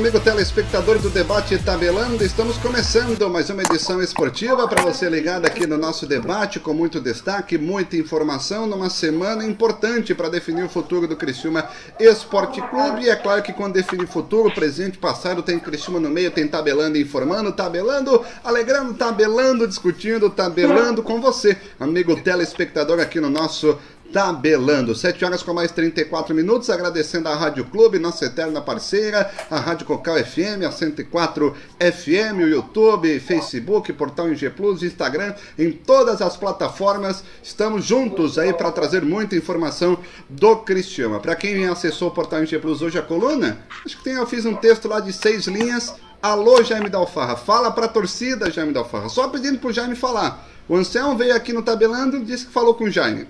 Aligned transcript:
Amigo 0.00 0.18
telespectador 0.18 0.98
do 0.98 1.10
Debate 1.10 1.58
Tabelando. 1.58 2.24
Estamos 2.24 2.56
começando 2.56 3.28
mais 3.28 3.50
uma 3.50 3.62
edição 3.62 4.02
esportiva 4.02 4.66
para 4.66 4.80
você 4.80 5.10
ligado 5.10 5.44
aqui 5.44 5.66
no 5.66 5.76
nosso 5.76 6.06
debate 6.06 6.58
com 6.58 6.72
muito 6.72 6.98
destaque, 6.98 7.58
muita 7.58 7.98
informação 7.98 8.66
numa 8.66 8.88
semana 8.88 9.44
importante 9.44 10.14
para 10.14 10.30
definir 10.30 10.64
o 10.64 10.70
futuro 10.70 11.06
do 11.06 11.16
Criciúma 11.16 11.68
Esporte 11.98 12.62
Clube. 12.62 13.02
E 13.02 13.10
é 13.10 13.14
claro 13.14 13.42
que 13.42 13.52
quando 13.52 13.74
definir 13.74 14.06
futuro, 14.06 14.50
presente, 14.54 14.96
passado, 14.96 15.42
tem 15.42 15.60
Criciúma 15.60 16.00
no 16.00 16.08
meio, 16.08 16.30
tem 16.30 16.48
tabelando, 16.48 16.96
informando, 16.96 17.52
tabelando, 17.52 18.24
alegrando, 18.42 18.94
tabelando, 18.94 19.68
discutindo, 19.68 20.30
tabelando 20.30 21.02
com 21.02 21.20
você, 21.20 21.58
amigo 21.78 22.16
telespectador 22.16 23.00
aqui 23.00 23.20
no 23.20 23.28
nosso 23.28 23.78
tabelando. 24.12 24.94
7 24.94 25.24
horas 25.24 25.42
com 25.42 25.52
mais 25.52 25.70
34 25.72 26.34
minutos, 26.34 26.70
agradecendo 26.70 27.28
a 27.28 27.34
Rádio 27.34 27.64
Clube, 27.64 27.98
nossa 27.98 28.26
eterna 28.26 28.60
parceira, 28.60 29.30
a 29.50 29.58
Rádio 29.58 29.86
Cocal 29.86 30.16
FM, 30.16 30.64
a 30.66 30.72
104 30.72 31.54
FM, 31.78 32.38
o 32.38 32.48
YouTube, 32.48 33.20
Facebook, 33.20 33.92
Portal 33.92 34.28
NG 34.28 34.50
Plus, 34.50 34.82
Instagram, 34.82 35.34
em 35.58 35.72
todas 35.72 36.20
as 36.20 36.36
plataformas. 36.36 37.22
Estamos 37.42 37.84
juntos 37.84 38.38
aí 38.38 38.52
para 38.52 38.72
trazer 38.72 39.02
muita 39.02 39.36
informação 39.36 39.98
do 40.28 40.56
Cristiano. 40.56 41.20
Para 41.20 41.36
quem 41.36 41.66
acessou 41.66 42.08
o 42.08 42.12
Portal 42.12 42.40
NG 42.40 42.58
Plus 42.58 42.82
hoje 42.82 42.98
a 42.98 43.02
coluna, 43.02 43.58
acho 43.84 43.98
que 43.98 44.04
tem, 44.04 44.14
eu 44.14 44.26
fiz 44.26 44.44
um 44.44 44.54
texto 44.54 44.88
lá 44.88 45.00
de 45.00 45.12
seis 45.12 45.46
linhas. 45.46 45.94
Alô, 46.22 46.62
Jaime 46.62 46.90
Dalfarra, 46.90 47.34
fala 47.34 47.70
para 47.70 47.86
a 47.86 47.88
torcida, 47.88 48.50
Jaime 48.50 48.74
Dalfarra. 48.74 49.08
Só 49.08 49.28
pedindo 49.28 49.58
pro 49.58 49.72
Jaime 49.72 49.96
falar. 49.96 50.46
O 50.68 50.76
Anselmo 50.76 51.16
veio 51.16 51.34
aqui 51.34 51.52
no 51.52 51.62
Tabelando 51.62 52.18
e 52.18 52.24
disse 52.24 52.46
que 52.46 52.52
falou 52.52 52.74
com 52.74 52.84
o 52.84 52.90
Jaime. 52.90 53.26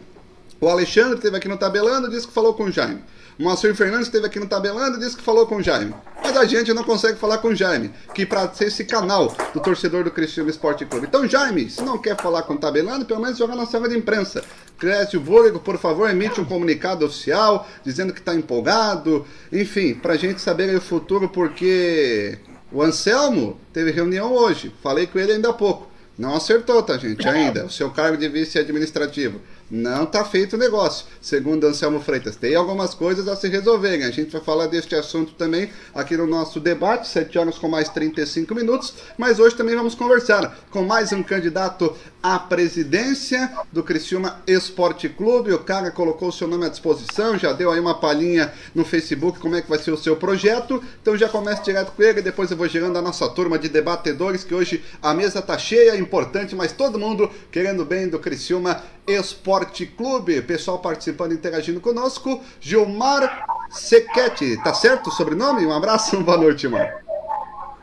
O 0.61 0.69
Alexandre 0.69 1.15
esteve 1.15 1.39
aqui 1.39 1.49
no 1.49 1.57
Tabelando 1.57 2.11
disse 2.11 2.27
que 2.27 2.35
falou 2.35 2.53
com 2.53 2.65
o 2.65 2.71
Jaime. 2.71 3.03
O 3.39 3.45
Moacir 3.45 3.75
Fernandes 3.75 4.09
esteve 4.09 4.27
aqui 4.27 4.39
no 4.39 4.47
Tabelando 4.47 4.99
e 4.99 5.01
disse 5.01 5.17
que 5.17 5.23
falou 5.23 5.47
com 5.47 5.57
o 5.57 5.63
Jaime. 5.63 5.95
Mas 6.23 6.37
a 6.37 6.45
gente 6.45 6.75
não 6.75 6.85
consegue 6.85 7.19
falar 7.19 7.39
com 7.39 7.49
o 7.49 7.55
Jaime, 7.55 7.91
que 8.15 8.27
para 8.27 8.53
ser 8.53 8.67
esse 8.67 8.85
canal 8.85 9.35
do 9.55 9.61
torcedor 9.61 10.05
do 10.05 10.11
Cristiano 10.11 10.51
Esporte 10.51 10.85
Clube. 10.85 11.07
Então, 11.07 11.27
Jaime, 11.27 11.71
se 11.71 11.83
não 11.83 11.97
quer 11.97 12.15
falar 12.21 12.43
com 12.43 12.53
o 12.53 12.59
Tabelando, 12.59 13.07
pelo 13.07 13.23
menos 13.23 13.39
joga 13.39 13.57
na 13.57 13.65
sala 13.65 13.89
de 13.89 13.97
imprensa. 13.97 14.45
Clécio 14.79 15.19
Vôlego, 15.19 15.61
por 15.61 15.79
favor, 15.79 16.11
emite 16.11 16.39
um 16.39 16.45
comunicado 16.45 17.07
oficial 17.07 17.67
dizendo 17.83 18.13
que 18.13 18.21
está 18.21 18.35
empolgado. 18.35 19.25
Enfim, 19.51 19.95
para 19.95 20.13
a 20.13 20.19
gente 20.19 20.43
saber 20.43 20.77
o 20.77 20.81
futuro, 20.81 21.31
porque 21.31 22.39
o 22.71 22.83
Anselmo 22.83 23.59
teve 23.73 23.93
reunião 23.93 24.35
hoje. 24.35 24.75
Falei 24.83 25.07
com 25.07 25.19
ele 25.19 25.33
ainda 25.33 25.49
há 25.49 25.55
pouco. 25.55 25.89
Não 26.19 26.35
acertou, 26.37 26.83
tá, 26.83 26.99
gente? 26.99 27.27
Ainda. 27.27 27.65
O 27.65 27.71
seu 27.71 27.91
cargo 27.91 28.19
de 28.19 28.29
vice 28.29 28.59
administrativo. 28.59 29.41
Não 29.71 30.03
está 30.03 30.25
feito 30.25 30.57
o 30.57 30.59
negócio, 30.59 31.07
segundo 31.21 31.65
Anselmo 31.65 32.01
Freitas. 32.01 32.35
Tem 32.35 32.57
algumas 32.57 32.93
coisas 32.93 33.29
a 33.29 33.37
se 33.37 33.47
resolverem. 33.47 34.05
A 34.05 34.11
gente 34.11 34.33
vai 34.33 34.41
falar 34.41 34.67
deste 34.67 34.97
assunto 34.97 35.33
também 35.35 35.71
aqui 35.95 36.17
no 36.17 36.27
nosso 36.27 36.59
debate, 36.59 37.07
7 37.07 37.39
horas 37.39 37.57
com 37.57 37.69
mais 37.69 37.89
35 37.89 38.53
minutos. 38.53 38.93
Mas 39.17 39.39
hoje 39.39 39.55
também 39.55 39.77
vamos 39.77 39.95
conversar 39.95 40.59
com 40.73 40.83
mais 40.83 41.13
um 41.13 41.23
candidato 41.23 41.95
à 42.21 42.37
presidência 42.37 43.49
do 43.73 43.85
Criciúma 43.85 44.43
Esporte 44.45 45.09
Clube. 45.09 45.53
O 45.53 45.61
cara 45.61 45.93
colocou 45.93 46.31
o 46.31 46.33
seu 46.33 46.49
nome 46.49 46.67
à 46.67 46.69
disposição, 46.69 47.39
já 47.39 47.53
deu 47.53 47.71
aí 47.71 47.79
uma 47.79 47.95
palhinha 47.95 48.53
no 48.75 48.85
Facebook 48.85 49.39
como 49.39 49.55
é 49.55 49.63
que 49.63 49.71
vai 49.71 49.79
ser 49.79 49.93
o 49.93 49.97
seu 49.97 50.17
projeto. 50.17 50.83
Então 51.01 51.17
já 51.17 51.29
começa 51.29 51.63
direto 51.63 51.93
com 51.93 52.03
ele, 52.03 52.21
depois 52.21 52.51
eu 52.51 52.57
vou 52.57 52.67
gerando 52.67 52.99
a 52.99 53.03
nossa 53.03 53.29
turma 53.29 53.57
de 53.57 53.69
debatedores, 53.69 54.43
que 54.43 54.53
hoje 54.53 54.83
a 55.01 55.15
mesa 55.15 55.41
tá 55.41 55.57
cheia, 55.57 55.97
importante, 55.97 56.57
mas 56.57 56.73
todo 56.73 56.99
mundo 56.99 57.31
querendo 57.53 57.85
bem 57.85 58.09
do 58.09 58.19
Criciúma 58.19 58.83
Esporte 59.11 59.87
Clube. 59.87 60.43
Pessoal 60.43 60.79
participando, 60.79 61.33
interagindo 61.33 61.81
conosco. 61.81 62.41
Gilmar 62.61 63.47
Sequete, 63.71 64.57
tá 64.63 64.75
certo 64.75 65.09
o 65.09 65.13
sobrenome? 65.13 65.67
Um 65.67 65.73
abraço, 65.73 66.19
boa 66.25 66.37
noite, 66.37 66.63
Gilmar. 66.63 67.05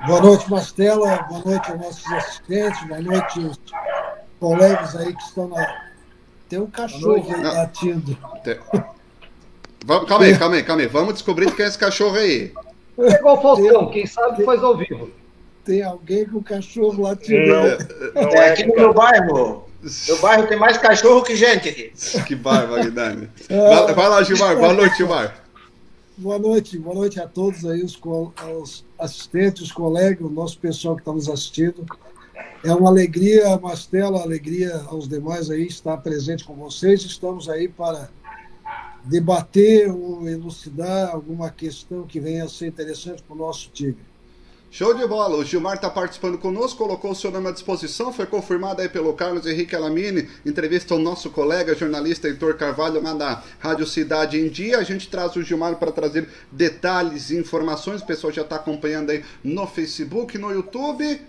Boa 0.06 0.22
noite, 0.22 0.50
Mastela. 0.50 1.24
Boa 1.30 1.42
noite 1.44 1.72
aos 1.72 1.80
nossos 1.80 2.12
assistentes. 2.12 2.88
Boa 2.88 3.02
noite 3.02 3.46
aos 3.46 3.60
colegas 4.40 4.96
aí 4.96 5.14
que 5.14 5.24
estão 5.24 5.48
na. 5.48 5.88
Tem 6.50 6.60
um 6.60 6.68
cachorro 6.68 7.36
aí 7.36 7.44
latindo. 7.44 8.18
Tem... 8.44 8.60
Vamos, 9.86 10.08
calma 10.08 10.26
aí, 10.26 10.38
calma 10.38 10.56
aí, 10.56 10.64
calma 10.64 10.82
aí. 10.82 10.88
Vamos 10.88 11.14
descobrir 11.14 11.54
quem 11.56 11.66
é 11.66 11.68
esse 11.68 11.78
cachorro 11.78 12.18
aí. 12.18 12.54
É 13.00 13.12
igual 13.14 13.38
o 13.38 13.42
Faustão, 13.42 13.90
quem 13.90 14.06
sabe 14.06 14.44
faz 14.44 14.64
ao 14.64 14.76
vivo. 14.76 15.10
Tem 15.64 15.84
alguém 15.84 16.26
com 16.26 16.42
cachorro 16.42 17.04
latindo. 17.04 17.54
É, 18.16 18.50
aqui 18.50 18.66
no 18.66 18.76
meu 18.76 18.94
bairro, 18.94 19.67
meu 19.82 20.20
bairro 20.22 20.48
tem 20.48 20.58
mais 20.58 20.78
cachorro 20.78 21.24
que 21.24 21.36
gente 21.36 21.70
aqui. 21.70 21.94
Que 22.26 22.36
bairro, 22.36 22.72
Magdane. 22.72 23.30
Vai, 23.50 23.94
vai 23.94 24.10
lá, 24.10 24.24
Gilmar. 24.24 24.58
Boa 24.58 24.74
noite, 24.74 24.98
Gilmar. 24.98 25.44
Boa 26.18 26.40
noite, 26.40 26.80
boa 26.80 26.96
noite 26.96 27.20
a 27.20 27.28
todos 27.28 27.64
aí, 27.64 27.84
os, 27.84 27.96
os 28.60 28.84
assistentes, 28.98 29.62
os 29.62 29.72
colegas, 29.72 30.26
o 30.26 30.32
nosso 30.32 30.58
pessoal 30.58 30.96
que 30.96 31.02
está 31.02 31.14
nos 31.14 31.30
assistindo. 31.30 31.86
É 32.64 32.74
uma 32.74 32.90
alegria, 32.90 33.56
Mastela, 33.60 34.22
alegria 34.22 34.84
aos 34.88 35.08
demais 35.08 35.52
aí 35.52 35.68
estar 35.68 35.96
presente 35.98 36.44
com 36.44 36.56
vocês. 36.56 37.04
Estamos 37.04 37.48
aí 37.48 37.68
para 37.68 38.10
debater 39.04 39.92
ou 39.92 40.28
elucidar 40.28 41.12
alguma 41.12 41.52
questão 41.52 42.04
que 42.04 42.20
venha 42.20 42.46
a 42.46 42.50
ser 42.50 42.68
interessante 42.68 43.22
para 43.22 43.36
o 43.36 43.38
nosso 43.38 43.70
time. 43.72 43.98
Show 44.70 44.94
de 44.94 45.08
bola. 45.08 45.38
O 45.38 45.46
Gilmar 45.46 45.76
está 45.76 45.90
participando 45.90 46.38
conosco, 46.38 46.78
colocou 46.78 47.12
o 47.12 47.16
seu 47.16 47.32
nome 47.32 47.48
à 47.48 47.52
disposição, 47.52 48.12
foi 48.12 48.26
confirmado 48.26 48.82
aí 48.82 48.90
pelo 48.90 49.14
Carlos 49.14 49.46
Henrique 49.46 49.76
Alamini, 49.76 50.28
entrevista 50.46 50.94
ao 50.94 51.00
nosso 51.00 51.30
colega 51.30 51.74
jornalista 51.74 52.28
Heitor 52.28 52.56
Carvalho 52.56 53.02
lá 53.02 53.14
na 53.14 53.42
Rádio 53.60 53.88
Cidade 53.88 54.38
em 54.38 54.50
Dia. 54.50 54.78
A 54.78 54.84
gente 54.84 55.08
traz 55.10 55.36
o 55.36 55.42
Gilmar 55.42 55.78
para 55.78 55.92
trazer 55.92 56.28
detalhes 56.52 57.30
e 57.30 57.38
informações. 57.38 58.02
O 58.02 58.06
pessoal 58.06 58.32
já 58.32 58.42
está 58.42 58.58
acompanhando 58.58 59.10
aí 59.10 59.24
no 59.42 59.66
Facebook, 59.66 60.38
no 60.38 60.52
YouTube. 60.52 61.22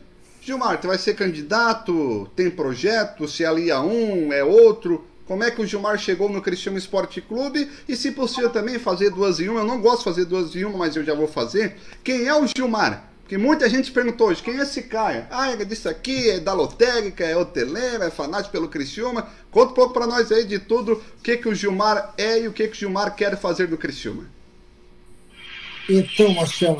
Gilmar, 0.43 0.81
você 0.81 0.87
vai 0.89 0.99
ser 0.99 1.15
candidato? 1.15 2.29
Tem 2.35 2.51
projeto? 2.51 3.29
Se 3.29 3.45
alia 3.45 3.81
um, 3.81 4.33
é 4.33 4.43
outro? 4.43 5.07
Como 5.27 5.45
é 5.45 5.51
que 5.51 5.61
o 5.61 5.67
Gilmar 5.67 5.99
chegou 5.99 6.29
no 6.29 6.43
Cristiano 6.43 6.77
Esporte 6.77 7.21
Clube? 7.21 7.71
E 7.87 7.95
se 7.95 8.11
possível 8.11 8.51
também 8.51 8.79
fazer 8.79 9.11
duas 9.11 9.39
em 9.39 9.49
uma. 9.49 9.61
Eu 9.61 9.67
não 9.67 9.81
gosto 9.81 9.99
de 9.99 10.05
fazer 10.05 10.25
duas 10.25 10.57
em 10.57 10.65
uma, 10.65 10.79
mas 10.79 10.97
eu 10.97 11.05
já 11.05 11.15
vou 11.15 11.29
fazer. 11.29 11.77
Quem 12.03 12.27
é 12.27 12.35
o 12.35 12.47
Gilmar? 12.47 13.09
Porque 13.29 13.37
muita 13.37 13.69
gente 13.69 13.93
perguntou 13.93 14.29
hoje, 14.29 14.43
quem 14.43 14.59
é 14.59 14.63
esse 14.63 14.85
cara? 14.85 15.29
Ah, 15.31 15.51
é 15.51 15.63
disso 15.63 15.87
aqui, 15.87 16.31
é 16.31 16.41
da 16.41 16.55
lotérica, 16.55 17.23
é 17.23 17.37
hoteleiro, 17.37 18.03
é 18.03 18.11
fanático 18.11 18.53
pelo 18.53 18.71
Criciúma. 18.71 19.29
Conta 19.51 19.73
um 19.73 19.75
pouco 19.75 19.93
para 19.93 20.07
nós 20.07 20.33
aí 20.33 20.47
de 20.47 20.59
tudo, 20.59 20.95
o 20.95 21.23
que, 21.23 21.37
que 21.37 21.47
o 21.47 21.55
Gilmar 21.55 22.15
é 22.17 22.41
e 22.41 22.49
o 22.49 22.55
que, 22.55 22.67
que 22.67 22.73
o 22.73 22.75
Gilmar 22.75 23.15
quer 23.15 23.37
fazer 23.37 23.67
do 23.67 23.77
Criciúma. 23.77 24.25
Então, 25.91 26.33
Marcelo, 26.33 26.79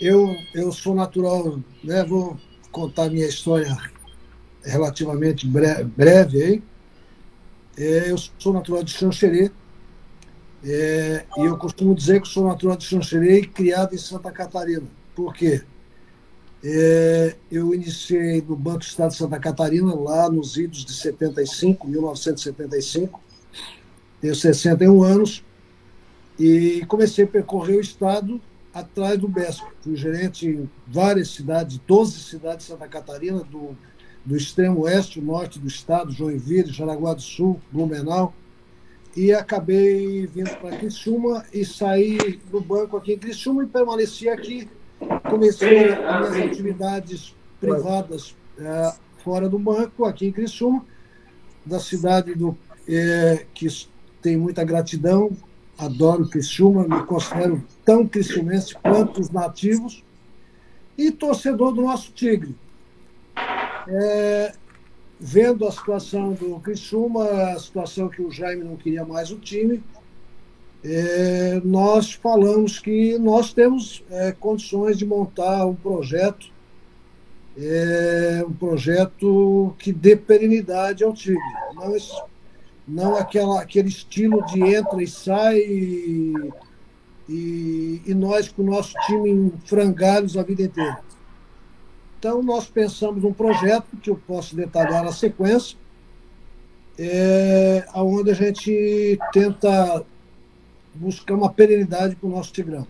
eu, 0.00 0.36
eu 0.54 0.70
sou 0.70 0.94
natural, 0.94 1.58
né, 1.82 2.04
vou 2.04 2.38
contar 2.70 3.10
minha 3.10 3.26
história 3.26 3.76
relativamente 4.64 5.48
breve, 5.48 5.82
breve 5.82 6.42
aí. 6.44 6.62
É, 7.76 8.08
eu 8.12 8.18
sou 8.38 8.52
natural 8.52 8.84
de 8.84 8.92
Xanxerê, 8.92 9.50
é, 10.64 11.24
e 11.38 11.40
eu 11.40 11.56
costumo 11.56 11.92
dizer 11.92 12.22
que 12.22 12.28
sou 12.28 12.46
natural 12.46 12.76
de 12.76 12.84
Xanxerê 12.84 13.40
e 13.40 13.46
criado 13.48 13.96
em 13.96 13.98
Santa 13.98 14.30
Catarina. 14.30 14.86
Por 15.16 15.34
quê? 15.34 15.62
É, 16.64 17.34
eu 17.50 17.74
iniciei 17.74 18.40
no 18.40 18.54
Banco 18.54 18.78
do 18.78 18.84
Estado 18.84 19.10
de 19.10 19.16
Santa 19.16 19.38
Catarina, 19.40 19.94
lá 19.94 20.30
nos 20.30 20.56
idos 20.56 20.84
de 20.84 20.92
75, 20.92 21.88
1975. 21.88 23.20
Tenho 24.20 24.34
61 24.34 25.02
anos 25.02 25.44
e 26.38 26.84
comecei 26.86 27.24
a 27.24 27.28
percorrer 27.28 27.78
o 27.78 27.80
Estado 27.80 28.40
atrás 28.72 29.18
do 29.18 29.26
BESP. 29.26 29.66
Fui 29.80 29.96
gerente 29.96 30.46
em 30.46 30.70
várias 30.86 31.30
cidades, 31.30 31.80
12 31.84 32.20
cidades 32.20 32.66
de 32.66 32.72
Santa 32.72 32.86
Catarina, 32.86 33.40
do, 33.40 33.76
do 34.24 34.36
extremo 34.36 34.82
oeste, 34.82 35.20
norte 35.20 35.58
do 35.58 35.66
estado, 35.66 36.12
Joinville, 36.12 36.72
Jaraguá 36.72 37.12
do 37.12 37.22
Sul, 37.22 37.60
Blumenau. 37.72 38.32
E 39.16 39.32
acabei 39.32 40.26
vindo 40.26 40.56
para 40.58 40.78
Criciúma 40.78 41.44
e 41.52 41.64
saí 41.64 42.40
do 42.50 42.60
banco 42.60 42.96
aqui 42.96 43.14
em 43.14 43.18
Criciúma 43.18 43.64
e 43.64 43.66
permaneci 43.66 44.28
aqui 44.28 44.68
comecei 45.28 45.92
as 45.92 46.30
minhas 46.30 46.52
atividades 46.52 47.34
privadas 47.60 48.36
é, 48.58 48.94
fora 49.22 49.48
do 49.48 49.58
banco, 49.58 50.04
aqui 50.04 50.26
em 50.26 50.32
Criciúma, 50.32 50.84
da 51.64 51.78
cidade 51.78 52.34
do, 52.34 52.56
é, 52.88 53.46
que 53.54 53.66
tem 54.20 54.36
muita 54.36 54.64
gratidão, 54.64 55.30
adoro 55.78 56.28
Criciúma, 56.28 56.86
me 56.86 57.04
considero 57.06 57.64
tão 57.84 58.06
criciumense 58.06 58.74
quanto 58.74 59.20
os 59.20 59.30
nativos, 59.30 60.04
e 60.96 61.10
torcedor 61.10 61.72
do 61.72 61.82
nosso 61.82 62.12
Tigre. 62.12 62.54
É, 63.88 64.52
vendo 65.18 65.66
a 65.66 65.72
situação 65.72 66.32
do 66.32 66.60
Criciúma, 66.60 67.24
a 67.24 67.58
situação 67.58 68.08
que 68.08 68.22
o 68.22 68.30
Jaime 68.30 68.64
não 68.64 68.76
queria 68.76 69.04
mais 69.04 69.30
o 69.30 69.38
time, 69.38 69.82
é, 70.84 71.60
nós 71.64 72.12
falamos 72.12 72.80
que 72.80 73.16
nós 73.18 73.52
temos 73.52 74.02
é, 74.10 74.32
condições 74.32 74.98
de 74.98 75.06
montar 75.06 75.64
um 75.64 75.74
projeto, 75.74 76.50
é, 77.56 78.44
um 78.46 78.52
projeto 78.52 79.74
que 79.78 79.92
dê 79.92 80.16
perenidade 80.16 81.04
ao 81.04 81.12
time. 81.12 81.38
Não, 81.74 81.96
não 82.88 83.16
aquela, 83.16 83.60
aquele 83.60 83.88
estilo 83.88 84.44
de 84.46 84.60
entra 84.60 85.00
e 85.00 85.06
sai 85.06 85.58
e, 85.58 86.52
e, 87.28 88.02
e 88.04 88.14
nós 88.14 88.48
com 88.48 88.62
o 88.62 88.66
nosso 88.66 88.94
time 89.06 89.30
em 89.30 89.52
frangalhos 89.64 90.36
a 90.36 90.42
vida 90.42 90.64
inteira. 90.64 90.98
Então, 92.18 92.42
nós 92.42 92.66
pensamos 92.66 93.22
um 93.24 93.32
projeto 93.32 93.96
que 94.00 94.10
eu 94.10 94.20
posso 94.26 94.56
detalhar 94.56 95.04
na 95.04 95.12
sequência, 95.12 95.76
é, 96.98 97.84
onde 97.94 98.30
a 98.30 98.34
gente 98.34 99.18
tenta 99.32 100.04
buscar 100.94 101.34
uma 101.34 101.50
perenidade 101.50 102.16
para 102.16 102.26
o 102.26 102.30
nosso 102.30 102.52
Tigrão. 102.52 102.86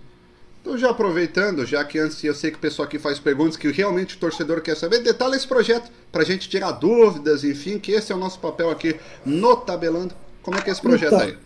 Então, 0.60 0.78
já 0.78 0.90
aproveitando, 0.90 1.66
já 1.66 1.84
que 1.84 1.99
antes 1.99 2.22
eu 2.22 2.34
sei 2.34 2.52
que 2.52 2.56
o 2.56 2.60
pessoal 2.60 2.87
aqui 2.87 2.96
faz 2.96 3.19
perguntas 3.19 3.56
que 3.56 3.69
realmente 3.72 4.14
o 4.14 4.19
torcedor 4.19 4.60
quer 4.60 4.76
saber, 4.76 5.00
detalhe 5.00 5.34
esse 5.34 5.46
projeto 5.46 5.90
para 6.12 6.22
a 6.22 6.25
gente 6.25 6.49
tirar 6.49 6.70
dúvidas, 6.70 7.43
enfim, 7.43 7.81
que 7.81 7.90
esse 7.90 8.12
é 8.12 8.14
o 8.14 8.19
nosso 8.19 8.38
papel 8.38 8.70
aqui 8.70 8.94
no 9.26 9.56
Tabelando. 9.56 10.14
Como 10.40 10.56
é 10.56 10.62
que 10.62 10.70
é 10.70 10.72
esse 10.72 10.81
projeto 10.81 11.14
então, 11.14 11.20
aí? 11.20 11.38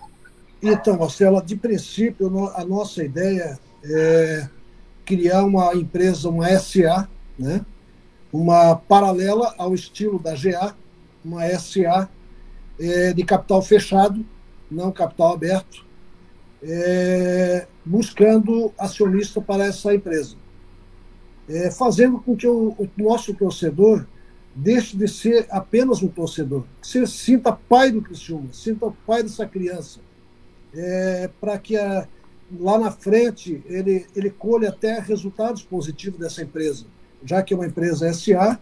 Então, 0.63 0.99
Marcela, 0.99 1.43
de 1.43 1.57
princípio, 1.57 2.51
a 2.55 2.65
nossa 2.65 3.03
ideia 3.03 3.59
é 3.83 4.49
criar 5.07 5.45
uma 5.45 5.75
empresa, 5.75 6.29
uma 6.29 6.49
SA, 6.59 7.09
né? 7.39 7.65
uma 8.31 8.77
paralela 8.77 9.55
ao 9.57 9.75
estilo 9.75 10.19
da 10.19 10.35
GA, 10.35 10.75
uma 11.25 11.49
SA 11.59 12.09
é, 12.79 13.15
de 13.15 13.25
capital 13.25 13.63
fechado, 13.63 14.27
não 14.71 14.93
capital 14.93 15.33
aberto, 15.33 15.86
é, 16.63 17.67
buscando 17.85 18.73
acionista 18.79 19.41
para 19.41 19.67
essa 19.67 19.95
empresa, 19.95 20.37
é, 21.49 21.71
fazendo 21.71 22.19
com 22.19 22.37
que 22.37 22.47
o, 22.47 22.75
o, 22.79 22.89
nosso 22.97 23.35
torcedor 23.35 24.07
deixe 24.55 24.97
de 24.97 25.07
ser 25.07 25.47
apenas 25.51 26.03
um 26.03 26.09
torcedor, 26.09 26.65
que 26.81 26.89
se 26.89 27.07
sinta 27.07 27.53
pai 27.53 27.91
do 27.91 28.01
Criciúma, 28.01 28.49
sinta 28.53 28.93
pai 29.07 29.23
dessa 29.23 29.47
criança, 29.47 30.01
é, 30.75 31.31
para 31.41 31.59
que 31.59 31.77
a, 31.77 32.09
lá 32.59 32.79
na 32.79 32.91
frente 32.91 33.63
ele, 33.67 34.07
ele 34.15 34.31
colhe 34.31 34.67
até 34.67 34.99
resultados 34.99 35.63
positivos 35.63 36.19
dessa 36.19 36.43
empresa, 36.43 36.87
já 37.25 37.43
que 37.43 37.53
é 37.53 37.57
uma 37.57 37.67
empresa 37.67 38.13
SA, 38.13 38.59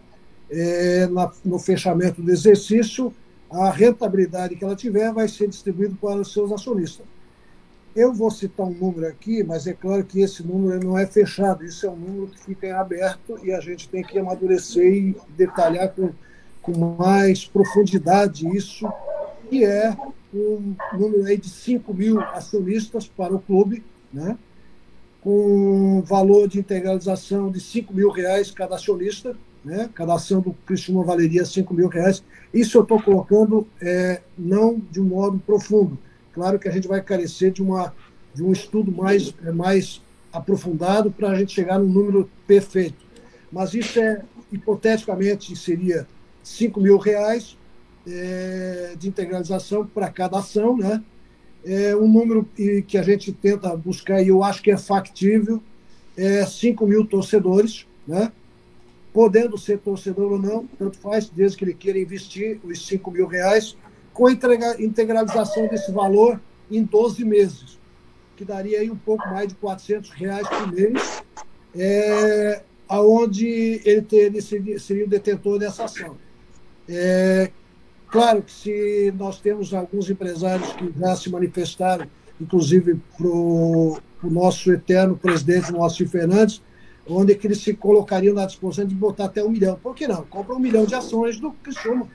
é, 0.49 1.07
na, 1.07 1.31
no 1.43 1.57
fechamento 1.57 2.21
do 2.21 2.31
exercício, 2.31 3.13
a 3.49 3.69
rentabilidade 3.69 4.55
que 4.55 4.63
ela 4.63 4.75
tiver 4.75 5.11
vai 5.13 5.27
ser 5.27 5.47
distribuída 5.47 5.95
para 5.99 6.19
os 6.19 6.33
seus 6.33 6.51
acionistas. 6.51 7.05
Eu 7.95 8.13
vou 8.13 8.29
citar 8.29 8.65
um 8.65 8.73
número 8.73 9.07
aqui, 9.07 9.41
mas 9.41 9.65
é 9.67 9.73
claro 9.73 10.03
que 10.03 10.19
esse 10.19 10.45
número 10.45 10.83
não 10.85 10.97
é 10.97 11.05
fechado, 11.05 11.63
isso 11.63 11.85
é 11.85 11.89
um 11.89 11.95
número 11.95 12.27
que 12.27 12.43
fica 12.43 12.67
em 12.67 12.71
aberto 12.71 13.39
e 13.41 13.53
a 13.53 13.61
gente 13.61 13.87
tem 13.87 14.03
que 14.03 14.19
amadurecer 14.19 14.93
e 14.93 15.15
detalhar 15.29 15.93
com, 15.93 16.11
com 16.61 16.97
mais 16.97 17.45
profundidade 17.45 18.45
isso, 18.53 18.85
que 19.49 19.63
é 19.63 19.95
um 20.33 20.75
número 20.91 21.23
aí 21.23 21.37
de 21.37 21.47
5 21.47 21.93
mil 21.93 22.19
acionistas 22.19 23.07
para 23.07 23.33
o 23.33 23.39
clube, 23.39 23.81
né? 24.11 24.37
com 25.21 26.01
valor 26.01 26.49
de 26.49 26.59
integralização 26.59 27.49
de 27.49 27.61
5 27.61 27.93
mil 27.93 28.09
reais 28.09 28.51
cada 28.51 28.75
acionista, 28.75 29.37
né? 29.63 29.89
cada 29.95 30.15
ação 30.15 30.41
do 30.41 30.51
Cristiano 30.65 31.01
valeria 31.01 31.45
5 31.45 31.73
mil 31.73 31.87
reais. 31.87 32.21
Isso 32.53 32.77
eu 32.77 32.83
estou 32.83 33.01
colocando 33.01 33.65
é, 33.81 34.21
não 34.37 34.81
de 34.91 34.99
um 34.99 35.05
modo 35.05 35.39
profundo, 35.39 35.97
Claro 36.35 36.59
que 36.59 36.67
a 36.67 36.71
gente 36.71 36.85
vai 36.85 37.01
carecer 37.01 37.49
de, 37.49 37.63
uma, 37.63 37.95
de 38.33 38.43
um 38.43 38.51
estudo 38.51 38.91
mais, 38.91 39.33
é, 39.45 39.53
mais 39.53 40.01
aprofundado 40.33 41.09
para 41.09 41.29
a 41.29 41.35
gente 41.35 41.53
chegar 41.53 41.79
num 41.79 41.87
número 41.87 42.29
perfeito. 42.45 43.05
Mas 43.49 43.73
isso 43.73 43.97
é, 44.01 44.21
hipoteticamente, 44.51 45.55
seria 45.55 46.05
5 46.43 46.81
mil 46.81 46.97
reais 46.97 47.57
é, 48.05 48.95
de 48.99 49.07
integralização 49.07 49.87
para 49.87 50.11
cada 50.11 50.39
ação, 50.39 50.75
né? 50.77 51.01
É 51.63 51.95
um 51.95 52.07
número 52.07 52.47
que 52.85 52.97
a 52.97 53.01
gente 53.01 53.31
tenta 53.31 53.75
buscar 53.75 54.21
e 54.21 54.27
eu 54.27 54.43
acho 54.43 54.61
que 54.61 54.69
é 54.69 54.77
factível, 54.77 55.63
é 56.17 56.45
5 56.45 56.85
mil 56.85 57.05
torcedores, 57.05 57.87
né? 58.05 58.29
Podendo 59.13 59.57
ser 59.57 59.79
torcedor 59.79 60.33
ou 60.33 60.37
não, 60.39 60.67
tanto 60.77 60.97
faz, 60.97 61.29
desde 61.29 61.57
que 61.57 61.63
ele 61.63 61.73
queira 61.73 61.97
investir 61.97 62.59
os 62.65 62.85
5 62.85 63.09
mil 63.09 63.25
reais 63.25 63.75
com 64.15 64.27
a 64.27 64.31
integralização 64.79 65.67
desse 65.67 65.91
valor 65.91 66.39
em 66.71 66.81
12 66.81 67.23
meses, 67.25 67.77
que 68.37 68.45
daria 68.45 68.79
aí 68.79 68.89
um 68.89 68.95
pouco 68.95 69.27
mais 69.27 69.49
de 69.49 69.55
400 69.55 70.09
reais 70.11 70.47
por 70.47 70.71
mês, 70.71 71.21
é, 71.75 72.63
aonde 72.87 73.81
ele, 73.83 74.01
ter, 74.01 74.27
ele 74.27 74.41
seria, 74.41 74.79
seria 74.79 75.05
o 75.05 75.09
detentor 75.09 75.59
dessa 75.59 75.83
ação. 75.83 76.17
É, 76.87 77.51
claro 78.09 78.41
que 78.41 78.53
se 78.53 79.13
nós 79.17 79.41
temos 79.41 79.73
alguns 79.73 80.09
empresários 80.09 80.71
que 80.73 80.93
já 80.97 81.13
se 81.17 81.29
manifestaram, 81.29 82.07
inclusive 82.39 82.97
para 83.17 83.27
o 83.27 83.99
nosso 84.23 84.71
eterno 84.71 85.17
presidente 85.17 85.73
Moacir 85.73 86.07
Fernandes, 86.07 86.61
onde 87.05 87.35
que 87.35 87.47
eles 87.47 87.61
se 87.61 87.73
colocariam 87.73 88.33
na 88.33 88.45
disposição 88.45 88.85
de 88.85 88.95
botar 88.95 89.25
até 89.25 89.43
um 89.43 89.49
milhão. 89.49 89.77
Por 89.83 89.93
que 89.93 90.07
não? 90.07 90.23
Compra 90.23 90.55
um 90.55 90.59
milhão 90.59 90.85
de 90.85 90.95
ações 90.95 91.37
do 91.37 91.51
Criciúma 91.51 92.07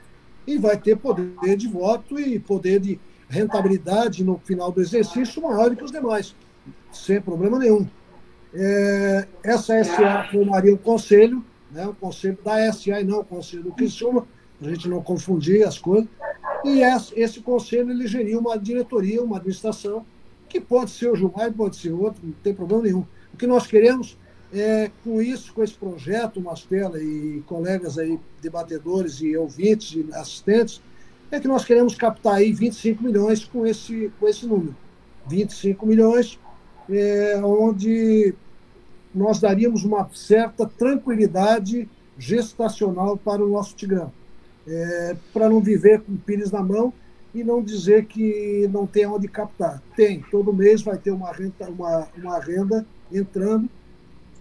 e 0.45 0.57
vai 0.57 0.77
ter 0.77 0.97
poder 0.97 1.55
de 1.55 1.67
voto 1.67 2.19
e 2.19 2.39
poder 2.39 2.79
de 2.79 2.99
rentabilidade 3.29 4.23
no 4.23 4.37
final 4.39 4.71
do 4.71 4.81
exercício 4.81 5.41
maior 5.41 5.69
do 5.69 5.75
que 5.75 5.83
os 5.83 5.91
demais, 5.91 6.35
sem 6.91 7.21
problema 7.21 7.57
nenhum. 7.57 7.87
É, 8.53 9.27
essa 9.43 9.81
SA 9.83 10.27
formaria 10.29 10.73
um 10.73 10.77
conselho, 10.77 11.43
né, 11.71 11.87
o 11.87 11.93
conselho 11.93 12.37
da 12.43 12.71
SA 12.73 12.99
e 12.99 13.03
não 13.03 13.19
o 13.19 13.23
conselho 13.23 13.63
do 13.63 13.71
Criciúma, 13.71 14.27
a 14.61 14.69
gente 14.69 14.89
não 14.89 15.01
confundir 15.01 15.65
as 15.65 15.79
coisas, 15.79 16.09
e 16.63 16.81
esse, 16.81 17.19
esse 17.19 17.41
conselho 17.41 17.89
elegeria 17.89 18.37
uma 18.37 18.57
diretoria, 18.57 19.23
uma 19.23 19.37
administração, 19.37 20.05
que 20.47 20.59
pode 20.59 20.91
ser 20.91 21.09
o 21.09 21.15
Gilmar, 21.15 21.51
pode 21.53 21.77
ser 21.77 21.93
outro, 21.93 22.21
não 22.21 22.33
tem 22.43 22.53
problema 22.53 22.83
nenhum. 22.83 23.05
O 23.33 23.37
que 23.37 23.47
nós 23.47 23.65
queremos 23.65 24.17
é, 24.53 24.91
com 25.03 25.21
isso, 25.21 25.53
com 25.53 25.63
esse 25.63 25.73
projeto, 25.73 26.41
Mastela 26.41 27.01
e 27.01 27.41
colegas 27.47 27.97
aí, 27.97 28.19
debatedores 28.41 29.21
e 29.21 29.35
ouvintes 29.37 29.93
e 29.95 30.13
assistentes, 30.13 30.81
é 31.31 31.39
que 31.39 31.47
nós 31.47 31.63
queremos 31.63 31.95
captar 31.95 32.35
aí 32.35 32.51
25 32.51 33.01
milhões 33.01 33.45
com 33.45 33.65
esse, 33.65 34.11
com 34.19 34.27
esse 34.27 34.45
número. 34.45 34.75
25 35.27 35.85
milhões, 35.85 36.37
é, 36.89 37.39
onde 37.41 38.33
nós 39.15 39.39
daríamos 39.39 39.83
uma 39.85 40.09
certa 40.13 40.65
tranquilidade 40.65 41.87
gestacional 42.17 43.15
para 43.15 43.43
o 43.43 43.49
nosso 43.49 43.75
Tigrão. 43.75 44.11
É, 44.67 45.15
para 45.33 45.49
não 45.49 45.61
viver 45.61 46.01
com 46.01 46.15
pires 46.17 46.51
na 46.51 46.61
mão 46.61 46.93
e 47.33 47.43
não 47.43 47.63
dizer 47.63 48.05
que 48.05 48.69
não 48.71 48.85
tem 48.85 49.05
onde 49.05 49.27
captar. 49.27 49.81
Tem, 49.95 50.21
todo 50.29 50.53
mês 50.53 50.81
vai 50.81 50.97
ter 50.97 51.11
uma 51.11 51.31
renda, 51.31 51.69
uma, 51.69 52.07
uma 52.17 52.39
renda 52.39 52.85
entrando 53.11 53.69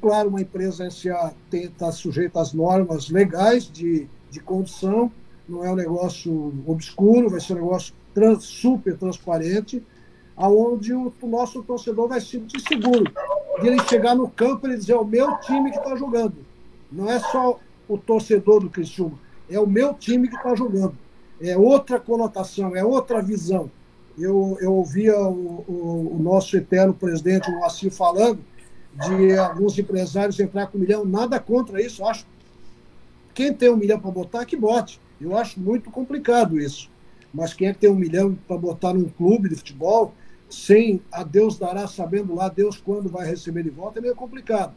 Claro, 0.00 0.30
uma 0.30 0.40
empresa 0.40 0.90
SA 0.90 1.34
está 1.52 1.92
sujeita 1.92 2.40
às 2.40 2.54
normas 2.54 3.10
legais 3.10 3.70
de, 3.70 4.08
de 4.30 4.40
condução, 4.40 5.12
não 5.46 5.64
é 5.64 5.70
um 5.70 5.74
negócio 5.74 6.54
obscuro, 6.66 7.28
vai 7.28 7.40
ser 7.40 7.52
um 7.52 7.56
negócio 7.56 7.92
trans, 8.14 8.44
super 8.44 8.96
transparente, 8.96 9.82
aonde 10.34 10.94
o, 10.94 11.12
o, 11.20 11.26
nosso 11.26 11.62
torcedor 11.62 12.08
vai 12.08 12.20
se 12.20 12.28
sentir 12.28 12.60
seguro 12.60 13.04
de 13.60 13.66
ele 13.66 13.82
chegar 13.88 14.14
no 14.14 14.30
campo 14.30 14.66
e 14.68 14.76
dizer 14.76 14.92
é 14.92 14.96
o 14.96 15.04
meu 15.04 15.36
time 15.40 15.70
que 15.70 15.76
está 15.76 15.94
jogando. 15.94 16.36
Não 16.90 17.10
é 17.10 17.18
só 17.18 17.58
o 17.86 17.98
torcedor 17.98 18.60
do 18.60 18.70
Criciúma, 18.70 19.18
é 19.50 19.60
o 19.60 19.66
meu 19.66 19.92
time 19.92 20.28
que 20.28 20.36
está 20.36 20.54
jogando. 20.54 20.96
É 21.42 21.58
outra 21.58 22.00
conotação, 22.00 22.74
é 22.74 22.82
outra 22.82 23.20
visão. 23.20 23.70
Eu, 24.18 24.56
eu 24.60 24.72
ouvia 24.72 25.18
o, 25.18 25.64
o, 25.68 26.16
o 26.16 26.22
nosso 26.22 26.56
eterno 26.56 26.94
presidente, 26.94 27.50
o 27.50 27.54
Moacir, 27.54 27.90
falando 27.90 28.40
de 28.94 29.36
alguns 29.36 29.78
empresários 29.78 30.40
entrar 30.40 30.66
com 30.66 30.78
um 30.78 30.80
milhão, 30.80 31.04
nada 31.04 31.38
contra 31.38 31.80
isso, 31.80 32.04
acho. 32.04 32.26
Quem 33.32 33.54
tem 33.54 33.70
um 33.70 33.76
milhão 33.76 34.00
para 34.00 34.10
botar, 34.10 34.44
que 34.44 34.56
bote. 34.56 35.00
Eu 35.20 35.36
acho 35.36 35.60
muito 35.60 35.90
complicado 35.90 36.58
isso. 36.58 36.90
Mas 37.32 37.54
quem 37.54 37.68
é 37.68 37.72
que 37.72 37.80
tem 37.80 37.90
um 37.90 37.94
milhão 37.94 38.36
para 38.46 38.58
botar 38.58 38.92
num 38.92 39.08
clube 39.08 39.48
de 39.48 39.56
futebol, 39.56 40.12
sem 40.48 41.00
a 41.12 41.22
Deus 41.22 41.56
dará, 41.56 41.86
sabendo 41.86 42.34
lá 42.34 42.48
Deus 42.48 42.76
quando 42.76 43.08
vai 43.08 43.26
receber 43.26 43.62
de 43.62 43.70
volta, 43.70 44.00
é 44.00 44.02
meio 44.02 44.16
complicado. 44.16 44.74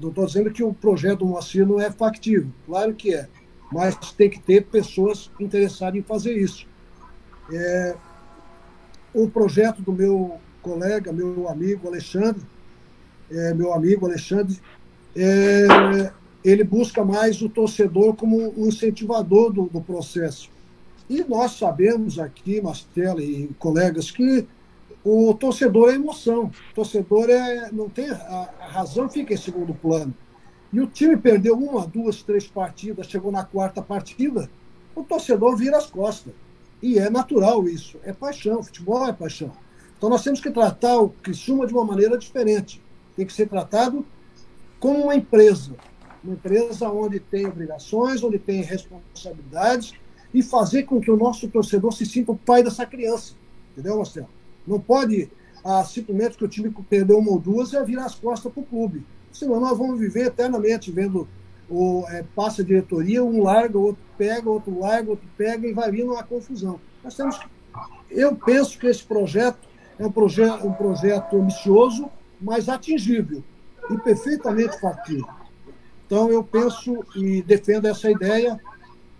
Não 0.00 0.08
estou 0.08 0.26
dizendo 0.26 0.50
que 0.50 0.62
o 0.62 0.74
projeto 0.74 1.20
do 1.20 1.26
Moacir 1.26 1.66
não 1.66 1.80
é 1.80 1.90
factível, 1.90 2.50
claro 2.66 2.92
que 2.94 3.14
é. 3.14 3.28
Mas 3.70 3.96
tem 4.12 4.28
que 4.28 4.40
ter 4.40 4.66
pessoas 4.66 5.30
interessadas 5.38 5.98
em 5.98 6.02
fazer 6.02 6.36
isso. 6.36 6.66
É, 7.52 7.96
o 9.12 9.28
projeto 9.28 9.80
do 9.80 9.92
meu 9.92 10.40
colega, 10.60 11.12
meu 11.12 11.48
amigo 11.48 11.86
Alexandre, 11.86 12.42
é, 13.30 13.54
meu 13.54 13.72
amigo 13.72 14.06
Alexandre, 14.06 14.58
é, 15.16 16.12
ele 16.44 16.64
busca 16.64 17.04
mais 17.04 17.40
o 17.40 17.48
torcedor 17.48 18.14
como 18.14 18.52
um 18.58 18.68
incentivador 18.68 19.52
do, 19.52 19.66
do 19.66 19.80
processo. 19.80 20.50
E 21.08 21.22
nós 21.24 21.52
sabemos 21.52 22.18
aqui, 22.18 22.60
Mastela 22.60 23.22
e 23.22 23.48
colegas, 23.58 24.10
que 24.10 24.46
o 25.04 25.34
torcedor 25.34 25.90
é 25.90 25.94
emoção. 25.94 26.50
O 26.72 26.74
torcedor 26.74 27.28
é, 27.28 27.70
não 27.70 27.88
tem. 27.88 28.10
A, 28.10 28.48
a 28.60 28.66
razão 28.66 29.08
fica 29.08 29.34
em 29.34 29.36
segundo 29.36 29.74
plano. 29.74 30.14
E 30.72 30.80
o 30.80 30.86
time 30.86 31.16
perdeu 31.16 31.56
uma, 31.56 31.86
duas, 31.86 32.22
três 32.22 32.46
partidas, 32.46 33.06
chegou 33.06 33.30
na 33.30 33.44
quarta 33.44 33.80
partida, 33.80 34.50
o 34.94 35.04
torcedor 35.04 35.56
vira 35.56 35.76
as 35.76 35.86
costas. 35.86 36.32
E 36.82 36.98
é 36.98 37.08
natural 37.08 37.68
isso. 37.68 37.98
É 38.02 38.12
paixão. 38.12 38.62
Futebol 38.62 39.06
é 39.06 39.12
paixão. 39.12 39.52
Então 39.96 40.10
nós 40.10 40.22
temos 40.22 40.40
que 40.40 40.50
tratar 40.50 40.98
o 40.98 41.10
Criciúma 41.10 41.66
de 41.66 41.72
uma 41.72 41.84
maneira 41.84 42.18
diferente. 42.18 42.82
Tem 43.16 43.26
que 43.26 43.32
ser 43.32 43.48
tratado 43.48 44.04
como 44.78 45.04
uma 45.04 45.14
empresa. 45.14 45.74
Uma 46.22 46.34
empresa 46.34 46.88
onde 46.88 47.20
tem 47.20 47.46
obrigações, 47.46 48.22
onde 48.22 48.38
tem 48.38 48.62
responsabilidades 48.62 49.94
e 50.32 50.42
fazer 50.42 50.84
com 50.84 51.00
que 51.00 51.10
o 51.10 51.16
nosso 51.16 51.48
torcedor 51.48 51.92
se 51.92 52.04
sinta 52.04 52.32
o 52.32 52.36
pai 52.36 52.62
dessa 52.62 52.84
criança. 52.84 53.34
Entendeu, 53.72 53.96
Marcelo? 53.96 54.28
Não 54.66 54.80
pode 54.80 55.30
ah, 55.64 55.84
simplesmente 55.84 56.36
que 56.36 56.44
o 56.44 56.48
time 56.48 56.74
perdeu 56.88 57.18
uma 57.18 57.30
ou 57.30 57.38
duas 57.38 57.72
e 57.72 57.84
virar 57.84 58.06
as 58.06 58.14
costas 58.14 58.52
para 58.52 58.60
o 58.60 58.66
clube. 58.66 59.04
Senão 59.32 59.60
nós 59.60 59.76
vamos 59.76 59.98
viver 59.98 60.26
eternamente 60.26 60.90
vendo 60.90 61.28
o, 61.68 62.04
é, 62.08 62.24
passa 62.34 62.62
a 62.62 62.64
diretoria, 62.64 63.24
um 63.24 63.42
larga, 63.42 63.78
outro 63.78 64.02
pega, 64.18 64.48
outro 64.48 64.78
larga, 64.78 65.10
outro 65.10 65.26
pega 65.36 65.66
e 65.66 65.72
vai 65.72 65.90
vindo 65.90 66.12
uma 66.12 66.22
confusão. 66.22 66.80
Nós 67.02 67.14
temos 67.14 67.38
eu 68.10 68.36
penso 68.36 68.78
que 68.78 68.86
esse 68.86 69.02
projeto 69.02 69.58
é 69.98 70.06
um, 70.06 70.12
proje 70.12 70.44
um 70.44 70.72
projeto 70.72 71.36
ambicioso, 71.36 72.08
mas 72.44 72.68
atingível 72.68 73.42
e 73.90 73.96
perfeitamente 73.98 74.78
factível. 74.78 75.26
Então, 76.06 76.30
eu 76.30 76.44
penso 76.44 77.04
e 77.16 77.42
defendo 77.42 77.86
essa 77.86 78.10
ideia. 78.10 78.60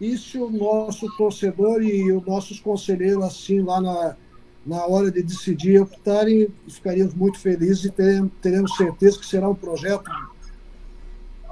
E 0.00 0.18
se 0.18 0.38
o 0.38 0.50
nosso 0.50 1.08
torcedor 1.16 1.82
e 1.82 2.12
os 2.12 2.24
nossos 2.26 2.60
conselheiros, 2.60 3.24
assim, 3.24 3.60
lá 3.60 3.80
na, 3.80 4.16
na 4.66 4.86
hora 4.86 5.10
de 5.10 5.22
decidir, 5.22 5.80
optarem, 5.80 6.48
ficaríamos 6.68 7.14
muito 7.14 7.38
felizes 7.38 7.86
e 7.86 7.90
teremos, 7.90 8.30
teremos 8.42 8.76
certeza 8.76 9.18
que 9.18 9.26
será 9.26 9.48
um 9.48 9.54
projeto 9.54 10.10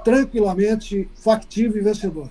tranquilamente 0.03 1.09
factível 1.15 1.81
e 1.81 1.83
vencedor. 1.83 2.29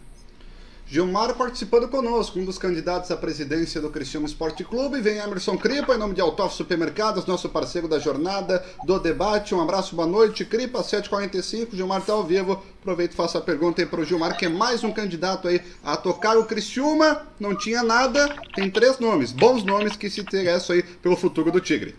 Gilmar 0.92 1.34
participando 1.36 1.88
conosco, 1.88 2.38
um 2.38 2.44
dos 2.44 2.58
candidatos 2.58 3.10
à 3.10 3.16
presidência 3.16 3.80
do 3.80 3.88
Cristiano 3.88 4.26
Esporte 4.26 4.62
Clube. 4.62 5.00
Vem 5.00 5.16
Emerson 5.16 5.56
Cripa, 5.56 5.94
em 5.94 5.98
nome 5.98 6.12
de 6.12 6.20
Autof 6.20 6.54
Supermercados, 6.54 7.24
nosso 7.24 7.48
parceiro 7.48 7.88
da 7.88 7.98
jornada 7.98 8.62
do 8.84 9.00
debate. 9.00 9.54
Um 9.54 9.62
abraço, 9.62 9.96
boa 9.96 10.06
noite. 10.06 10.44
Cripa, 10.44 10.82
745, 10.82 11.74
Gilmar 11.74 12.00
está 12.00 12.12
ao 12.12 12.22
vivo. 12.22 12.62
Aproveito 12.78 13.12
e 13.12 13.16
faço 13.16 13.38
a 13.38 13.40
pergunta 13.40 13.80
aí 13.80 13.86
para 13.86 14.02
o 14.02 14.04
Gilmar, 14.04 14.36
que 14.36 14.44
é 14.44 14.50
mais 14.50 14.84
um 14.84 14.92
candidato 14.92 15.48
aí 15.48 15.62
a 15.82 15.96
tocar 15.96 16.36
o 16.36 16.44
Criciúma. 16.44 17.26
Não 17.40 17.56
tinha 17.56 17.82
nada, 17.82 18.28
tem 18.54 18.70
três 18.70 18.98
nomes, 18.98 19.32
bons 19.32 19.64
nomes 19.64 19.96
que 19.96 20.10
se 20.10 20.20
interessam 20.20 20.76
aí 20.76 20.82
pelo 20.82 21.16
futuro 21.16 21.50
do 21.50 21.58
Tigre. 21.58 21.94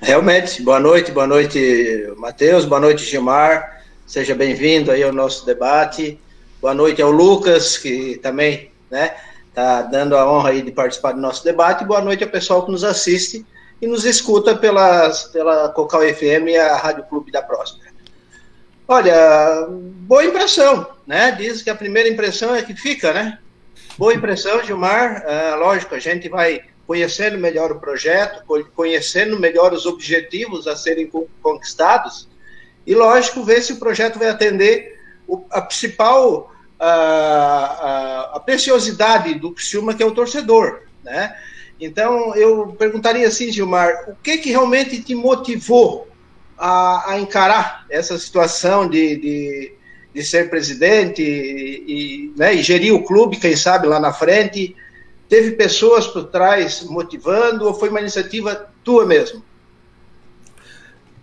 Realmente, 0.00 0.62
boa 0.62 0.78
noite, 0.78 1.10
boa 1.10 1.26
noite, 1.26 2.14
Matheus, 2.16 2.64
boa 2.64 2.80
noite, 2.80 3.04
Gilmar. 3.04 3.82
Seja 4.06 4.36
bem-vindo 4.36 4.92
aí 4.92 5.02
ao 5.02 5.12
nosso 5.12 5.44
debate. 5.44 6.20
Boa 6.64 6.72
noite 6.72 7.02
ao 7.02 7.10
Lucas, 7.10 7.76
que 7.76 8.18
também 8.22 8.70
né, 8.90 9.14
está 9.50 9.82
dando 9.82 10.16
a 10.16 10.26
honra 10.26 10.48
aí 10.48 10.62
de 10.62 10.72
participar 10.72 11.12
do 11.12 11.20
nosso 11.20 11.44
debate. 11.44 11.84
Boa 11.84 12.00
noite 12.00 12.24
ao 12.24 12.30
pessoal 12.30 12.64
que 12.64 12.72
nos 12.72 12.82
assiste 12.82 13.44
e 13.82 13.86
nos 13.86 14.06
escuta 14.06 14.56
pelas, 14.56 15.24
pela 15.24 15.68
Cocal 15.68 16.00
FM 16.00 16.48
e 16.48 16.56
a 16.56 16.74
Rádio 16.74 17.04
Clube 17.04 17.30
da 17.30 17.42
Próspera. 17.42 17.92
Olha, 18.88 19.66
boa 19.68 20.24
impressão, 20.24 20.86
né? 21.06 21.32
Diz 21.32 21.60
que 21.60 21.68
a 21.68 21.74
primeira 21.74 22.08
impressão 22.08 22.54
é 22.54 22.62
que 22.62 22.74
fica, 22.74 23.12
né? 23.12 23.38
Boa 23.98 24.14
impressão, 24.14 24.64
Gilmar. 24.64 25.22
Uh, 25.22 25.58
lógico, 25.58 25.94
a 25.94 25.98
gente 25.98 26.30
vai 26.30 26.62
conhecendo 26.86 27.36
melhor 27.36 27.72
o 27.72 27.78
projeto, 27.78 28.42
conhecendo 28.74 29.38
melhor 29.38 29.74
os 29.74 29.84
objetivos 29.84 30.66
a 30.66 30.74
serem 30.74 31.12
conquistados 31.42 32.26
e, 32.86 32.94
lógico, 32.94 33.44
ver 33.44 33.60
se 33.60 33.74
o 33.74 33.78
projeto 33.78 34.18
vai 34.18 34.30
atender 34.30 34.98
o, 35.28 35.44
a 35.50 35.60
principal 35.60 36.53
a, 36.78 38.30
a, 38.34 38.40
preciosidade 38.40 39.34
do 39.34 39.52
Criciúma, 39.52 39.94
que 39.94 40.02
é 40.02 40.06
o 40.06 40.14
torcedor, 40.14 40.82
né? 41.02 41.36
Então, 41.80 42.34
eu 42.36 42.68
perguntaria 42.78 43.26
assim, 43.26 43.50
Gilmar, 43.50 44.08
o 44.08 44.16
que 44.22 44.38
que 44.38 44.50
realmente 44.50 45.02
te 45.02 45.14
motivou 45.14 46.08
a, 46.56 47.12
a 47.12 47.20
encarar 47.20 47.84
essa 47.90 48.18
situação 48.18 48.88
de, 48.88 49.16
de, 49.16 49.72
de 50.14 50.22
ser 50.22 50.48
presidente 50.48 51.22
e, 51.22 51.84
e, 51.86 52.34
né, 52.36 52.54
e 52.54 52.62
gerir 52.62 52.94
o 52.94 53.04
clube, 53.04 53.36
quem 53.36 53.56
sabe, 53.56 53.86
lá 53.86 53.98
na 53.98 54.12
frente? 54.12 54.76
Teve 55.28 55.52
pessoas 55.52 56.06
por 56.06 56.26
trás 56.26 56.82
motivando 56.84 57.66
ou 57.66 57.74
foi 57.74 57.88
uma 57.88 58.00
iniciativa 58.00 58.68
tua 58.84 59.04
mesmo? 59.04 59.42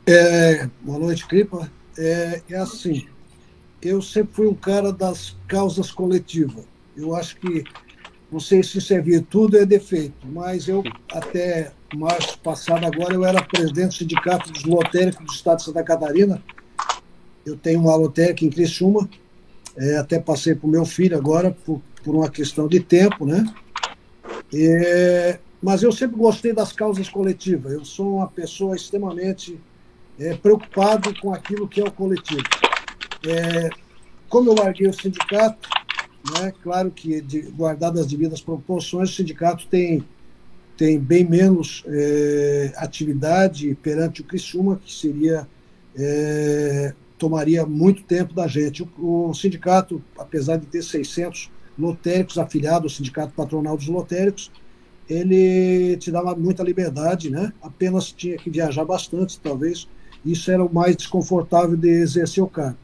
É, 0.06 0.68
boa 0.82 1.00
noite, 1.00 1.26
Cripa. 1.28 1.72
É, 1.98 2.42
é 2.50 2.58
assim, 2.58 3.08
eu 3.82 4.02
sempre 4.02 4.34
fui 4.34 4.48
um 4.48 4.54
cara 4.54 4.92
das 4.92 5.36
causas 5.48 5.92
coletivas. 5.92 6.66
Eu 6.96 7.16
acho 7.16 7.38
que, 7.38 7.64
não 8.32 8.40
sei 8.40 8.62
se 8.64 8.78
isso 8.78 8.94
é 8.94 9.02
virtude 9.02 9.56
ou 9.56 9.64
é 9.64 9.66
defeito, 9.66 10.16
mas 10.26 10.68
eu, 10.68 10.84
até 11.12 11.72
março 11.96 12.38
passado, 12.40 12.86
agora, 12.86 13.14
eu 13.14 13.26
era 13.26 13.42
presidente 13.44 13.90
do 13.90 13.94
Sindicato 13.96 14.52
dos 14.52 14.64
Lotéricos 14.64 15.26
do 15.26 15.32
Estado 15.32 15.58
de 15.58 15.64
Santa 15.64 15.84
Catarina. 15.84 16.42
Eu 17.46 17.58
tenho 17.58 17.80
uma 17.80 17.96
lotérica 17.96 18.46
em 18.46 18.50
Criciúma, 18.50 19.10
é, 19.76 19.98
até 19.98 20.20
passei 20.20 20.54
para 20.54 20.68
o 20.68 20.70
meu 20.70 20.86
filho 20.86 21.18
agora, 21.18 21.56
por, 21.66 21.82
por 22.04 22.16
uma 22.16 22.30
questão 22.30 22.68
de 22.68 22.80
tempo, 22.80 23.26
né? 23.26 23.52
É, 24.54 25.40
mas 25.62 25.82
eu 25.82 25.92
sempre 25.92 26.18
gostei 26.18 26.54
das 26.54 26.72
causas 26.72 27.10
coletivas. 27.10 27.74
Eu 27.74 27.84
sou 27.84 28.18
uma 28.18 28.28
pessoa 28.28 28.76
extremamente 28.76 29.60
é, 30.20 30.36
preocupado 30.36 31.14
com 31.20 31.34
aquilo 31.34 31.68
que 31.68 31.82
é 31.82 31.84
o 31.84 31.92
coletivo. 31.92 32.44
É, 33.26 33.70
como 34.30 34.50
eu 34.50 34.56
larguei 34.56 34.88
o 34.88 34.94
sindicato, 34.94 35.70
né, 36.40 36.54
claro 36.62 36.92
que, 36.92 37.22
de, 37.22 37.54
as 38.00 38.08
devidas 38.08 38.42
proporções, 38.42 39.10
o 39.10 39.14
sindicato 39.14 39.68
tem, 39.68 40.04
tem 40.78 41.00
bem 41.00 41.28
menos 41.28 41.84
é, 41.88 42.74
atividade 42.78 43.76
perante 43.82 44.22
o 44.22 44.24
Criciúma, 44.24 44.80
que 44.84 44.94
seria 44.94 45.48
é, 45.96 46.94
tomaria 47.18 47.66
muito 47.66 48.04
tempo 48.04 48.34
da 48.34 48.48
gente. 48.48 48.84
O, 48.98 49.30
o, 49.30 49.34
sindicato, 49.34 50.02
apesar 50.18 50.58
de 50.58 50.66
ter 50.66 50.82
600 50.82 51.52
lotéricos 51.78 52.38
afiliados 52.38 52.92
ao 52.92 52.98
Sindicato 52.98 53.34
Patronal 53.34 53.78
dos 53.78 53.88
Lotéricos, 53.88 54.52
ele 55.10 55.98
te 55.98 56.12
dava 56.12 56.36
muita 56.36 56.64
liberdade, 56.64 57.30
né? 57.30 57.52
apenas 57.62 58.12
tinha 58.12 58.38
que 58.38 58.50
viajar 58.50 58.86
bastante, 58.86 59.40
talvez. 59.40 59.88
Isso 60.26 60.50
era 60.50 60.64
o 60.64 60.74
mais 60.74 60.96
desconfortável 60.96 61.76
de 61.76 61.90
exercer 61.90 62.44
o 62.44 62.48
cargo. 62.48 62.78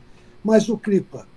Mas 0.48 0.70
o 0.70 0.78
CRIPA, 0.78 1.28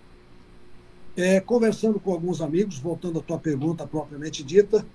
é, 1.17 1.41
conversando 1.41 1.99
com 1.99 2.13
alguns 2.13 2.41
amigos, 2.41 2.79
voltando 2.79 3.19
à 3.19 3.23
tua 3.23 3.41
pergunta 3.41 3.85
propriamente 3.85 4.45
dita, 4.45 4.87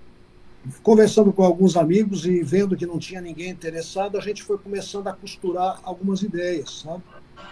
conversando 0.82 1.34
com 1.34 1.42
alguns 1.42 1.76
amigos 1.76 2.24
e 2.24 2.42
vendo 2.42 2.74
que 2.78 2.86
não 2.86 2.98
tinha 2.98 3.20
ninguém 3.20 3.50
interessado, 3.50 4.16
a 4.16 4.22
gente 4.22 4.42
foi 4.42 4.56
começando 4.56 5.08
a 5.08 5.12
costurar 5.12 5.80
algumas 5.82 6.22
ideias, 6.22 6.80
sabe? 6.80 7.02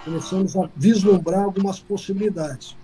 Começamos 0.07 0.57
a 0.57 0.71
vislumbrar 0.75 1.45
algumas 1.45 1.81
possibilidades. 1.81 2.75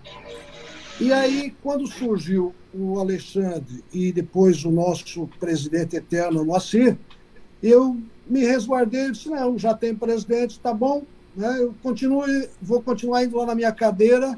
E 1.00 1.10
aí, 1.10 1.56
quando 1.62 1.87
surgiu 1.87 2.54
o 2.75 2.99
Alexandre 2.99 3.82
e 3.90 4.12
depois 4.12 4.62
o 4.62 4.70
nosso 4.70 5.26
presidente 5.40 5.96
eterno, 5.96 6.44
Moacir, 6.44 6.99
eu 7.62 7.96
me 8.26 8.40
resguardei 8.40 9.06
e 9.06 9.12
disse, 9.12 9.30
não, 9.30 9.58
já 9.58 9.72
tem 9.72 9.94
presidente, 9.94 10.60
tá 10.60 10.75
bom, 10.75 11.02
né? 11.34 11.58
Eu 11.58 11.75
continuo, 11.82 12.25
vou 12.60 12.82
continuar 12.82 13.25
indo 13.25 13.37
lá 13.37 13.46
na 13.46 13.54
minha 13.54 13.72
cadeira 13.72 14.34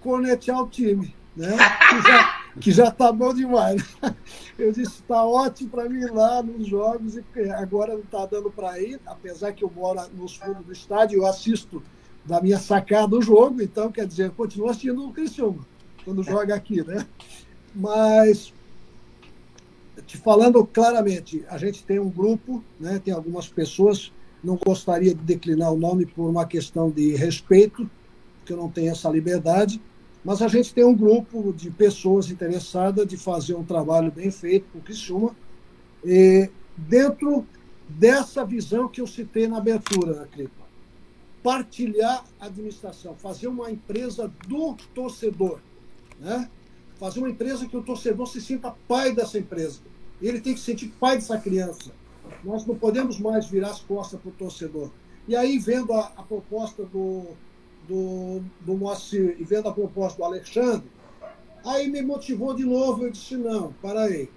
cornetear 0.00 0.60
o 0.60 0.68
time, 0.68 1.14
né? 1.36 1.56
Que 1.56 2.02
já, 2.02 2.42
que 2.60 2.72
já 2.72 2.90
tá 2.90 3.12
bom 3.12 3.32
demais. 3.32 3.82
Eu 4.58 4.72
disse, 4.72 5.00
está 5.00 5.24
ótimo 5.24 5.70
para 5.70 5.88
mim 5.88 6.04
lá 6.06 6.42
nos 6.42 6.66
jogos 6.66 7.16
e 7.16 7.24
agora 7.50 7.94
não 7.94 8.00
está 8.00 8.26
dando 8.26 8.50
para 8.50 8.80
ir, 8.80 9.00
apesar 9.06 9.52
que 9.52 9.64
eu 9.64 9.72
moro 9.74 10.00
nos 10.14 10.36
fundos 10.36 10.64
do 10.64 10.72
estádio, 10.72 11.18
eu 11.18 11.26
assisto 11.26 11.82
da 12.24 12.40
minha 12.40 12.58
sacada 12.58 13.16
o 13.16 13.22
jogo, 13.22 13.60
então 13.60 13.90
quer 13.90 14.06
dizer, 14.06 14.26
eu 14.26 14.32
continuo 14.32 14.68
assistindo 14.68 15.04
o 15.04 15.12
Criciúma 15.12 15.66
quando 16.04 16.22
joga 16.22 16.54
aqui, 16.54 16.86
né? 16.86 17.06
Mas 17.74 18.52
te 20.06 20.16
falando 20.18 20.64
claramente, 20.66 21.44
a 21.48 21.56
gente 21.58 21.84
tem 21.84 21.98
um 21.98 22.10
grupo, 22.10 22.62
né? 22.78 23.00
Tem 23.02 23.14
algumas 23.14 23.48
pessoas 23.48 24.12
não 24.42 24.56
gostaria 24.56 25.14
de 25.14 25.22
declinar 25.22 25.72
o 25.72 25.78
nome 25.78 26.04
por 26.04 26.28
uma 26.28 26.46
questão 26.46 26.90
de 26.90 27.14
respeito, 27.14 27.88
que 28.44 28.52
eu 28.52 28.56
não 28.56 28.68
tenho 28.68 28.90
essa 28.90 29.08
liberdade, 29.08 29.80
mas 30.24 30.42
a 30.42 30.48
gente 30.48 30.74
tem 30.74 30.84
um 30.84 30.94
grupo 30.94 31.52
de 31.52 31.70
pessoas 31.70 32.30
interessadas 32.30 33.06
de 33.06 33.16
fazer 33.16 33.54
um 33.54 33.64
trabalho 33.64 34.10
bem 34.10 34.30
feito 34.30 34.66
com 34.72 34.80
Criciúma, 34.80 35.34
e 36.04 36.50
dentro 36.76 37.46
dessa 37.88 38.44
visão 38.44 38.88
que 38.88 39.00
eu 39.00 39.06
citei 39.06 39.46
na 39.46 39.58
abertura, 39.58 40.26
Cripa. 40.32 40.62
Partilhar 41.42 42.24
a 42.40 42.46
administração, 42.46 43.14
fazer 43.16 43.48
uma 43.48 43.70
empresa 43.70 44.32
do 44.46 44.76
torcedor, 44.94 45.58
né? 46.20 46.48
fazer 46.98 47.18
uma 47.18 47.30
empresa 47.30 47.66
que 47.66 47.76
o 47.76 47.82
torcedor 47.82 48.28
se 48.28 48.40
sinta 48.40 48.74
pai 48.86 49.12
dessa 49.12 49.38
empresa. 49.38 49.80
Ele 50.20 50.40
tem 50.40 50.54
que 50.54 50.60
se 50.60 50.66
sentir 50.66 50.92
pai 51.00 51.16
dessa 51.16 51.36
criança 51.36 51.90
nós 52.44 52.66
não 52.66 52.74
podemos 52.74 53.18
mais 53.18 53.46
virar 53.46 53.70
as 53.70 53.80
costas 53.80 54.20
para 54.20 54.30
o 54.30 54.32
torcedor. 54.32 54.90
E 55.26 55.36
aí, 55.36 55.58
vendo 55.58 55.92
a, 55.92 56.12
a 56.16 56.22
proposta 56.22 56.84
do, 56.84 57.26
do, 57.88 58.42
do 58.60 58.74
Moacir 58.74 59.36
e 59.38 59.44
vendo 59.44 59.68
a 59.68 59.72
proposta 59.72 60.18
do 60.18 60.24
Alexandre, 60.24 60.88
aí 61.64 61.88
me 61.88 62.02
motivou 62.02 62.54
de 62.54 62.64
novo. 62.64 63.04
Eu 63.04 63.10
disse: 63.10 63.36
não, 63.36 63.72
para 63.80 64.02
aí. 64.02 64.28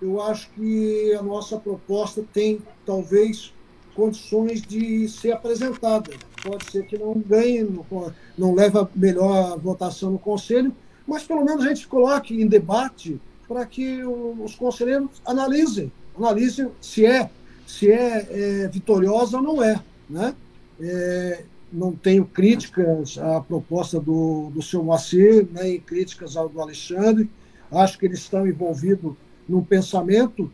eu 0.00 0.22
acho 0.22 0.50
que 0.50 1.12
a 1.14 1.22
nossa 1.22 1.58
proposta 1.58 2.24
tem, 2.32 2.60
talvez, 2.86 3.52
condições 3.94 4.62
de 4.62 5.08
ser 5.08 5.32
apresentada. 5.32 6.10
Pode 6.42 6.70
ser 6.70 6.86
que 6.86 6.96
não 6.96 7.14
ganhe, 7.14 7.62
não, 7.64 8.12
não 8.38 8.54
leve 8.54 8.78
a 8.78 8.88
melhor 8.94 9.58
votação 9.58 10.12
no 10.12 10.18
Conselho, 10.18 10.74
mas 11.06 11.24
pelo 11.24 11.44
menos 11.44 11.64
a 11.64 11.68
gente 11.68 11.86
coloque 11.88 12.40
em 12.40 12.46
debate 12.46 13.20
para 13.46 13.66
que 13.66 14.02
os 14.04 14.54
conselheiros 14.54 15.20
analisem, 15.26 15.90
analisem 16.16 16.70
se 16.80 17.04
é, 17.04 17.30
se 17.66 17.90
é, 17.90 18.28
é 18.64 18.68
vitoriosa 18.68 19.38
ou 19.38 19.42
não 19.42 19.62
é. 19.62 19.80
Né? 20.08 20.34
É, 20.80 21.44
não 21.72 21.92
tenho 21.92 22.24
críticas 22.24 23.16
à 23.18 23.40
proposta 23.40 24.00
do, 24.00 24.50
do 24.50 24.62
seu 24.62 24.82
Moacir, 24.82 25.46
nem 25.52 25.78
críticas 25.80 26.36
ao 26.36 26.48
do 26.48 26.60
Alexandre. 26.60 27.30
Acho 27.70 27.98
que 27.98 28.06
eles 28.06 28.20
estão 28.20 28.46
envolvidos 28.46 29.14
num 29.48 29.62
pensamento 29.62 30.50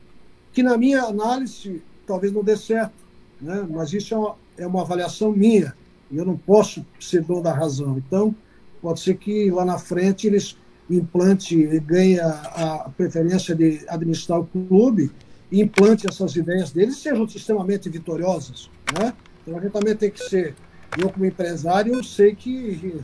que, 0.52 0.62
na 0.62 0.76
minha 0.76 1.02
análise, 1.02 1.82
talvez 2.06 2.32
não 2.32 2.44
dê 2.44 2.56
certo 2.56 3.06
né? 3.40 3.66
mas 3.68 3.92
isso 3.92 4.14
é 4.14 4.18
uma, 4.18 4.36
é 4.58 4.66
uma 4.66 4.82
avaliação 4.82 5.32
minha, 5.32 5.74
e 6.10 6.16
eu 6.16 6.24
não 6.24 6.36
posso 6.36 6.84
ser 7.00 7.22
dono 7.22 7.42
da 7.42 7.52
razão. 7.52 7.98
Então, 7.98 8.34
pode 8.80 9.00
ser 9.00 9.16
que 9.16 9.50
lá 9.50 9.64
na 9.64 9.78
frente 9.78 10.26
eles 10.26 10.56
implante, 10.88 11.56
ganhe 11.80 12.20
a, 12.20 12.84
a 12.84 12.90
preferência 12.90 13.54
de 13.54 13.84
administrar 13.88 14.40
o 14.40 14.46
clube 14.46 15.10
e 15.50 15.60
implante 15.60 16.06
essas 16.08 16.34
ideias 16.34 16.70
deles 16.70 16.98
sejam 16.98 17.24
extremamente 17.24 17.88
vitoriosas. 17.88 18.70
Né? 18.98 19.12
Então, 19.42 19.58
a 19.58 19.62
gente 19.62 19.72
também 19.72 19.96
tem 19.96 20.10
que 20.10 20.22
ser, 20.24 20.54
eu 20.98 21.10
como 21.10 21.24
empresário, 21.24 21.94
eu 21.94 22.02
sei 22.02 22.34
que 22.34 23.00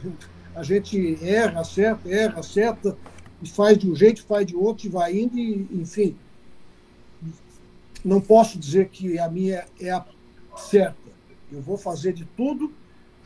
a 0.54 0.62
gente 0.62 1.18
erra, 1.22 1.61
acerta, 1.61 2.08
erra, 2.08 2.40
acerta, 2.40 2.96
e 3.42 3.49
faz 3.49 3.78
de 3.78 3.90
um 3.90 3.94
jeito, 3.94 4.25
faz 4.25 4.46
de 4.46 4.54
outro, 4.54 4.87
e 4.87 4.90
vai 4.90 5.18
indo, 5.18 5.38
e, 5.38 5.66
enfim. 5.72 6.16
Não 8.04 8.20
posso 8.20 8.58
dizer 8.58 8.88
que 8.88 9.18
a 9.18 9.28
minha 9.28 9.64
é 9.80 9.90
a 9.90 10.04
certa. 10.56 10.96
Eu 11.50 11.61
vou 11.61 11.76
fazer 11.76 12.12
de 12.12 12.25
tudo 12.37 12.72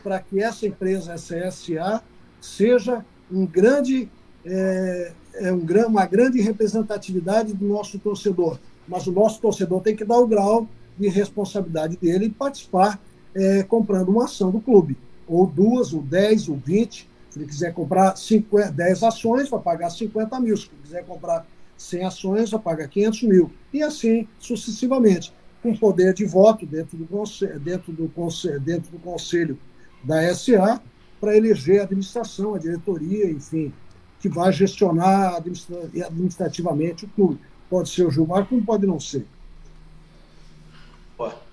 para 0.03 0.21
que 0.21 0.41
essa 0.41 0.67
empresa, 0.67 1.13
essa 1.13 1.51
SA, 1.51 2.03
seja 2.41 3.05
um 3.31 3.47
grande, 3.47 4.09
é, 4.45 5.13
é 5.35 5.53
um, 5.53 5.65
uma 5.87 6.07
grande 6.07 6.41
representatividade 6.41 7.53
do 7.53 7.67
nosso 7.67 7.99
torcedor. 7.99 8.59
Mas 8.89 9.07
o 9.07 9.13
nosso 9.13 9.41
torcedor 9.41 9.81
tem 9.81 9.97
que 9.97 10.05
dar 10.05 10.19
o 10.19 10.27
grau 10.27 10.69
de 10.99 11.09
responsabilidade 11.09 11.97
dele 11.97 12.27
e 12.27 12.31
participar 12.31 13.01
é, 13.35 13.63
comprando 13.63 14.09
uma 14.09 14.25
ação 14.25 14.51
do 14.51 14.61
clube. 14.61 14.97
Ou 15.27 15.47
duas, 15.47 15.93
ou 15.93 16.03
dez, 16.03 16.49
ou 16.49 16.57
vinte. 16.57 17.09
Se 17.31 17.39
ele 17.39 17.47
quiser 17.47 17.75
comprar 17.75 18.17
50, 18.17 18.73
10 18.73 19.03
ações, 19.03 19.49
vai 19.49 19.61
pagar 19.61 19.91
50 19.91 20.41
mil. 20.41 20.57
Se 20.57 20.69
quiser 20.83 21.05
comprar 21.05 21.47
100 21.77 22.05
ações, 22.05 22.51
vai 22.51 22.61
pagar 22.61 22.89
500 22.89 23.23
mil. 23.25 23.53
E 23.73 23.83
assim 23.83 24.27
sucessivamente 24.39 25.33
com 25.63 25.77
poder 25.77 26.15
de 26.15 26.25
voto 26.25 26.65
dentro 26.65 26.97
do, 26.97 27.07
conselho, 27.07 27.59
dentro 27.59 27.93
do, 27.93 28.09
conselho, 28.09 28.61
dentro 28.61 28.91
do 28.93 28.99
conselho 28.99 29.59
da 30.03 30.33
SA 30.35 30.81
para 31.21 31.37
eleger 31.37 31.81
a 31.81 31.85
administração, 31.85 32.55
a 32.55 32.59
diretoria, 32.59 33.29
enfim, 33.31 33.73
que 34.21 34.29
vai 34.29 34.53
gestionar 34.53 35.35
administrativamente 35.37 37.05
o 37.05 37.09
clube. 37.09 37.41
Pode 37.69 37.89
ser 37.89 38.07
o 38.07 38.11
Gilmar, 38.11 38.47
como 38.47 38.65
pode 38.65 38.87
não 38.87 39.01
ser. 39.01 39.27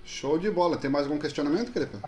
Show 0.04 0.38
de 0.38 0.50
bola. 0.50 0.76
Tem 0.76 0.90
mais 0.90 1.06
algum 1.06 1.18
questionamento, 1.18 1.72
Crepa? 1.72 1.98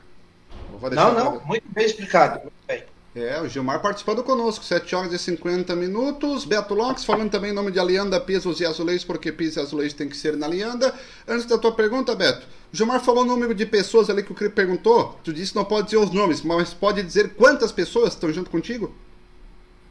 Não, 0.93 1.15
não, 1.15 1.41
muito 1.47 1.65
bem 1.73 1.87
explicado. 1.87 2.41
Muito 2.41 2.53
bem. 2.69 2.85
É, 3.15 3.41
o 3.41 3.49
Gilmar 3.49 3.81
participando 3.81 4.23
conosco, 4.23 4.63
7 4.63 4.95
horas 4.95 5.13
e 5.13 5.19
50 5.19 5.75
minutos. 5.75 6.45
Beto 6.45 6.75
Lopes 6.75 7.03
falando 7.03 7.31
também 7.31 7.51
em 7.51 7.55
nome 7.55 7.73
de 7.73 7.81
Alianda, 7.81 8.21
Pisos 8.21 8.61
e 8.61 8.67
Azulejos, 8.67 9.05
porque 9.05 9.33
pisos 9.33 9.57
e 9.57 9.61
azulejos 9.61 9.95
tem 9.95 10.07
que 10.07 10.17
ser 10.17 10.37
na 10.37 10.45
Alianda. 10.45 10.95
Antes 11.27 11.47
da 11.47 11.57
tua 11.57 11.73
pergunta, 11.73 12.15
Beto, 12.15 12.47
o 12.71 12.77
Gilmar 12.77 13.01
falou 13.01 13.25
o 13.25 13.27
número 13.27 13.55
de 13.55 13.65
pessoas 13.65 14.11
ali 14.11 14.23
que 14.23 14.33
o 14.33 14.35
Cri 14.35 14.51
perguntou. 14.51 15.19
Tu 15.25 15.33
disse 15.33 15.53
que 15.53 15.57
não 15.57 15.65
pode 15.65 15.87
dizer 15.87 15.97
os 15.97 16.11
nomes, 16.11 16.43
mas 16.43 16.75
pode 16.75 17.03
dizer 17.03 17.35
quantas 17.35 17.73
pessoas 17.73 18.13
estão 18.13 18.31
junto 18.31 18.51
contigo? 18.51 18.95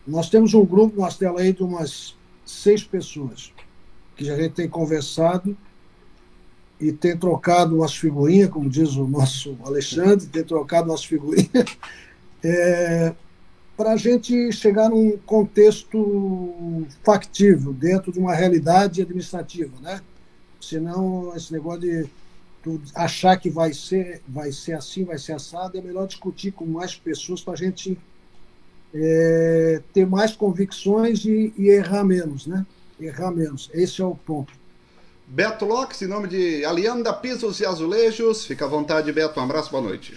Nós 0.06 0.30
temos 0.30 0.54
um 0.54 0.64
grupo, 0.64 1.02
nós 1.02 1.18
temos 1.18 1.42
aí 1.42 1.52
de 1.52 1.64
umas 1.64 2.16
seis 2.46 2.84
pessoas, 2.84 3.52
que 4.16 4.30
a 4.30 4.36
gente 4.36 4.54
tem 4.54 4.70
conversado 4.70 5.56
e 6.80 6.92
tem 6.92 7.18
trocado 7.18 7.76
umas 7.76 7.96
figurinhas, 7.96 8.50
como 8.50 8.70
diz 8.70 8.96
o 8.96 9.08
nosso 9.08 9.58
Alexandre, 9.64 10.28
tem 10.28 10.44
trocado 10.44 10.90
umas 10.90 11.04
figurinhas 11.04 11.78
é, 12.44 13.14
para 13.78 13.94
a 13.94 13.98
gente 13.98 14.52
chegar 14.52 14.90
num 14.90 15.18
contexto 15.26 16.86
factível, 17.04 17.74
dentro 17.74 18.12
de 18.12 18.20
uma 18.20 18.34
realidade 18.34 19.02
administrativa, 19.02 19.74
né? 19.82 20.02
Senão, 20.62 21.34
esse 21.36 21.52
negócio 21.52 21.82
de 21.82 22.10
achar 22.96 23.38
que 23.38 23.50
vai 23.50 23.74
ser, 23.74 24.22
vai 24.28 24.52
ser 24.52 24.74
assim, 24.74 25.04
vai 25.04 25.18
ser 25.18 25.34
assado, 25.34 25.78
é 25.78 25.82
melhor 25.82 26.08
discutir 26.08 26.52
com 26.52 26.66
mais 26.66 26.96
pessoas 26.96 27.42
para 27.42 27.54
a 27.54 27.58
gente 27.58 27.98
é, 28.94 29.82
ter 29.94 30.08
mais 30.08 30.36
convicções 30.36 31.26
e, 31.26 31.54
e, 31.58 31.70
errar 31.70 32.04
menos, 32.04 32.48
né? 32.48 32.66
Errar 33.00 33.32
menos. 33.32 33.70
Esse 33.74 34.02
é 34.02 34.06
o 34.06 34.16
ponto. 34.16 34.54
Beto 35.28 35.66
Locks, 35.66 36.02
em 36.02 36.08
nome 36.08 36.28
de 36.28 36.64
Alianda 36.64 37.12
Pisos 37.12 37.60
e 37.60 37.66
Azulejos. 37.66 38.46
Fica 38.46 38.66
à 38.66 38.68
vontade, 38.68 39.12
Beto. 39.12 39.40
Um 39.40 39.44
abraço, 39.44 39.72
boa 39.72 39.84
noite. 39.84 40.14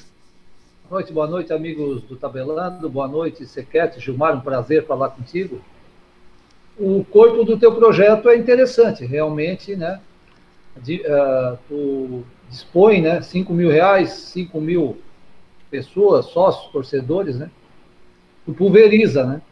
Boa 0.88 1.00
noite, 1.00 1.12
boa 1.12 1.26
noite, 1.26 1.52
amigos 1.52 2.02
do 2.02 2.16
Tabelando. 2.16 2.88
Boa 2.88 3.08
noite, 3.08 3.46
Sequete, 3.46 4.00
Gilmar, 4.00 4.36
um 4.36 4.40
prazer 4.40 4.86
falar 4.86 5.10
contigo. 5.10 5.60
O 6.78 7.04
corpo 7.04 7.44
do 7.44 7.58
teu 7.58 7.74
projeto 7.74 8.28
é 8.28 8.36
interessante, 8.36 9.04
realmente, 9.04 9.74
né? 9.74 10.00
De, 10.76 11.02
uh, 11.02 11.58
tu 11.68 12.24
dispõe, 12.48 13.02
né? 13.02 13.20
5 13.20 13.52
mil 13.52 13.70
reais, 13.70 14.10
5 14.10 14.60
mil 14.60 14.98
pessoas, 15.70 16.26
sócios, 16.26 16.70
torcedores, 16.70 17.36
né? 17.36 17.50
Tu 18.46 18.54
pulveriza, 18.54 19.26
né? 19.26 19.42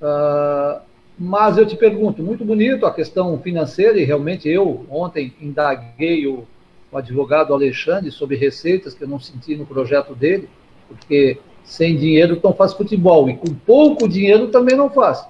Uh, 0.00 0.87
mas 1.18 1.58
eu 1.58 1.66
te 1.66 1.76
pergunto, 1.76 2.22
muito 2.22 2.44
bonito 2.44 2.86
a 2.86 2.94
questão 2.94 3.38
financeira, 3.40 3.98
e 3.98 4.04
realmente 4.04 4.48
eu 4.48 4.86
ontem 4.88 5.34
indaguei 5.40 6.26
o 6.26 6.46
o 6.90 6.96
advogado 6.96 7.52
Alexandre 7.52 8.10
sobre 8.10 8.36
receitas 8.36 8.94
que 8.94 9.04
eu 9.04 9.08
não 9.08 9.20
senti 9.20 9.54
no 9.54 9.66
projeto 9.66 10.14
dele, 10.14 10.48
porque 10.88 11.38
sem 11.62 11.96
dinheiro 11.96 12.40
não 12.42 12.54
faz 12.54 12.72
futebol, 12.72 13.28
e 13.28 13.36
com 13.36 13.54
pouco 13.54 14.08
dinheiro 14.08 14.48
também 14.48 14.76
não 14.76 14.88
faz. 14.88 15.24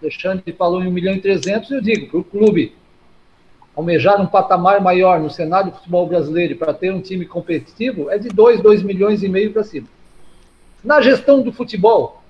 Alexandre 0.00 0.52
falou 0.52 0.82
em 0.82 0.88
1 0.88 0.90
milhão 0.90 1.14
e 1.14 1.20
300, 1.20 1.70
eu 1.70 1.80
digo, 1.80 2.08
para 2.08 2.20
o 2.20 2.24
clube 2.24 2.74
almejar 3.76 4.20
um 4.20 4.26
patamar 4.26 4.80
maior 4.80 5.20
no 5.20 5.30
cenário 5.30 5.70
do 5.70 5.76
futebol 5.76 6.06
brasileiro 6.06 6.56
para 6.56 6.74
ter 6.74 6.92
um 6.92 7.00
time 7.00 7.24
competitivo, 7.24 8.10
é 8.10 8.18
de 8.18 8.28
2, 8.28 8.62
2 8.62 8.82
milhões 8.82 9.22
e 9.22 9.28
meio 9.28 9.52
para 9.52 9.64
cima. 9.64 9.86
Na 10.82 11.00
gestão 11.00 11.42
do 11.42 11.52
futebol, 11.52 12.21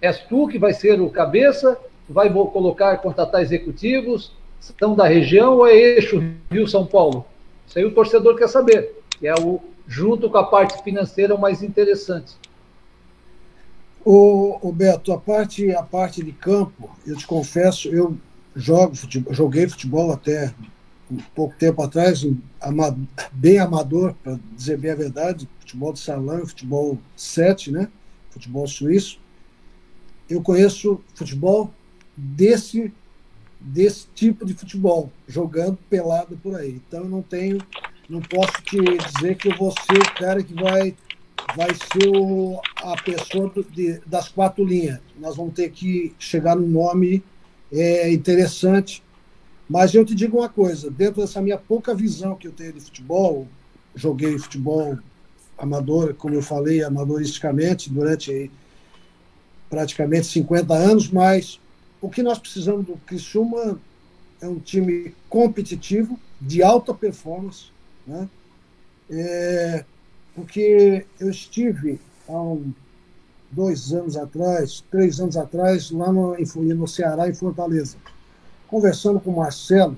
és 0.00 0.18
tu 0.20 0.48
que 0.48 0.58
vai 0.58 0.72
ser 0.72 1.00
o 1.00 1.10
cabeça, 1.10 1.78
vai 2.08 2.32
colocar, 2.32 2.96
contratar 2.98 3.42
executivos, 3.42 4.32
são 4.60 4.94
da 4.94 5.06
região 5.06 5.58
ou 5.58 5.66
é 5.66 5.74
eixo 5.74 6.22
Rio-São 6.50 6.86
Paulo? 6.86 7.24
Isso 7.66 7.78
aí 7.78 7.84
o 7.84 7.94
torcedor 7.94 8.36
quer 8.36 8.48
saber, 8.48 8.94
que 9.10 9.26
é 9.26 9.34
o, 9.34 9.60
junto 9.86 10.30
com 10.30 10.38
a 10.38 10.44
parte 10.44 10.82
financeira, 10.82 11.34
o 11.34 11.40
mais 11.40 11.62
interessante. 11.62 12.34
O, 14.04 14.58
o 14.62 14.72
Beto, 14.72 15.12
a 15.12 15.18
parte, 15.18 15.70
a 15.72 15.82
parte 15.82 16.22
de 16.22 16.32
campo, 16.32 16.90
eu 17.06 17.16
te 17.16 17.26
confesso, 17.26 17.88
eu 17.88 18.16
jogo 18.56 18.94
futebol, 18.94 19.34
joguei 19.34 19.68
futebol 19.68 20.12
até 20.12 20.54
um 21.10 21.18
pouco 21.34 21.54
tempo 21.56 21.82
atrás, 21.82 22.26
bem 23.32 23.58
amador, 23.58 24.14
para 24.22 24.38
dizer 24.52 24.78
bem 24.78 24.90
a 24.90 24.94
verdade, 24.94 25.48
futebol 25.60 25.92
de 25.92 26.00
salão, 26.00 26.46
futebol 26.46 26.98
7, 27.16 27.70
né? 27.70 27.88
futebol 28.30 28.66
suíço. 28.66 29.18
Eu 30.28 30.42
conheço 30.42 31.00
futebol 31.14 31.72
desse 32.16 32.92
desse 33.60 34.06
tipo 34.14 34.46
de 34.46 34.54
futebol, 34.54 35.10
jogando 35.26 35.76
pelado 35.90 36.38
por 36.40 36.54
aí. 36.54 36.80
Então 36.86 37.00
eu 37.00 37.08
não 37.08 37.22
tenho, 37.22 37.58
não 38.08 38.20
posso 38.20 38.52
te 38.62 38.78
dizer 38.78 39.36
que 39.36 39.48
eu 39.48 39.56
vou 39.56 39.72
ser 39.72 39.98
o 39.98 40.14
cara 40.14 40.42
que 40.42 40.54
vai 40.54 40.94
vai 41.56 41.70
ser 41.74 42.08
o, 42.08 42.60
a 42.76 42.94
pessoa 43.02 43.52
de, 43.70 44.00
das 44.06 44.28
quatro 44.28 44.64
linhas. 44.64 45.00
Nós 45.18 45.36
vamos 45.36 45.54
ter 45.54 45.70
que 45.70 46.14
chegar 46.18 46.54
num 46.54 46.68
nome 46.68 47.22
é, 47.72 48.12
interessante. 48.12 49.02
Mas 49.68 49.94
eu 49.94 50.04
te 50.04 50.14
digo 50.14 50.38
uma 50.38 50.48
coisa, 50.48 50.90
dentro 50.90 51.20
dessa 51.20 51.40
minha 51.42 51.58
pouca 51.58 51.94
visão 51.94 52.36
que 52.36 52.48
eu 52.48 52.52
tenho 52.52 52.72
de 52.72 52.80
futebol, 52.80 53.46
joguei 53.94 54.38
futebol 54.38 54.98
amador, 55.58 56.14
como 56.14 56.34
eu 56.34 56.42
falei, 56.42 56.82
amadoristicamente, 56.82 57.90
durante 57.90 58.50
praticamente 59.68 60.26
50 60.26 60.74
anos, 60.74 61.10
mas 61.10 61.60
o 62.00 62.08
que 62.08 62.22
nós 62.22 62.38
precisamos 62.38 62.86
do 62.86 62.96
Criciúma 63.06 63.78
é 64.40 64.48
um 64.48 64.58
time 64.58 65.14
competitivo, 65.28 66.18
de 66.40 66.62
alta 66.62 66.94
performance, 66.94 67.66
né? 68.06 68.28
É, 69.10 69.84
porque 70.34 71.04
eu 71.18 71.30
estive 71.30 71.98
há 72.28 72.40
um, 72.40 72.72
dois 73.50 73.92
anos 73.92 74.16
atrás, 74.16 74.84
três 74.90 75.18
anos 75.18 75.36
atrás, 75.36 75.90
lá 75.90 76.12
no, 76.12 76.36
no 76.36 76.88
Ceará, 76.88 77.28
em 77.28 77.34
Fortaleza. 77.34 77.96
conversando 78.68 79.18
com 79.18 79.30
o 79.30 79.36
Marcelo, 79.36 79.96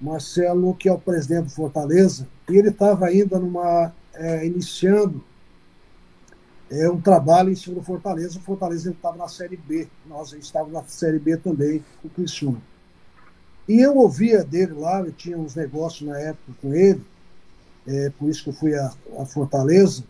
Marcelo, 0.00 0.74
que 0.74 0.88
é 0.88 0.92
o 0.92 0.98
presidente 0.98 1.44
do 1.44 1.50
Fortaleza, 1.50 2.26
e 2.48 2.56
ele 2.56 2.70
estava 2.70 3.06
ainda 3.06 3.38
numa, 3.38 3.92
é, 4.14 4.46
iniciando 4.46 5.22
é, 6.70 6.88
um 6.88 7.00
trabalho 7.00 7.50
em 7.50 7.56
cima 7.56 7.76
do 7.76 7.82
Fortaleza. 7.82 8.38
O 8.38 8.42
Fortaleza 8.42 8.90
estava 8.90 9.16
na 9.16 9.28
Série 9.28 9.56
B, 9.56 9.88
nós 10.06 10.32
estávamos 10.32 10.74
na 10.74 10.82
Série 10.84 11.18
B 11.18 11.36
também, 11.36 11.84
com 12.00 12.08
o 12.08 12.10
Criciúma. 12.10 12.60
E 13.68 13.80
eu 13.80 13.96
ouvia 13.96 14.44
dele 14.44 14.74
lá, 14.74 15.00
eu 15.00 15.12
tinha 15.12 15.38
uns 15.38 15.54
negócios 15.54 16.06
na 16.08 16.18
época 16.18 16.52
com 16.60 16.74
ele, 16.74 17.02
é, 17.86 18.10
por 18.18 18.28
isso 18.28 18.44
que 18.44 18.50
eu 18.50 18.54
fui 18.54 18.74
a, 18.74 18.92
a 19.18 19.26
Fortaleza, 19.26 20.04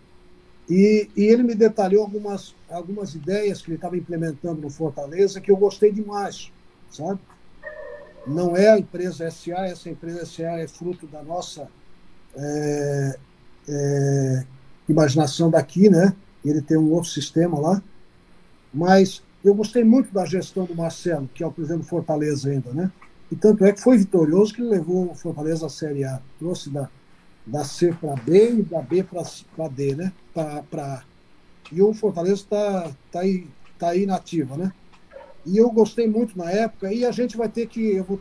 e, 0.68 1.10
e, 1.14 1.24
ele 1.24 1.42
me 1.42 1.54
detalhou 1.54 2.02
algumas, 2.02 2.54
algumas 2.70 3.14
ideias 3.14 3.60
que 3.60 3.68
ele 3.68 3.76
estava 3.76 3.98
implementando 3.98 4.62
no 4.62 4.70
Fortaleza 4.70 5.40
que 5.40 5.50
eu 5.50 5.56
gostei 5.56 5.92
demais, 5.92 6.50
sabe? 6.90 7.20
Não 8.26 8.56
é 8.56 8.70
a 8.70 8.78
empresa 8.78 9.30
SA, 9.30 9.66
essa 9.66 9.90
empresa 9.90 10.24
SA 10.24 10.58
é 10.58 10.66
fruto 10.66 11.06
da 11.06 11.22
nossa 11.22 11.68
é, 12.34 13.18
é, 13.68 14.46
imaginação 14.88 15.50
daqui, 15.50 15.90
né? 15.90 16.14
Ele 16.44 16.60
tem 16.60 16.76
um 16.76 16.92
outro 16.92 17.10
sistema 17.10 17.58
lá, 17.58 17.82
mas 18.72 19.22
eu 19.44 19.54
gostei 19.54 19.84
muito 19.84 20.12
da 20.12 20.24
gestão 20.24 20.64
do 20.64 20.74
Marcelo, 20.74 21.28
que 21.34 21.42
é 21.42 21.46
o 21.46 21.52
presidente 21.52 21.82
do 21.82 21.86
Fortaleza 21.86 22.50
ainda, 22.50 22.72
né? 22.72 22.90
E 23.30 23.36
tanto 23.36 23.64
é 23.64 23.72
que 23.72 23.80
foi 23.80 23.98
vitorioso 23.98 24.54
que 24.54 24.60
ele 24.60 24.70
levou 24.70 25.10
o 25.10 25.14
Fortaleza 25.14 25.66
à 25.66 25.68
Série 25.68 26.04
A, 26.04 26.20
trouxe 26.38 26.70
da, 26.70 26.88
da 27.46 27.64
C 27.64 27.92
para 27.92 28.14
B 28.14 28.58
e 28.58 28.62
da 28.62 28.80
B 28.80 29.02
para 29.04 29.68
D, 29.68 29.94
né? 29.94 30.12
Pra, 30.32 30.62
pra... 30.62 31.04
E 31.72 31.80
o 31.82 31.92
Fortaleza 31.94 32.34
está 32.34 32.90
tá 33.10 33.20
aí, 33.20 33.46
tá 33.78 33.88
aí 33.88 34.06
nativa, 34.06 34.56
né? 34.56 34.72
E 35.46 35.58
eu 35.58 35.70
gostei 35.70 36.08
muito 36.08 36.36
na 36.38 36.50
época, 36.50 36.92
e 36.92 37.04
a 37.04 37.10
gente 37.10 37.36
vai 37.36 37.48
ter 37.48 37.66
que. 37.66 38.00
Vou, 38.00 38.20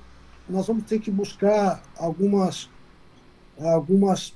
nós 0.50 0.68
vamos 0.68 0.84
ter 0.84 1.00
que 1.00 1.10
buscar 1.10 1.82
algumas. 1.98 2.70
algumas 3.58 4.36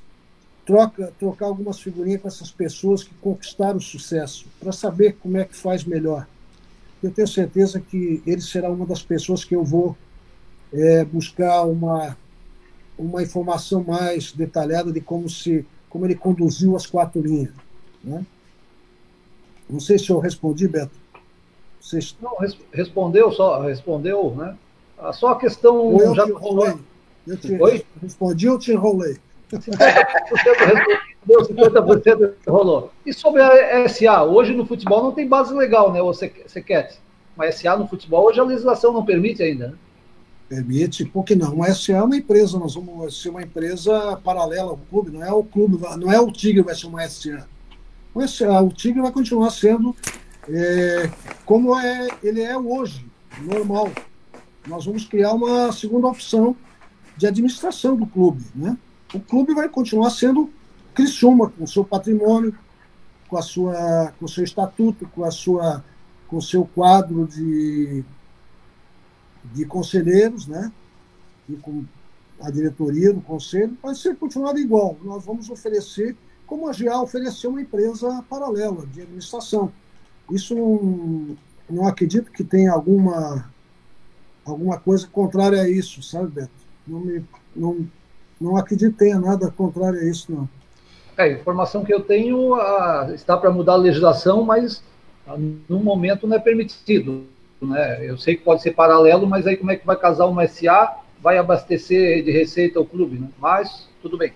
troca, 0.67 1.13
trocar 1.17 1.45
algumas 1.45 1.79
figurinhas 1.79 2.21
com 2.21 2.27
essas 2.27 2.51
pessoas 2.51 3.01
que 3.01 3.13
conquistaram 3.15 3.77
o 3.77 3.81
sucesso, 3.81 4.45
para 4.59 4.73
saber 4.73 5.13
como 5.13 5.37
é 5.37 5.45
que 5.45 5.55
faz 5.55 5.85
melhor. 5.85 6.27
Eu 7.01 7.09
tenho 7.09 7.27
certeza 7.27 7.79
que 7.79 8.21
ele 8.27 8.41
será 8.41 8.69
uma 8.69 8.85
das 8.85 9.01
pessoas 9.01 9.45
que 9.45 9.55
eu 9.55 9.63
vou 9.63 9.95
é, 10.73 11.05
buscar 11.05 11.63
uma, 11.63 12.17
uma 12.97 13.23
informação 13.23 13.81
mais 13.81 14.33
detalhada 14.33 14.91
de 14.91 14.99
como, 14.99 15.29
se, 15.29 15.65
como 15.89 16.05
ele 16.05 16.15
conduziu 16.15 16.75
as 16.75 16.85
quatro 16.85 17.21
linhas. 17.21 17.53
Né? 18.03 18.25
Não 19.69 19.79
sei 19.79 19.97
se 19.97 20.09
eu 20.09 20.19
respondi, 20.19 20.67
Beto. 20.67 20.91
Vocês... 21.79 22.13
Não, 22.21 22.35
respondeu 22.73 23.31
só, 23.31 23.61
respondeu, 23.61 24.35
né? 24.35 24.57
Ah, 24.97 25.13
só 25.13 25.29
a 25.29 25.39
questão. 25.39 25.77
Ou 25.77 26.01
eu 26.01 26.15
já... 26.15 26.25
te 26.25 26.31
enrolei. 26.31 26.75
Eu 27.25 27.37
te 27.37 27.53
Oi? 27.53 27.85
respondi 28.01 28.49
ou 28.49 28.59
te 28.59 28.71
enrolei? 28.71 29.17
Deu 31.25 31.41
50% 31.41 32.33
rolou. 32.47 32.91
E 33.05 33.13
sobre 33.13 33.41
a 33.41 33.87
SA, 33.87 34.23
hoje 34.23 34.53
no 34.53 34.65
futebol 34.65 35.03
não 35.03 35.11
tem 35.11 35.27
base 35.27 35.53
legal, 35.53 35.91
né? 35.91 36.01
Você 36.01 36.29
quer? 36.61 36.97
Mas 37.35 37.55
SA 37.55 37.77
no 37.77 37.87
futebol 37.87 38.25
hoje 38.25 38.39
a 38.39 38.43
legislação 38.43 38.91
não 38.93 39.05
permite 39.05 39.43
ainda, 39.43 39.69
né? 39.69 39.73
Permite, 40.49 41.03
por 41.05 41.25
que 41.25 41.35
não? 41.35 41.53
Uma 41.53 41.73
SA 41.73 41.97
é 41.97 42.01
uma 42.01 42.15
empresa, 42.15 42.57
nós 42.57 42.75
vamos 42.75 43.21
ser 43.21 43.29
uma 43.29 43.41
empresa 43.41 44.17
paralela 44.23 44.71
ao 44.71 44.77
clube, 44.77 45.11
não 45.11 45.21
é 45.21 45.31
o 45.31 45.43
clube, 45.43 45.77
não 45.97 46.11
é 46.11 46.19
o 46.21 46.31
Tigre 46.31 46.61
vai 46.61 46.73
ser 46.73 46.87
uma 46.87 47.05
SA. 47.07 47.45
O, 48.15 48.25
SA, 48.25 48.61
o 48.61 48.69
Tigre 48.69 49.01
vai 49.01 49.11
continuar 49.11 49.49
sendo 49.49 49.93
é, 50.49 51.09
como 51.45 51.77
é, 51.77 52.07
ele 52.23 52.41
é 52.41 52.57
hoje, 52.57 53.05
normal. 53.41 53.91
Nós 54.65 54.85
vamos 54.85 55.05
criar 55.05 55.33
uma 55.33 55.71
segunda 55.73 56.07
opção 56.07 56.55
de 57.17 57.27
administração 57.27 57.97
do 57.97 58.05
clube, 58.05 58.45
né? 58.55 58.77
O 59.13 59.19
clube 59.19 59.53
vai 59.53 59.69
continuar 59.69 60.09
sendo 60.09 60.49
Criciúma, 60.93 61.49
com 61.49 61.63
o 61.63 61.67
seu 61.67 61.85
patrimônio, 61.85 62.57
com 63.29 63.37
a 63.37 63.41
sua, 63.41 64.13
com 64.19 64.25
o 64.25 64.29
seu 64.29 64.43
estatuto, 64.43 65.07
com 65.09 65.23
a 65.23 65.31
sua, 65.31 65.83
com 66.27 66.37
o 66.37 66.41
seu 66.41 66.65
quadro 66.65 67.27
de 67.27 68.03
de 69.53 69.65
conselheiros, 69.65 70.47
né? 70.47 70.71
E 71.49 71.55
com 71.55 71.85
a 72.41 72.51
diretoria 72.51 73.13
do 73.13 73.21
conselho, 73.21 73.77
vai 73.81 73.95
ser 73.95 74.15
continuado 74.15 74.59
igual. 74.59 74.97
Nós 75.03 75.25
vamos 75.25 75.49
oferecer, 75.49 76.15
como 76.45 76.67
a 76.67 76.73
GA 76.73 77.01
ofereceu 77.01 77.49
uma 77.49 77.61
empresa 77.61 78.23
paralela 78.29 78.85
de 78.87 79.01
administração. 79.01 79.71
Isso 80.29 80.53
não, 80.53 81.37
não 81.69 81.87
acredito 81.87 82.31
que 82.31 82.43
tenha 82.43 82.71
alguma 82.71 83.49
alguma 84.45 84.79
coisa 84.79 85.05
contrária 85.07 85.61
a 85.61 85.69
isso, 85.69 86.01
sabe, 86.01 86.27
Beto? 86.27 86.51
Não, 86.87 86.99
me, 87.01 87.25
não, 87.53 87.85
não 88.39 88.57
acredito 88.57 88.93
que 88.93 88.99
tenha 88.99 89.19
nada 89.19 89.51
contrário 89.51 89.99
a 89.99 90.03
isso, 90.03 90.31
não. 90.31 90.49
É, 91.17 91.23
a 91.23 91.31
informação 91.31 91.83
que 91.83 91.93
eu 91.93 92.01
tenho 92.01 92.55
a, 92.55 93.11
está 93.13 93.35
para 93.35 93.51
mudar 93.51 93.73
a 93.73 93.77
legislação, 93.77 94.43
mas 94.43 94.83
no 95.67 95.79
momento 95.79 96.27
não 96.27 96.35
é 96.35 96.39
permitido 96.39 97.25
né? 97.61 97.99
Eu 98.07 98.17
sei 98.17 98.35
que 98.35 98.43
pode 98.43 98.61
ser 98.61 98.71
paralelo, 98.71 99.27
mas 99.27 99.47
aí 99.47 99.57
como 99.57 99.71
é 99.71 99.75
que 99.75 99.85
vai 99.85 99.95
casar 99.95 100.25
uma 100.25 100.47
SA, 100.47 100.97
vai 101.21 101.37
abastecer 101.37 102.23
de 102.23 102.31
receita 102.31 102.79
o 102.79 102.85
clube, 102.85 103.17
né? 103.17 103.29
Mas 103.39 103.87
tudo 104.01 104.17
bem. 104.17 104.33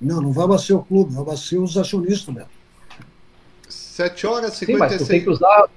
Não, 0.00 0.20
não 0.20 0.32
vai 0.32 0.44
abastecer 0.44 0.76
o 0.76 0.84
clube, 0.84 1.14
vai 1.14 1.22
abastecer 1.22 1.60
os 1.60 1.76
acionistas, 1.76 2.34
né? 2.34 2.44
7 3.68 4.26
horas 4.26 4.54
e 4.54 4.66
56. 4.66 4.66
Sim, 4.66 4.78
mas 4.78 5.02
tu 5.02 5.10
tem 5.10 5.22
que 5.22 5.30
usar, 5.30 5.68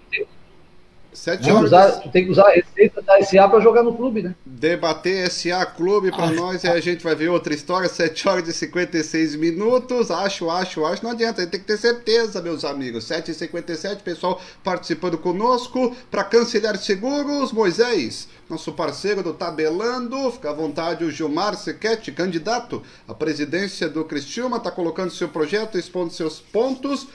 Sete 1.12 1.50
horas. 1.50 1.66
Usar, 1.66 1.92
tu 2.02 2.10
tem 2.10 2.26
que 2.26 2.32
usar 2.32 2.48
a 2.48 2.52
receita 2.52 3.02
da 3.02 3.22
SA 3.24 3.48
para 3.48 3.60
jogar 3.60 3.84
no 3.84 3.96
clube, 3.96 4.22
né? 4.22 4.36
Debater 4.46 5.30
SA 5.32 5.66
Clube 5.66 6.12
para 6.12 6.32
nós 6.32 6.64
e 6.64 6.68
a 6.68 6.80
gente 6.80 7.04
vai 7.04 7.16
ver 7.16 7.30
outra 7.30 7.54
história. 7.54 7.90
7 7.90 8.30
horas 8.30 8.48
e 8.48 8.54
56 8.54 9.36
minutos. 9.36 10.12
Acho, 10.12 10.50
acho, 10.50 10.86
acho. 10.86 11.04
Não 11.04 11.12
adianta, 11.12 11.46
tem 11.48 11.60
que 11.60 11.66
ter 11.66 11.78
certeza, 11.78 12.42
meus 12.42 12.64
amigos. 12.64 13.06
7 13.06 13.32
e 13.32 13.34
57 13.34 14.04
pessoal 14.04 14.40
participando 14.64 15.18
conosco. 15.18 15.96
Para 16.12 16.24
cancelar 16.24 16.78
seguros, 16.78 17.52
Moisés, 17.52 18.28
nosso 18.48 18.72
parceiro 18.74 19.24
do 19.24 19.34
Tabelando. 19.34 20.32
Fica 20.32 20.52
à 20.52 20.54
vontade 20.54 21.04
o 21.04 21.12
Gilmar 21.12 21.56
Sequete, 21.56 22.12
candidato 22.12 22.84
à 23.08 23.14
presidência 23.16 23.90
do 23.90 24.06
Cristiúma. 24.06 24.58
Está 24.58 24.70
colocando 24.70 25.10
seu 25.10 25.30
projeto, 25.30 25.78
expondo 25.78 26.14
seus 26.14 26.40
pontos. 26.40 27.08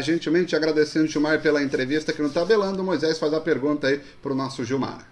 Gentilmente 0.00 0.54
agradecendo 0.54 1.06
o 1.06 1.08
Gilmar 1.08 1.42
pela 1.42 1.62
entrevista 1.62 2.12
aqui 2.12 2.22
no 2.22 2.30
Tabelando. 2.30 2.84
Moisés 2.84 3.18
faz 3.18 3.34
a 3.34 3.40
pergunta 3.40 3.88
aí 3.88 4.00
para 4.22 4.32
o 4.32 4.34
nosso 4.34 4.64
Gilmar. 4.64 5.06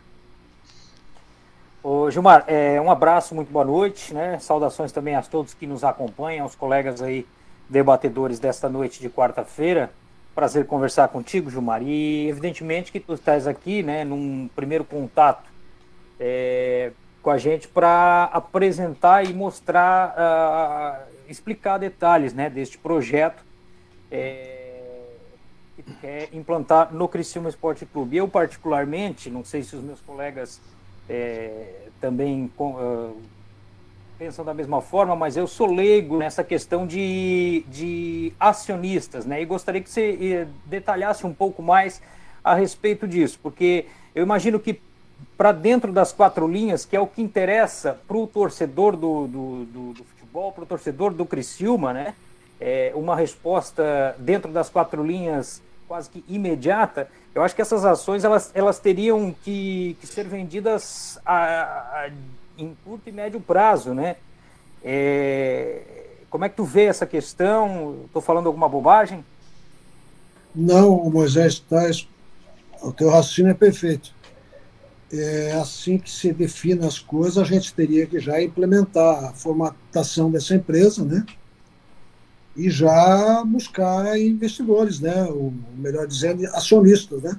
Ô, 1.83 2.11
Gilmar, 2.11 2.45
é, 2.47 2.81
um 2.81 2.91
abraço, 2.91 3.35
muito 3.35 3.51
boa 3.51 3.65
noite, 3.65 4.15
né? 4.15 4.39
Saudações 4.39 4.93
também 4.93 5.17
a 5.17 5.23
todos 5.23 5.53
que 5.53 5.67
nos 5.67 5.85
acompanham, 5.85 6.45
aos 6.45 6.55
colegas 6.55 7.03
aí 7.03 7.27
debatedores 7.69 8.39
desta 8.39 8.69
noite 8.69 9.01
de 9.01 9.11
quarta-feira. 9.11 9.91
Prazer 10.35 10.67
conversar 10.67 11.09
contigo, 11.09 11.51
Gilmar. 11.51 11.83
E 11.83 12.29
evidentemente 12.29 12.93
que 12.93 13.01
tu 13.01 13.13
estás 13.13 13.47
aqui, 13.47 13.83
né, 13.83 14.05
num 14.05 14.49
primeiro 14.55 14.85
contato 14.85 15.45
é, 16.19 16.93
com 17.23 17.31
a 17.31 17.39
gente 17.39 17.67
para 17.67 18.31
apresentar 18.33 19.25
e 19.25 19.33
mostrar, 19.35 20.15
uh, 20.15 21.31
explicar 21.31 21.79
detalhes, 21.79 22.33
né, 22.33 22.49
deste 22.49 22.79
projeto 22.79 23.43
é, 24.11 24.65
que 25.85 25.95
quer 25.95 26.29
implantar 26.33 26.95
no 26.95 27.09
Criciúma 27.09 27.49
Esporte 27.49 27.85
Clube. 27.85 28.17
Eu, 28.17 28.29
particularmente, 28.29 29.31
não 29.31 29.45
sei 29.45 29.63
se 29.63 29.77
os 29.77 29.83
meus 29.83 30.01
colegas 30.01 30.61
é, 31.09 31.89
também 32.01 32.51
uh, 32.59 33.17
pensam 34.19 34.45
da 34.45 34.55
mesma 34.55 34.81
forma, 34.81 35.15
mas 35.15 35.37
eu 35.37 35.47
sou 35.47 35.73
leigo 35.73 36.19
nessa 36.19 36.43
questão 36.43 36.87
de, 36.87 37.65
de 37.69 38.33
acionistas, 38.39 39.27
né? 39.27 39.43
E 39.43 39.45
gostaria 39.45 39.81
que 39.81 39.91
você 39.91 40.49
detalhasse 40.65 41.27
um 41.27 41.35
pouco 41.35 41.63
mais 41.63 42.01
a 42.43 42.55
respeito 42.55 43.07
disso, 43.07 43.39
porque 43.43 43.87
eu 44.15 44.23
imagino 44.23 44.59
que 44.61 44.81
para 45.37 45.53
dentro 45.53 45.93
das 45.93 46.13
quatro 46.13 46.47
linhas, 46.47 46.85
que 46.85 46.97
é 46.97 47.01
o 47.01 47.07
que 47.07 47.21
interessa 47.21 47.99
para 48.07 48.17
o 48.17 48.27
torcedor 48.27 48.97
do, 48.97 49.27
do, 49.27 49.65
do, 49.65 49.93
do 49.95 50.05
futebol, 50.05 50.53
para 50.53 50.65
o 50.65 50.67
torcedor 50.67 51.13
do 51.13 51.27
Criciúma, 51.27 51.93
né? 51.93 52.15
É, 52.65 52.93
uma 52.95 53.15
resposta 53.15 54.17
dentro 54.19 54.51
das 54.51 54.71
quatro 54.71 55.05
linhas 55.05 55.63
quase 55.87 56.09
que 56.09 56.25
imediata, 56.27 57.07
eu 57.35 57.43
acho 57.43 57.55
que 57.55 57.61
essas 57.61 57.85
ações 57.85 58.25
elas, 58.25 58.51
elas 58.55 58.79
teriam 58.79 59.35
que, 59.45 59.99
que 60.01 60.07
ser 60.07 60.25
vendidas 60.25 61.19
a, 61.27 61.37
a, 61.37 62.11
em 62.57 62.75
curto 62.83 63.07
e 63.07 63.13
médio 63.13 63.39
prazo, 63.39 63.93
né? 63.93 64.17
É, 64.83 65.83
como 66.31 66.47
é 66.47 66.49
que 66.49 66.57
tu 66.57 66.65
vê 66.65 66.85
essa 66.85 67.05
questão? 67.05 68.05
Estou 68.07 68.23
falando 68.23 68.47
alguma 68.47 68.67
bobagem? 68.67 69.23
Não, 70.55 71.11
Moisés, 71.11 71.59
tá, 71.59 71.83
o 72.83 72.93
teu 72.93 73.11
raciocínio 73.11 73.51
é 73.51 73.55
perfeito. 73.55 74.15
É 75.13 75.53
assim 75.53 75.99
que 75.99 76.11
se 76.11 76.33
define 76.33 76.87
as 76.87 76.99
coisas, 76.99 77.37
a 77.37 77.45
gente 77.45 77.75
teria 77.75 78.07
que 78.07 78.19
já 78.19 78.43
implementar 78.43 79.27
a 79.27 79.33
formatação 79.35 80.31
dessa 80.31 80.55
empresa, 80.55 81.05
né? 81.05 81.27
E 82.57 82.71
já 82.71 83.45
buscar 83.45 84.19
investidores, 84.19 85.01
né? 85.01 85.25
ou 85.25 85.53
melhor 85.77 86.07
dizendo, 86.07 86.47
acionistas, 86.55 87.23
né? 87.23 87.39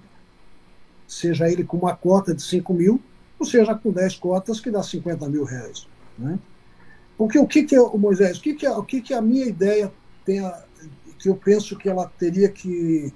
seja 1.07 1.49
ele 1.49 1.63
com 1.63 1.77
uma 1.77 1.95
cota 1.95 2.33
de 2.33 2.41
5 2.41 2.73
mil 2.73 3.01
ou 3.39 3.45
seja, 3.45 3.75
com 3.75 3.91
10 3.91 4.15
cotas, 4.15 4.59
que 4.59 4.71
dá 4.71 4.81
50 4.81 5.27
mil 5.29 5.43
reais. 5.43 5.87
Né? 6.17 6.39
Porque 7.17 7.37
o 7.37 7.47
que, 7.47 7.63
que 7.63 7.77
o 7.77 7.97
Moisés, 7.97 8.37
o 8.37 8.41
que, 8.41 8.53
que, 8.53 8.67
o 8.67 8.83
que, 8.83 9.01
que 9.01 9.13
a 9.13 9.21
minha 9.21 9.45
ideia 9.45 9.91
tem, 10.25 10.39
a, 10.39 10.63
que 11.19 11.29
eu 11.29 11.35
penso 11.35 11.77
que 11.77 11.89
ela 11.89 12.11
teria 12.17 12.49
que, 12.49 13.13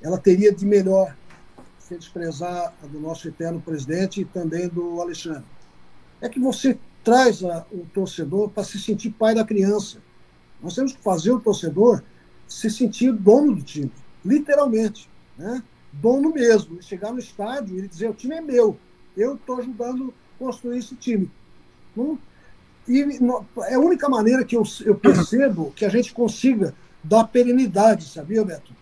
ela 0.00 0.18
teria 0.18 0.52
de 0.52 0.64
melhor 0.64 1.16
sem 1.78 1.98
desprezar 1.98 2.74
a 2.82 2.86
do 2.86 2.98
nosso 2.98 3.28
eterno 3.28 3.60
presidente 3.60 4.20
e 4.20 4.24
também 4.24 4.68
do 4.68 5.00
Alexandre, 5.00 5.44
é 6.20 6.28
que 6.28 6.40
você 6.40 6.78
traz 7.04 7.44
a, 7.44 7.64
o 7.70 7.86
torcedor 7.92 8.50
para 8.50 8.64
se 8.64 8.78
sentir 8.78 9.10
pai 9.10 9.34
da 9.34 9.44
criança. 9.44 9.98
Nós 10.62 10.74
temos 10.74 10.92
que 10.92 11.02
fazer 11.02 11.32
o 11.32 11.40
torcedor 11.40 12.02
se 12.46 12.70
sentir 12.70 13.12
dono 13.12 13.54
do 13.54 13.62
time, 13.62 13.92
literalmente, 14.24 15.08
né? 15.36 15.62
dono 15.92 16.32
mesmo. 16.32 16.82
Chegar 16.82 17.12
no 17.12 17.18
estádio 17.18 17.78
e 17.78 17.88
dizer: 17.88 18.10
o 18.10 18.14
time 18.14 18.36
é 18.36 18.40
meu, 18.40 18.78
eu 19.16 19.34
estou 19.34 19.58
ajudando 19.58 20.14
a 20.34 20.38
construir 20.44 20.78
esse 20.78 20.94
time. 20.94 21.30
Hum? 21.96 22.18
E 22.88 23.02
é 23.64 23.74
a 23.74 23.80
única 23.80 24.08
maneira 24.08 24.44
que 24.44 24.56
eu, 24.56 24.62
eu 24.84 24.94
percebo 24.94 25.72
que 25.72 25.84
a 25.84 25.88
gente 25.88 26.14
consiga 26.14 26.72
dar 27.02 27.24
perenidade, 27.24 28.08
sabia, 28.08 28.44
Beto? 28.44 28.72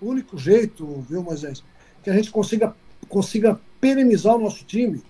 O 0.00 0.06
único 0.06 0.38
jeito, 0.38 1.04
viu, 1.08 1.22
Moisés, 1.22 1.64
que 2.02 2.10
a 2.10 2.14
gente 2.14 2.30
consiga, 2.30 2.74
consiga 3.08 3.60
perenizar 3.80 4.36
o 4.36 4.40
nosso 4.40 4.64
time 4.64 5.02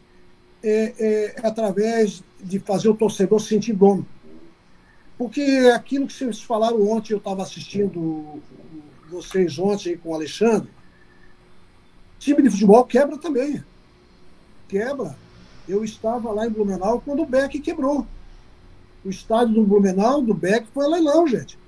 é, 0.62 0.94
é, 0.98 1.34
é 1.36 1.46
através 1.46 2.22
de 2.40 2.58
fazer 2.58 2.88
o 2.88 2.94
torcedor 2.94 3.40
se 3.40 3.48
sentir 3.48 3.74
dono. 3.74 4.06
Porque 5.18 5.42
aquilo 5.74 6.06
que 6.06 6.12
vocês 6.12 6.40
falaram 6.40 6.88
ontem, 6.88 7.12
eu 7.12 7.18
estava 7.18 7.42
assistindo 7.42 8.40
vocês 9.10 9.58
ontem 9.58 9.96
com 9.96 10.10
o 10.10 10.14
Alexandre, 10.14 10.70
time 12.20 12.40
de 12.42 12.50
futebol 12.50 12.84
quebra 12.84 13.18
também. 13.18 13.62
Quebra. 14.68 15.16
Eu 15.68 15.82
estava 15.82 16.30
lá 16.30 16.46
em 16.46 16.50
Blumenau 16.50 17.02
quando 17.04 17.22
o 17.22 17.26
Beck 17.26 17.58
quebrou. 17.58 18.06
O 19.04 19.10
estádio 19.10 19.54
do 19.54 19.64
Blumenau, 19.64 20.22
do 20.22 20.34
Beck, 20.34 20.66
foi 20.72 20.86
leilão, 20.86 21.26
gente. 21.26 21.58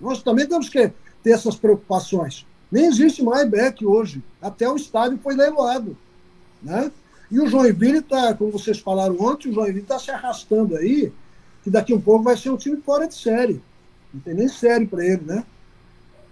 Nós 0.00 0.22
também 0.22 0.46
temos 0.46 0.68
que 0.68 0.92
ter 1.22 1.30
essas 1.30 1.56
preocupações. 1.56 2.46
Nem 2.70 2.86
existe 2.86 3.22
mais 3.22 3.48
Beck 3.48 3.84
hoje. 3.84 4.22
Até 4.40 4.68
o 4.68 4.76
estádio 4.76 5.18
foi 5.22 5.34
leiloado. 5.34 5.96
Né? 6.62 6.92
E 7.30 7.40
o 7.40 7.46
Joinville 7.46 7.98
está, 7.98 8.34
como 8.34 8.52
vocês 8.52 8.78
falaram 8.78 9.16
ontem, 9.20 9.50
o 9.50 9.52
Joinville 9.52 9.80
está 9.80 9.98
se 9.98 10.10
arrastando 10.10 10.76
aí, 10.76 11.12
que 11.62 11.70
daqui 11.70 11.92
a 11.92 11.96
um 11.96 12.00
pouco 12.00 12.24
vai 12.24 12.36
ser 12.36 12.50
um 12.50 12.56
time 12.56 12.76
fora 12.78 13.06
de 13.06 13.14
série. 13.14 13.60
Não 14.12 14.20
tem 14.20 14.34
nem 14.34 14.48
série 14.48 14.86
para 14.86 15.04
ele, 15.04 15.22
né? 15.24 15.44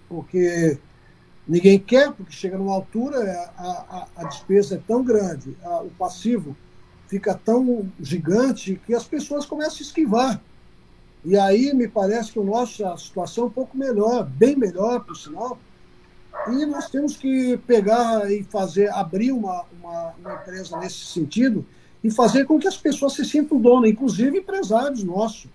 Porque 0.09 0.79
ninguém 1.47 1.79
quer, 1.79 2.13
porque 2.13 2.33
chega 2.33 2.59
numa 2.59 2.75
altura, 2.75 3.19
a, 3.57 3.63
a, 3.63 4.09
a 4.17 4.25
despesa 4.25 4.77
é 4.77 4.81
tão 4.87 5.05
grande, 5.05 5.57
a, 5.63 5.83
o 5.83 5.91
passivo 5.91 6.57
fica 7.07 7.35
tão 7.35 7.91
gigante 8.01 8.81
que 8.87 8.95
as 8.95 9.05
pessoas 9.05 9.47
começam 9.47 9.79
a 9.79 9.83
esquivar. 9.83 10.43
E 11.25 11.37
aí 11.37 11.73
me 11.75 11.89
parece 11.89 12.33
que 12.33 12.39
o 12.39 12.45
nosso, 12.45 12.85
a 12.87 12.97
situação 12.97 13.45
é 13.45 13.47
um 13.49 13.51
pouco 13.51 13.77
melhor, 13.77 14.25
bem 14.25 14.57
melhor, 14.57 15.05
por 15.05 15.17
sinal, 15.17 15.59
e 16.47 16.65
nós 16.67 16.89
temos 16.89 17.17
que 17.17 17.57
pegar 17.67 18.31
e 18.31 18.45
fazer, 18.45 18.91
abrir 18.91 19.33
uma, 19.33 19.65
uma, 19.73 20.15
uma 20.19 20.35
empresa 20.35 20.79
nesse 20.79 21.07
sentido 21.07 21.67
e 22.09 22.11
fazer 22.11 22.45
com 22.47 22.59
que 22.59 22.67
as 22.67 22.77
pessoas 22.77 23.13
se 23.13 23.25
sintam 23.25 23.61
donas, 23.61 23.91
inclusive 23.91 24.39
empresários 24.39 25.05
nossos. 25.05 25.49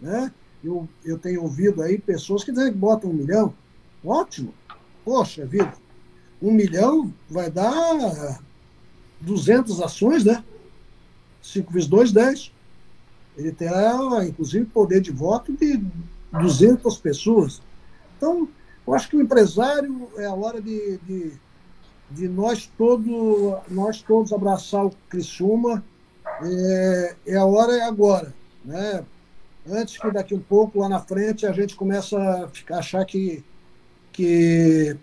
Né? 0.00 0.32
Eu, 0.62 0.88
eu 1.04 1.18
tenho 1.18 1.42
ouvido 1.42 1.82
aí 1.82 1.98
pessoas 1.98 2.42
que 2.42 2.52
dizem 2.52 2.72
que 2.72 2.78
botam 2.78 3.10
um 3.10 3.14
milhão. 3.14 3.54
Ótimo. 4.04 4.52
Poxa 5.04 5.46
vida, 5.46 5.72
um 6.42 6.52
milhão 6.52 7.12
vai 7.28 7.50
dar 7.50 8.40
200 9.20 9.80
ações, 9.80 10.24
né? 10.24 10.44
5 11.42 11.72
vezes 11.72 11.88
2, 11.88 12.12
10. 12.12 12.52
Ele 13.36 13.52
terá, 13.52 14.24
inclusive, 14.26 14.66
poder 14.66 15.00
de 15.00 15.10
voto 15.10 15.52
de 15.52 15.82
200 16.32 16.98
pessoas. 16.98 17.62
Então, 18.16 18.48
eu 18.86 18.94
acho 18.94 19.08
que 19.08 19.16
o 19.16 19.22
empresário 19.22 20.08
é 20.16 20.26
a 20.26 20.34
hora 20.34 20.60
de, 20.60 20.98
de, 20.98 21.32
de 22.10 22.28
nós, 22.28 22.70
todo, 22.76 23.58
nós 23.68 24.02
todos 24.02 24.32
abraçar 24.32 24.84
o 24.84 24.92
Criciúma. 25.08 25.84
É, 26.42 27.16
é 27.26 27.36
a 27.36 27.44
hora 27.44 27.72
é 27.76 27.82
agora. 27.82 28.34
Né? 28.64 29.04
Antes 29.68 29.98
que 29.98 30.10
daqui 30.10 30.34
um 30.34 30.40
pouco, 30.40 30.80
lá 30.80 30.88
na 30.88 31.00
frente, 31.00 31.46
a 31.46 31.52
gente 31.52 31.76
começa 31.76 32.18
a 32.18 32.48
ficar, 32.48 32.78
achar 32.78 33.04
que, 33.04 33.44
que, 34.12 34.96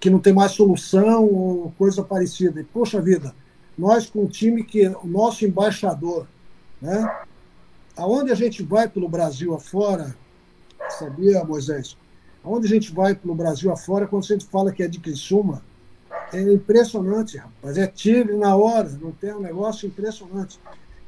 que 0.00 0.10
não 0.10 0.18
tem 0.18 0.32
mais 0.32 0.52
solução 0.52 1.24
ou 1.24 1.72
coisa 1.78 2.02
parecida. 2.02 2.60
E, 2.60 2.64
poxa 2.64 3.00
vida, 3.00 3.34
nós 3.78 4.08
com 4.08 4.22
um 4.24 4.28
time 4.28 4.64
que 4.64 4.86
o 4.88 5.06
nosso 5.06 5.44
embaixador, 5.44 6.26
né? 6.80 7.24
Aonde 7.96 8.32
a 8.32 8.34
gente 8.34 8.62
vai 8.62 8.88
pelo 8.88 9.08
Brasil 9.08 9.54
afora, 9.54 10.16
sabia, 10.98 11.44
Moisés? 11.44 11.96
Onde 12.44 12.66
a 12.66 12.70
gente 12.70 12.92
vai 12.92 13.14
pelo 13.14 13.34
Brasil 13.34 13.70
afora, 13.70 14.06
quando 14.06 14.24
a 14.24 14.26
gente 14.26 14.46
fala 14.46 14.72
que 14.72 14.82
é 14.82 14.88
de 14.88 14.98
Criciúma, 14.98 15.62
é 16.32 16.40
impressionante, 16.40 17.36
rapaz. 17.36 17.76
É 17.78 17.86
tigre 17.86 18.36
na 18.36 18.56
hora, 18.56 18.88
não 19.00 19.12
tem 19.12 19.34
um 19.34 19.40
negócio 19.40 19.86
impressionante. 19.86 20.58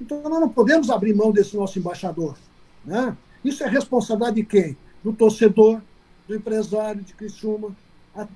Então 0.00 0.22
nós 0.22 0.40
não 0.40 0.48
podemos 0.48 0.90
abrir 0.90 1.14
mão 1.14 1.32
desse 1.32 1.56
nosso 1.56 1.78
embaixador. 1.78 2.36
Né? 2.84 3.16
Isso 3.44 3.62
é 3.64 3.68
responsabilidade 3.68 4.36
de 4.36 4.44
quem? 4.44 4.76
Do 5.02 5.12
torcedor, 5.12 5.80
do 6.26 6.34
empresário 6.34 7.02
de 7.02 7.14
Criciúma, 7.14 7.74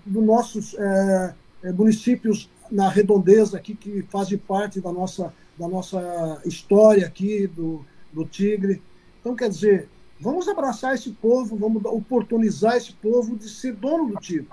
dos 0.04 0.24
nossos 0.24 0.74
é, 0.74 1.34
é, 1.64 1.72
municípios 1.72 2.50
na 2.70 2.88
redondeza 2.88 3.56
aqui 3.56 3.74
que 3.74 4.02
fazem 4.10 4.36
parte 4.36 4.80
da 4.80 4.92
nossa, 4.92 5.32
da 5.58 5.68
nossa 5.68 6.42
história 6.44 7.06
aqui 7.06 7.46
do, 7.46 7.84
do 8.12 8.24
Tigre. 8.24 8.82
Então, 9.20 9.34
quer 9.34 9.48
dizer, 9.48 9.88
Vamos 10.20 10.48
abraçar 10.48 10.94
esse 10.94 11.10
povo, 11.10 11.56
vamos 11.56 11.84
oportunizar 11.84 12.76
esse 12.76 12.92
povo 12.92 13.36
de 13.36 13.48
ser 13.48 13.72
dono 13.74 14.08
do 14.08 14.16
time. 14.16 14.48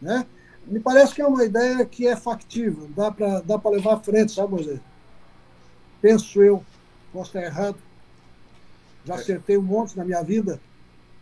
Né? 0.00 0.26
Me 0.66 0.80
parece 0.80 1.14
que 1.14 1.22
é 1.22 1.26
uma 1.26 1.44
ideia 1.44 1.84
que 1.84 2.06
é 2.06 2.16
factível, 2.16 2.88
dá 2.96 3.10
para 3.10 3.40
dá 3.40 3.60
levar 3.70 3.94
à 3.94 4.00
frente, 4.00 4.32
sabe, 4.32 4.52
Moisés? 4.52 4.80
Penso 6.00 6.42
eu, 6.42 6.64
posso 7.12 7.28
estar 7.28 7.42
errado. 7.42 7.76
Já 9.04 9.16
acertei 9.16 9.58
um 9.58 9.62
monte 9.62 9.96
na 9.96 10.04
minha 10.04 10.22
vida, 10.22 10.58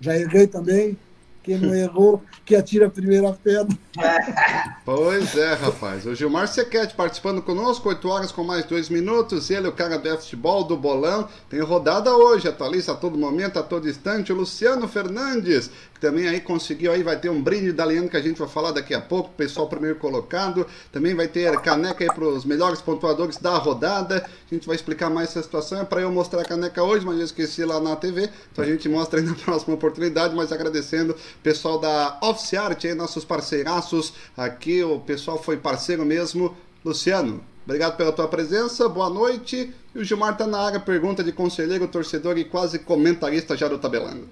já 0.01 0.17
errei 0.17 0.47
também, 0.47 0.97
quem 1.43 1.59
não 1.59 1.75
errou, 1.75 2.23
que 2.45 2.55
atira 2.55 2.87
a 2.87 2.91
primeira 2.91 3.33
pedra. 3.33 3.77
Pois 4.85 5.37
é, 5.37 5.55
rapaz. 5.55 6.05
O 6.07 6.15
Gilmar 6.15 6.49
Sequete 6.49 6.95
participando 6.95 7.41
conosco, 7.41 7.89
8 7.89 8.09
horas 8.09 8.33
com 8.33 8.43
mais 8.43 8.65
2 8.65 8.89
minutos. 8.89 9.49
Ele, 9.49 9.69
o 9.69 9.73
cara 9.73 9.97
do 9.97 10.19
futebol, 10.19 10.65
do 10.65 10.77
bolão. 10.77 11.29
Tem 11.49 11.61
rodada 11.61 12.15
hoje, 12.17 12.49
atualiza 12.49 12.93
a 12.93 12.95
todo 12.97 13.17
momento, 13.17 13.59
a 13.59 13.63
todo 13.63 13.89
instante. 13.89 14.33
O 14.33 14.37
Luciano 14.37 14.89
Fernandes, 14.89 15.71
que 15.95 16.01
também 16.01 16.29
aí 16.29 16.41
conseguiu, 16.41 16.91
aí 16.91 17.03
vai 17.03 17.17
ter 17.17 17.29
um 17.29 17.41
brinde 17.41 17.73
da 17.73 17.85
Leandro 17.85 18.11
que 18.11 18.17
a 18.17 18.21
gente 18.21 18.39
vai 18.39 18.49
falar 18.49 18.73
daqui 18.73 18.93
a 18.93 19.01
pouco. 19.01 19.31
Pessoal 19.31 19.69
primeiro 19.69 19.97
colocado. 19.97 20.67
Também 20.91 21.15
vai 21.15 21.29
ter 21.29 21.57
caneca 21.61 22.03
aí 22.03 22.13
para 22.13 22.25
os 22.25 22.45
melhores 22.45 22.81
pontuadores 22.81 23.37
da 23.37 23.57
rodada. 23.57 24.27
A 24.51 24.55
gente 24.55 24.67
vai 24.67 24.75
explicar 24.75 25.11
mais 25.11 25.29
essa 25.31 25.43
situação. 25.43 25.81
É 25.81 25.85
para 25.85 26.01
eu 26.01 26.11
mostrar 26.11 26.41
a 26.41 26.45
caneca 26.45 26.83
hoje, 26.83 27.07
mas 27.07 27.19
eu 27.19 27.25
esqueci 27.25 27.65
lá 27.65 27.79
na 27.79 27.95
TV. 27.95 28.29
Então 28.51 28.65
a 28.65 28.69
gente 28.69 28.89
mostra 28.89 29.21
aí 29.21 29.27
na 29.27 29.35
próxima 29.35 29.75
oportunidade. 29.75 30.35
Mas 30.35 30.51
agradecendo 30.51 31.15
pessoal 31.43 31.79
da 31.79 32.19
Office 32.23 32.55
Art, 32.55 32.85
aí, 32.85 32.95
nossos 32.95 33.25
parceiraços 33.25 34.13
aqui, 34.37 34.83
o 34.83 34.99
pessoal 35.01 35.43
foi 35.43 35.57
parceiro 35.57 36.05
mesmo. 36.05 36.57
Luciano, 36.85 37.43
obrigado 37.65 37.97
pela 37.97 38.13
tua 38.13 38.29
presença, 38.29 38.89
boa 38.89 39.09
noite. 39.09 39.73
E 39.95 39.99
o 39.99 40.05
Gilmar 40.05 40.37
tá 40.37 40.47
na 40.47 40.59
área, 40.59 40.81
pergunta 40.81 41.23
de 41.23 41.33
conselheiro, 41.33 41.87
torcedor 41.87 42.39
e 42.39 42.45
quase 42.45 42.79
comentarista 42.79 43.57
já 43.57 43.69
do 43.69 43.79
Tabelando. 43.79 44.29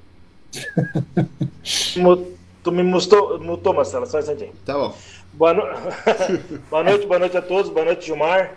tu 2.63 2.73
me 2.73 2.83
mutou, 2.83 3.39
mutou 3.39 3.75
Marcelo, 3.75 4.07
só 4.07 4.17
um 4.17 4.21
instantinho. 4.21 4.53
Tá 4.65 4.75
bom. 4.75 4.97
Boa, 5.33 5.55
no... 5.55 5.63
boa 6.71 6.83
noite, 6.83 7.07
boa 7.07 7.19
noite 7.19 7.37
a 7.37 7.43
todos, 7.43 7.71
boa 7.71 7.85
noite, 7.85 8.07
Gilmar. 8.07 8.57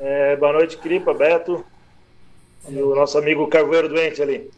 É, 0.00 0.36
boa 0.36 0.52
noite, 0.52 0.76
Cripa, 0.78 1.12
Beto. 1.14 1.64
E 2.68 2.82
o 2.82 2.94
nosso 2.94 3.18
amigo 3.18 3.46
Carvoeiro 3.46 3.88
doente 3.88 4.20
ali. 4.22 4.50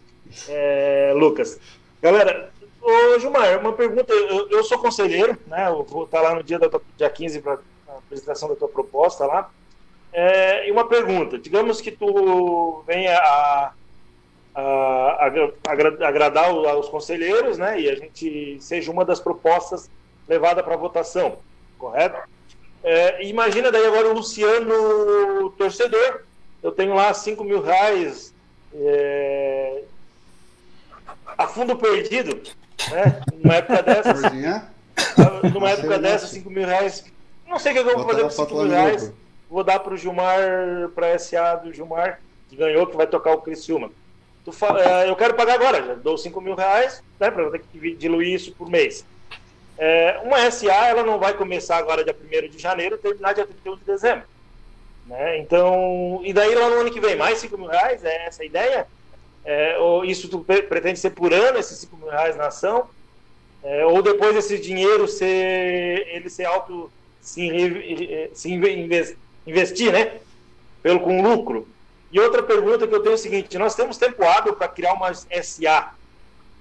É, 0.48 1.12
Lucas. 1.14 1.58
Galera, 2.02 2.50
Ô, 2.82 3.18
Gilmar, 3.18 3.58
uma 3.58 3.72
pergunta. 3.72 4.12
Eu, 4.12 4.48
eu, 4.48 4.64
sou 4.64 4.78
conselheiro, 4.78 5.36
né? 5.46 5.68
Eu 5.68 5.84
vou 5.84 6.04
estar 6.04 6.20
lá 6.20 6.34
no 6.34 6.42
dia, 6.42 6.58
da, 6.58 6.68
dia 6.96 7.10
15 7.10 7.40
para 7.40 7.58
a 7.88 7.98
apresentação 7.98 8.48
da 8.48 8.56
tua 8.56 8.68
proposta 8.68 9.26
lá. 9.26 9.50
É, 10.12 10.66
e 10.66 10.72
uma 10.72 10.88
pergunta: 10.88 11.38
digamos 11.38 11.80
que 11.80 11.90
tu 11.90 12.82
venha 12.86 13.16
a, 13.16 13.72
a, 14.54 15.26
a, 15.26 16.06
agradar 16.08 16.52
os 16.52 16.88
conselheiros, 16.88 17.58
né? 17.58 17.80
E 17.80 17.90
a 17.90 17.94
gente 17.94 18.58
seja 18.60 18.90
uma 18.90 19.04
das 19.04 19.20
propostas 19.20 19.90
levada 20.26 20.62
para 20.62 20.76
votação, 20.76 21.38
correto? 21.78 22.18
É, 22.82 23.22
imagina 23.26 23.70
daí 23.70 23.86
agora 23.86 24.08
o 24.08 24.14
Luciano 24.14 25.50
torcedor. 25.58 26.22
Eu 26.62 26.72
tenho 26.72 26.94
lá 26.94 27.12
5 27.12 27.42
mil 27.44 27.62
reais 27.62 28.34
é, 28.74 29.82
a 31.36 31.46
fundo 31.46 31.76
perdido 31.76 32.40
né? 32.88 33.20
Numa 33.42 33.54
época 33.54 33.82
dessas. 33.84 34.22
Numa 35.52 35.70
época 35.70 35.98
dessas, 35.98 36.30
5 36.30 36.50
mil 36.50 36.66
reais. 36.66 37.04
Não 37.46 37.58
sei 37.58 37.72
o 37.72 37.74
que 37.74 37.80
eu 37.80 37.96
vou 37.96 38.06
fazer 38.06 38.22
com 38.22 38.30
5 38.30 38.54
mil 38.54 38.68
reais. 38.68 39.12
vou 39.48 39.64
dar 39.64 39.80
para 39.80 39.94
o 39.94 39.96
Gilmar, 39.96 40.38
para 40.94 41.14
a 41.14 41.18
SA 41.18 41.56
do 41.56 41.72
Gilmar, 41.72 42.20
que 42.48 42.56
ganhou, 42.56 42.86
que 42.86 42.96
vai 42.96 43.06
tocar 43.06 43.32
o 43.32 43.42
Criciúma. 43.42 43.90
Tu 44.44 44.52
fala, 44.52 44.82
é, 44.82 45.10
eu 45.10 45.16
quero 45.16 45.34
pagar 45.34 45.54
agora, 45.54 45.84
já 45.84 45.94
dou 45.94 46.16
5 46.16 46.40
mil 46.40 46.54
reais, 46.54 47.02
né, 47.18 47.30
para 47.30 47.50
ter 47.50 47.58
que 47.60 47.94
diluir 47.94 48.34
isso 48.34 48.52
por 48.52 48.70
mês. 48.70 49.04
É, 49.76 50.20
uma 50.24 50.50
SA, 50.50 50.88
ela 50.88 51.02
não 51.02 51.18
vai 51.18 51.34
começar 51.34 51.76
agora 51.76 52.04
dia 52.04 52.14
1 52.14 52.48
de 52.48 52.58
janeiro 52.58 52.98
terminar 52.98 53.34
dia 53.34 53.46
31 53.46 53.76
de 53.76 53.84
dezembro. 53.84 54.24
Né? 55.06 55.38
Então, 55.38 56.20
e 56.22 56.32
daí 56.32 56.54
lá 56.54 56.68
no 56.68 56.80
ano 56.80 56.90
que 56.90 57.00
vem, 57.00 57.16
mais 57.16 57.38
5 57.38 57.56
mil 57.58 57.66
reais, 57.66 58.04
é 58.04 58.26
essa 58.26 58.42
a 58.42 58.46
ideia? 58.46 58.86
É, 59.44 59.78
ou 59.78 60.04
isso 60.04 60.28
tu 60.28 60.40
pretende 60.40 60.98
ser 60.98 61.10
por 61.10 61.32
ano, 61.32 61.58
esses 61.58 61.78
5 61.78 61.96
mil 61.96 62.08
reais 62.08 62.36
na 62.36 62.48
ação? 62.48 62.88
É, 63.62 63.84
ou 63.84 64.02
depois 64.02 64.36
esse 64.36 64.58
dinheiro 64.58 65.06
ser, 65.06 66.06
ele 66.08 66.30
ser 66.30 66.44
auto, 66.44 66.90
se, 67.20 68.30
se 68.32 68.52
investir, 69.46 69.92
né? 69.92 70.18
Pelo 70.82 71.00
com 71.00 71.22
lucro. 71.22 71.68
E 72.12 72.18
outra 72.18 72.42
pergunta 72.42 72.86
que 72.86 72.94
eu 72.94 73.00
tenho 73.00 73.12
é 73.12 73.14
o 73.14 73.18
seguinte: 73.18 73.58
nós 73.58 73.74
temos 73.74 73.98
tempo 73.98 74.24
hábil 74.24 74.54
para 74.54 74.68
criar 74.68 74.94
uma 74.94 75.12
SA. 75.14 75.92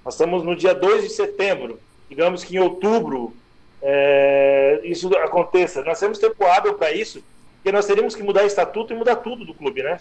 Nós 0.04 0.14
estamos 0.14 0.42
no 0.42 0.54
dia 0.54 0.74
2 0.74 1.04
de 1.04 1.10
setembro. 1.10 1.80
Digamos 2.08 2.44
que 2.44 2.56
em 2.56 2.58
outubro 2.58 3.34
é, 3.82 4.80
isso 4.84 5.08
aconteça. 5.16 5.82
Nós 5.82 5.98
temos 5.98 6.18
tempo 6.18 6.44
hábil 6.44 6.74
para 6.74 6.92
isso, 6.92 7.22
porque 7.56 7.72
nós 7.72 7.86
teríamos 7.86 8.14
que 8.14 8.22
mudar 8.22 8.44
estatuto 8.44 8.92
e 8.92 8.96
mudar 8.96 9.16
tudo 9.16 9.44
do 9.44 9.54
clube, 9.54 9.82
né? 9.82 9.98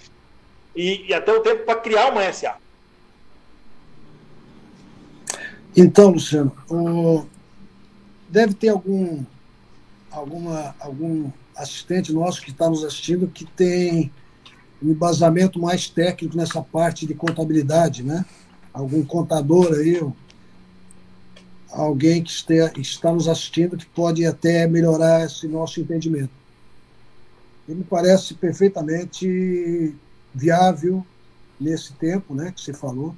E, 0.76 1.08
e 1.08 1.14
até 1.14 1.32
o 1.32 1.42
tempo 1.42 1.66
para 1.66 1.80
criar 1.80 2.12
uma 2.12 2.32
SA. 2.32 2.58
Então, 5.76 6.12
Luciano, 6.12 6.52
o... 6.70 7.26
deve 8.30 8.54
ter 8.54 8.70
algum, 8.70 9.24
alguma, 10.12 10.76
algum 10.80 11.32
assistente 11.56 12.12
nosso 12.12 12.42
que 12.42 12.52
está 12.52 12.70
nos 12.70 12.84
assistindo 12.84 13.28
que 13.28 13.46
tem 13.46 14.12
um 14.82 14.92
embasamento 14.92 15.60
mais 15.60 15.90
técnico 15.90 16.36
nessa 16.36 16.62
parte 16.62 17.06
de 17.06 17.14
contabilidade, 17.14 18.04
né? 18.04 18.26
Algum 18.74 19.04
contador 19.04 19.74
aí, 19.74 20.02
alguém 21.72 22.24
que 22.24 22.32
esteja, 22.32 22.72
está 22.78 23.12
nos 23.12 23.28
assistindo 23.28 23.78
que 23.78 23.86
pode 23.86 24.26
até 24.26 24.68
melhorar 24.68 25.26
esse 25.26 25.48
nosso 25.48 25.80
entendimento. 25.80 26.32
Ele 27.68 27.80
me 27.80 27.84
parece 27.84 28.34
perfeitamente 28.34 29.96
viável 30.34 31.06
nesse 31.60 31.94
tempo, 31.94 32.34
né, 32.34 32.52
que 32.52 32.62
você 32.62 32.74
falou. 32.74 33.14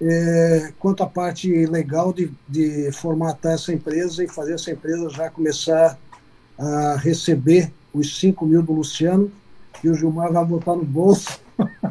É, 0.00 0.72
quanto 0.78 1.02
à 1.02 1.06
parte 1.06 1.66
legal 1.66 2.12
de, 2.12 2.30
de 2.48 2.92
formatar 2.92 3.54
essa 3.54 3.72
empresa 3.72 4.22
e 4.22 4.28
fazer 4.28 4.54
essa 4.54 4.70
empresa 4.70 5.10
já 5.10 5.28
começar 5.28 5.98
a 6.56 6.96
receber 6.96 7.72
os 7.92 8.18
5 8.18 8.46
mil 8.46 8.62
do 8.62 8.72
Luciano, 8.72 9.30
que 9.80 9.88
o 9.88 9.94
Gilmar 9.94 10.32
vai 10.32 10.44
botar 10.44 10.76
no 10.76 10.84
bolso. 10.84 11.40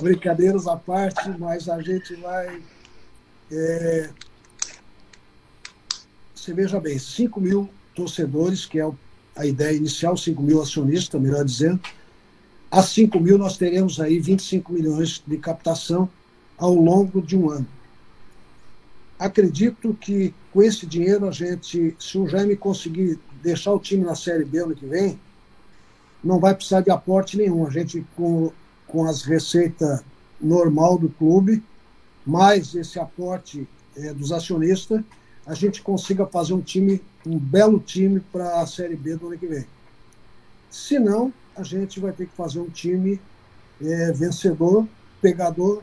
Brincadeiras 0.00 0.66
à 0.66 0.76
parte, 0.76 1.30
mas 1.38 1.68
a 1.68 1.80
gente 1.80 2.14
vai. 2.16 2.60
É... 3.50 4.10
Você 6.34 6.52
veja 6.52 6.80
bem, 6.80 6.98
5 6.98 7.40
mil 7.40 7.70
torcedores, 7.94 8.66
que 8.66 8.80
é 8.80 8.90
a 9.36 9.46
ideia 9.46 9.76
inicial, 9.76 10.16
5 10.16 10.42
mil 10.42 10.60
acionistas, 10.60 11.20
melhor 11.20 11.44
dizendo. 11.44 11.80
A 12.72 12.82
5 12.82 13.20
mil 13.20 13.36
nós 13.36 13.58
teremos 13.58 14.00
aí 14.00 14.18
25 14.18 14.72
milhões 14.72 15.22
de 15.26 15.36
captação 15.36 16.08
ao 16.56 16.72
longo 16.72 17.20
de 17.20 17.36
um 17.36 17.50
ano. 17.50 17.66
Acredito 19.18 19.92
que 19.92 20.32
com 20.50 20.62
esse 20.62 20.86
dinheiro 20.86 21.28
a 21.28 21.30
gente, 21.30 21.94
se 22.00 22.16
o 22.16 22.26
Jaime 22.26 22.56
conseguir 22.56 23.18
deixar 23.42 23.74
o 23.74 23.78
time 23.78 24.04
na 24.04 24.14
Série 24.14 24.46
B 24.46 24.60
ano 24.60 24.74
que 24.74 24.86
vem, 24.86 25.20
não 26.24 26.40
vai 26.40 26.54
precisar 26.54 26.80
de 26.80 26.90
aporte 26.90 27.36
nenhum. 27.36 27.66
A 27.66 27.70
gente, 27.70 28.06
com, 28.16 28.50
com 28.86 29.04
as 29.04 29.20
receitas 29.20 30.02
normal 30.40 30.96
do 30.96 31.10
clube, 31.10 31.62
mais 32.24 32.74
esse 32.74 32.98
aporte 32.98 33.68
é, 33.94 34.14
dos 34.14 34.32
acionistas, 34.32 35.02
a 35.44 35.52
gente 35.52 35.82
consiga 35.82 36.24
fazer 36.24 36.54
um 36.54 36.62
time, 36.62 37.02
um 37.26 37.38
belo 37.38 37.78
time 37.78 38.18
para 38.32 38.62
a 38.62 38.66
Série 38.66 38.96
B 38.96 39.14
do 39.16 39.26
ano 39.26 39.38
que 39.38 39.46
vem. 39.46 39.66
Se 40.70 40.98
não, 40.98 41.30
a 41.56 41.62
gente 41.62 42.00
vai 42.00 42.12
ter 42.12 42.26
que 42.26 42.34
fazer 42.34 42.60
um 42.60 42.68
time 42.68 43.20
é, 43.80 44.12
vencedor, 44.12 44.86
pegador, 45.20 45.82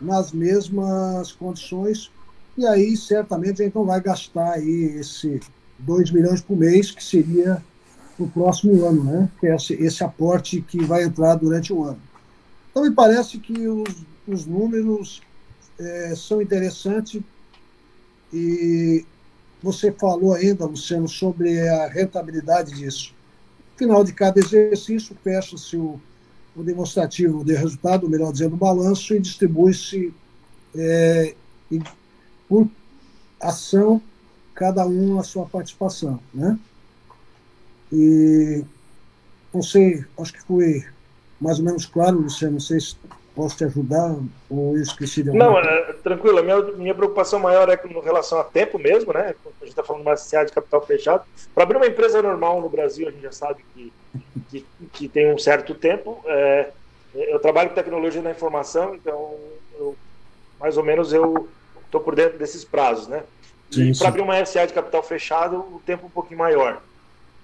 nas 0.00 0.32
mesmas 0.32 1.32
condições, 1.32 2.10
e 2.56 2.66
aí, 2.66 2.96
certamente, 2.96 3.62
a 3.62 3.64
gente 3.64 3.74
não 3.74 3.84
vai 3.84 4.00
gastar 4.00 4.52
aí 4.52 4.96
esse 4.98 5.40
2 5.78 6.10
milhões 6.12 6.40
por 6.40 6.56
mês, 6.56 6.90
que 6.90 7.02
seria 7.02 7.62
o 8.18 8.28
próximo 8.28 8.84
ano, 8.86 9.02
né? 9.02 9.30
É 9.42 9.56
esse, 9.56 9.74
esse 9.74 10.04
aporte 10.04 10.60
que 10.60 10.84
vai 10.84 11.02
entrar 11.02 11.34
durante 11.34 11.72
o 11.72 11.82
ano. 11.82 12.00
Então, 12.70 12.84
me 12.84 12.92
parece 12.92 13.38
que 13.38 13.66
os, 13.66 14.04
os 14.26 14.46
números 14.46 15.20
é, 15.78 16.14
são 16.14 16.40
interessantes 16.40 17.20
e 18.32 19.04
você 19.62 19.90
falou 19.90 20.34
ainda, 20.34 20.66
Luciano, 20.66 21.08
sobre 21.08 21.68
a 21.68 21.88
rentabilidade 21.88 22.74
disso. 22.74 23.13
Final 23.76 24.04
de 24.04 24.12
cada 24.12 24.38
exercício, 24.38 25.16
fecha-se 25.22 25.76
o, 25.76 26.00
o 26.54 26.62
demonstrativo 26.62 27.44
de 27.44 27.54
resultado, 27.54 28.08
melhor 28.08 28.32
dizendo, 28.32 28.54
o 28.54 28.58
balanço, 28.58 29.14
e 29.14 29.20
distribui-se 29.20 30.12
é, 30.74 31.34
por 32.48 32.68
ação, 33.40 34.00
cada 34.54 34.86
um 34.86 35.18
a 35.18 35.24
sua 35.24 35.46
participação, 35.46 36.20
né? 36.32 36.58
E 37.92 38.64
não 39.52 39.62
sei, 39.62 40.04
acho 40.18 40.32
que 40.32 40.42
foi 40.42 40.84
mais 41.40 41.58
ou 41.58 41.64
menos 41.64 41.86
claro, 41.86 42.20
Luciano, 42.20 42.54
não 42.54 42.60
sei 42.60 42.80
se 42.80 42.96
posso 43.34 43.56
te 43.56 43.64
ajudar 43.64 44.16
ou 44.48 44.76
eu 44.76 44.82
esqueci 44.82 45.22
de 45.22 45.30
Não, 45.30 45.58
é, 45.58 45.92
tranquilo, 45.94 46.38
a 46.38 46.42
minha, 46.42 46.62
minha 46.72 46.94
preocupação 46.94 47.38
maior 47.38 47.68
é 47.68 47.76
com 47.76 47.88
relação 48.00 48.38
a 48.38 48.44
tempo 48.44 48.78
mesmo, 48.78 49.12
né? 49.12 49.34
A 49.44 49.64
gente 49.64 49.70
está 49.70 49.82
falando 49.82 50.02
de 50.02 50.08
uma 50.08 50.16
SCA 50.16 50.44
de 50.44 50.52
capital 50.52 50.86
fechado. 50.86 51.24
Para 51.54 51.64
abrir 51.64 51.76
uma 51.76 51.86
empresa 51.86 52.22
normal 52.22 52.60
no 52.60 52.68
Brasil, 52.68 53.08
a 53.08 53.10
gente 53.10 53.22
já 53.22 53.32
sabe 53.32 53.64
que, 53.74 53.92
que, 54.50 54.66
que 54.92 55.08
tem 55.08 55.32
um 55.32 55.38
certo 55.38 55.74
tempo. 55.74 56.22
É, 56.26 56.70
eu 57.14 57.38
trabalho 57.38 57.70
com 57.70 57.74
tecnologia 57.74 58.22
da 58.22 58.30
informação, 58.30 58.94
então 58.94 59.34
eu, 59.78 59.96
mais 60.60 60.76
ou 60.76 60.84
menos 60.84 61.12
eu 61.12 61.48
estou 61.84 62.00
por 62.00 62.14
dentro 62.14 62.38
desses 62.38 62.64
prazos, 62.64 63.08
né? 63.08 63.22
Para 63.98 64.08
abrir 64.08 64.22
uma 64.22 64.44
SA 64.44 64.66
de 64.66 64.72
capital 64.72 65.02
fechado, 65.02 65.56
o 65.56 65.82
tempo 65.84 66.04
é 66.04 66.06
um 66.06 66.10
pouquinho 66.10 66.38
maior. 66.38 66.80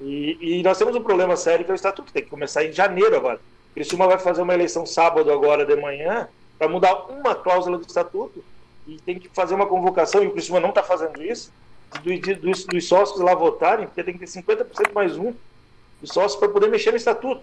E, 0.00 0.38
e, 0.40 0.62
nós 0.62 0.78
temos 0.78 0.94
um 0.94 1.02
problema 1.02 1.36
sério 1.36 1.64
que 1.64 1.70
é 1.70 1.74
o 1.74 1.76
estatuto, 1.76 2.12
tem 2.12 2.22
que 2.22 2.30
começar 2.30 2.64
em 2.64 2.72
janeiro 2.72 3.16
agora. 3.16 3.40
Criciúma 3.74 4.06
vai 4.06 4.18
fazer 4.18 4.42
uma 4.42 4.54
eleição 4.54 4.84
sábado 4.84 5.32
agora 5.32 5.64
de 5.64 5.76
manhã 5.76 6.28
para 6.58 6.68
mudar 6.68 7.06
uma 7.08 7.34
cláusula 7.34 7.78
do 7.78 7.86
estatuto 7.86 8.44
e 8.86 8.98
tem 8.98 9.18
que 9.18 9.28
fazer 9.28 9.54
uma 9.54 9.66
convocação, 9.66 10.22
e 10.22 10.26
o 10.26 10.32
Criciúma 10.32 10.60
não 10.60 10.70
está 10.70 10.82
fazendo 10.82 11.22
isso, 11.22 11.52
dos, 12.40 12.64
dos, 12.64 12.86
sócios 12.86 13.20
lá 13.20 13.34
votarem, 13.34 13.86
porque 13.86 14.02
tem 14.02 14.14
que 14.16 14.20
ter 14.20 14.26
50% 14.26 14.92
mais 14.92 15.16
um 15.16 15.32
dos 16.00 16.10
sócios 16.10 16.36
para 16.38 16.48
poder 16.48 16.68
mexer 16.68 16.90
no 16.90 16.96
estatuto. 16.96 17.42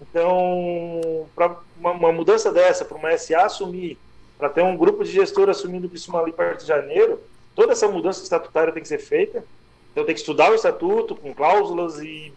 Então, 0.00 1.26
para 1.34 1.56
uma, 1.78 1.90
uma, 1.92 2.12
mudança 2.12 2.52
dessa, 2.52 2.84
para 2.84 2.96
uma 2.96 3.16
SA 3.16 3.44
assumir 3.44 3.98
para 4.36 4.48
ter 4.48 4.62
um 4.62 4.76
grupo 4.76 5.04
de 5.04 5.12
gestor 5.12 5.48
assumindo 5.48 5.86
o 5.86 5.90
Criciúma 5.90 6.20
ali 6.20 6.32
perto 6.32 6.60
de 6.60 6.66
janeiro, 6.66 7.20
toda 7.54 7.72
essa 7.72 7.88
mudança 7.88 8.22
estatutária 8.22 8.72
tem 8.72 8.82
que 8.82 8.88
ser 8.88 8.98
feita. 8.98 9.44
Então 9.92 10.04
tem 10.04 10.14
que 10.14 10.20
estudar 10.20 10.50
o 10.50 10.54
estatuto 10.54 11.14
com 11.14 11.32
cláusulas 11.32 12.00
e, 12.00 12.32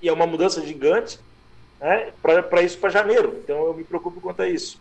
e 0.00 0.08
é 0.08 0.12
uma 0.12 0.26
mudança 0.26 0.64
gigante 0.64 1.18
né, 1.84 2.12
para 2.22 2.62
isso 2.62 2.78
para 2.78 2.88
janeiro. 2.88 3.38
Então 3.44 3.66
eu 3.66 3.74
me 3.74 3.84
preocupo 3.84 4.18
quanto 4.18 4.40
a 4.40 4.48
isso. 4.48 4.80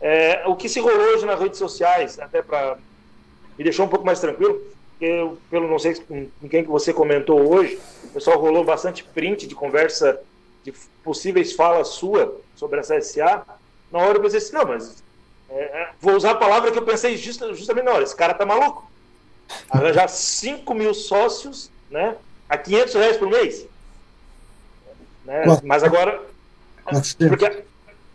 É, 0.00 0.44
o 0.46 0.54
que 0.54 0.68
se 0.68 0.78
rolou 0.78 1.00
hoje 1.00 1.26
nas 1.26 1.40
redes 1.40 1.58
sociais, 1.58 2.20
até 2.20 2.40
para 2.40 2.78
me 3.58 3.64
deixou 3.64 3.86
um 3.86 3.88
pouco 3.88 4.06
mais 4.06 4.20
tranquilo, 4.20 4.60
porque 4.90 5.04
eu, 5.04 5.36
pelo 5.50 5.68
não 5.68 5.78
sei 5.80 5.96
com, 5.96 6.28
quem 6.48 6.62
que 6.62 6.70
você 6.70 6.92
comentou 6.92 7.52
hoje, 7.52 7.80
o 8.04 8.08
pessoal 8.08 8.38
rolou 8.38 8.62
bastante 8.62 9.02
print 9.02 9.48
de 9.48 9.54
conversa 9.54 10.20
de 10.62 10.72
possíveis 11.02 11.52
falas 11.52 11.88
sua 11.88 12.40
sobre 12.54 12.78
essa 12.78 13.00
SA. 13.00 13.44
Na 13.90 13.98
hora 13.98 14.18
eu 14.18 14.22
pensei 14.22 14.38
assim, 14.38 14.52
não, 14.52 14.64
mas 14.64 15.02
é, 15.50 15.60
é, 15.60 15.88
vou 16.00 16.14
usar 16.14 16.32
a 16.32 16.36
palavra 16.36 16.70
que 16.70 16.78
eu 16.78 16.84
pensei 16.84 17.16
justamente 17.16 17.84
na 17.84 17.92
hora. 17.92 18.04
Esse 18.04 18.14
cara 18.14 18.32
tá 18.32 18.46
maluco. 18.46 18.88
Arranjar 19.68 20.08
5 20.08 20.72
mil 20.72 20.94
sócios 20.94 21.68
né, 21.90 22.16
a 22.48 22.56
500 22.56 22.94
reais 22.94 23.16
por 23.16 23.28
mês. 23.28 23.66
Né? 25.24 25.42
Mas 25.64 25.82
agora. 25.82 26.33
Porque, 27.28 27.64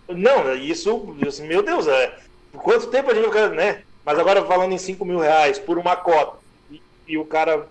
não, 0.08 0.56
isso, 0.56 1.16
assim, 1.28 1.48
meu 1.48 1.64
Deus, 1.64 1.88
é, 1.88 2.18
por 2.52 2.62
quanto 2.62 2.88
tempo 2.88 3.12
a 3.12 3.14
gente 3.14 3.30
vai. 3.30 3.50
Né? 3.50 3.84
Mas 4.06 4.18
agora 4.18 4.46
falando 4.46 4.74
em 4.74 4.78
5 4.78 5.04
mil 5.06 5.20
reais 5.20 5.60
por 5.60 5.78
uma 5.78 5.96
cota, 5.96 6.38
e, 6.72 6.82
e 7.08 7.18
o 7.18 7.26
cara. 7.26 7.68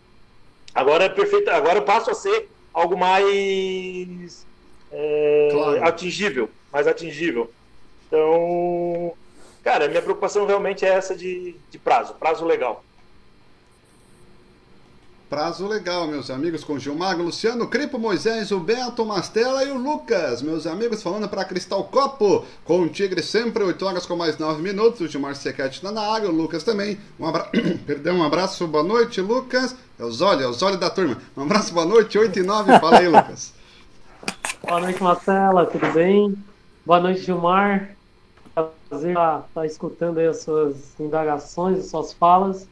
Agora 0.74 1.04
é 1.04 1.08
perfeito. 1.08 1.50
Agora 1.50 1.78
eu 1.78 1.82
passo 1.82 2.10
a 2.10 2.14
ser 2.14 2.48
algo 2.72 2.96
mais 2.96 4.46
é, 4.92 5.48
claro. 5.50 5.84
atingível. 5.84 6.50
Mais 6.72 6.86
atingível. 6.86 7.50
Então, 8.06 9.14
Cara, 9.68 9.84
a 9.84 9.88
minha 9.88 10.00
preocupação 10.00 10.46
realmente 10.46 10.84
é 10.84 10.88
essa 10.88 11.14
de, 11.14 11.54
de 11.70 11.78
prazo, 11.78 12.14
prazo 12.14 12.44
legal. 12.46 12.82
Prazo 15.28 15.66
legal, 15.66 16.06
meus 16.06 16.30
amigos, 16.30 16.64
com 16.64 16.78
Gilmar, 16.78 17.18
Luciano, 17.18 17.68
Cripo, 17.68 17.98
Moisés, 17.98 18.50
o 18.50 18.58
Beto, 18.58 19.04
Mastela 19.04 19.62
e 19.62 19.70
o 19.70 19.76
Lucas. 19.76 20.40
Meus 20.40 20.66
amigos, 20.66 21.02
falando 21.02 21.28
para 21.28 21.44
Cristal 21.44 21.84
Copo, 21.84 22.46
com 22.64 22.80
o 22.80 22.88
Tigre 22.88 23.22
sempre, 23.22 23.62
8 23.62 23.84
horas 23.84 24.06
com 24.06 24.16
mais 24.16 24.38
9 24.38 24.62
minutos. 24.62 25.02
O 25.02 25.06
Gilmar 25.06 25.36
Sequete 25.36 25.76
está 25.76 25.92
na 25.92 26.00
área, 26.00 26.30
o 26.30 26.32
Lucas 26.32 26.64
também. 26.64 26.98
Um, 27.20 27.26
abra... 27.26 27.46
Perdão, 27.86 28.16
um 28.16 28.22
abraço, 28.24 28.66
boa 28.66 28.82
noite, 28.82 29.20
Lucas. 29.20 29.76
É 29.98 30.04
o 30.04 30.10
Zólio, 30.10 30.44
é 30.44 30.48
o 30.48 30.52
Zólio 30.54 30.78
da 30.78 30.88
turma. 30.88 31.18
Um 31.36 31.42
abraço, 31.42 31.74
boa 31.74 31.84
noite, 31.84 32.18
8 32.18 32.38
e 32.38 32.42
9. 32.42 32.78
Fala 32.78 32.98
aí, 32.98 33.08
Lucas. 33.08 33.52
boa 34.66 34.80
noite, 34.80 35.02
Marcela, 35.02 35.66
tudo 35.66 35.92
bem? 35.92 36.34
Boa 36.86 37.00
noite, 37.00 37.20
Gilmar. 37.20 37.90
Prazer 38.54 39.10
estar 39.10 39.40
tá, 39.40 39.44
tá 39.54 39.66
escutando 39.66 40.20
aí 40.20 40.26
as 40.26 40.38
suas 40.38 40.98
indagações, 40.98 41.80
as 41.80 41.90
suas 41.90 42.14
falas. 42.14 42.66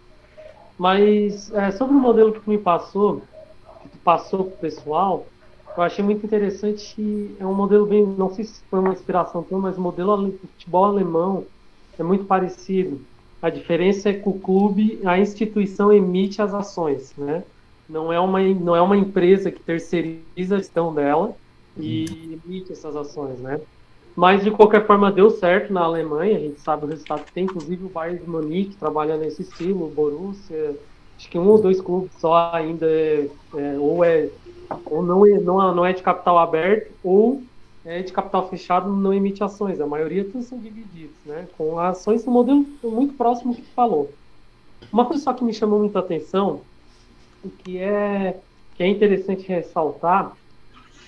Mas 0.79 1.53
é, 1.53 1.71
sobre 1.71 1.95
o 1.95 1.99
modelo 1.99 2.33
que 2.33 2.41
tu 2.41 2.51
me 2.51 2.59
passou, 2.59 3.23
que 3.83 3.89
tu 3.89 3.99
passou 3.99 4.45
para 4.45 4.55
o 4.55 4.59
pessoal, 4.59 5.27
eu 5.77 5.83
achei 5.83 6.05
muito 6.05 6.25
interessante. 6.25 7.35
É 7.39 7.47
um 7.47 7.55
modelo 7.55 7.87
bem, 7.87 8.07
não 8.07 8.35
sei 8.35 8.45
se 8.45 8.63
foi 8.71 8.79
uma 8.79 8.93
inspiração 8.93 9.43
tua, 9.43 9.59
mas 9.59 9.77
o 9.77 9.81
modelo 9.81 10.17
do 10.17 10.39
futebol 10.39 10.85
alemão 10.85 11.45
é 11.99 12.03
muito 12.03 12.25
parecido. 12.25 13.01
A 13.41 13.51
diferença 13.51 14.09
é 14.09 14.13
que 14.15 14.29
o 14.29 14.33
clube, 14.33 15.01
a 15.05 15.19
instituição 15.19 15.93
emite 15.93 16.41
as 16.41 16.55
ações, 16.55 17.13
né? 17.17 17.45
Não 17.89 18.13
é 18.13 18.19
uma, 18.19 18.41
não 18.43 18.75
é 18.75 18.81
uma 18.81 18.97
empresa 18.97 19.51
que 19.51 19.63
terceiriza 19.63 20.57
a 20.57 20.59
gestão 20.59 20.93
dela 20.93 21.37
e 21.79 22.41
emite 22.45 22.73
essas 22.73 22.97
ações, 22.97 23.39
né? 23.39 23.61
Mas, 24.17 24.43
de 24.43 24.51
qualquer 24.51 24.87
forma, 24.87 25.13
deu 25.13 25.31
certo 25.31 25.71
na 25.73 25.83
Alemanha. 25.83 26.39
A 26.39 26.41
gente 26.41 26.61
sabe 26.61 26.87
o 26.87 26.89
resultado 26.89 27.25
que 27.25 27.33
tem. 27.33 27.45
Inclusive, 27.45 27.85
o 27.85 27.91
Bayern 27.91 28.19
de 28.19 28.29
Munique 28.29 28.77
trabalha 28.77 29.19
nesse 29.19 29.43
estilo. 29.43 29.85
O 29.85 29.91
Borussia, 29.91 30.75
acho 31.19 31.29
que 31.29 31.39
um 31.39 31.47
ou 31.47 31.61
dois 31.61 31.83
clubes 31.83 32.13
só 32.19 32.51
ainda 32.55 32.87
é, 32.87 33.29
é, 33.55 33.79
ou 33.79 34.03
é 34.03 34.31
ou 34.87 35.03
não 35.03 35.25
é, 35.25 35.39
não, 35.39 35.75
não 35.75 35.87
é 35.87 35.93
de 35.93 36.03
capital 36.03 36.39
aberto 36.39 36.91
ou 37.05 37.43
é 37.85 38.03
de 38.03 38.13
capital 38.13 38.49
fechado 38.49 38.91
não 38.91 39.13
emite 39.13 39.45
ações. 39.45 39.81
A 39.81 39.87
maioria 39.87 40.25
todos 40.25 40.47
são 40.47 40.59
divididos, 40.59 41.15
né? 41.25 41.47
Com 41.57 41.79
ações 41.79 42.25
no 42.25 42.33
modelo 42.33 42.67
muito 42.83 43.15
próximo 43.15 43.55
que 43.55 43.63
falou. 43.63 44.11
Uma 44.93 45.05
coisa 45.05 45.23
só 45.23 45.33
que 45.33 45.45
me 45.45 45.53
chamou 45.53 45.79
muita 45.79 45.99
atenção, 45.99 46.63
o 47.45 47.51
que 47.51 47.79
é 47.79 48.39
que 48.77 48.83
é 48.83 48.89
interessante 48.89 49.47
ressaltar, 49.47 50.37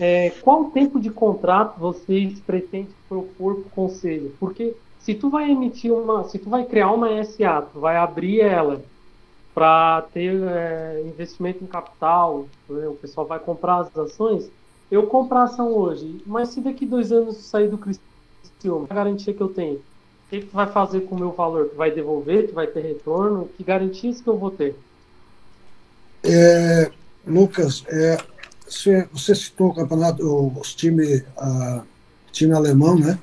é, 0.00 0.30
qual 0.40 0.70
tempo 0.70 0.98
de 0.98 1.10
contrato 1.10 1.78
vocês 1.78 2.40
pretendem 2.40 2.88
propor 3.08 3.56
para 3.56 3.66
o 3.66 3.70
conselho? 3.70 4.34
Porque 4.38 4.74
se 4.98 5.14
tu 5.14 5.30
vai 5.30 5.50
emitir 5.50 5.92
uma, 5.92 6.24
se 6.24 6.38
tu 6.38 6.50
vai 6.50 6.64
criar 6.64 6.92
uma 6.92 7.24
SA, 7.24 7.62
tu 7.62 7.80
vai 7.80 7.96
abrir 7.96 8.40
ela 8.40 8.82
para 9.54 10.02
ter 10.12 10.40
é, 10.42 11.02
investimento 11.06 11.64
em 11.64 11.66
capital, 11.66 12.46
né, 12.68 12.86
o 12.86 12.94
pessoal 12.94 13.26
vai 13.26 13.38
comprar 13.38 13.78
as 13.78 13.96
ações, 13.96 14.50
eu 14.90 15.06
comprar 15.06 15.44
ação 15.44 15.72
hoje, 15.72 16.22
mas 16.26 16.50
se 16.50 16.60
daqui 16.60 16.86
dois 16.86 17.10
anos 17.10 17.38
sair 17.38 17.68
do 17.68 17.78
Cristiano, 17.78 18.86
a 18.88 18.94
garantia 18.94 19.34
que 19.34 19.40
eu 19.40 19.48
tenho, 19.48 19.76
o 19.76 20.30
que, 20.30 20.40
tu 20.40 20.52
vai 20.52 20.66
fazer 20.66 21.00
com 21.02 21.14
o 21.14 21.18
meu 21.18 21.32
valor? 21.32 21.70
Tu 21.70 21.76
vai 21.76 21.90
devolver? 21.90 22.48
Tu 22.48 22.54
vai 22.54 22.66
ter 22.66 22.82
retorno? 22.82 23.48
Que 23.56 23.64
garantias 23.64 24.20
que 24.20 24.28
eu 24.28 24.36
vou 24.36 24.50
ter? 24.50 24.76
É, 26.22 26.90
Lucas, 27.26 27.82
é, 27.88 28.18
você, 28.66 29.08
você 29.10 29.34
citou 29.34 29.68
o 29.68 29.74
campeonato, 29.74 30.22
os 30.60 30.74
time, 30.74 31.24
a, 31.36 31.82
time 32.38 32.52
alemão, 32.52 32.96
né? 32.96 33.18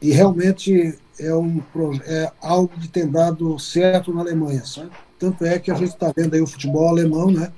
E 0.00 0.10
realmente 0.12 0.98
é, 1.18 1.34
um, 1.34 1.62
é 2.04 2.32
algo 2.40 2.68
que 2.80 2.88
tem 2.88 3.08
dado 3.08 3.58
certo 3.58 4.12
na 4.14 4.20
Alemanha, 4.20 4.64
sabe? 4.64 4.90
Tanto 5.18 5.44
é 5.44 5.58
que 5.58 5.70
a 5.70 5.74
gente 5.74 5.92
está 5.92 6.12
vendo 6.14 6.34
aí 6.34 6.40
o 6.40 6.46
futebol 6.46 6.88
alemão, 6.88 7.30
né? 7.30 7.52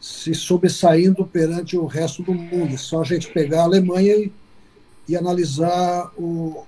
Se 0.00 0.34
sobressaindo 0.34 1.26
perante 1.26 1.76
o 1.76 1.86
resto 1.86 2.22
do 2.22 2.32
mundo. 2.32 2.74
É 2.74 2.78
só 2.78 3.00
a 3.00 3.04
gente 3.04 3.30
pegar 3.32 3.62
a 3.62 3.64
Alemanha 3.64 4.14
e, 4.14 4.32
e 5.08 5.16
analisar 5.16 6.12
o, 6.16 6.64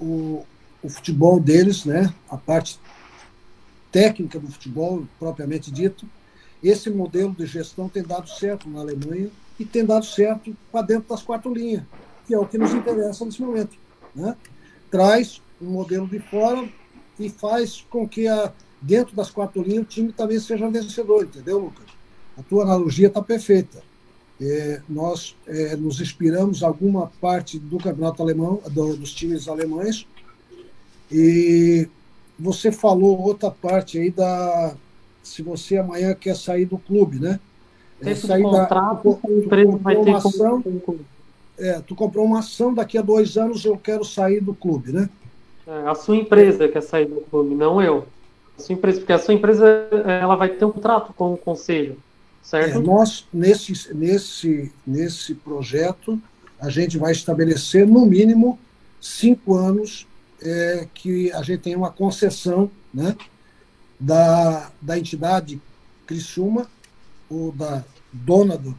o, 0.00 0.44
o 0.82 0.88
futebol 0.88 1.38
deles, 1.38 1.84
né? 1.84 2.12
A 2.28 2.36
parte 2.36 2.78
técnica 3.90 4.38
do 4.38 4.50
futebol, 4.50 5.06
propriamente 5.18 5.70
dito, 5.70 6.06
esse 6.62 6.90
modelo 6.90 7.34
de 7.34 7.46
gestão 7.46 7.88
tem 7.88 8.02
dado 8.02 8.28
certo 8.28 8.68
na 8.68 8.80
Alemanha 8.80 9.30
e 9.58 9.64
tem 9.64 9.84
dado 9.84 10.04
certo 10.04 10.56
para 10.70 10.82
dentro 10.82 11.08
das 11.08 11.22
quatro 11.22 11.52
linhas, 11.52 11.84
que 12.26 12.34
é 12.34 12.38
o 12.38 12.46
que 12.46 12.58
nos 12.58 12.72
interessa 12.72 13.24
nesse 13.24 13.40
momento. 13.40 13.76
Né? 14.14 14.36
Traz 14.90 15.40
um 15.60 15.70
modelo 15.70 16.06
de 16.06 16.18
fora 16.18 16.68
e 17.18 17.28
faz 17.28 17.84
com 17.90 18.08
que 18.08 18.26
a, 18.26 18.52
dentro 18.80 19.14
das 19.14 19.30
quatro 19.30 19.62
linhas 19.62 19.84
o 19.84 19.86
time 19.86 20.12
também 20.12 20.40
seja 20.40 20.68
vencedor, 20.68 21.24
entendeu, 21.24 21.58
Lucas? 21.58 21.86
A 22.36 22.42
tua 22.42 22.64
analogia 22.64 23.08
está 23.08 23.22
perfeita. 23.22 23.82
É, 24.40 24.80
nós 24.88 25.36
é, 25.46 25.76
nos 25.76 26.00
inspiramos 26.00 26.62
alguma 26.62 27.12
parte 27.20 27.58
do 27.58 27.78
campeonato 27.78 28.22
alemão, 28.22 28.60
do, 28.70 28.96
dos 28.96 29.12
times 29.12 29.46
alemães, 29.46 30.06
e 31.10 31.88
você 32.38 32.72
falou 32.72 33.20
outra 33.20 33.50
parte 33.50 33.98
aí 33.98 34.10
da, 34.10 34.74
se 35.22 35.42
você 35.42 35.76
amanhã 35.76 36.14
quer 36.14 36.34
sair 36.34 36.64
do 36.64 36.78
clube, 36.78 37.18
né? 37.18 37.38
É, 38.10 38.14
sair 38.14 38.42
contrato, 38.42 39.10
da, 39.10 39.16
tu, 39.16 39.20
a 39.26 39.30
empresa 39.30 39.76
vai 39.78 39.96
ter 39.96 40.14
ação, 40.14 40.62
é, 41.58 41.80
tu 41.80 41.94
comprou 41.94 42.24
uma 42.24 42.40
ação, 42.40 42.74
daqui 42.74 42.98
a 42.98 43.02
dois 43.02 43.36
anos 43.36 43.64
eu 43.64 43.76
quero 43.76 44.04
sair 44.04 44.40
do 44.40 44.54
clube, 44.54 44.92
né? 44.92 45.08
É, 45.66 45.88
a 45.88 45.94
sua 45.94 46.16
empresa 46.16 46.68
quer 46.68 46.82
sair 46.82 47.06
do 47.06 47.20
clube, 47.20 47.54
não 47.54 47.80
eu. 47.80 48.06
A 48.58 48.62
sua 48.62 48.72
empresa, 48.74 48.98
porque 48.98 49.12
a 49.12 49.18
sua 49.18 49.34
empresa 49.34 49.66
ela 50.20 50.34
vai 50.34 50.48
ter 50.48 50.64
um 50.64 50.72
contrato 50.72 51.12
com 51.12 51.34
o 51.34 51.36
conselho, 51.36 51.96
certo? 52.42 52.78
É, 52.78 52.82
nós, 52.82 53.26
nesse, 53.32 53.94
nesse, 53.94 54.72
nesse 54.86 55.34
projeto, 55.34 56.20
a 56.60 56.68
gente 56.68 56.98
vai 56.98 57.12
estabelecer, 57.12 57.86
no 57.86 58.04
mínimo, 58.04 58.58
cinco 59.00 59.54
anos 59.54 60.06
é, 60.42 60.86
que 60.92 61.30
a 61.32 61.42
gente 61.42 61.60
tem 61.60 61.76
uma 61.76 61.90
concessão, 61.90 62.70
né? 62.92 63.16
da, 64.02 64.70
da 64.80 64.98
entidade 64.98 65.60
Criciúma, 66.06 66.66
ou 67.32 67.52
da 67.52 67.84
dona 68.12 68.56
do, 68.58 68.76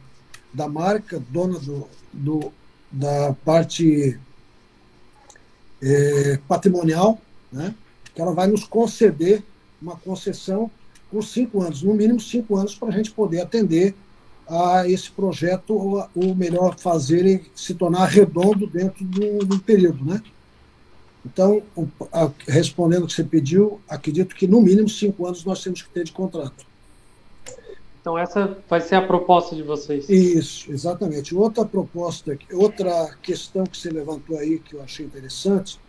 da 0.52 0.68
marca, 0.68 1.22
dona 1.30 1.58
do, 1.58 1.88
do 2.12 2.52
da 2.90 3.34
parte 3.44 4.18
é, 5.82 6.38
patrimonial, 6.46 7.20
né? 7.50 7.74
que 8.14 8.22
ela 8.22 8.32
vai 8.32 8.46
nos 8.46 8.64
conceder 8.64 9.42
uma 9.82 9.96
concessão 9.96 10.70
por 11.10 11.24
cinco 11.24 11.60
anos, 11.60 11.82
no 11.82 11.92
mínimo 11.92 12.20
cinco 12.20 12.56
anos, 12.56 12.74
para 12.74 12.88
a 12.88 12.92
gente 12.92 13.10
poder 13.10 13.40
atender 13.40 13.94
a 14.48 14.88
esse 14.88 15.10
projeto, 15.10 15.74
ou 16.14 16.34
melhor, 16.34 16.78
fazer 16.78 17.20
ele 17.20 17.44
se 17.54 17.74
tornar 17.74 18.06
redondo 18.06 18.66
dentro 18.66 19.04
do, 19.04 19.38
do 19.44 19.58
período. 19.58 20.04
Né? 20.04 20.22
Então, 21.24 21.62
respondendo 22.46 23.04
o 23.04 23.06
que 23.06 23.14
você 23.14 23.24
pediu, 23.24 23.80
acredito 23.88 24.34
que 24.34 24.46
no 24.46 24.60
mínimo 24.60 24.88
cinco 24.88 25.26
anos 25.26 25.44
nós 25.44 25.62
temos 25.62 25.82
que 25.82 25.88
ter 25.88 26.04
de 26.04 26.12
contrato. 26.12 26.66
Então, 28.04 28.18
essa 28.18 28.58
vai 28.68 28.82
ser 28.82 28.96
a 28.96 29.06
proposta 29.06 29.56
de 29.56 29.62
vocês. 29.62 30.10
Isso, 30.10 30.70
exatamente. 30.70 31.34
Outra 31.34 31.64
proposta, 31.64 32.36
outra 32.52 33.16
questão 33.22 33.64
que 33.64 33.78
você 33.78 33.88
levantou 33.88 34.36
aí, 34.36 34.58
que 34.58 34.74
eu 34.74 34.82
achei 34.82 35.06
interessante, 35.06 35.80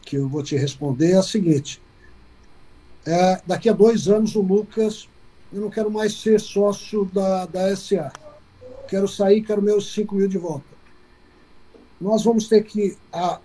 que 0.00 0.16
eu 0.16 0.26
vou 0.26 0.42
te 0.42 0.56
responder, 0.56 1.10
é 1.10 1.16
a 1.18 1.22
seguinte. 1.22 1.78
É, 3.04 3.42
daqui 3.46 3.68
a 3.68 3.74
dois 3.74 4.08
anos, 4.08 4.34
o 4.36 4.40
Lucas, 4.40 5.06
eu 5.52 5.60
não 5.60 5.68
quero 5.68 5.90
mais 5.90 6.14
ser 6.18 6.40
sócio 6.40 7.04
da, 7.12 7.44
da 7.44 7.76
SA. 7.76 8.10
Quero 8.88 9.06
sair, 9.06 9.42
quero 9.42 9.60
meus 9.60 9.92
5 9.92 10.14
mil 10.14 10.28
de 10.28 10.38
volta. 10.38 10.64
Nós 12.00 12.24
vamos 12.24 12.48
ter 12.48 12.64
que 12.64 12.96
a, 13.12 13.38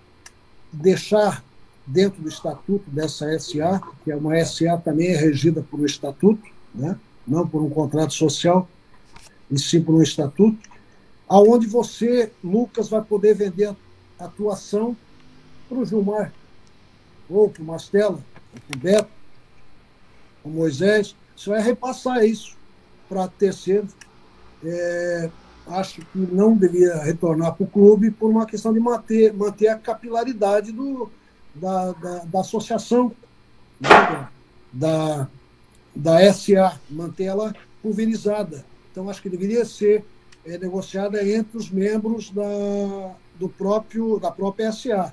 deixar 0.72 1.44
dentro 1.86 2.22
do 2.22 2.30
estatuto 2.30 2.90
dessa 2.90 3.38
SA, 3.38 3.78
que 4.02 4.10
é 4.10 4.16
uma 4.16 4.42
SA 4.42 4.78
também 4.78 5.08
é 5.08 5.16
regida 5.18 5.62
por 5.62 5.78
um 5.78 5.84
estatuto, 5.84 6.48
né? 6.74 6.98
Não 7.26 7.46
por 7.46 7.62
um 7.62 7.70
contrato 7.70 8.12
social, 8.14 8.68
e 9.50 9.58
sim 9.58 9.82
por 9.82 9.94
um 9.94 10.02
estatuto, 10.02 10.58
aonde 11.28 11.66
você, 11.66 12.32
Lucas, 12.42 12.88
vai 12.88 13.02
poder 13.02 13.34
vender 13.34 13.74
a 14.18 14.24
atuação 14.24 14.96
para 15.68 15.78
o 15.78 15.84
Gilmar, 15.84 16.32
ou 17.28 17.48
para 17.48 17.62
o 17.62 17.66
Mastela, 17.66 18.22
ou 18.54 18.60
para 18.68 18.76
o 18.76 18.80
Beto, 18.80 19.10
o 20.44 20.48
Moisés, 20.48 21.16
você 21.36 21.50
vai 21.50 21.60
repassar 21.60 22.24
isso 22.24 22.56
para 23.08 23.28
terceiros. 23.28 23.90
É, 24.64 25.30
acho 25.66 26.00
que 26.00 26.18
não 26.18 26.56
deveria 26.56 26.96
retornar 27.02 27.54
para 27.54 27.64
o 27.64 27.66
clube 27.66 28.10
por 28.10 28.30
uma 28.30 28.46
questão 28.46 28.72
de 28.72 28.80
manter, 28.80 29.32
manter 29.34 29.68
a 29.68 29.78
capilaridade 29.78 30.72
do, 30.72 31.10
da, 31.54 31.92
da, 31.92 32.18
da 32.24 32.40
associação, 32.40 33.12
né, 33.80 34.28
da, 34.72 35.28
da 35.96 36.32
SA, 36.32 36.78
manter 36.90 37.24
ela 37.24 37.54
pulverizada. 37.82 38.64
Então, 38.92 39.08
acho 39.08 39.22
que 39.22 39.28
deveria 39.28 39.64
ser 39.64 40.04
é, 40.44 40.58
negociada 40.58 41.26
entre 41.28 41.56
os 41.56 41.70
membros 41.70 42.30
da, 42.30 43.14
do 43.38 43.48
próprio, 43.48 44.18
da 44.18 44.30
própria 44.30 44.70
SA. 44.70 45.12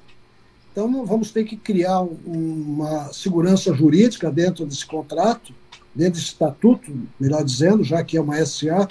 Então, 0.72 1.06
vamos 1.06 1.32
ter 1.32 1.44
que 1.44 1.56
criar 1.56 2.02
uma 2.02 3.12
segurança 3.14 3.74
jurídica 3.74 4.32
dentro 4.32 4.66
desse 4.66 4.86
contrato 4.86 5.54
dentro 5.94 6.20
de 6.20 6.26
estatuto, 6.26 6.92
melhor 7.20 7.44
dizendo, 7.44 7.84
já 7.84 8.04
que 8.04 8.18
é 8.18 8.22
uma 8.22 8.44
SA, 8.46 8.88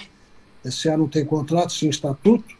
SA 0.63 0.97
não 0.97 1.07
tem 1.07 1.25
contrato, 1.25 1.73
sim 1.73 1.89
estatuto, 1.89 2.55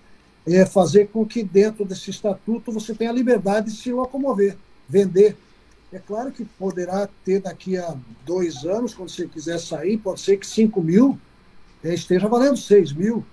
é 0.46 0.66
fazer 0.66 1.08
com 1.08 1.26
que 1.26 1.42
dentro 1.42 1.86
desse 1.86 2.10
estatuto 2.10 2.72
você 2.72 2.94
tenha 2.94 3.10
a 3.10 3.14
liberdade 3.14 3.72
de 3.72 3.78
se 3.78 3.92
locomover, 3.94 4.58
vender. 4.90 5.38
É 5.94 6.00
claro 6.00 6.32
que 6.32 6.44
poderá 6.44 7.08
ter 7.24 7.40
daqui 7.40 7.78
a 7.78 7.96
dois 8.26 8.66
anos, 8.66 8.96
quando 8.96 9.10
você 9.10 9.28
quiser 9.28 9.60
sair, 9.60 9.98
pode 10.00 10.22
ser 10.22 10.38
que 10.38 10.48
5 10.48 10.82
mil 10.82 11.20
é, 11.84 11.94
esteja 11.94 12.28
valendo 12.28 12.58
6 12.58 12.94
mil, 12.94 13.24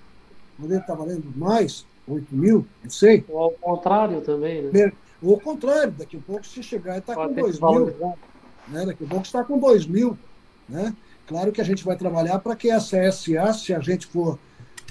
poderia 0.59 0.81
estar 0.81 0.95
valendo 0.95 1.33
mais, 1.35 1.87
8 2.07 2.27
mil, 2.35 2.67
não 2.83 2.91
sei. 2.91 3.25
Ou 3.31 3.39
ao 3.39 3.51
contrário 3.53 4.21
também, 4.21 4.63
né? 4.63 4.93
Ou 5.23 5.35
ao 5.35 5.41
contrário, 5.41 5.93
daqui 5.93 6.19
a 6.19 6.21
pouco 6.21 6.47
se 6.47 6.63
chegar 6.63 6.97
e 6.97 6.99
está 6.99 7.15
com 7.15 7.33
2 7.33 7.61
mil. 7.61 7.87
Né? 8.69 8.87
Daqui 8.87 9.05
a 9.05 9.07
pouco 9.07 9.25
está 9.25 9.43
com 9.43 9.59
2 9.59 9.87
mil. 9.87 10.19
Né? 10.69 10.95
Claro 11.27 11.53
que 11.53 11.63
a 11.63 11.65
gente 11.65 11.83
vai 11.83 11.97
trabalhar 11.97 12.41
para 12.41 12.55
que 12.55 12.71
essa 12.71 13.11
SA, 13.11 13.55
se 13.55 13.73
a 13.73 13.81
gente 13.81 14.07
for 14.07 14.39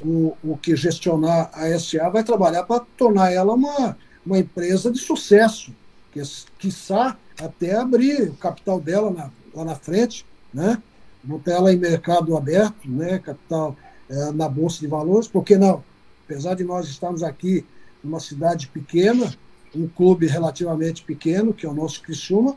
o, 0.02 0.36
o 0.44 0.58
que 0.58 0.76
gestionar 0.76 1.52
a 1.54 1.78
SA, 1.78 2.10
vai 2.10 2.24
trabalhar 2.24 2.64
para 2.64 2.84
tornar 2.98 3.32
ela 3.32 3.54
uma, 3.54 3.96
uma 4.26 4.40
empresa 4.40 4.92
de 4.92 4.98
sucesso, 4.98 5.72
que, 6.12 6.22
quiçá 6.58 7.16
até 7.42 7.76
abrir 7.76 8.30
o 8.30 8.36
capital 8.36 8.80
dela 8.80 9.12
na, 9.12 9.32
lá 9.54 9.66
na 9.66 9.76
frente, 9.76 10.26
né? 10.54 10.82
botar 11.24 11.54
ela 11.54 11.74
em 11.74 11.78
mercado 11.78 12.36
aberto, 12.36 12.90
né? 12.90 13.20
capital 13.20 13.76
é, 14.10 14.32
na 14.32 14.48
Bolsa 14.48 14.80
de 14.80 14.88
Valores, 14.88 15.28
porque 15.28 15.58
não? 15.58 15.84
Apesar 16.26 16.56
de 16.56 16.64
nós 16.64 16.88
estarmos 16.88 17.24
aqui 17.24 17.66
numa 18.04 18.20
cidade 18.20 18.68
pequena, 18.68 19.34
um 19.76 19.88
clube 19.88 20.28
relativamente 20.28 21.04
pequeno, 21.04 21.54
que 21.54 21.66
é 21.66 21.70
o 21.70 21.74
nosso 21.74 22.02
Criciúma, 22.02 22.56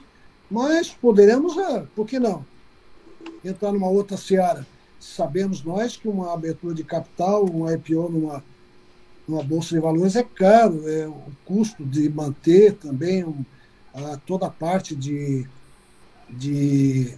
mas 0.50 0.90
poderemos, 0.90 1.56
é, 1.56 1.84
por 1.94 2.06
que 2.06 2.18
não? 2.18 2.44
Entrar 3.44 3.72
numa 3.72 3.88
outra 3.88 4.16
seara. 4.16 4.66
Sabemos 5.00 5.64
nós 5.64 5.96
que 5.96 6.08
uma 6.08 6.32
abertura 6.32 6.74
de 6.74 6.84
capital, 6.84 7.44
um 7.50 7.70
IPO 7.70 8.08
numa, 8.08 8.44
numa 9.26 9.42
bolsa 9.42 9.74
de 9.74 9.80
valores 9.80 10.14
é 10.14 10.22
caro, 10.22 10.88
é 10.88 11.08
o 11.08 11.22
custo 11.44 11.84
de 11.84 12.08
manter 12.08 12.74
também 12.74 13.24
um, 13.24 13.44
a, 13.94 14.16
toda 14.18 14.46
a 14.46 14.50
parte 14.50 14.94
de, 14.94 15.46
de 16.28 17.14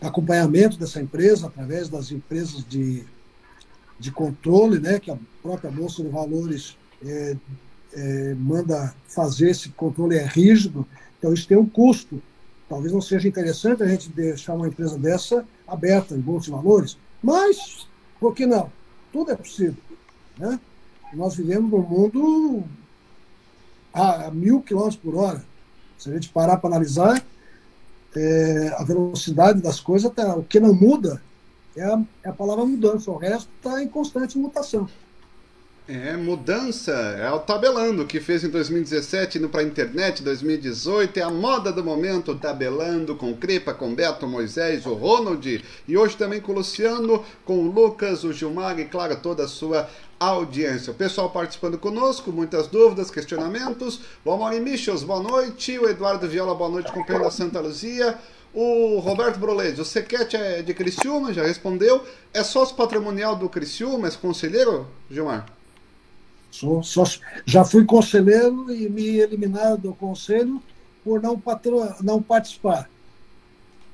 acompanhamento 0.00 0.78
dessa 0.78 1.00
empresa 1.00 1.46
através 1.46 1.88
das 1.88 2.10
empresas 2.10 2.64
de, 2.64 3.04
de 3.98 4.10
controle, 4.10 4.78
né, 4.78 5.00
que 5.00 5.10
a 5.10 5.18
própria 5.42 5.70
bolsa 5.70 6.02
de 6.02 6.08
valores 6.08 6.76
é, 7.04 7.36
é, 7.92 8.34
manda 8.34 8.94
fazer 9.08 9.50
esse 9.50 9.68
controle 9.70 10.16
é 10.16 10.26
rígido, 10.26 10.86
então 11.18 11.32
isso 11.32 11.48
tem 11.48 11.56
um 11.56 11.66
custo. 11.66 12.22
Talvez 12.68 12.92
não 12.92 13.00
seja 13.00 13.28
interessante 13.28 13.82
a 13.82 13.86
gente 13.86 14.08
deixar 14.08 14.54
uma 14.54 14.68
empresa 14.68 14.98
dessa 14.98 15.46
aberta 15.66 16.14
em 16.14 16.20
bolsa 16.20 16.46
de 16.46 16.52
valores, 16.52 16.98
mas 17.22 17.86
por 18.18 18.34
que 18.34 18.46
não? 18.46 18.70
Tudo 19.12 19.30
é 19.30 19.36
possível, 19.36 19.76
né? 20.38 20.58
Nós 21.12 21.36
vivemos 21.36 21.70
num 21.70 21.82
mundo 21.82 22.64
a, 23.94 24.30
mil 24.30 24.60
quilômetros 24.60 24.96
por 24.96 25.14
hora. 25.14 25.42
Se 25.96 26.10
a 26.10 26.14
gente 26.14 26.28
parar 26.28 26.56
para 26.56 26.70
analisar, 26.70 27.24
é, 28.16 28.74
a 28.76 28.84
velocidade 28.84 29.62
das 29.62 29.80
coisas, 29.80 30.12
tá, 30.12 30.36
o 30.36 30.42
que 30.42 30.60
não 30.60 30.74
muda 30.74 31.22
é 31.76 31.84
a, 31.84 32.02
é 32.24 32.28
a 32.28 32.32
palavra 32.32 32.66
mudança, 32.66 33.10
o 33.10 33.16
resto 33.16 33.48
está 33.56 33.82
em 33.82 33.88
constante 33.88 34.36
mutação. 34.36 34.88
É, 35.86 36.16
mudança. 36.16 36.92
É 36.92 37.30
o 37.30 37.38
Tabelando 37.38 38.06
que 38.06 38.18
fez 38.18 38.42
em 38.42 38.48
2017, 38.48 39.36
indo 39.36 39.50
para 39.50 39.60
a 39.60 39.64
internet 39.64 40.22
2018. 40.22 41.18
É 41.18 41.22
a 41.22 41.30
moda 41.30 41.70
do 41.70 41.84
momento, 41.84 42.34
Tabelando 42.34 43.14
com 43.14 43.36
Cripa, 43.36 43.74
com 43.74 43.94
Beto, 43.94 44.26
Moisés, 44.26 44.86
o 44.86 44.94
Ronald. 44.94 45.62
E 45.86 45.96
hoje 45.96 46.16
também 46.16 46.40
com 46.40 46.52
o 46.52 46.54
Luciano, 46.54 47.22
com 47.44 47.58
o 47.58 47.70
Lucas, 47.70 48.24
o 48.24 48.32
Gilmar 48.32 48.78
e, 48.78 48.86
claro, 48.86 49.14
toda 49.16 49.44
a 49.44 49.48
sua 49.48 49.86
audiência. 50.18 50.90
O 50.90 50.94
pessoal 50.94 51.28
participando 51.28 51.76
conosco, 51.76 52.32
muitas 52.32 52.66
dúvidas, 52.66 53.10
questionamentos. 53.10 54.00
O 54.24 54.32
Amori 54.32 54.60
Michels, 54.60 55.02
boa 55.02 55.22
noite. 55.22 55.78
O 55.78 55.86
Eduardo 55.86 56.26
Viola, 56.26 56.54
boa 56.54 56.70
noite, 56.70 56.92
companheiro 56.92 57.24
da 57.24 57.30
Santa 57.30 57.60
Luzia. 57.60 58.18
O 58.54 59.00
Roberto 59.00 59.38
Brolese, 59.38 59.82
o 59.82 59.84
Sequete 59.84 60.34
é 60.34 60.62
de 60.62 60.72
Criciúma, 60.72 61.30
já 61.34 61.44
respondeu. 61.44 62.02
É 62.32 62.42
sócio 62.42 62.74
patrimonial 62.74 63.36
do 63.36 63.50
Criciúma, 63.50 64.08
é 64.08 64.10
conselheiro, 64.12 64.86
Gilmar? 65.10 65.53
Sou, 66.54 66.84
sou, 66.84 67.04
já 67.44 67.64
fui 67.64 67.84
conselheiro 67.84 68.72
e 68.72 68.88
me 68.88 69.18
eliminaram 69.18 69.76
do 69.76 69.92
conselho 69.92 70.62
por 71.02 71.20
não, 71.20 71.36
patro, 71.36 71.84
não 72.00 72.22
participar. 72.22 72.88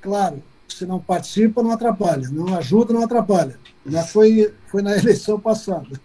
Claro, 0.02 0.42
se 0.68 0.84
não 0.84 1.00
participa, 1.00 1.62
não 1.62 1.70
atrapalha. 1.70 2.28
Não 2.28 2.54
ajuda, 2.58 2.92
não 2.92 3.02
atrapalha. 3.02 3.58
Já 3.86 4.04
foi, 4.04 4.52
foi 4.66 4.82
na 4.82 4.92
eleição 4.98 5.40
passada. 5.40 5.98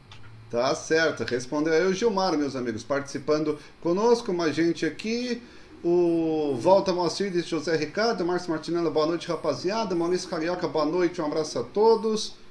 Tá 0.49 0.74
certo, 0.74 1.26
respondeu 1.26 1.74
aí 1.74 1.86
o 1.86 1.93
Gilmar, 1.93 2.38
meus 2.38 2.56
amigos, 2.56 2.84
participando 2.84 3.60
conosco, 3.82 4.34
mais 4.34 4.56
gente 4.56 4.86
aqui. 4.86 5.43
O 5.84 6.56
Volta 6.56 6.93
Moacir 6.93 7.34
José 7.45 7.76
Ricardo, 7.76 8.26
Márcio 8.26 8.51
Martinello, 8.51 8.89
boa 8.91 9.08
noite, 9.08 9.28
rapaziada. 9.28 9.93
Maurício 9.93 10.30
Carioca, 10.30 10.70
boa 10.70 10.86
noite, 10.86 11.22
um 11.22 11.26
abraço 11.26 11.60
a 11.60 11.64
todos. 11.64 12.44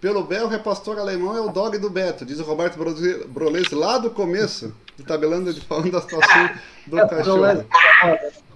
Pelo 0.00 0.24
Bel, 0.24 0.46
o 0.46 0.48
repastor 0.48 0.98
alemão 0.98 1.36
é 1.36 1.40
o 1.42 1.50
dog 1.50 1.76
do 1.76 1.90
Beto, 1.90 2.24
diz 2.24 2.40
o 2.40 2.42
Roberto 2.42 2.78
Brolese 3.28 3.74
lá 3.74 3.98
do 3.98 4.10
começo, 4.10 4.72
de 4.96 5.04
tabelando 5.04 5.52
de 5.52 5.60
falando 5.60 5.90
da 5.90 6.00
situação 6.00 6.50
do 6.86 6.98
é, 6.98 7.06
cachorro. 7.06 7.64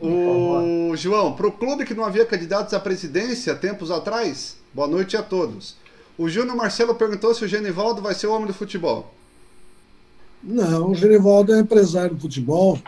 O 0.00 0.96
João, 0.96 1.34
para 1.34 1.46
o 1.46 1.52
clube 1.52 1.84
que 1.84 1.92
não 1.92 2.04
havia 2.04 2.24
candidatos 2.24 2.72
à 2.72 2.80
presidência 2.80 3.54
tempos 3.54 3.90
atrás, 3.90 4.56
boa 4.72 4.88
noite 4.88 5.18
a 5.18 5.22
todos. 5.22 5.76
O 6.16 6.30
Júnior 6.30 6.56
Marcelo 6.56 6.94
perguntou 6.94 7.34
se 7.34 7.44
o 7.44 7.48
Genivaldo 7.48 8.00
vai 8.00 8.14
ser 8.14 8.26
o 8.26 8.32
homem 8.32 8.46
do 8.46 8.54
futebol. 8.54 9.12
Não, 10.42 10.92
o 10.92 10.94
Genivaldo 10.94 11.54
é 11.54 11.60
empresário 11.60 12.14
do 12.14 12.22
futebol. 12.22 12.78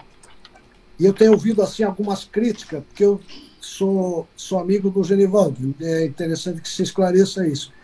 E 0.99 1.05
eu 1.05 1.13
tenho 1.13 1.33
ouvido 1.33 1.61
assim 1.61 1.83
algumas 1.83 2.25
críticas, 2.25 2.83
porque 2.85 3.05
eu 3.05 3.21
sou, 3.61 4.27
sou 4.35 4.59
amigo 4.59 4.89
do 4.89 5.05
Genivaldo. 5.05 5.75
É 5.79 6.07
interessante 6.07 6.63
que 6.63 6.69
se 6.69 6.83
esclareça 6.83 7.47
isso. 7.47 7.76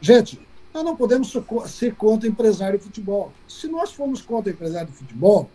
Gente, 0.00 0.40
nós 0.72 0.84
não 0.84 0.96
podemos 0.96 1.32
ser 1.66 1.94
contra 1.94 2.28
empresário 2.28 2.78
de 2.78 2.84
futebol. 2.84 3.32
Se 3.48 3.66
nós 3.66 3.92
formos 3.92 4.22
contra 4.22 4.52
empresário 4.52 4.88
de 4.88 4.96
futebol, 4.96 5.50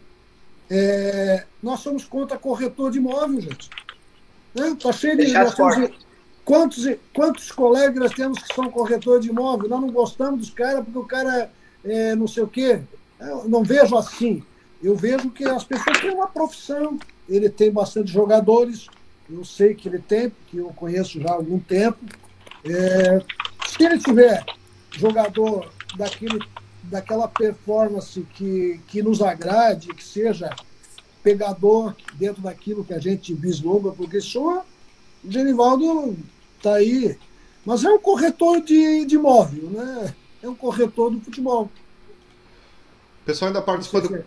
é, 0.70 1.46
nós 1.62 1.80
somos 1.80 2.04
contra 2.04 2.38
corretor 2.38 2.92
de 2.92 2.98
imóvel, 2.98 3.42
gente. 3.42 3.70
Né? 4.54 4.76
Tá 4.82 4.92
cheio 4.92 5.18
de. 5.18 5.34
Quantos, 6.46 6.86
quantos 7.14 7.52
colegas 7.54 7.96
nós 7.96 8.14
temos 8.14 8.40
que 8.40 8.54
são 8.54 8.70
corretor 8.70 9.20
de 9.22 9.30
imóvel? 9.30 9.70
Nós 9.70 9.80
não 9.80 9.90
gostamos 9.90 10.42
dos 10.42 10.50
caras 10.50 10.84
porque 10.84 11.00
o 11.00 11.06
cara 11.06 11.50
é 11.86 12.16
não 12.16 12.28
sei 12.28 12.44
o 12.44 12.48
quê. 12.48 12.82
Eu 13.20 13.48
não 13.48 13.64
vejo 13.64 13.96
assim. 13.96 14.44
Eu 14.82 14.96
vejo 14.96 15.30
que 15.30 15.46
as 15.46 15.64
pessoas 15.64 16.02
têm 16.02 16.12
uma 16.12 16.28
profissão. 16.28 17.00
Ele 17.30 17.50
tem 17.50 17.72
bastante 17.72 18.12
jogadores. 18.12 18.88
Eu 19.30 19.46
sei 19.46 19.74
que 19.74 19.88
ele 19.88 20.00
tem, 20.00 20.30
porque 20.30 20.58
eu 20.58 20.68
conheço 20.76 21.22
já 21.22 21.30
há 21.30 21.36
algum 21.36 21.58
tempo. 21.60 22.00
É, 22.66 23.22
se 23.74 23.84
ele 23.84 23.98
tiver 23.98 24.46
jogador 24.92 25.72
daquele, 25.98 26.40
daquela 26.84 27.28
performance 27.28 28.22
que, 28.36 28.80
que 28.88 29.02
nos 29.02 29.22
agrade, 29.22 29.88
que 29.88 30.04
seja 30.04 30.56
pegador 31.24 31.96
dentro 32.14 32.42
daquilo 32.42 32.84
que 32.84 32.94
a 32.94 33.00
gente 33.00 33.34
vislumbra, 33.34 33.92
porque 33.92 34.22
só 34.22 34.64
o 35.24 35.32
Genivaldo 35.32 36.16
está 36.58 36.76
aí. 36.76 37.18
Mas 37.66 37.84
é 37.84 37.90
um 37.90 38.00
corretor 38.00 38.62
de, 38.62 39.06
de 39.06 39.16
imóvel, 39.16 39.70
né? 39.70 40.14
É 40.44 40.50
um 40.50 40.56
corretor 40.56 41.10
do 41.10 41.22
futebol. 41.22 41.72
O 43.22 43.26
pessoal 43.26 43.48
ainda 43.48 43.62
participa 43.62 44.02
do. 44.02 44.16
É. 44.16 44.24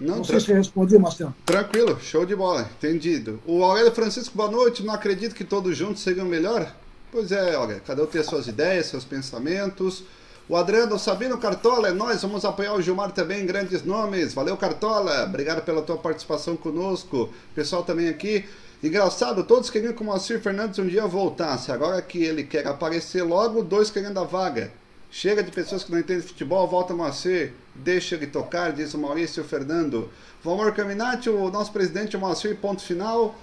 Não, 0.00 0.16
não 0.16 0.24
sei 0.24 0.40
se 0.40 0.50
eu 0.50 0.56
respondi, 0.56 0.98
Marcelo. 0.98 1.32
Tranquilo, 1.46 2.00
show 2.00 2.26
de 2.26 2.34
bola, 2.34 2.68
entendido. 2.76 3.40
O 3.46 3.62
Aurélio 3.62 3.92
Francisco, 3.92 4.36
boa 4.36 4.50
noite. 4.50 4.82
Não 4.82 4.92
acredito 4.92 5.36
que 5.36 5.44
todos 5.44 5.76
juntos 5.76 6.02
sejam 6.02 6.26
melhor? 6.26 6.74
Pois 7.14 7.30
é, 7.30 7.56
olha, 7.56 7.78
cada 7.78 8.02
um 8.02 8.06
tem 8.06 8.20
as 8.20 8.26
suas 8.26 8.48
ideias, 8.48 8.86
seus 8.86 9.04
pensamentos. 9.04 10.02
O 10.48 10.56
Adriano 10.56 10.98
Sabino 10.98 11.38
Cartola, 11.38 11.86
é 11.86 11.92
nós, 11.92 12.20
vamos 12.22 12.44
apoiar 12.44 12.74
o 12.74 12.82
Gilmar 12.82 13.12
também, 13.12 13.46
grandes 13.46 13.84
nomes. 13.84 14.34
Valeu, 14.34 14.56
Cartola, 14.56 15.22
obrigado 15.22 15.64
pela 15.64 15.80
tua 15.80 15.96
participação 15.96 16.56
conosco. 16.56 17.32
Pessoal 17.54 17.84
também 17.84 18.08
aqui. 18.08 18.44
Engraçado, 18.82 19.44
todos 19.44 19.70
queriam 19.70 19.92
que 19.92 20.02
o 20.02 20.04
Moacir 20.04 20.40
Fernandes 20.40 20.80
um 20.80 20.88
dia 20.88 21.06
voltasse. 21.06 21.70
Agora 21.70 22.02
que 22.02 22.18
ele 22.18 22.42
quer 22.42 22.66
aparecer 22.66 23.22
logo, 23.22 23.62
dois 23.62 23.92
querendo 23.92 24.18
a 24.18 24.24
vaga. 24.24 24.72
Chega 25.08 25.40
de 25.40 25.52
pessoas 25.52 25.84
que 25.84 25.92
não 25.92 26.00
entendem 26.00 26.26
futebol, 26.26 26.66
volta 26.66 26.94
Moacir, 26.94 27.52
deixa 27.76 28.16
ele 28.16 28.26
tocar, 28.26 28.72
diz 28.72 28.92
o 28.92 28.98
Maurício 28.98 29.44
Fernando. 29.44 30.10
Valmor 30.42 30.72
Caminati, 30.72 31.30
o 31.30 31.48
nosso 31.48 31.70
presidente, 31.70 32.16
o 32.16 32.18
Moacir, 32.18 32.56
ponto 32.56 32.82
final. 32.82 33.36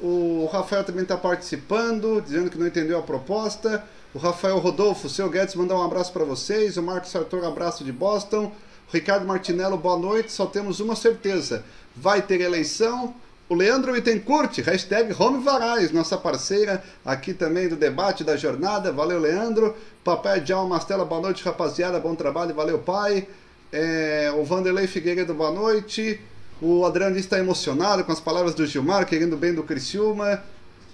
O 0.00 0.48
Rafael 0.52 0.84
também 0.84 1.02
está 1.02 1.16
participando, 1.16 2.20
dizendo 2.20 2.50
que 2.50 2.58
não 2.58 2.66
entendeu 2.66 2.98
a 2.98 3.02
proposta. 3.02 3.84
O 4.14 4.18
Rafael 4.18 4.58
Rodolfo, 4.58 5.08
seu 5.08 5.28
Guedes, 5.28 5.54
mandar 5.54 5.76
um 5.76 5.82
abraço 5.82 6.12
para 6.12 6.24
vocês. 6.24 6.76
O 6.76 6.82
Marcos 6.82 7.10
Sartor, 7.10 7.44
abraço 7.44 7.84
de 7.84 7.92
Boston. 7.92 8.44
O 8.46 8.92
Ricardo 8.92 9.26
Martinello, 9.26 9.76
boa 9.76 9.98
noite. 9.98 10.32
Só 10.32 10.46
temos 10.46 10.80
uma 10.80 10.94
certeza: 10.94 11.64
vai 11.96 12.22
ter 12.22 12.40
eleição. 12.40 13.14
O 13.48 13.54
Leandro 13.54 13.92
Bittencourt, 13.92 14.58
hashtag 14.58 15.14
Home 15.18 15.42
Varais, 15.42 15.90
nossa 15.90 16.18
parceira 16.18 16.84
aqui 17.02 17.32
também 17.32 17.66
do 17.66 17.76
debate 17.76 18.22
da 18.22 18.36
jornada. 18.36 18.92
Valeu, 18.92 19.18
Leandro. 19.18 19.74
Papai 20.04 20.40
Djalma 20.40 20.76
Mastela, 20.76 21.04
boa 21.04 21.22
noite, 21.22 21.42
rapaziada. 21.42 21.98
Bom 21.98 22.14
trabalho, 22.14 22.54
valeu, 22.54 22.78
pai. 22.78 23.26
É, 23.72 24.32
o 24.36 24.44
Vanderlei 24.44 24.86
Figueiredo, 24.86 25.34
boa 25.34 25.50
noite. 25.50 26.20
O 26.60 26.84
Adriano 26.84 27.16
está 27.16 27.38
emocionado 27.38 28.02
com 28.04 28.10
as 28.10 28.20
palavras 28.20 28.54
do 28.54 28.66
Gilmar, 28.66 29.06
querendo 29.06 29.36
bem 29.36 29.54
do 29.54 29.62
Criciúma. 29.62 30.42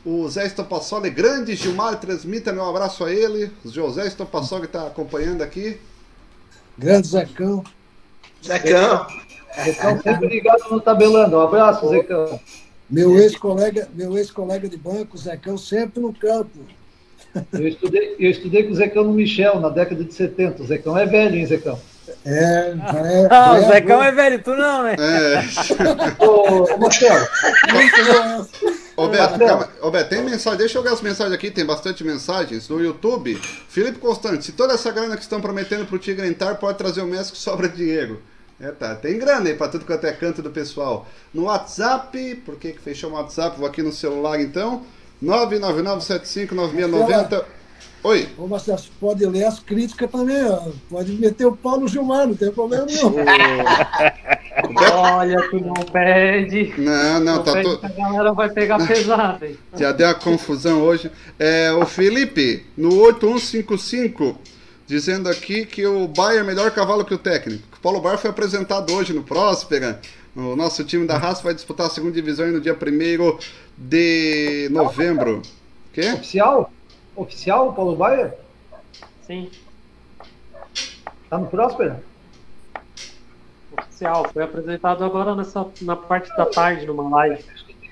O 0.04 0.28
Zé 0.28 0.44
Estopassoli, 0.44 1.08
grande 1.08 1.56
Gilmar, 1.56 1.98
transmita 1.98 2.52
meu 2.52 2.68
abraço 2.68 3.02
a 3.04 3.10
ele. 3.10 3.50
O 3.64 3.70
José 3.70 4.06
Estopassoli 4.06 4.66
está 4.66 4.86
acompanhando 4.86 5.40
aqui. 5.40 5.80
Grande 6.76 7.06
Zecão. 7.06 7.64
Zecão. 8.44 9.06
Zecão 9.64 10.00
sempre 10.04 10.28
ligado 10.28 10.70
no 10.70 10.80
tabelando. 10.80 11.36
Um 11.36 11.40
abraço, 11.40 11.88
Zecão. 11.88 12.38
Meu 12.90 13.18
ex-colega, 13.18 13.88
meu 13.94 14.18
ex-colega 14.18 14.68
de 14.68 14.76
banco, 14.76 15.16
Zecão, 15.16 15.56
sempre 15.56 16.00
no 16.00 16.12
campo. 16.12 16.58
Eu 17.52 17.66
estudei, 17.66 18.16
eu 18.18 18.30
estudei 18.30 18.64
com 18.64 18.72
o 18.72 18.76
Zecão 18.76 19.04
no 19.04 19.14
Michel, 19.14 19.58
na 19.58 19.70
década 19.70 20.04
de 20.04 20.12
70. 20.12 20.62
O 20.62 20.66
Zecão 20.66 20.98
é 20.98 21.06
velho, 21.06 21.36
hein, 21.36 21.46
Zecão? 21.46 21.80
É, 22.24 22.32
é, 22.32 22.74
Ah, 23.30 23.56
é, 23.56 23.60
o 23.60 23.68
Zecão 23.68 24.02
é, 24.02 24.08
é 24.08 24.12
velho, 24.12 24.42
tu 24.42 24.54
não, 24.54 24.84
né? 24.84 24.96
É. 24.98 26.24
Ô, 26.24 26.74
ô 26.74 26.78
Marcelo, 26.78 27.26
Ô 28.96 29.08
Beto, 29.08 29.38
calma. 29.38 29.68
Ô 29.82 29.90
Beto, 29.90 30.08
tem 30.10 30.22
mensagem, 30.22 30.58
deixa 30.58 30.78
eu 30.78 30.82
ver 30.82 30.92
as 30.92 31.02
mensagens 31.02 31.34
aqui, 31.34 31.50
tem 31.50 31.66
bastante 31.66 32.02
mensagens 32.04 32.68
no 32.68 32.82
YouTube. 32.82 33.34
Felipe 33.68 33.98
Constante, 33.98 34.44
se 34.44 34.52
toda 34.52 34.74
essa 34.74 34.90
grana 34.90 35.16
que 35.16 35.22
estão 35.22 35.40
prometendo 35.40 35.84
pro 35.86 35.98
Tigre 35.98 36.26
entrar, 36.26 36.54
pode 36.54 36.78
trazer 36.78 37.02
o 37.02 37.06
Messi 37.06 37.32
que 37.32 37.38
sobra 37.38 37.68
dinheiro. 37.68 38.22
É, 38.60 38.70
tá, 38.70 38.94
tem 38.94 39.18
grana 39.18 39.48
aí 39.48 39.56
pra 39.56 39.66
tudo 39.68 39.84
quanto 39.84 40.06
é 40.06 40.12
canto 40.12 40.40
do 40.40 40.50
pessoal. 40.50 41.08
No 41.32 41.44
WhatsApp, 41.44 42.36
por 42.46 42.56
que 42.56 42.72
que 42.72 42.80
fechou 42.80 43.10
o 43.10 43.14
WhatsApp? 43.14 43.58
Vou 43.58 43.66
aqui 43.66 43.82
no 43.82 43.92
celular 43.92 44.40
então. 44.40 44.82
999759690. 45.22 47.44
Oi. 48.04 48.28
Ô, 48.36 48.46
Marcelo, 48.46 48.78
você 48.78 48.90
pode 49.00 49.24
ler 49.24 49.44
as 49.44 49.60
críticas 49.60 50.10
também, 50.10 50.44
ó. 50.44 50.68
Pode 50.90 51.10
meter 51.14 51.46
o 51.46 51.56
pau 51.56 51.80
no 51.80 51.88
Gilmar, 51.88 52.26
não 52.26 52.34
tem 52.34 52.52
problema 52.52 52.84
nenhum. 52.84 53.14
Olha, 54.92 55.48
tu 55.48 55.58
não 55.58 55.72
pede. 55.72 56.74
Não, 56.76 57.20
não, 57.20 57.42
tá 57.42 57.62
tudo. 57.62 57.80
a 57.82 57.88
galera 57.88 58.34
vai 58.34 58.50
pegar 58.50 58.76
pesado, 58.86 59.46
hein? 59.46 59.56
Já 59.74 59.90
deu 59.90 60.08
a 60.08 60.14
confusão 60.14 60.82
hoje. 60.82 61.10
É, 61.38 61.72
o 61.72 61.86
Felipe, 61.86 62.66
no 62.76 62.94
8155, 62.94 64.38
dizendo 64.86 65.30
aqui 65.30 65.64
que 65.64 65.86
o 65.86 66.06
Bayer 66.06 66.40
é 66.40 66.44
melhor 66.44 66.70
cavalo 66.72 67.06
que 67.06 67.14
o 67.14 67.18
técnico. 67.18 67.62
O 67.78 67.80
Paulo 67.80 68.02
Bar 68.02 68.18
foi 68.18 68.28
apresentado 68.28 68.92
hoje 68.92 69.14
no 69.14 69.22
Próspera. 69.22 69.98
O 70.36 70.54
nosso 70.54 70.84
time 70.84 71.06
da 71.06 71.16
raça 71.16 71.42
vai 71.42 71.54
disputar 71.54 71.86
a 71.86 71.90
segunda 71.90 72.12
divisão 72.12 72.46
no 72.48 72.60
dia 72.60 72.74
1 72.74 73.38
de 73.78 74.68
novembro. 74.70 75.40
Quê? 75.90 76.12
oficial? 76.12 76.70
Oficial, 77.16 77.72
Paulo 77.72 77.96
Baia? 77.96 78.34
Sim, 79.22 79.50
Tá 81.30 81.38
no 81.38 81.46
Próspera? 81.46 82.02
oficial. 83.76 84.28
Foi 84.32 84.42
apresentado 84.42 85.04
agora 85.04 85.34
nessa, 85.34 85.66
na 85.82 85.96
parte 85.96 86.28
da 86.36 86.46
tarde, 86.46 86.86
numa 86.86 87.08
live. 87.16 87.44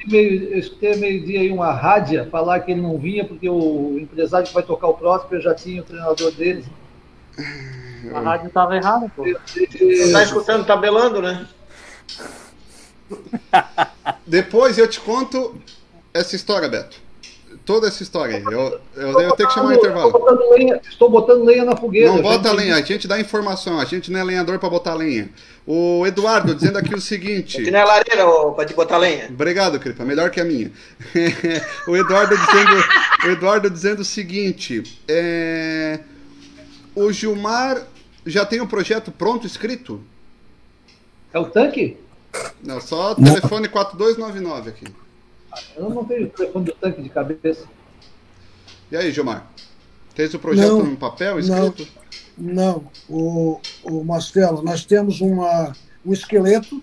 Meio, 0.06 0.50
eu 0.50 0.58
escutei 0.58 0.96
meio-dia 0.96 1.40
aí 1.40 1.50
uma 1.50 1.72
rádia 1.72 2.28
falar 2.30 2.60
que 2.60 2.72
ele 2.72 2.80
não 2.80 2.98
vinha 2.98 3.24
porque 3.24 3.48
o 3.48 3.98
empresário 3.98 4.46
que 4.46 4.54
vai 4.54 4.62
tocar 4.62 4.88
o 4.88 4.94
Próspera 4.94 5.40
já 5.40 5.54
tinha 5.54 5.80
o 5.80 5.84
treinador 5.84 6.32
deles. 6.32 6.66
A 8.12 8.20
rádio 8.20 8.50
tava 8.50 8.76
errada, 8.76 9.10
pô. 9.14 9.24
Você 9.24 10.12
tá 10.12 10.22
escutando 10.24 10.66
tabelando, 10.66 11.22
né? 11.22 11.46
Depois 14.26 14.76
eu 14.76 14.88
te 14.88 15.00
conto 15.00 15.56
essa 16.12 16.34
história, 16.34 16.68
Beto. 16.68 17.00
Toda 17.64 17.86
essa 17.86 18.02
história 18.02 18.36
aí. 18.38 18.42
Eu, 18.42 18.80
eu, 18.96 19.20
eu 19.20 19.32
tenho 19.36 19.48
que 19.48 19.54
chamar 19.54 19.68
o 19.68 19.72
Estou 19.72 19.90
intervalo. 19.90 20.12
botando 20.12 20.50
lenha, 20.50 20.80
estou 20.88 21.10
botando 21.10 21.44
lenha 21.44 21.64
na 21.64 21.76
fogueira. 21.76 22.10
Não 22.10 22.20
bota 22.20 22.52
lenha, 22.52 22.74
a 22.74 22.82
gente 22.82 23.06
dá 23.06 23.20
informação, 23.20 23.78
a 23.78 23.84
gente 23.84 24.10
não 24.10 24.18
é 24.18 24.24
lenhador 24.24 24.58
pra 24.58 24.68
botar 24.68 24.94
lenha. 24.94 25.30
O 25.64 26.04
Eduardo 26.04 26.56
dizendo 26.56 26.78
aqui 26.78 26.92
o 26.92 27.00
seguinte. 27.00 27.60
Aqui 27.60 27.70
não 27.70 27.78
é 27.78 27.84
lareira 27.84 28.26
ô, 28.26 28.52
pra 28.52 28.64
te 28.64 28.74
botar 28.74 28.98
lenha. 28.98 29.28
Obrigado, 29.30 29.78
Cripa, 29.78 30.04
melhor 30.04 30.30
que 30.30 30.40
a 30.40 30.44
minha. 30.44 30.72
o, 31.86 31.96
Eduardo 31.96 32.36
dizendo, 32.36 32.84
o 33.24 33.30
Eduardo 33.30 33.70
dizendo 33.70 34.00
o 34.00 34.04
seguinte: 34.04 34.82
é, 35.06 36.00
o 36.96 37.12
Gilmar 37.12 37.86
já 38.26 38.44
tem 38.44 38.60
o 38.60 38.66
projeto 38.66 39.12
pronto 39.12 39.46
escrito? 39.46 40.02
É 41.32 41.38
o 41.38 41.44
tanque? 41.44 41.96
Não, 42.62 42.80
só 42.80 43.14
telefone 43.14 43.68
4299 43.68 44.70
aqui. 44.70 44.86
Eu 45.76 45.90
não 45.90 46.04
tenho 46.04 46.26
o 46.26 46.30
telefone 46.30 46.64
do 46.66 46.72
tanque 46.72 47.02
de 47.02 47.08
cabeça. 47.08 47.66
E 48.90 48.96
aí, 48.96 49.10
Gilmar? 49.10 49.50
Fez 50.14 50.34
o 50.34 50.38
projeto 50.38 50.68
Não, 50.68 50.84
no 50.84 50.96
papel 50.96 51.40
não. 51.40 51.68
escrito? 51.68 52.02
Não, 52.36 52.84
o, 53.08 53.60
o 53.84 54.04
Mastelo, 54.04 54.62
nós 54.62 54.84
temos 54.84 55.20
uma, 55.20 55.72
um 56.04 56.12
esqueleto 56.12 56.82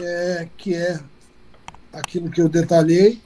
é, 0.00 0.48
que 0.56 0.74
é 0.74 1.00
aquilo 1.92 2.30
que 2.30 2.40
eu 2.40 2.48
detalhei, 2.48 3.20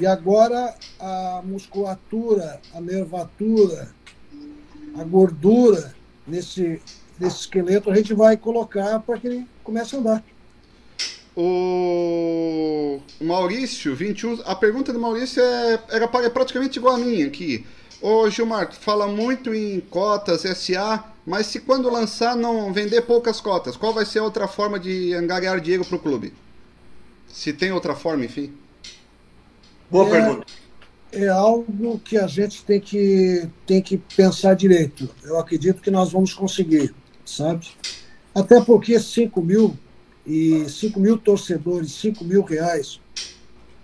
e 0.00 0.06
agora 0.06 0.74
a 0.98 1.42
musculatura, 1.44 2.60
a 2.74 2.80
nervatura, 2.80 3.88
a 4.98 5.04
gordura 5.04 5.94
nesse, 6.26 6.80
nesse 7.18 7.40
esqueleto 7.40 7.90
a 7.90 7.94
gente 7.94 8.14
vai 8.14 8.36
colocar 8.36 9.00
para 9.00 9.18
que 9.18 9.26
ele 9.26 9.48
comece 9.62 9.96
a 9.96 9.98
andar. 9.98 10.24
O 11.36 12.98
Maurício, 13.20 13.94
21. 13.94 14.40
A 14.46 14.54
pergunta 14.54 14.92
do 14.92 14.98
Maurício 14.98 15.42
é, 15.42 15.80
era 15.90 16.04
é 16.24 16.30
praticamente 16.30 16.78
igual 16.78 16.94
a 16.94 16.98
minha 16.98 17.26
aqui. 17.26 17.66
Ô 18.00 18.28
Gilmar, 18.30 18.72
fala 18.72 19.06
muito 19.06 19.54
em 19.54 19.80
cotas 19.80 20.42
SA, 20.56 21.04
mas 21.26 21.46
se 21.46 21.60
quando 21.60 21.90
lançar 21.90 22.36
não 22.36 22.72
vender 22.72 23.02
poucas 23.02 23.40
cotas, 23.40 23.76
qual 23.76 23.92
vai 23.92 24.06
ser 24.06 24.20
a 24.20 24.24
outra 24.24 24.48
forma 24.48 24.78
de 24.78 25.12
angariar 25.14 25.60
dinheiro 25.60 25.84
para 25.84 25.96
o 25.96 26.00
clube? 26.00 26.32
Se 27.26 27.52
tem 27.52 27.72
outra 27.72 27.94
forma, 27.94 28.24
enfim. 28.24 28.52
Boa 29.90 30.06
É. 30.06 30.10
pergunta. 30.10 30.46
é 31.12 31.28
algo 31.28 31.98
que 32.00 32.16
a 32.18 32.26
gente 32.26 32.64
tem 32.64 32.80
que, 32.80 33.48
tem 33.66 33.80
que 33.82 33.96
pensar 33.98 34.54
direito. 34.54 35.08
Eu 35.24 35.38
acredito 35.38 35.80
que 35.80 35.90
nós 35.90 36.12
vamos 36.12 36.34
conseguir, 36.34 36.94
sabe? 37.24 37.68
Até 38.34 38.60
porque 38.60 38.98
5 39.00 39.40
mil 39.42 39.76
e 40.26 40.68
5 40.68 40.98
mil 40.98 41.16
torcedores, 41.16 41.92
5 41.92 42.24
mil 42.24 42.42
reais 42.42 43.00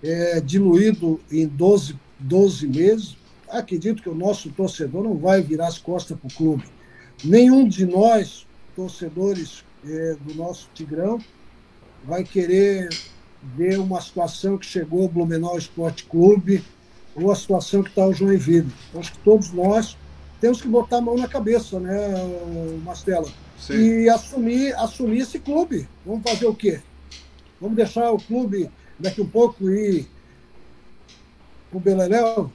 é, 0.03 0.41
diluído 0.41 1.21
em 1.31 1.47
12, 1.47 1.97
12 2.19 2.67
meses, 2.67 3.17
acredito 3.49 4.03
que 4.03 4.09
o 4.09 4.15
nosso 4.15 4.51
torcedor 4.51 5.05
não 5.05 5.17
vai 5.17 5.41
virar 5.43 5.69
as 5.69 5.79
costas 5.79 6.19
para 6.19 6.27
o 6.27 6.33
clube. 6.33 6.65
Nenhum 7.25 7.69
de 7.69 7.87
nós, 7.87 8.47
torcedores 8.75 9.65
é, 9.87 10.17
do 10.21 10.35
nosso 10.35 10.69
Tigrão, 10.75 11.21
vai 12.05 12.25
querer 12.25 12.89
ver 13.57 13.79
uma 13.79 14.01
situação 14.01 14.59
que 14.59 14.67
chegou 14.67 15.05
o 15.05 15.09
Blumenau 15.09 15.57
Esporte 15.57 16.05
Clube, 16.05 16.65
ou 17.15 17.31
a 17.31 17.37
situação 17.37 17.83
que 17.83 17.91
está 17.91 18.07
o 18.07 18.13
Joinville. 18.13 18.73
Acho 18.95 19.13
que 19.13 19.19
todos 19.19 19.53
nós 19.53 19.97
temos 20.43 20.61
que 20.61 20.67
botar 20.67 20.97
a 20.97 21.01
mão 21.01 21.17
na 21.17 21.29
cabeça, 21.29 21.79
né, 21.79 21.97
Mastela? 22.85 23.29
Sim. 23.57 23.75
E 23.75 24.09
assumir, 24.09 24.75
assumir 24.75 25.21
esse 25.21 25.39
clube. 25.39 25.89
Vamos 26.05 26.29
fazer 26.29 26.47
o 26.47 26.55
quê? 26.55 26.81
Vamos 27.61 27.77
deixar 27.77 28.11
o 28.11 28.19
clube 28.19 28.69
daqui 28.99 29.21
um 29.21 29.29
pouco 29.29 29.71
ir 29.71 30.09
para 31.71 31.77
o 31.77 31.81
Beleléu? 31.81 32.51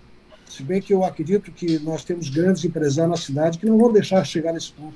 Se 0.50 0.64
bem 0.64 0.82
que 0.82 0.94
eu 0.94 1.02
acredito 1.02 1.50
que 1.50 1.80
nós 1.80 2.04
temos 2.04 2.30
grandes 2.30 2.66
empresários 2.66 3.10
na 3.10 3.26
cidade 3.26 3.58
que 3.58 3.66
não 3.66 3.78
vão 3.78 3.94
deixar 3.94 4.22
chegar 4.26 4.52
nesse 4.52 4.74
ponto. 4.74 4.94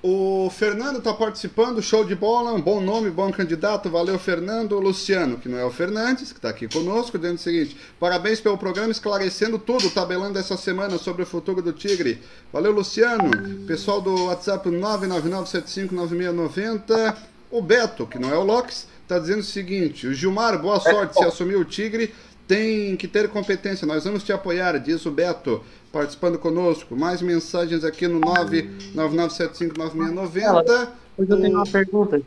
O 0.00 0.48
Fernando 0.50 0.98
está 0.98 1.12
participando, 1.12 1.82
show 1.82 2.04
de 2.04 2.14
bola, 2.14 2.52
um 2.52 2.60
bom 2.60 2.80
nome, 2.80 3.10
bom 3.10 3.32
candidato, 3.32 3.90
valeu 3.90 4.16
Fernando. 4.16 4.76
O 4.76 4.80
Luciano, 4.80 5.38
que 5.38 5.48
não 5.48 5.58
é 5.58 5.64
o 5.64 5.72
Fernandes, 5.72 6.30
que 6.30 6.38
está 6.38 6.50
aqui 6.50 6.68
conosco, 6.68 7.18
dizendo 7.18 7.34
o 7.34 7.40
seguinte: 7.40 7.76
parabéns 7.98 8.40
pelo 8.40 8.56
programa, 8.56 8.92
esclarecendo 8.92 9.58
tudo, 9.58 9.90
tabelando 9.90 10.38
essa 10.38 10.56
semana 10.56 10.98
sobre 10.98 11.24
o 11.24 11.26
futuro 11.26 11.60
do 11.60 11.72
Tigre. 11.72 12.22
Valeu, 12.52 12.70
Luciano. 12.70 13.28
Pessoal 13.66 14.00
do 14.00 14.26
WhatsApp 14.26 14.70
999759690. 14.70 17.16
O 17.50 17.60
Beto, 17.60 18.06
que 18.06 18.20
não 18.20 18.32
é 18.32 18.38
o 18.38 18.44
Locks, 18.44 18.86
está 19.02 19.18
dizendo 19.18 19.40
o 19.40 19.44
seguinte: 19.44 20.06
o 20.06 20.14
Gilmar, 20.14 20.62
boa 20.62 20.78
sorte 20.78 21.14
se 21.14 21.24
assumir 21.24 21.56
o 21.56 21.64
Tigre. 21.64 22.14
Tem 22.46 22.96
que 22.96 23.08
ter 23.08 23.28
competência, 23.28 23.84
nós 23.86 24.04
vamos 24.04 24.22
te 24.22 24.32
apoiar, 24.32 24.78
diz 24.78 25.04
o 25.04 25.10
Beto, 25.10 25.60
participando 25.92 26.38
conosco. 26.38 26.96
Mais 26.96 27.20
mensagens 27.22 27.84
aqui 27.84 28.06
no 28.08 28.20
999759690. 28.20 30.88
Hoje 31.16 31.30
eu 31.30 31.40
tenho 31.40 31.54
uma 31.56 31.66
pergunta. 31.66 32.20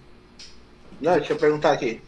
Não, 1.00 1.14
deixa 1.14 1.34
eu 1.34 1.38
perguntar 1.38 1.72
aqui. 1.72 2.02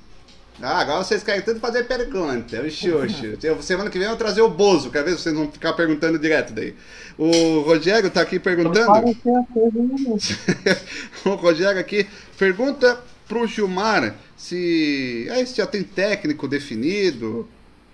Ah, 0.62 0.80
agora 0.82 1.04
vocês 1.04 1.24
querem 1.24 1.42
tanto 1.42 1.60
fazer 1.60 1.84
pergunta. 1.86 2.62
O 2.62 2.70
Xuxo. 2.70 3.38
Eu- 3.42 3.60
Semana 3.62 3.90
que 3.90 3.98
vem 3.98 4.06
eu 4.06 4.12
vou 4.12 4.18
trazer 4.20 4.42
o 4.42 4.50
Bozo, 4.50 4.92
quer 4.92 5.04
ver 5.04 5.12
se 5.12 5.20
vocês 5.24 5.34
não 5.36 5.52
ficar 5.52 5.74
perguntando 5.74 6.20
direto 6.20 6.54
daí. 6.54 6.76
O 7.18 7.62
Rogério 7.62 8.10
tá 8.12 8.22
aqui 8.22 8.40
perguntando. 8.40 9.02
Né, 9.02 9.16
o 11.26 11.30
Rogério 11.36 11.80
aqui 11.80 12.06
pergunta 12.38 13.00
pro 13.28 13.48
Gilmar 13.48 14.16
se. 14.38 15.28
Aí 15.32 15.46
se 15.48 15.56
já 15.56 15.66
tem 15.66 15.82
técnico 15.84 16.48
definido. 16.48 17.48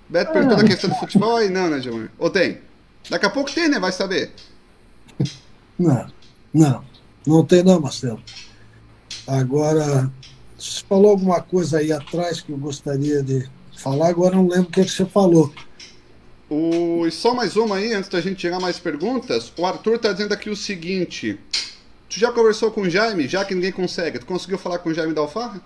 Beto 0.10 0.34
perguntou 0.34 0.58
na 0.58 0.64
questão 0.64 0.90
do 0.90 0.96
futebol 0.98 1.38
aí 1.38 1.50
não, 1.50 1.70
né, 1.70 1.80
Gilmar? 1.80 2.10
Ou 2.18 2.30
tem? 2.30 2.58
Daqui 3.10 3.26
a 3.26 3.30
pouco 3.30 3.54
tem, 3.54 3.70
né? 3.70 3.80
Vai 3.80 3.92
saber. 3.92 4.32
Não, 5.78 6.08
não. 6.54 6.84
Não 7.26 7.46
tem 7.46 7.64
não, 7.64 7.80
Marcelo. 7.80 8.22
Agora, 9.28 10.12
você 10.58 10.84
falou 10.88 11.12
alguma 11.12 11.42
coisa 11.42 11.78
aí 11.78 11.92
atrás 11.92 12.42
que 12.42 12.52
eu 12.52 12.58
gostaria 12.58 13.22
de 13.22 13.48
falar, 13.78 14.10
agora 14.10 14.36
não 14.36 14.48
lembro 14.48 14.70
o 14.70 14.72
que, 14.72 14.82
é 14.82 14.84
que 14.84 14.92
você 14.92 15.06
falou. 15.06 15.54
O, 16.50 17.06
e 17.06 17.12
só 17.12 17.34
mais 17.34 17.56
uma 17.56 17.76
aí, 17.76 17.94
antes 17.94 18.10
da 18.10 18.20
gente 18.20 18.42
chegar 18.42 18.60
mais 18.60 18.80
perguntas. 18.80 19.54
O 19.58 19.66
Arthur 19.66 19.96
está 19.96 20.12
dizendo 20.12 20.34
aqui 20.34 20.50
o 20.50 20.56
seguinte: 20.56 21.40
Tu 22.10 22.20
já 22.20 22.32
conversou 22.32 22.72
com 22.72 22.82
o 22.82 22.90
Jaime, 22.90 23.28
já 23.28 23.46
que 23.46 23.54
ninguém 23.54 23.72
consegue? 23.72 24.18
Tu 24.18 24.26
conseguiu 24.26 24.58
falar 24.58 24.80
com 24.80 24.90
o 24.90 24.94
Jaime 24.94 25.14
da 25.14 25.22
Alfarra? 25.22 25.62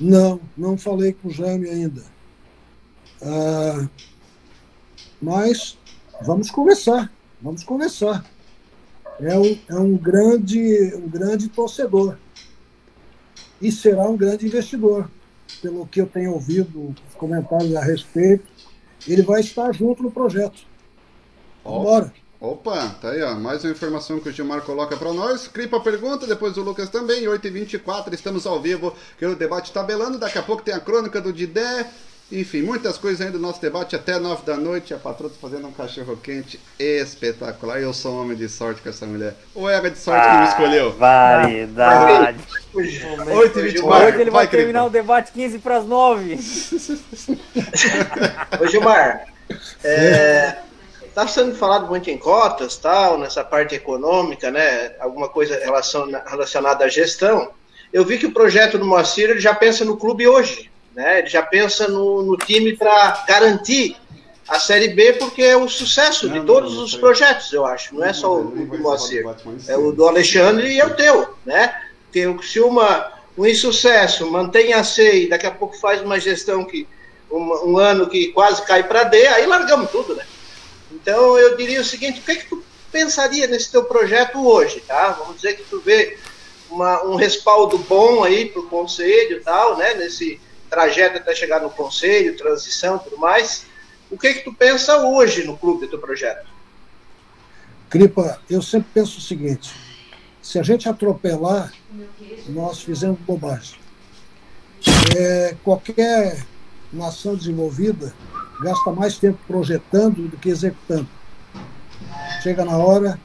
Não, 0.00 0.40
não 0.56 0.76
falei 0.76 1.12
com 1.12 1.28
o 1.28 1.30
Jaime 1.30 1.68
ainda. 1.68 2.02
Ah, 3.22 3.88
mas 5.22 5.78
vamos 6.22 6.50
conversar, 6.50 7.12
vamos 7.40 7.62
conversar. 7.62 8.24
É 9.20 9.38
um, 9.38 9.58
é 9.68 9.74
um, 9.74 9.96
grande, 9.96 10.94
um 10.94 11.08
grande 11.08 11.48
torcedor 11.48 12.16
e 13.60 13.72
será 13.72 14.08
um 14.08 14.16
grande 14.16 14.46
investidor, 14.46 15.08
pelo 15.62 15.86
que 15.86 16.00
eu 16.00 16.06
tenho 16.06 16.32
ouvido 16.32 16.94
os 17.08 17.14
comentários 17.14 17.74
a 17.74 17.82
respeito. 17.82 18.44
Ele 19.08 19.22
vai 19.22 19.40
estar 19.40 19.72
junto 19.72 20.02
no 20.02 20.10
projeto. 20.10 20.66
Bora. 21.64 22.12
Opa, 22.38 22.90
tá 23.00 23.10
aí, 23.10 23.22
ó. 23.22 23.34
Mais 23.34 23.64
uma 23.64 23.72
informação 23.72 24.20
que 24.20 24.28
o 24.28 24.32
Gilmar 24.32 24.60
coloca 24.60 24.96
para 24.96 25.12
nós. 25.12 25.48
Cripa 25.48 25.80
pergunta, 25.80 26.26
depois 26.26 26.56
o 26.58 26.62
Lucas 26.62 26.90
também. 26.90 27.24
8h24, 27.24 28.12
estamos 28.12 28.46
ao 28.46 28.60
vivo, 28.60 28.94
que 29.18 29.24
o 29.24 29.34
debate 29.34 29.72
tabelando. 29.72 30.18
Daqui 30.18 30.36
a 30.36 30.42
pouco 30.42 30.62
tem 30.62 30.74
a 30.74 30.80
crônica 30.80 31.20
do 31.20 31.32
Didé. 31.32 31.90
Enfim, 32.30 32.62
muitas 32.62 32.98
coisas 32.98 33.20
ainda 33.20 33.34
do 33.34 33.38
nosso 33.38 33.60
debate 33.60 33.94
até 33.94 34.18
9 34.18 34.44
da 34.44 34.56
noite. 34.56 34.92
A 34.92 34.98
patroa 34.98 35.30
tá 35.30 35.36
fazendo 35.40 35.68
um 35.68 35.72
cachorro 35.72 36.16
quente 36.16 36.58
espetacular. 36.78 37.80
Eu 37.80 37.94
sou 37.94 38.14
um 38.14 38.20
homem 38.22 38.36
de 38.36 38.48
sorte 38.48 38.82
com 38.82 38.88
essa 38.88 39.06
mulher. 39.06 39.36
Ou 39.54 39.70
é 39.70 39.80
de 39.88 39.98
sorte 39.98 40.26
ah, 40.26 40.32
que 40.32 40.38
me 40.38 40.48
escolheu? 40.48 40.92
Variedade. 40.96 42.38
8 42.74 43.58
h 43.58 43.64
24 43.64 44.06
Hoje 44.06 44.20
ele 44.20 44.30
vai, 44.30 44.46
vai 44.46 44.48
terminar 44.48 44.84
o 44.84 44.90
debate 44.90 45.30
15 45.32 45.58
para 45.60 45.76
as 45.76 45.86
9. 45.86 46.38
Ô 48.60 48.66
Gilmar, 48.66 49.26
é, 49.84 50.56
Está 51.16 51.26
sendo 51.26 51.54
falado 51.54 51.86
muito 51.86 52.10
em 52.10 52.18
cotas, 52.18 52.76
tal, 52.76 53.16
nessa 53.16 53.42
parte 53.42 53.74
econômica, 53.74 54.50
né? 54.50 54.92
Alguma 55.00 55.30
coisa 55.30 55.58
relacionada 56.28 56.84
à 56.84 56.88
gestão. 56.88 57.52
Eu 57.90 58.04
vi 58.04 58.18
que 58.18 58.26
o 58.26 58.32
projeto 58.32 58.76
do 58.76 58.84
Moacir 58.84 59.30
ele 59.30 59.40
já 59.40 59.54
pensa 59.54 59.82
no 59.82 59.96
clube 59.96 60.28
hoje, 60.28 60.70
né? 60.96 61.18
Ele 61.18 61.28
já 61.28 61.42
pensa 61.42 61.86
no, 61.86 62.22
no 62.22 62.36
time 62.38 62.74
para 62.74 63.22
garantir 63.28 63.96
a 64.48 64.58
Série 64.58 64.88
B, 64.88 65.12
porque 65.14 65.42
é 65.42 65.56
o 65.56 65.68
sucesso 65.68 66.30
de 66.30 66.40
todos 66.40 66.78
os 66.78 66.96
projetos, 66.96 67.52
eu 67.52 67.66
acho. 67.66 67.94
Não 67.94 68.04
é 68.04 68.14
só 68.14 68.40
o 68.40 68.44
do 68.44 68.78
Moacir, 68.78 69.22
é 69.68 69.76
o 69.76 69.92
do 69.92 70.08
Alexandre 70.08 70.72
e 70.72 70.80
é 70.80 70.86
o 70.86 70.94
teu, 70.94 71.34
né? 71.44 71.74
Tem, 72.10 72.40
se 72.42 72.60
uma, 72.60 73.12
um 73.36 73.44
insucesso 73.44 74.30
mantém 74.30 74.72
a 74.72 74.82
C 74.82 75.24
e 75.24 75.28
daqui 75.28 75.46
a 75.46 75.50
pouco 75.50 75.76
faz 75.76 76.00
uma 76.00 76.18
gestão 76.18 76.64
que 76.64 76.88
um, 77.30 77.72
um 77.72 77.78
ano 77.78 78.08
que 78.08 78.28
quase 78.28 78.64
cai 78.64 78.84
para 78.84 79.04
D, 79.04 79.26
aí 79.26 79.44
largamos 79.44 79.90
tudo, 79.90 80.14
né? 80.14 80.24
Então 80.90 81.36
eu 81.36 81.56
diria 81.56 81.80
o 81.80 81.84
seguinte, 81.84 82.20
o 82.20 82.22
que, 82.22 82.32
é 82.32 82.36
que 82.36 82.46
tu 82.46 82.64
pensaria 82.90 83.46
nesse 83.48 83.70
teu 83.70 83.84
projeto 83.84 84.46
hoje, 84.46 84.80
tá? 84.86 85.10
Vamos 85.10 85.36
dizer 85.36 85.56
que 85.56 85.64
tu 85.64 85.80
vê 85.80 86.16
uma, 86.70 87.04
um 87.04 87.16
respaldo 87.16 87.76
bom 87.76 88.24
aí 88.24 88.46
para 88.46 88.62
o 88.62 88.68
conselho 88.68 89.38
e 89.38 89.40
tal, 89.40 89.76
né? 89.76 89.92
Nesse 89.94 90.40
trajeto 90.66 91.18
até 91.18 91.34
chegar 91.34 91.60
no 91.60 91.70
conselho, 91.70 92.36
transição 92.36 92.98
tudo 92.98 93.18
mais. 93.18 93.66
O 94.10 94.18
que 94.18 94.28
é 94.28 94.34
que 94.34 94.44
tu 94.44 94.54
pensa 94.54 94.98
hoje 94.98 95.44
no 95.44 95.56
clube 95.56 95.86
do 95.86 95.90
teu 95.90 95.98
projeto? 95.98 96.46
Cripa, 97.88 98.40
eu 98.50 98.60
sempre 98.60 98.88
penso 98.92 99.18
o 99.18 99.22
seguinte, 99.22 99.72
se 100.42 100.58
a 100.58 100.62
gente 100.62 100.88
atropelar, 100.88 101.72
nós 102.48 102.80
fizemos 102.80 103.18
bobagem. 103.20 103.78
É, 105.16 105.56
qualquer 105.64 106.44
nação 106.92 107.34
desenvolvida 107.34 108.14
gasta 108.60 108.90
mais 108.90 109.18
tempo 109.18 109.38
projetando 109.46 110.28
do 110.28 110.36
que 110.36 110.48
executando. 110.48 111.08
Chega 112.42 112.64
na 112.64 112.76
hora 112.76 113.20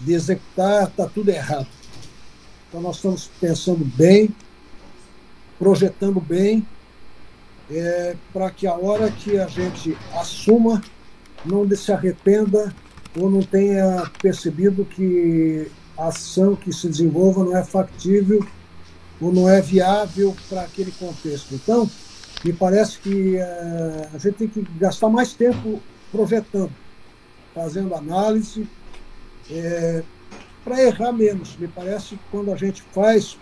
de 0.00 0.12
executar, 0.12 0.88
está 0.88 1.06
tudo 1.06 1.30
errado. 1.30 1.66
Então 2.68 2.80
nós 2.80 2.96
estamos 2.96 3.30
pensando 3.40 3.84
bem, 3.84 4.34
projetando 5.58 6.20
bem, 6.20 6.66
é, 7.70 8.16
para 8.32 8.50
que 8.50 8.66
a 8.66 8.74
hora 8.74 9.10
que 9.10 9.38
a 9.38 9.46
gente 9.46 9.96
assuma, 10.14 10.82
não 11.44 11.68
se 11.76 11.92
arrependa 11.92 12.74
ou 13.18 13.30
não 13.30 13.42
tenha 13.42 14.10
percebido 14.20 14.84
que 14.84 15.70
a 15.96 16.08
ação 16.08 16.54
que 16.54 16.72
se 16.72 16.88
desenvolva 16.88 17.44
não 17.44 17.56
é 17.56 17.64
factível 17.64 18.46
ou 19.20 19.32
não 19.32 19.48
é 19.48 19.60
viável 19.60 20.34
para 20.48 20.62
aquele 20.62 20.92
contexto. 20.92 21.54
Então, 21.54 21.90
me 22.44 22.52
parece 22.52 22.98
que 22.98 23.36
é, 23.36 24.08
a 24.14 24.18
gente 24.18 24.34
tem 24.34 24.48
que 24.48 24.62
gastar 24.78 25.08
mais 25.08 25.32
tempo 25.32 25.82
projetando, 26.12 26.72
fazendo 27.54 27.94
análise, 27.94 28.68
é, 29.50 30.02
para 30.64 30.82
errar 30.82 31.12
menos. 31.12 31.56
Me 31.56 31.66
parece 31.66 32.10
que 32.10 32.20
quando 32.30 32.52
a 32.52 32.56
gente 32.56 32.82
faz 32.92 33.36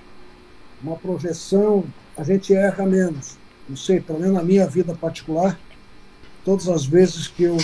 uma 0.83 0.97
projeção, 0.97 1.85
a 2.17 2.23
gente 2.23 2.55
erra 2.55 2.87
menos. 2.87 3.37
Não 3.69 3.77
sei, 3.77 4.01
pelo 4.01 4.21
menos 4.21 4.35
na 4.35 4.43
minha 4.43 4.67
vida 4.67 4.95
particular, 4.95 5.59
todas 6.45 6.69
as 6.69 6.87
vezes 6.87 7.27
que 7.29 7.43
eu 7.43 7.57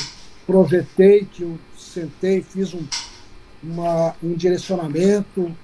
projetei, 0.47 1.25
que 1.25 1.43
eu 1.43 1.59
sentei, 1.79 2.43
fiz 2.43 2.75
um, 2.75 2.85
uma, 3.63 4.15
um 4.23 4.35
direcionamento, 4.35 5.55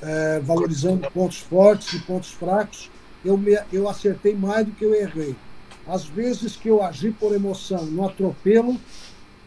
é, 0.00 0.40
valorizando 0.40 1.08
pontos 1.10 1.38
fortes 1.38 1.92
e 1.92 2.00
pontos 2.00 2.30
fracos, 2.30 2.90
eu, 3.24 3.36
me, 3.36 3.56
eu 3.72 3.88
acertei 3.88 4.34
mais 4.34 4.66
do 4.66 4.72
que 4.72 4.84
eu 4.84 4.94
errei. 4.94 5.36
Às 5.86 6.04
vezes 6.04 6.56
que 6.56 6.68
eu 6.68 6.82
agi 6.82 7.10
por 7.10 7.34
emoção, 7.34 7.84
no 7.86 8.06
atropelo, 8.06 8.76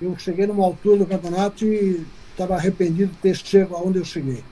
eu 0.01 0.17
cheguei 0.17 0.45
numa 0.45 0.63
altura 0.63 0.99
do 0.99 1.05
campeonato 1.05 1.65
e 1.65 2.05
estava 2.31 2.55
arrependido 2.55 3.11
de 3.11 3.17
ter 3.17 3.35
chegado 3.35 3.75
aonde 3.75 3.99
eu 3.99 4.05
cheguei. 4.05 4.43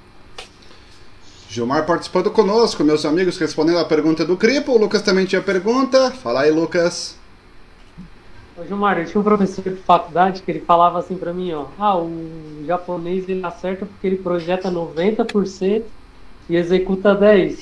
Gilmar 1.53 1.85
participando 1.85 2.31
conosco, 2.31 2.83
meus 2.83 3.05
amigos, 3.05 3.37
respondendo 3.37 3.77
a 3.77 3.85
pergunta 3.85 4.25
do 4.25 4.35
Cripo. 4.35 4.71
O 4.71 4.77
Lucas 4.79 5.03
também 5.03 5.23
tinha 5.23 5.39
pergunta. 5.39 6.09
Fala 6.09 6.41
aí, 6.41 6.51
Lucas. 6.51 7.15
Ô, 8.57 8.65
Gilmar, 8.65 8.97
eu 8.97 9.05
tinha 9.05 9.21
um 9.21 9.23
professor 9.23 9.61
de 9.61 9.75
faculdade 9.81 10.41
que 10.41 10.49
ele 10.49 10.61
falava 10.61 10.97
assim 10.97 11.15
para 11.15 11.31
mim, 11.31 11.53
ó, 11.53 11.65
ah, 11.77 11.95
o 11.95 12.63
japonês 12.65 13.29
ele 13.29 13.45
acerta 13.45 13.85
porque 13.85 14.07
ele 14.07 14.15
projeta 14.15 14.71
90% 14.71 15.83
e 16.49 16.55
executa 16.55 17.15
10%. 17.15 17.59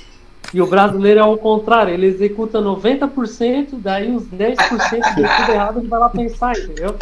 E 0.53 0.61
o 0.61 0.67
brasileiro 0.67 1.19
é 1.19 1.23
ao 1.23 1.37
contrário, 1.37 1.93
ele 1.93 2.05
executa 2.05 2.61
90%, 2.61 3.71
daí 3.73 4.15
os 4.15 4.23
10% 4.23 5.15
de 5.15 5.15
tudo 5.15 5.51
errado 5.51 5.79
ele 5.79 5.87
vai 5.89 5.99
lá 5.99 6.07
pensar, 6.07 6.57
entendeu? 6.57 6.95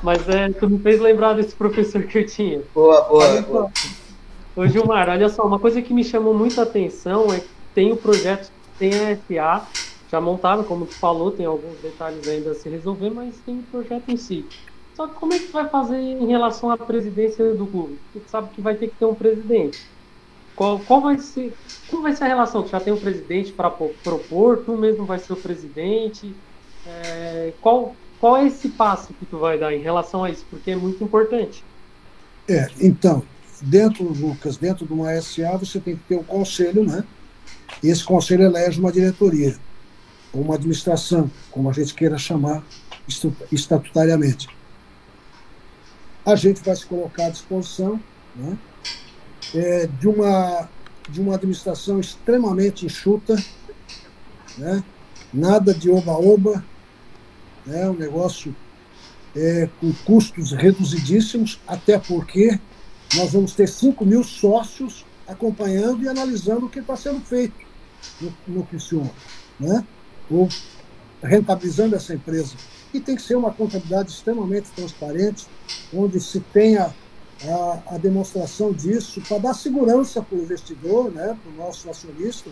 Mas 0.00 0.28
é, 0.28 0.48
tu 0.50 0.70
me 0.70 0.78
fez 0.78 1.00
lembrar 1.00 1.32
desse 1.32 1.56
professor 1.56 2.04
que 2.04 2.18
eu 2.18 2.26
tinha. 2.26 2.60
Boa, 2.72 3.00
boa, 3.02 3.42
boa. 3.42 3.70
Ô 4.56 4.66
Gilmar, 4.66 5.08
olha 5.08 5.28
só, 5.28 5.44
uma 5.44 5.58
coisa 5.58 5.80
que 5.80 5.94
me 5.94 6.02
chamou 6.02 6.34
muita 6.34 6.62
atenção 6.62 7.32
é 7.32 7.40
que 7.40 7.48
tem 7.74 7.92
o 7.92 7.96
projeto, 7.96 8.50
tem 8.78 8.90
a 8.94 9.16
FA, 9.16 9.66
já 10.10 10.20
montado, 10.20 10.64
como 10.64 10.86
tu 10.86 10.94
falou, 10.94 11.30
tem 11.30 11.46
alguns 11.46 11.78
detalhes 11.78 12.26
ainda 12.26 12.50
a 12.50 12.54
se 12.54 12.68
resolver, 12.68 13.10
mas 13.10 13.36
tem 13.46 13.60
o 13.60 13.62
projeto 13.62 14.08
em 14.08 14.16
si. 14.16 14.44
Só 14.96 15.06
que 15.06 15.14
como 15.14 15.32
é 15.32 15.38
que 15.38 15.46
tu 15.46 15.52
vai 15.52 15.68
fazer 15.68 15.96
em 15.96 16.26
relação 16.26 16.70
à 16.70 16.76
presidência 16.76 17.54
do 17.54 17.66
clube? 17.66 17.98
Tu 18.12 18.20
sabe 18.26 18.48
que 18.52 18.60
vai 18.60 18.74
ter 18.74 18.88
que 18.88 18.96
ter 18.96 19.04
um 19.04 19.14
presidente. 19.14 19.80
Qual, 20.56 20.80
qual 20.80 21.00
vai 21.00 21.16
ser, 21.18 21.54
como 21.88 22.02
vai 22.02 22.14
ser 22.14 22.24
a 22.24 22.26
relação? 22.26 22.62
Tu 22.64 22.70
já 22.70 22.80
tem 22.80 22.92
um 22.92 23.00
presidente 23.00 23.52
para 23.52 23.70
propor, 23.70 24.58
tu 24.58 24.76
mesmo 24.76 25.06
vai 25.06 25.18
ser 25.18 25.32
o 25.32 25.36
presidente? 25.36 26.34
É, 26.86 27.52
qual, 27.60 27.94
qual 28.18 28.36
é 28.36 28.46
esse 28.46 28.68
passo 28.68 29.14
que 29.14 29.24
tu 29.24 29.38
vai 29.38 29.58
dar 29.58 29.72
em 29.72 29.80
relação 29.80 30.24
a 30.24 30.30
isso? 30.30 30.44
Porque 30.50 30.72
é 30.72 30.76
muito 30.76 31.02
importante. 31.02 31.64
É, 32.48 32.68
então, 32.80 33.22
dentro, 33.60 34.04
Lucas, 34.04 34.56
dentro 34.56 34.86
de 34.86 34.92
uma 34.92 35.20
SA, 35.20 35.56
você 35.56 35.78
tem 35.80 35.96
que 35.96 36.02
ter 36.08 36.16
um 36.16 36.24
conselho, 36.24 36.84
né? 36.84 37.04
E 37.82 37.88
esse 37.88 38.04
conselho 38.04 38.44
elege 38.44 38.80
uma 38.80 38.92
diretoria, 38.92 39.56
ou 40.32 40.42
uma 40.42 40.54
administração, 40.54 41.30
como 41.50 41.70
a 41.70 41.72
gente 41.72 41.94
queira 41.94 42.18
chamar 42.18 42.62
estatutariamente. 43.50 44.48
A 46.24 46.36
gente 46.36 46.62
vai 46.62 46.76
se 46.76 46.86
colocar 46.86 47.26
à 47.26 47.30
disposição, 47.30 48.00
né? 48.36 48.56
é, 49.54 49.86
de, 49.86 50.08
uma, 50.08 50.68
de 51.08 51.20
uma 51.20 51.34
administração 51.34 51.98
extremamente 51.98 52.86
enxuta, 52.86 53.36
né? 54.58 54.84
nada 55.32 55.72
de 55.72 55.90
oba-oba, 55.90 56.64
né? 57.66 57.88
um 57.88 57.94
negócio 57.94 58.54
é, 59.34 59.68
com 59.80 59.92
custos 60.04 60.52
reduzidíssimos, 60.52 61.60
até 61.66 61.98
porque 61.98 62.58
nós 63.14 63.32
vamos 63.32 63.52
ter 63.52 63.68
5 63.68 64.04
mil 64.04 64.22
sócios 64.22 65.04
acompanhando 65.26 66.02
e 66.02 66.08
analisando 66.08 66.66
o 66.66 66.68
que 66.68 66.80
está 66.80 66.96
sendo 66.96 67.20
feito. 67.20 67.54
no, 68.20 68.32
no 68.48 68.66
Criciúma, 68.66 69.10
né? 69.58 69.84
ou 70.30 70.48
rentabilizando 71.22 71.96
essa 71.96 72.14
empresa. 72.14 72.54
E 72.94 73.00
tem 73.00 73.16
que 73.16 73.22
ser 73.22 73.36
uma 73.36 73.52
contabilidade 73.52 74.10
extremamente 74.10 74.70
transparente, 74.70 75.46
onde 75.92 76.20
se 76.20 76.40
tenha 76.40 76.94
a, 77.44 77.94
a 77.94 77.98
demonstração 77.98 78.72
disso 78.72 79.20
para 79.22 79.38
dar 79.38 79.54
segurança 79.54 80.22
para 80.22 80.36
o 80.36 80.42
investidor, 80.42 81.10
né, 81.10 81.36
para 81.42 81.52
o 81.52 81.56
nosso 81.56 81.88
acionista, 81.88 82.50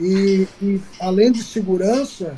e, 0.00 0.46
e, 0.60 0.80
além 1.00 1.32
de 1.32 1.42
segurança, 1.42 2.34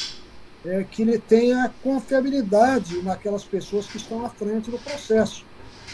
é, 0.65 0.85
que 0.85 1.03
ele 1.03 1.19
tenha 1.19 1.73
confiabilidade 1.83 3.03
naquelas 3.03 3.45
pessoas 3.45 3.87
que 3.87 3.97
estão 3.97 4.25
à 4.25 4.29
frente 4.29 4.71
do 4.71 4.79
processo. 4.79 5.45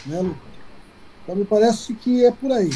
Né, 0.05 0.19
Lucas? 0.21 0.54
Então, 1.25 1.35
me 1.35 1.43
parece 1.43 1.95
que 1.95 2.23
é 2.23 2.31
por 2.31 2.51
aí. 2.51 2.69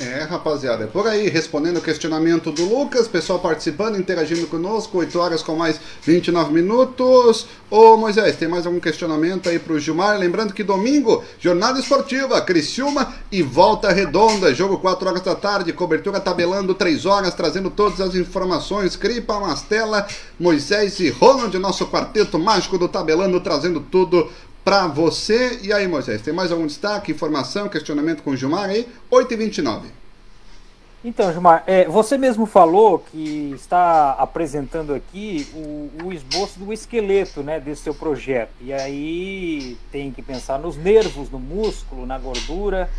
É, 0.00 0.22
rapaziada, 0.22 0.84
é 0.84 0.86
por 0.86 1.08
aí, 1.08 1.28
respondendo 1.28 1.78
o 1.78 1.82
questionamento 1.82 2.52
do 2.52 2.64
Lucas, 2.64 3.08
pessoal 3.08 3.40
participando, 3.40 3.98
interagindo 3.98 4.46
conosco, 4.46 4.96
8 4.96 5.18
horas 5.18 5.42
com 5.42 5.56
mais 5.56 5.80
29 6.02 6.52
minutos. 6.52 7.48
Ô 7.68 7.96
Moisés, 7.96 8.36
tem 8.36 8.46
mais 8.46 8.64
algum 8.64 8.78
questionamento 8.78 9.48
aí 9.48 9.58
pro 9.58 9.78
Gilmar? 9.78 10.16
Lembrando 10.16 10.54
que 10.54 10.62
domingo, 10.62 11.24
jornada 11.40 11.80
esportiva, 11.80 12.40
Criciúma 12.40 13.12
e 13.32 13.42
Volta 13.42 13.90
Redonda, 13.90 14.54
jogo 14.54 14.78
4 14.78 15.08
horas 15.08 15.20
da 15.22 15.34
tarde, 15.34 15.72
cobertura 15.72 16.20
tabelando 16.20 16.74
3 16.74 17.04
horas, 17.04 17.34
trazendo 17.34 17.68
todas 17.68 18.00
as 18.00 18.14
informações, 18.14 18.94
Cripa, 18.94 19.40
Mastela, 19.40 20.06
Moisés 20.38 21.00
e 21.00 21.10
Ronald, 21.10 21.58
nosso 21.58 21.88
quarteto 21.88 22.38
mágico 22.38 22.78
do 22.78 22.88
tabelando, 22.88 23.40
trazendo 23.40 23.80
tudo 23.80 24.30
para 24.68 24.86
você. 24.86 25.60
E 25.62 25.72
aí, 25.72 25.88
Moisés, 25.88 26.20
tem 26.20 26.34
mais 26.34 26.52
algum 26.52 26.66
destaque, 26.66 27.10
informação, 27.10 27.70
questionamento 27.70 28.22
com 28.22 28.32
o 28.32 28.36
Gilmar 28.36 28.68
aí? 28.68 28.86
8h29. 29.10 29.84
Então, 31.02 31.32
Gilmar, 31.32 31.64
é, 31.66 31.86
você 31.86 32.18
mesmo 32.18 32.44
falou 32.44 32.98
que 32.98 33.52
está 33.54 34.10
apresentando 34.10 34.94
aqui 34.94 35.48
o, 35.54 36.04
o, 36.04 36.12
esboço 36.12 36.58
do 36.58 36.70
esqueleto 36.70 37.42
né, 37.42 37.58
desse 37.58 37.80
seu 37.80 37.94
projeto. 37.94 38.50
E 38.60 38.70
aí 38.70 39.78
tem 39.90 40.12
que 40.12 40.20
pensar 40.20 40.58
nos 40.58 40.76
nervos, 40.76 41.30
no 41.30 41.38
músculo, 41.38 42.04
na 42.04 42.18
gordura. 42.18 42.90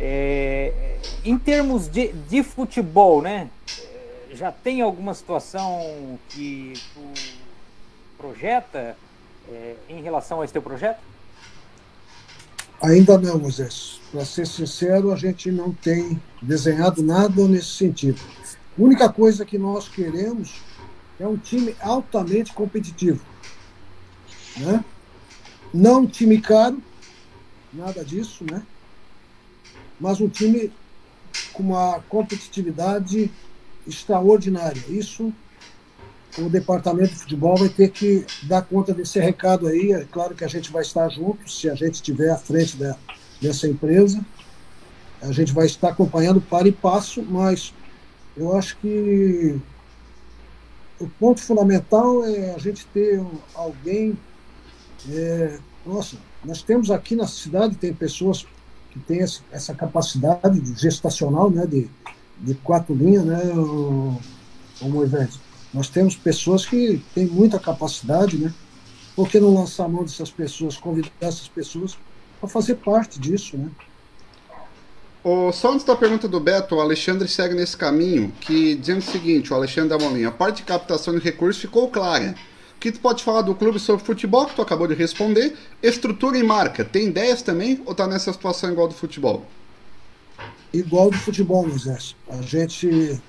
É, 0.00 0.96
em 1.22 1.36
termos 1.36 1.90
de, 1.90 2.10
de 2.10 2.42
futebol, 2.42 3.20
né? 3.20 3.50
É, 4.30 4.34
já 4.34 4.50
tem 4.50 4.80
alguma 4.80 5.12
situação 5.12 6.18
que 6.30 6.72
tu 6.94 7.02
projeta? 8.16 8.96
É, 9.48 9.76
em 9.88 10.02
relação 10.02 10.40
a 10.40 10.44
esse 10.44 10.52
teu 10.52 10.62
projeto? 10.62 11.00
Ainda 12.82 13.16
não, 13.16 13.38
Moisés. 13.38 14.00
Para 14.10 14.24
ser 14.24 14.46
sincero, 14.46 15.12
a 15.12 15.16
gente 15.16 15.50
não 15.50 15.72
tem 15.72 16.20
desenhado 16.40 17.02
nada 17.02 17.46
nesse 17.46 17.68
sentido. 17.68 18.20
A 18.78 18.82
única 18.82 19.08
coisa 19.08 19.44
que 19.44 19.56
nós 19.56 19.88
queremos 19.88 20.60
é 21.20 21.26
um 21.26 21.36
time 21.36 21.76
altamente 21.80 22.52
competitivo. 22.52 23.24
Né? 24.56 24.84
Não 25.72 26.00
um 26.00 26.06
time 26.06 26.40
caro, 26.40 26.82
nada 27.72 28.04
disso, 28.04 28.44
né? 28.50 28.62
mas 30.00 30.20
um 30.20 30.28
time 30.28 30.72
com 31.52 31.62
uma 31.62 32.00
competitividade 32.08 33.30
extraordinária. 33.86 34.82
Isso 34.88 35.32
o 36.38 36.48
departamento 36.48 37.12
de 37.12 37.20
futebol 37.20 37.56
vai 37.56 37.68
ter 37.68 37.90
que 37.90 38.24
dar 38.44 38.62
conta 38.62 38.94
desse 38.94 39.18
recado 39.20 39.66
aí. 39.66 39.92
É 39.92 40.04
claro 40.10 40.34
que 40.34 40.44
a 40.44 40.48
gente 40.48 40.72
vai 40.72 40.82
estar 40.82 41.08
junto, 41.10 41.50
se 41.50 41.68
a 41.68 41.74
gente 41.74 41.94
estiver 41.94 42.30
à 42.30 42.38
frente 42.38 42.76
da, 42.76 42.96
dessa 43.40 43.68
empresa. 43.68 44.24
A 45.20 45.30
gente 45.30 45.52
vai 45.52 45.66
estar 45.66 45.90
acompanhando 45.90 46.40
para 46.40 46.66
e 46.66 46.72
passo, 46.72 47.22
mas 47.22 47.74
eu 48.36 48.56
acho 48.56 48.76
que 48.78 49.60
o 50.98 51.08
ponto 51.08 51.40
fundamental 51.40 52.24
é 52.24 52.54
a 52.54 52.58
gente 52.58 52.86
ter 52.86 53.22
alguém. 53.54 54.16
É, 55.10 55.58
nossa, 55.84 56.16
nós 56.44 56.62
temos 56.62 56.90
aqui 56.90 57.14
na 57.14 57.26
cidade, 57.26 57.76
tem 57.76 57.92
pessoas 57.92 58.46
que 58.90 58.98
têm 59.00 59.20
essa 59.20 59.74
capacidade 59.74 60.60
gestacional, 60.80 61.50
né, 61.50 61.66
de, 61.66 61.90
de 62.38 62.54
quatro 62.54 62.94
linhas, 62.94 63.24
né, 63.24 63.42
o, 63.54 64.18
o 64.80 64.88
Moisés? 64.88 65.38
Nós 65.72 65.88
temos 65.88 66.14
pessoas 66.14 66.66
que 66.66 67.02
têm 67.14 67.26
muita 67.26 67.58
capacidade, 67.58 68.36
né? 68.36 68.52
Por 69.16 69.28
que 69.28 69.40
não 69.40 69.54
lançar 69.54 69.84
a 69.84 69.88
mão 69.88 70.04
dessas 70.04 70.30
pessoas, 70.30 70.76
convidar 70.76 71.10
essas 71.20 71.48
pessoas 71.48 71.96
para 72.40 72.48
fazer 72.48 72.76
parte 72.76 73.18
disso, 73.18 73.56
né? 73.56 73.70
O, 75.24 75.52
só 75.52 75.72
antes 75.72 75.86
da 75.86 75.94
pergunta 75.94 76.26
do 76.26 76.40
Beto, 76.40 76.74
o 76.74 76.80
Alexandre 76.80 77.28
segue 77.28 77.54
nesse 77.54 77.76
caminho, 77.76 78.32
que 78.40 78.74
dizendo 78.74 78.98
o 78.98 79.02
seguinte, 79.02 79.52
o 79.52 79.56
Alexandre 79.56 79.94
Amolim, 79.94 80.24
a 80.24 80.32
parte 80.32 80.56
de 80.56 80.62
captação 80.64 81.14
de 81.16 81.20
recursos 81.20 81.62
ficou 81.62 81.88
clara. 81.88 82.34
O 82.76 82.80
que 82.80 82.90
tu 82.90 82.98
pode 82.98 83.22
falar 83.22 83.42
do 83.42 83.54
clube 83.54 83.78
sobre 83.78 84.04
futebol, 84.04 84.46
que 84.46 84.56
tu 84.56 84.62
acabou 84.62 84.88
de 84.88 84.94
responder, 84.94 85.56
estrutura 85.80 86.36
e 86.36 86.42
marca, 86.42 86.84
tem 86.84 87.06
ideias 87.06 87.40
também 87.40 87.80
ou 87.86 87.94
tá 87.94 88.08
nessa 88.08 88.32
situação 88.32 88.72
igual 88.72 88.88
do 88.88 88.94
futebol? 88.94 89.46
Igual 90.72 91.10
do 91.10 91.18
futebol, 91.18 91.68
Moisés. 91.68 92.16
A 92.28 92.42
gente 92.42 93.20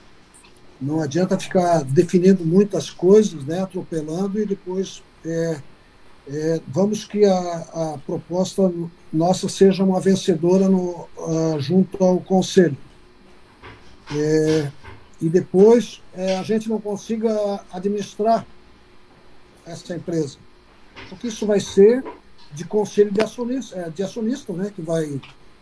não 0.84 1.02
adianta 1.02 1.40
ficar 1.40 1.84
definindo 1.84 2.46
muitas 2.46 2.90
coisas, 2.90 3.44
né, 3.46 3.62
atropelando 3.62 4.40
e 4.40 4.46
depois 4.46 5.02
é, 5.26 5.62
é, 6.28 6.62
vamos 6.68 7.06
que 7.06 7.26
a, 7.26 7.34
a, 7.34 7.98
proposta 8.06 8.72
nossa 9.12 9.50
seja 9.50 9.84
uma 9.84 10.00
vencedora 10.00 10.70
no, 10.70 11.08
uh, 11.18 11.60
junto 11.60 12.02
ao 12.04 12.20
conselho. 12.20 12.78
É, 14.16 14.72
e 15.22 15.30
depois 15.30 16.02
é, 16.14 16.38
a 16.38 16.44
gente 16.44 16.70
não 16.70 16.80
consiga 16.80 17.62
administrar 17.72 18.46
essa 19.66 19.96
empresa. 19.96 20.38
Porque 21.10 21.28
isso 21.28 21.46
vai 21.46 21.60
ser 21.60 22.04
de 22.54 22.66
conselho 22.66 23.12
de 23.12 23.22
acionista, 23.22 23.78
é, 23.78 23.90
de 23.90 24.04
acionista 24.04 24.54
né, 24.54 24.72
que, 24.74 24.82
vai, 24.82 25.20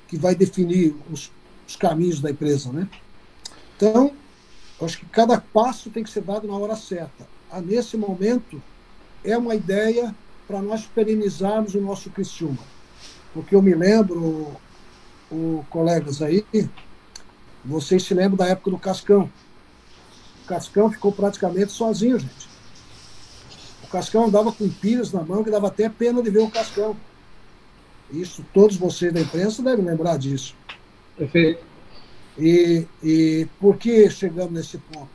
que 0.07 0.17
vai 0.17 0.35
definir 0.35 0.95
os, 1.11 1.31
os 1.67 1.75
caminhos 1.75 2.19
da 2.19 2.29
empresa. 2.29 2.71
Né? 2.71 2.87
Então, 3.77 4.13
eu 4.81 4.87
acho 4.87 4.97
que 4.97 5.05
cada 5.05 5.39
passo 5.39 5.91
tem 5.91 6.03
que 6.03 6.09
ser 6.09 6.23
dado 6.23 6.47
na 6.47 6.57
hora 6.57 6.75
certa. 6.75 7.27
Ah, 7.51 7.61
nesse 7.61 7.95
momento, 7.95 8.61
é 9.23 9.37
uma 9.37 9.53
ideia 9.53 10.15
para 10.47 10.59
nós 10.59 10.87
perenizarmos 10.87 11.75
o 11.75 11.81
nosso 11.81 12.09
Criciúma. 12.09 12.57
Porque 13.31 13.53
eu 13.53 13.61
me 13.61 13.75
lembro, 13.75 14.51
o, 15.31 15.63
colegas 15.69 16.19
aí, 16.19 16.43
vocês 17.63 18.01
se 18.01 18.15
lembram 18.15 18.37
da 18.37 18.47
época 18.47 18.71
do 18.71 18.79
Cascão. 18.79 19.29
O 20.43 20.47
Cascão 20.47 20.91
ficou 20.91 21.11
praticamente 21.11 21.71
sozinho, 21.71 22.17
gente. 22.17 22.49
O 23.83 23.87
Cascão 23.87 24.25
andava 24.25 24.51
com 24.51 24.67
pilhas 24.67 25.11
na 25.11 25.21
mão 25.21 25.43
que 25.43 25.51
dava 25.51 25.67
até 25.67 25.89
pena 25.89 26.23
de 26.23 26.31
ver 26.31 26.39
o 26.39 26.49
Cascão. 26.49 26.97
Isso 28.09 28.43
todos 28.51 28.77
vocês 28.77 29.13
da 29.13 29.21
imprensa 29.21 29.61
devem 29.61 29.85
lembrar 29.85 30.17
disso. 30.17 30.55
Perfeito. 31.15 31.70
E, 32.37 32.85
e 33.03 33.47
por 33.59 33.77
que 33.77 34.09
chegamos 34.09 34.53
nesse 34.53 34.77
ponto? 34.77 35.09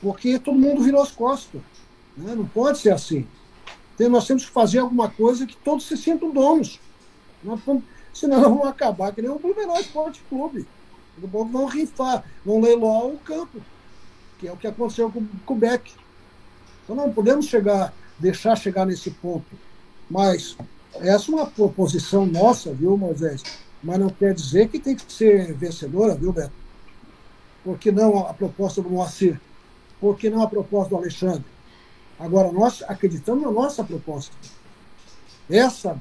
Porque 0.00 0.38
todo 0.38 0.58
mundo 0.58 0.82
virou 0.82 1.02
as 1.02 1.10
costas. 1.10 1.60
Né? 2.16 2.34
Não 2.34 2.46
pode 2.46 2.78
ser 2.78 2.90
assim. 2.90 3.26
Então, 3.94 4.08
nós 4.08 4.26
temos 4.26 4.44
que 4.44 4.50
fazer 4.50 4.78
alguma 4.78 5.08
coisa 5.08 5.46
que 5.46 5.56
todos 5.56 5.86
se 5.86 5.96
sintam 5.96 6.30
donos. 6.30 6.80
Nós 7.42 7.60
vamos, 7.64 7.84
senão 8.12 8.40
nós 8.40 8.48
vamos 8.48 8.66
acabar 8.66 9.12
que 9.12 9.22
nem 9.22 9.30
o 9.30 9.38
Blumenau 9.38 9.78
Esporte 9.78 10.22
Clube. 10.28 10.66
Daqui 11.16 11.36
a 11.36 11.44
vão 11.44 11.66
rifar, 11.66 12.24
vão 12.44 12.60
leiloar 12.60 13.06
o 13.06 13.18
campo, 13.18 13.60
que 14.38 14.48
é 14.48 14.52
o 14.52 14.56
que 14.56 14.66
aconteceu 14.66 15.10
com, 15.10 15.24
com 15.46 15.54
o 15.54 15.56
Beck. 15.56 15.92
Então 16.82 16.96
não 16.96 17.12
podemos 17.12 17.46
chegar, 17.46 17.94
deixar 18.18 18.56
chegar 18.56 18.84
nesse 18.84 19.10
ponto. 19.10 19.46
Mas 20.10 20.56
essa 20.94 21.30
é 21.30 21.34
uma 21.34 21.46
proposição 21.46 22.26
nossa, 22.26 22.72
viu, 22.72 22.96
Moisés? 22.96 23.42
Mas 23.84 24.00
não 24.00 24.08
quer 24.08 24.32
dizer 24.32 24.68
que 24.68 24.78
tem 24.78 24.96
que 24.96 25.12
ser 25.12 25.52
vencedora, 25.52 26.14
viu, 26.14 26.32
Beto? 26.32 26.52
Por 27.62 27.78
que 27.78 27.92
não 27.92 28.26
a 28.26 28.32
proposta 28.32 28.80
do 28.80 28.88
Moacir? 28.88 29.38
Por 30.00 30.18
que 30.18 30.30
não 30.30 30.42
a 30.42 30.48
proposta 30.48 30.90
do 30.90 30.96
Alexandre? 30.96 31.44
Agora, 32.18 32.50
nós 32.50 32.82
acreditamos 32.82 33.44
na 33.44 33.50
nossa 33.50 33.84
proposta. 33.84 34.34
Essa 35.50 36.00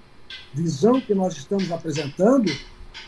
visão 0.54 1.02
que 1.02 1.14
nós 1.14 1.36
estamos 1.36 1.70
apresentando, 1.72 2.50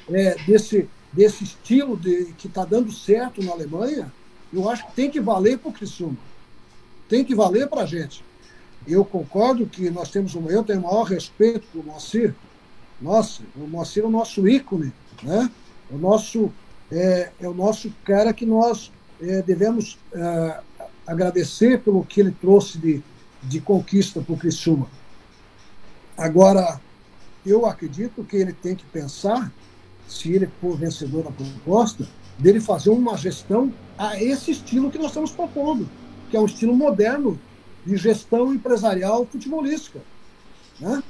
é, 0.09 0.35
desse, 0.45 0.89
desse 1.13 1.45
estilo 1.45 1.95
de, 1.95 2.33
que 2.37 2.47
está 2.47 2.65
dando 2.65 2.91
certo 2.91 3.41
na 3.41 3.53
Alemanha, 3.53 4.11
eu 4.51 4.69
acho 4.69 4.85
que 4.87 4.93
tem 4.93 5.09
que 5.09 5.21
valer 5.21 5.57
para 5.57 5.69
o 5.69 5.73
Criciúma. 5.73 6.17
Tem 7.07 7.23
que 7.23 7.33
valer 7.33 7.67
para 7.69 7.81
a 7.81 7.85
gente. 7.85 8.23
Eu 8.85 9.05
concordo 9.05 9.65
que 9.65 9.89
nós 9.89 10.09
temos 10.09 10.35
eu 10.35 10.63
tenho 10.63 10.79
o 10.79 10.83
maior 10.83 11.03
respeito 11.03 11.65
por 11.71 11.85
Moacir, 11.85 12.35
nossa, 13.05 13.43
o 13.55 13.67
Moacir 13.67 14.03
é 14.03 14.07
o 14.07 14.09
nosso 14.09 14.47
ícone, 14.47 14.91
né? 15.21 15.49
O 15.91 15.97
nosso, 15.97 16.51
é, 16.91 17.31
é 17.39 17.47
o 17.47 17.53
nosso 17.53 17.93
cara 18.03 18.33
que 18.33 18.47
nós 18.47 18.91
é, 19.21 19.43
devemos 19.43 19.99
é, 20.11 20.59
agradecer 21.05 21.81
pelo 21.81 22.03
que 22.03 22.19
ele 22.19 22.31
trouxe 22.31 22.79
de, 22.79 23.03
de 23.43 23.61
conquista 23.61 24.21
para 24.21 24.33
o 24.33 24.37
Criciúma. 24.37 24.87
Agora, 26.17 26.81
eu 27.45 27.67
acredito 27.67 28.23
que 28.23 28.37
ele 28.37 28.53
tem 28.53 28.75
que 28.75 28.85
pensar, 28.85 29.51
se 30.07 30.31
ele 30.31 30.49
for 30.59 30.75
vencedor 30.75 31.25
da 31.25 31.31
proposta, 31.31 32.07
dele 32.39 32.59
fazer 32.59 32.89
uma 32.89 33.15
gestão 33.15 33.71
a 33.99 34.19
esse 34.21 34.49
estilo 34.49 34.89
que 34.89 34.97
nós 34.97 35.07
estamos 35.07 35.31
propondo, 35.31 35.87
que 36.31 36.35
é 36.35 36.39
um 36.39 36.45
estilo 36.45 36.75
moderno 36.75 37.39
de 37.85 37.95
gestão 37.97 38.51
empresarial 38.51 39.27
futebolística. 39.27 40.01
Né? 40.79 41.03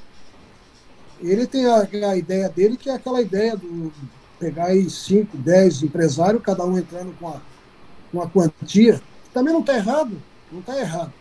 Ele 1.21 1.47
tem 1.47 1.65
a, 1.65 1.87
a 2.09 2.17
ideia 2.17 2.49
dele, 2.49 2.77
que 2.77 2.89
é 2.89 2.93
aquela 2.93 3.21
ideia 3.21 3.55
do 3.55 3.91
pegar 4.39 4.65
aí 4.65 4.89
5, 4.89 5.37
10 5.37 5.83
empresários, 5.83 6.41
cada 6.43 6.65
um 6.65 6.77
entrando 6.77 7.15
com 7.19 8.21
a, 8.21 8.27
quantia. 8.27 9.01
Também 9.33 9.53
não 9.53 9.61
está 9.61 9.75
errado, 9.75 10.21
não 10.51 10.59
está 10.59 10.77
errado. 10.77 11.13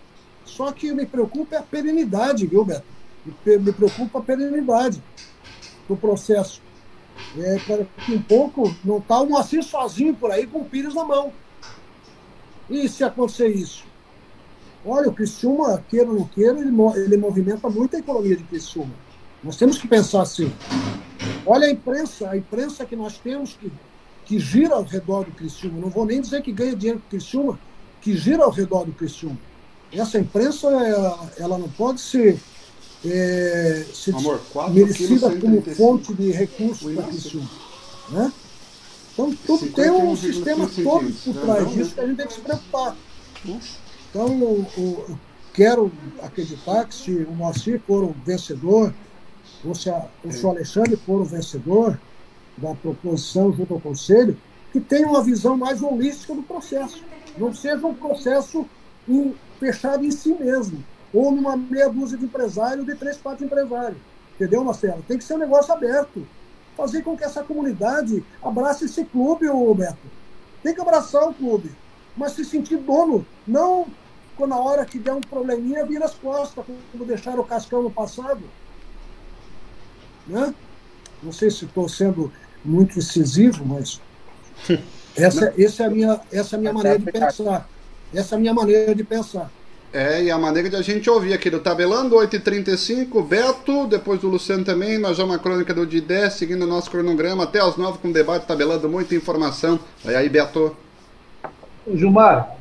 Só 0.44 0.70
que 0.72 0.92
me 0.92 1.06
preocupa 1.06 1.56
é 1.56 1.58
a 1.58 1.62
perenidade, 1.62 2.46
viu, 2.46 2.64
Beto? 2.64 2.84
Me 3.46 3.72
preocupa 3.72 4.18
a 4.18 4.22
perenidade 4.22 5.02
do 5.88 5.96
processo. 5.96 6.62
É, 7.38 7.58
para 7.60 7.84
que 7.84 8.12
um 8.12 8.22
pouco 8.22 8.74
não 8.84 8.98
está 8.98 9.20
o 9.20 9.26
Moacir 9.26 9.62
sozinho 9.62 10.14
por 10.14 10.30
aí 10.30 10.46
com 10.46 10.60
o 10.60 10.64
Pires 10.64 10.94
na 10.94 11.04
mão. 11.04 11.32
E 12.68 12.88
se 12.88 13.04
acontecer 13.04 13.48
isso? 13.48 13.84
Olha, 14.84 15.08
o 15.08 15.14
Criciúma, 15.14 15.82
queira 15.88 16.08
ou 16.08 16.14
não 16.16 16.26
queira, 16.26 16.58
ele, 16.58 16.70
ele 16.96 17.16
movimenta 17.16 17.70
muito 17.70 17.96
a 17.96 17.98
economia 17.98 18.36
de 18.36 18.44
Criciúma. 18.44 18.92
Nós 19.44 19.56
temos 19.56 19.76
que 19.76 19.86
pensar 19.86 20.22
assim. 20.22 20.50
Olha 21.44 21.66
a 21.66 21.70
imprensa, 21.70 22.30
a 22.30 22.36
imprensa 22.36 22.86
que 22.86 22.96
nós 22.96 23.18
temos 23.18 23.52
que, 23.52 23.70
que 24.24 24.38
gira 24.38 24.74
ao 24.74 24.82
redor 24.82 25.24
do 25.24 25.32
Criciúma. 25.32 25.78
Não 25.78 25.90
vou 25.90 26.06
nem 26.06 26.20
dizer 26.20 26.42
que 26.42 26.50
ganha 26.50 26.74
dinheiro 26.74 26.98
com 27.00 27.06
o 27.06 27.10
Criciúma, 27.10 27.58
que 28.00 28.16
gira 28.16 28.42
ao 28.42 28.50
redor 28.50 28.86
do 28.86 28.92
Criciúma. 28.92 29.38
Essa 29.92 30.18
imprensa, 30.18 30.68
ela, 30.68 31.30
ela 31.38 31.58
não 31.58 31.68
pode 31.68 32.00
ser, 32.00 32.40
é, 33.04 33.84
ser 33.92 34.14
Amor, 34.14 34.40
merecida 34.70 35.30
como 35.38 35.60
fonte 35.62 36.14
de 36.14 36.30
recursos 36.32 36.94
para 36.94 37.04
Criciúma. 37.04 37.50
Né? 38.10 38.32
Então, 39.12 39.36
tudo 39.46 39.66
tem 39.72 39.90
um 39.90 40.16
sistema 40.16 40.66
todo 40.66 41.12
por 41.12 41.34
trás 41.42 41.70
disso 41.70 41.94
que 41.94 42.00
a 42.00 42.06
gente 42.06 42.16
tem 42.16 42.26
que 42.26 42.32
se 42.32 42.40
preocupar. 42.40 42.96
Então, 44.10 44.66
eu, 44.76 45.18
quero 45.52 45.92
acreditar 46.20 46.84
que 46.86 46.94
se 46.94 47.12
o 47.12 47.30
Moacir 47.32 47.80
for 47.86 48.02
o 48.02 48.14
vencedor, 48.26 48.92
ou 49.64 49.74
se, 49.74 49.90
a, 49.90 50.06
Alexandre 50.44 50.96
for 50.96 51.20
o 51.20 51.24
vencedor 51.24 51.98
da 52.56 52.74
proposição 52.74 53.52
junto 53.52 53.74
ao 53.74 53.80
Conselho, 53.80 54.36
que 54.72 54.80
tenha 54.80 55.06
uma 55.06 55.22
visão 55.22 55.56
mais 55.56 55.82
holística 55.82 56.34
do 56.34 56.42
processo. 56.42 57.02
Não 57.36 57.52
seja 57.52 57.86
um 57.86 57.94
processo 57.94 58.66
em, 59.08 59.34
fechado 59.58 60.04
em 60.04 60.10
si 60.10 60.34
mesmo, 60.34 60.82
ou 61.12 61.30
numa 61.30 61.56
meia 61.56 61.88
dúzia 61.88 62.18
de 62.18 62.24
empresários, 62.24 62.86
de 62.86 62.94
três, 62.94 63.16
quatro 63.16 63.44
empresários. 63.44 63.98
Entendeu, 64.34 64.64
Marcelo? 64.64 65.04
Tem 65.06 65.16
que 65.16 65.24
ser 65.24 65.34
um 65.34 65.38
negócio 65.38 65.72
aberto. 65.72 66.26
Fazer 66.76 67.02
com 67.02 67.16
que 67.16 67.22
essa 67.22 67.42
comunidade 67.44 68.24
abrace 68.42 68.86
esse 68.86 69.04
clube, 69.04 69.46
Roberto. 69.46 70.10
Tem 70.62 70.74
que 70.74 70.80
abraçar 70.80 71.28
o 71.28 71.34
clube, 71.34 71.70
mas 72.16 72.32
se 72.32 72.44
sentir 72.44 72.78
dono, 72.78 73.24
não 73.46 73.86
quando 74.36 74.50
na 74.50 74.58
hora 74.58 74.84
que 74.84 74.98
der 74.98 75.12
um 75.12 75.20
probleminha, 75.20 75.84
vira 75.84 76.04
as 76.04 76.14
costas, 76.14 76.64
como 76.92 77.04
deixaram 77.04 77.40
o 77.40 77.46
Cascão 77.46 77.82
no 77.82 77.90
passado. 77.90 78.42
Né? 80.26 80.54
Não 81.22 81.32
sei 81.32 81.50
se 81.50 81.64
estou 81.64 81.88
sendo 81.88 82.32
muito 82.64 82.98
incisivo, 82.98 83.64
mas 83.64 84.00
essa, 85.16 85.52
essa, 85.58 85.82
é 85.84 85.86
a 85.86 85.90
minha, 85.90 86.20
essa 86.32 86.56
é 86.56 86.58
a 86.58 86.60
minha 86.60 86.72
maneira 86.72 86.98
de 86.98 87.12
pensar. 87.12 87.68
Essa 88.12 88.34
é 88.34 88.36
a 88.36 88.40
minha 88.40 88.54
maneira 88.54 88.94
de 88.94 89.04
pensar. 89.04 89.50
É, 89.92 90.24
e 90.24 90.30
a 90.30 90.36
maneira 90.36 90.68
de 90.68 90.74
a 90.74 90.82
gente 90.82 91.08
ouvir 91.08 91.32
aqui 91.32 91.48
do 91.48 91.60
Tabelando, 91.60 92.16
8h35, 92.16 93.24
Beto, 93.24 93.86
depois 93.86 94.20
do 94.20 94.28
Luciano 94.28 94.64
também, 94.64 94.98
nós 94.98 95.16
já 95.16 95.24
uma 95.24 95.38
crônica 95.38 95.72
do 95.72 95.86
Didé, 95.86 96.28
seguindo 96.30 96.62
o 96.62 96.66
nosso 96.66 96.90
cronograma, 96.90 97.44
até 97.44 97.60
às 97.60 97.76
9 97.76 97.98
com 97.98 98.10
debate, 98.10 98.44
tabelando 98.44 98.88
muita 98.88 99.14
informação. 99.14 99.78
Vai 100.04 100.16
aí, 100.16 100.28
Beto. 100.28 100.76
Gilmar, 101.94 102.56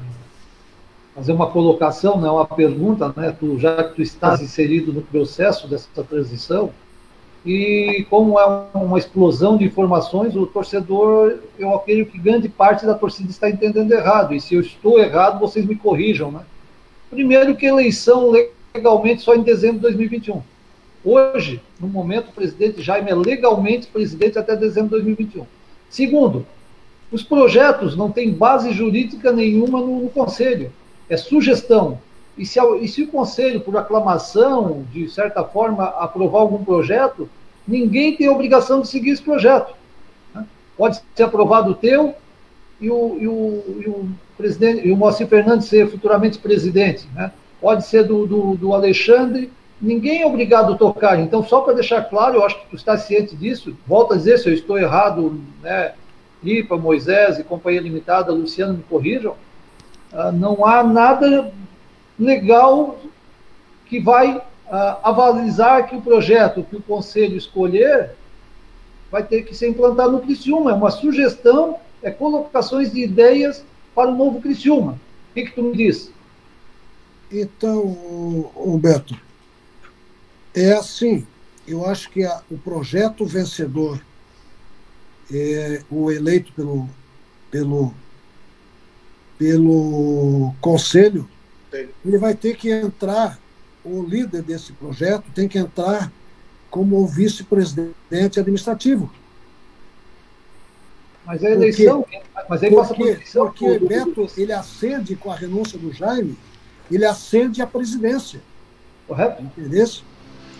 fazer 1.15 1.31
uma 1.31 1.49
colocação, 1.49 2.21
né, 2.21 2.29
uma 2.29 2.45
pergunta, 2.45 3.11
né, 3.15 3.35
tu, 3.39 3.57
já 3.57 3.83
que 3.83 3.95
tu 3.95 4.01
estás 4.03 4.39
inserido 4.39 4.93
no 4.93 5.01
processo 5.01 5.67
dessa 5.67 6.03
transição, 6.03 6.71
e 7.45 8.05
como 8.09 8.39
é 8.39 8.45
uma 8.73 8.97
explosão 8.97 9.57
de 9.57 9.65
informações, 9.65 10.35
o 10.35 10.45
torcedor, 10.45 11.39
eu 11.59 11.75
acredito 11.75 12.11
que 12.11 12.17
grande 12.17 12.47
parte 12.47 12.85
da 12.85 12.93
torcida 12.93 13.29
está 13.29 13.49
entendendo 13.49 13.91
errado, 13.91 14.33
e 14.33 14.39
se 14.39 14.55
eu 14.55 14.61
estou 14.61 14.99
errado, 14.99 15.39
vocês 15.39 15.65
me 15.65 15.75
corrijam, 15.75 16.31
né? 16.31 16.41
Primeiro 17.09 17.55
que 17.55 17.65
eleição 17.65 18.31
legalmente 18.31 19.21
só 19.21 19.35
em 19.35 19.41
dezembro 19.41 19.75
de 19.75 19.81
2021. 19.81 20.41
Hoje, 21.03 21.61
no 21.79 21.87
momento, 21.87 22.29
o 22.29 22.33
presidente 22.33 22.81
Jaime 22.81 23.11
é 23.11 23.15
legalmente 23.15 23.87
presidente 23.87 24.39
até 24.39 24.55
dezembro 24.55 24.97
de 24.97 25.03
2021. 25.03 25.45
Segundo, 25.89 26.45
os 27.11 27.21
projetos 27.21 27.95
não 27.95 28.09
têm 28.09 28.31
base 28.31 28.71
jurídica 28.71 29.31
nenhuma 29.31 29.79
no, 29.79 29.99
no 29.99 30.09
Conselho 30.09 30.71
é 31.09 31.17
sugestão. 31.17 31.99
E 32.37 32.45
se, 32.45 32.59
e 32.81 32.87
se 32.87 33.03
o 33.03 33.07
Conselho, 33.07 33.61
por 33.61 33.77
aclamação, 33.77 34.85
de 34.91 35.07
certa 35.09 35.43
forma, 35.43 35.85
aprovar 35.85 36.39
algum 36.39 36.63
projeto, 36.63 37.29
ninguém 37.67 38.15
tem 38.15 38.29
obrigação 38.29 38.81
de 38.81 38.87
seguir 38.87 39.11
esse 39.11 39.21
projeto. 39.21 39.73
Né? 40.33 40.45
Pode 40.77 41.01
ser 41.15 41.23
aprovado 41.23 41.71
o 41.71 41.75
teu 41.75 42.15
e 42.81 42.89
o, 42.89 43.17
e 43.19 43.27
o, 43.27 43.81
e 43.81 43.87
o 43.87 44.09
presidente, 44.35 44.87
e 44.87 44.91
o 44.91 44.97
Moacir 44.97 45.27
Fernandes 45.27 45.67
ser 45.67 45.89
futuramente 45.89 46.39
presidente. 46.39 47.07
Né? 47.13 47.31
Pode 47.61 47.85
ser 47.85 48.03
do, 48.03 48.25
do, 48.25 48.55
do 48.55 48.73
Alexandre, 48.73 49.51
ninguém 49.79 50.23
é 50.23 50.25
obrigado 50.25 50.73
a 50.73 50.77
tocar. 50.77 51.19
Então, 51.19 51.43
só 51.43 51.61
para 51.61 51.73
deixar 51.73 52.01
claro, 52.03 52.37
eu 52.37 52.45
acho 52.45 52.59
que 52.61 52.69
tu 52.69 52.75
está 52.75 52.97
ciente 52.97 53.35
disso, 53.35 53.77
volto 53.85 54.13
a 54.13 54.17
dizer 54.17 54.39
se 54.39 54.49
eu 54.49 54.53
estou 54.53 54.77
errado, 54.77 55.39
né? 55.61 55.93
Lipa, 56.43 56.75
Moisés 56.75 57.39
e 57.39 57.43
Companhia 57.43 57.79
Limitada, 57.79 58.33
Luciano, 58.33 58.73
me 58.73 58.83
corrijam, 58.83 59.35
ah, 60.11 60.31
não 60.31 60.65
há 60.65 60.83
nada 60.83 61.53
legal 62.17 62.99
que 63.85 63.99
vai 63.99 64.37
uh, 64.37 64.41
avalizar 65.03 65.87
que 65.87 65.95
o 65.95 66.01
projeto 66.01 66.63
que 66.63 66.75
o 66.75 66.81
Conselho 66.81 67.37
escolher 67.37 68.11
vai 69.11 69.23
ter 69.23 69.43
que 69.43 69.55
ser 69.55 69.69
implantado 69.69 70.13
no 70.13 70.21
Criciúma. 70.21 70.71
É 70.71 70.73
uma 70.73 70.91
sugestão, 70.91 71.77
é 72.01 72.09
colocações 72.09 72.91
de 72.91 73.03
ideias 73.03 73.63
para 73.93 74.09
o 74.09 74.15
novo 74.15 74.41
Criciúma. 74.41 74.93
O 74.93 75.33
que, 75.33 75.45
que 75.45 75.55
tu 75.55 75.63
me 75.63 75.75
diz? 75.75 76.11
Então, 77.31 77.83
Humberto, 78.55 79.15
é 80.53 80.73
assim, 80.73 81.25
eu 81.67 81.85
acho 81.85 82.09
que 82.09 82.23
a, 82.23 82.41
o 82.49 82.57
projeto 82.57 83.25
vencedor, 83.25 83.99
é, 85.31 85.81
o 85.89 86.11
eleito 86.11 86.51
pelo, 86.53 86.87
pelo 87.49 87.93
pelo 89.37 90.53
conselho, 90.61 91.27
ele 91.73 92.17
vai 92.17 92.33
ter 92.35 92.55
que 92.55 92.71
entrar, 92.71 93.39
o 93.83 94.03
líder 94.03 94.41
desse 94.41 94.71
projeto 94.73 95.25
tem 95.33 95.47
que 95.47 95.57
entrar 95.57 96.11
como 96.69 97.05
vice-presidente 97.05 98.39
administrativo. 98.39 99.11
Mas 101.25 101.43
a 101.43 101.49
eleição, 101.49 102.01
porque, 102.01 102.21
mas 102.49 102.63
aí 102.63 102.75
passa 102.75 102.93
eleição, 102.95 103.45
porque 103.47 103.79
Beto, 103.79 104.27
ele 104.35 104.51
acende 104.51 105.15
com 105.15 105.31
a 105.31 105.35
renúncia 105.35 105.79
do 105.79 105.93
Jaime, 105.93 106.37
ele 106.91 107.05
acende 107.05 107.61
a 107.61 107.67
presidência. 107.67 108.41
Correto? 109.07 109.41
Entendeu? 109.41 109.87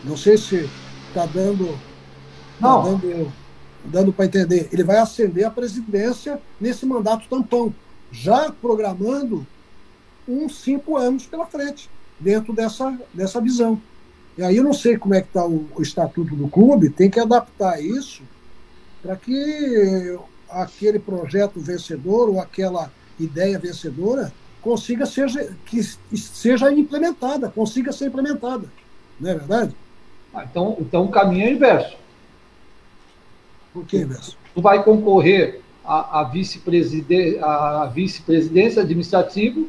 Não 0.04 0.18
sei 0.18 0.38
se 0.38 0.70
está 1.10 1.26
dando, 1.26 1.68
tá 2.60 2.68
Não. 2.68 2.84
dando, 2.84 3.34
dando 3.86 4.14
para 4.14 4.26
entender. 4.26 4.70
Ele 4.72 4.84
vai 4.84 4.98
acender 4.98 5.46
a 5.46 5.52
presidência 5.52 6.40
nesse 6.60 6.86
mandato 6.86 7.28
tampão 7.30 7.74
já 8.12 8.52
programando 8.52 9.46
uns 10.28 10.62
cinco 10.62 10.98
anos 10.98 11.26
pela 11.26 11.46
frente, 11.46 11.90
dentro 12.20 12.54
dessa, 12.54 12.98
dessa 13.14 13.42
visão. 13.42 13.82
E 14.38 14.44
aí 14.44 14.58
eu 14.58 14.64
não 14.64 14.74
sei 14.74 14.98
como 14.98 15.14
é 15.14 15.22
que 15.22 15.28
está 15.28 15.46
o, 15.46 15.68
o, 15.76 15.82
estatuto 15.82 16.36
do 16.36 16.48
clube, 16.48 16.90
tem 16.90 17.10
que 17.10 17.20
adaptar 17.20 17.82
isso 17.82 18.24
para 19.02 19.16
que 19.16 20.18
aquele 20.50 20.98
projeto 20.98 21.60
vencedor 21.60 22.30
ou 22.30 22.40
aquela 22.40 22.92
ideia 23.20 23.60
vencedora 23.60 24.34
consiga 24.62 25.06
seja, 25.06 25.56
que 25.66 25.84
seja 25.84 26.72
implementada, 26.72 27.50
consiga 27.50 27.92
ser 27.92 28.08
implementada. 28.08 28.68
Não 29.20 29.30
é 29.30 29.36
verdade? 29.36 29.76
Ah, 30.34 30.46
então, 30.50 30.78
então 30.80 31.04
o 31.06 31.12
caminho 31.12 31.46
é 31.46 31.52
inverso. 31.52 31.98
Por 33.74 33.86
que 33.86 33.98
inverso? 33.98 34.38
Tu 34.56 34.62
vai 34.62 34.84
concorrer 34.84 35.62
a, 35.84 36.22
a 36.22 36.24
vice-presidência 36.24 37.44
a 37.46 37.86
vice 37.86 38.24
administrativa 38.80 39.66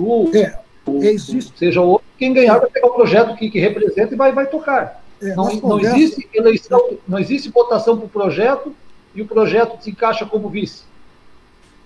o, 0.00 0.30
é, 0.34 0.58
o, 0.86 1.02
existe. 1.02 1.52
seja 1.58 1.80
outro, 1.80 2.06
quem 2.18 2.32
ganhar 2.32 2.58
vai 2.58 2.70
pegar 2.70 2.88
o 2.88 2.94
projeto 2.94 3.36
que, 3.36 3.50
que 3.50 3.58
representa 3.60 4.14
e 4.14 4.16
vai, 4.16 4.32
vai 4.32 4.46
tocar. 4.46 5.02
É, 5.22 5.34
não, 5.34 5.52
não 5.56 5.80
existe 5.80 6.28
eleição, 6.32 6.98
não 7.06 7.18
existe 7.18 7.50
votação 7.50 7.96
para 7.96 8.06
o 8.06 8.08
projeto 8.08 8.74
e 9.14 9.20
o 9.20 9.26
projeto 9.26 9.82
se 9.82 9.90
encaixa 9.90 10.24
como 10.24 10.48
vice. 10.48 10.84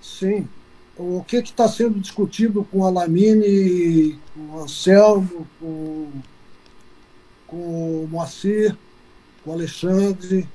Sim. 0.01 0.49
O 0.97 1.25
que 1.27 1.37
está 1.37 1.67
sendo 1.67 1.99
discutido 1.99 2.65
com 2.71 2.85
a 2.85 2.91
Lamine, 2.91 4.19
com 4.33 4.57
o 4.57 4.61
Anselmo, 4.61 5.47
com, 5.59 6.09
com 7.47 7.57
o 7.57 8.09
Moacir, 8.09 8.77
com 9.43 9.51
o 9.51 9.53
Alexandre, 9.55 10.47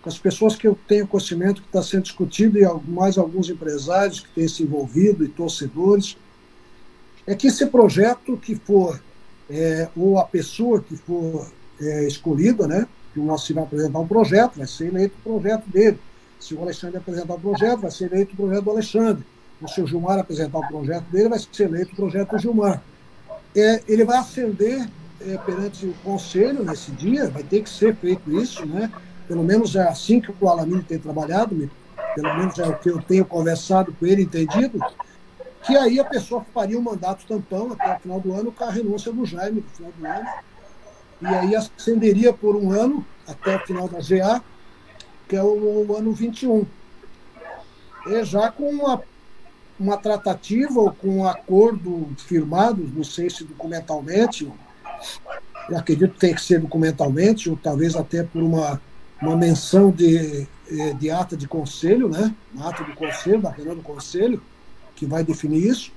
com 0.00 0.08
as 0.08 0.18
pessoas 0.18 0.56
que 0.56 0.66
eu 0.66 0.76
tenho 0.88 1.06
conhecimento 1.06 1.60
que 1.60 1.68
está 1.68 1.82
sendo 1.82 2.04
discutido 2.04 2.58
e 2.58 2.64
mais 2.88 3.18
alguns 3.18 3.50
empresários 3.50 4.20
que 4.20 4.28
têm 4.30 4.48
se 4.48 4.62
envolvido 4.62 5.24
e 5.24 5.28
torcedores, 5.28 6.16
é 7.26 7.34
que 7.34 7.46
esse 7.46 7.66
projeto 7.66 8.36
que 8.36 8.54
for, 8.54 9.00
é, 9.50 9.88
ou 9.96 10.18
a 10.18 10.24
pessoa 10.24 10.80
que 10.80 10.96
for 10.96 11.46
é, 11.80 12.06
escolhida, 12.06 12.66
né, 12.66 12.86
que 13.12 13.20
o 13.20 13.24
nosso 13.24 13.52
vai 13.54 13.64
apresentar 13.64 13.98
um 13.98 14.06
projeto, 14.06 14.56
vai 14.56 14.66
ser 14.66 14.86
eleito 14.86 15.14
o 15.24 15.38
projeto 15.40 15.68
dele. 15.68 15.98
Se 16.40 16.54
o 16.54 16.62
Alexandre 16.62 16.96
apresentar 16.96 17.34
o 17.34 17.40
projeto, 17.40 17.80
vai 17.80 17.90
ser 17.90 18.12
eleito 18.12 18.32
o 18.32 18.36
projeto 18.36 18.64
do 18.64 18.70
Alexandre. 18.70 19.24
O 19.60 19.86
Gilmar 19.86 20.18
apresentar 20.18 20.58
o 20.58 20.66
projeto 20.66 21.04
dele, 21.04 21.28
vai 21.28 21.38
ser 21.38 21.64
eleito 21.64 21.92
o 21.92 21.96
projeto 21.96 22.30
do 22.30 22.38
Gilmar. 22.38 22.82
É, 23.54 23.82
ele 23.86 24.04
vai 24.04 24.16
ascender 24.16 24.88
é, 25.20 25.38
perante 25.38 25.86
o 25.86 25.94
conselho 26.02 26.64
nesse 26.64 26.90
dia, 26.92 27.28
vai 27.28 27.44
ter 27.44 27.62
que 27.62 27.70
ser 27.70 27.94
feito 27.94 28.32
isso, 28.32 28.66
né? 28.66 28.90
Pelo 29.28 29.44
menos 29.44 29.76
é 29.76 29.86
assim 29.86 30.20
que 30.20 30.32
o 30.40 30.48
Alamino 30.48 30.82
tem 30.82 30.98
trabalhado, 30.98 31.70
pelo 32.14 32.36
menos 32.36 32.58
é 32.58 32.66
o 32.66 32.76
que 32.76 32.90
eu 32.90 33.00
tenho 33.00 33.24
conversado 33.24 33.94
com 33.98 34.04
ele, 34.04 34.22
entendido, 34.22 34.80
que 35.64 35.76
aí 35.76 36.00
a 36.00 36.04
pessoa 36.04 36.44
faria 36.52 36.78
um 36.78 36.82
mandato 36.82 37.26
tampão 37.26 37.72
até 37.72 37.96
o 37.96 38.00
final 38.00 38.20
do 38.20 38.34
ano 38.34 38.52
com 38.52 38.64
a 38.64 38.70
renúncia 38.70 39.12
do 39.12 39.24
Jaime 39.24 39.60
no 39.60 39.68
final 39.76 39.92
do 39.92 40.06
ano, 40.06 40.28
e 41.22 41.26
aí 41.26 41.54
ascenderia 41.54 42.32
por 42.32 42.56
um 42.56 42.72
ano 42.72 43.04
até 43.26 43.56
o 43.56 43.60
final 43.60 43.88
da 43.88 43.98
GA, 43.98 44.42
que 45.28 45.36
é 45.36 45.42
o, 45.42 45.86
o 45.86 45.96
ano 45.96 46.12
21. 46.12 46.66
E 48.06 48.24
já 48.24 48.50
com 48.50 48.68
uma, 48.68 49.02
uma 49.78 49.96
tratativa 49.96 50.80
ou 50.80 50.92
com 50.92 51.18
um 51.18 51.28
acordo 51.28 52.08
firmado, 52.18 52.90
não 52.92 53.04
sei 53.04 53.30
se 53.30 53.44
documentalmente, 53.44 54.50
eu 55.68 55.78
acredito 55.78 56.14
que 56.14 56.20
tem 56.20 56.34
que 56.34 56.42
ser 56.42 56.60
documentalmente, 56.60 57.48
ou 57.48 57.56
talvez 57.56 57.94
até 57.94 58.24
por 58.24 58.42
uma, 58.42 58.80
uma 59.20 59.36
menção 59.36 59.92
de, 59.92 60.48
eh, 60.68 60.92
de 60.94 61.10
ata 61.10 61.36
de 61.36 61.46
conselho, 61.46 62.08
né? 62.08 62.34
Uma 62.52 62.70
ata 62.70 62.82
de 62.82 62.92
conselho, 62.92 63.40
da 63.40 63.50
reunião 63.50 63.76
do 63.76 63.82
conselho, 63.82 64.42
que 65.02 65.06
vai 65.06 65.24
definir 65.24 65.66
isso, 65.66 65.90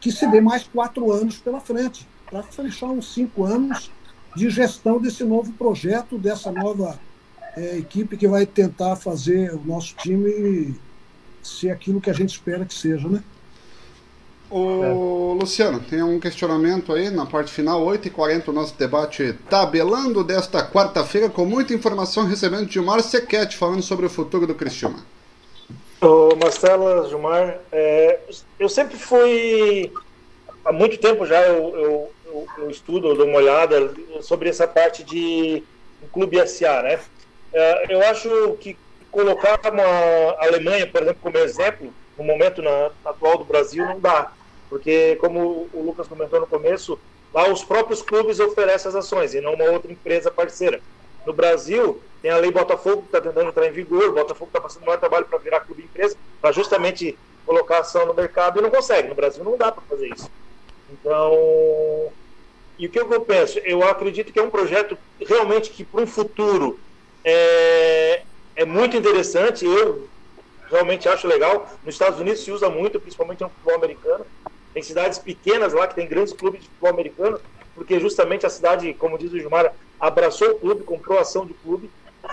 que 0.00 0.10
se 0.10 0.26
dê 0.30 0.40
mais 0.40 0.62
quatro 0.62 1.12
anos 1.12 1.36
pela 1.36 1.60
frente, 1.60 2.08
para 2.30 2.42
fechar 2.42 2.86
uns 2.86 3.12
cinco 3.12 3.44
anos 3.44 3.90
de 4.34 4.48
gestão 4.48 4.98
desse 4.98 5.24
novo 5.24 5.52
projeto, 5.52 6.16
dessa 6.16 6.50
nova 6.50 6.98
é, 7.54 7.76
equipe 7.76 8.16
que 8.16 8.26
vai 8.26 8.46
tentar 8.46 8.96
fazer 8.96 9.52
o 9.52 9.60
nosso 9.62 9.94
time 9.96 10.74
ser 11.42 11.70
aquilo 11.70 12.00
que 12.00 12.08
a 12.08 12.14
gente 12.14 12.30
espera 12.30 12.64
que 12.64 12.72
seja, 12.72 13.06
né? 13.06 13.22
O. 14.50 15.34
Luciano, 15.38 15.80
tem 15.80 16.02
um 16.02 16.18
questionamento 16.18 16.94
aí 16.94 17.10
na 17.10 17.26
parte 17.26 17.52
final, 17.52 17.84
8h40, 17.84 18.48
o 18.48 18.52
nosso 18.52 18.74
debate 18.78 19.34
tabelando 19.50 20.24
desta 20.24 20.66
quarta-feira, 20.66 21.28
com 21.28 21.44
muita 21.44 21.74
informação 21.74 22.24
recebendo 22.24 22.66
de 22.66 22.72
Gilmar 22.72 23.02
Sequete 23.02 23.56
falando 23.56 23.82
sobre 23.82 24.06
o 24.06 24.10
futuro 24.10 24.46
do 24.46 24.54
Cristiano. 24.54 24.96
Ô 26.00 26.36
Marcela, 26.36 27.08
Gilmar, 27.08 27.58
é, 27.72 28.20
eu 28.58 28.68
sempre 28.68 28.98
fui, 28.98 29.90
há 30.64 30.70
muito 30.70 30.98
tempo 30.98 31.24
já 31.24 31.40
eu, 31.46 31.74
eu, 31.74 32.48
eu, 32.58 32.70
estudo, 32.70 33.08
eu 33.08 33.16
dou 33.16 33.26
uma 33.26 33.38
olhada 33.38 33.94
sobre 34.20 34.50
essa 34.50 34.68
parte 34.68 35.02
de 35.02 35.62
clube 36.12 36.46
SA, 36.46 36.82
né? 36.82 37.00
É, 37.52 37.94
eu 37.94 38.02
acho 38.02 38.56
que 38.60 38.76
colocar 39.10 39.58
uma 39.72 40.36
Alemanha, 40.38 40.86
por 40.86 41.02
exemplo, 41.02 41.20
como 41.22 41.38
exemplo, 41.38 41.94
no 42.18 42.24
momento 42.24 42.60
na, 42.60 42.90
atual 43.04 43.38
do 43.38 43.44
Brasil 43.44 43.84
não 43.86 43.98
dá, 43.98 44.32
porque 44.68 45.16
como 45.16 45.68
o 45.72 45.82
Lucas 45.82 46.06
comentou 46.06 46.40
no 46.40 46.46
começo, 46.46 46.98
lá 47.32 47.48
os 47.50 47.64
próprios 47.64 48.02
clubes 48.02 48.38
oferecem 48.38 48.90
as 48.90 48.94
ações 48.94 49.32
e 49.32 49.40
não 49.40 49.54
uma 49.54 49.64
outra 49.70 49.90
empresa 49.90 50.30
parceira. 50.30 50.80
No 51.26 51.32
Brasil, 51.32 52.00
tem 52.22 52.30
a 52.30 52.36
lei 52.36 52.50
Botafogo 52.50 53.02
que 53.02 53.08
está 53.08 53.20
tentando 53.20 53.48
entrar 53.48 53.66
em 53.66 53.72
vigor, 53.72 54.08
o 54.08 54.12
Botafogo 54.12 54.48
está 54.48 54.60
passando 54.60 54.84
o 54.84 54.86
maior 54.86 54.98
trabalho 54.98 55.26
para 55.26 55.38
virar 55.38 55.60
clube 55.60 55.82
empresa, 55.82 56.16
para 56.40 56.52
justamente 56.52 57.18
colocar 57.44 57.80
ação 57.80 58.06
no 58.06 58.14
mercado 58.14 58.58
e 58.58 58.62
não 58.62 58.70
consegue. 58.70 59.08
No 59.08 59.14
Brasil 59.14 59.44
não 59.44 59.56
dá 59.56 59.72
para 59.72 59.82
fazer 59.82 60.08
isso. 60.08 60.30
Então, 60.90 62.12
e 62.78 62.86
o 62.86 62.90
que 62.90 62.98
eu 62.98 63.20
penso? 63.22 63.58
Eu 63.60 63.82
acredito 63.82 64.32
que 64.32 64.38
é 64.38 64.42
um 64.42 64.50
projeto 64.50 64.96
realmente 65.20 65.70
que 65.70 65.84
para 65.84 66.02
um 66.02 66.06
futuro 66.06 66.78
é, 67.24 68.22
é 68.54 68.64
muito 68.64 68.96
interessante. 68.96 69.64
Eu 69.64 70.08
realmente 70.70 71.08
acho 71.08 71.26
legal. 71.26 71.68
Nos 71.84 71.94
Estados 71.94 72.20
Unidos 72.20 72.40
se 72.40 72.52
usa 72.52 72.68
muito, 72.68 73.00
principalmente 73.00 73.42
no 73.42 73.48
futebol 73.48 73.74
americano. 73.74 74.26
Tem 74.72 74.82
cidades 74.82 75.18
pequenas 75.18 75.72
lá 75.72 75.86
que 75.86 75.94
tem 75.94 76.06
grandes 76.06 76.32
clubes 76.34 76.60
de 76.60 76.68
futebol 76.68 76.90
americano, 76.90 77.40
porque 77.74 77.98
justamente 77.98 78.44
a 78.44 78.50
cidade, 78.50 78.92
como 78.94 79.18
diz 79.18 79.32
o 79.32 79.38
Gilmar, 79.38 79.72
abraçou 80.00 80.50
o 80.50 80.58
clube, 80.58 80.84
comprou 80.84 81.18
ação 81.18 81.46
de 81.46 81.54
clube. 81.54 81.90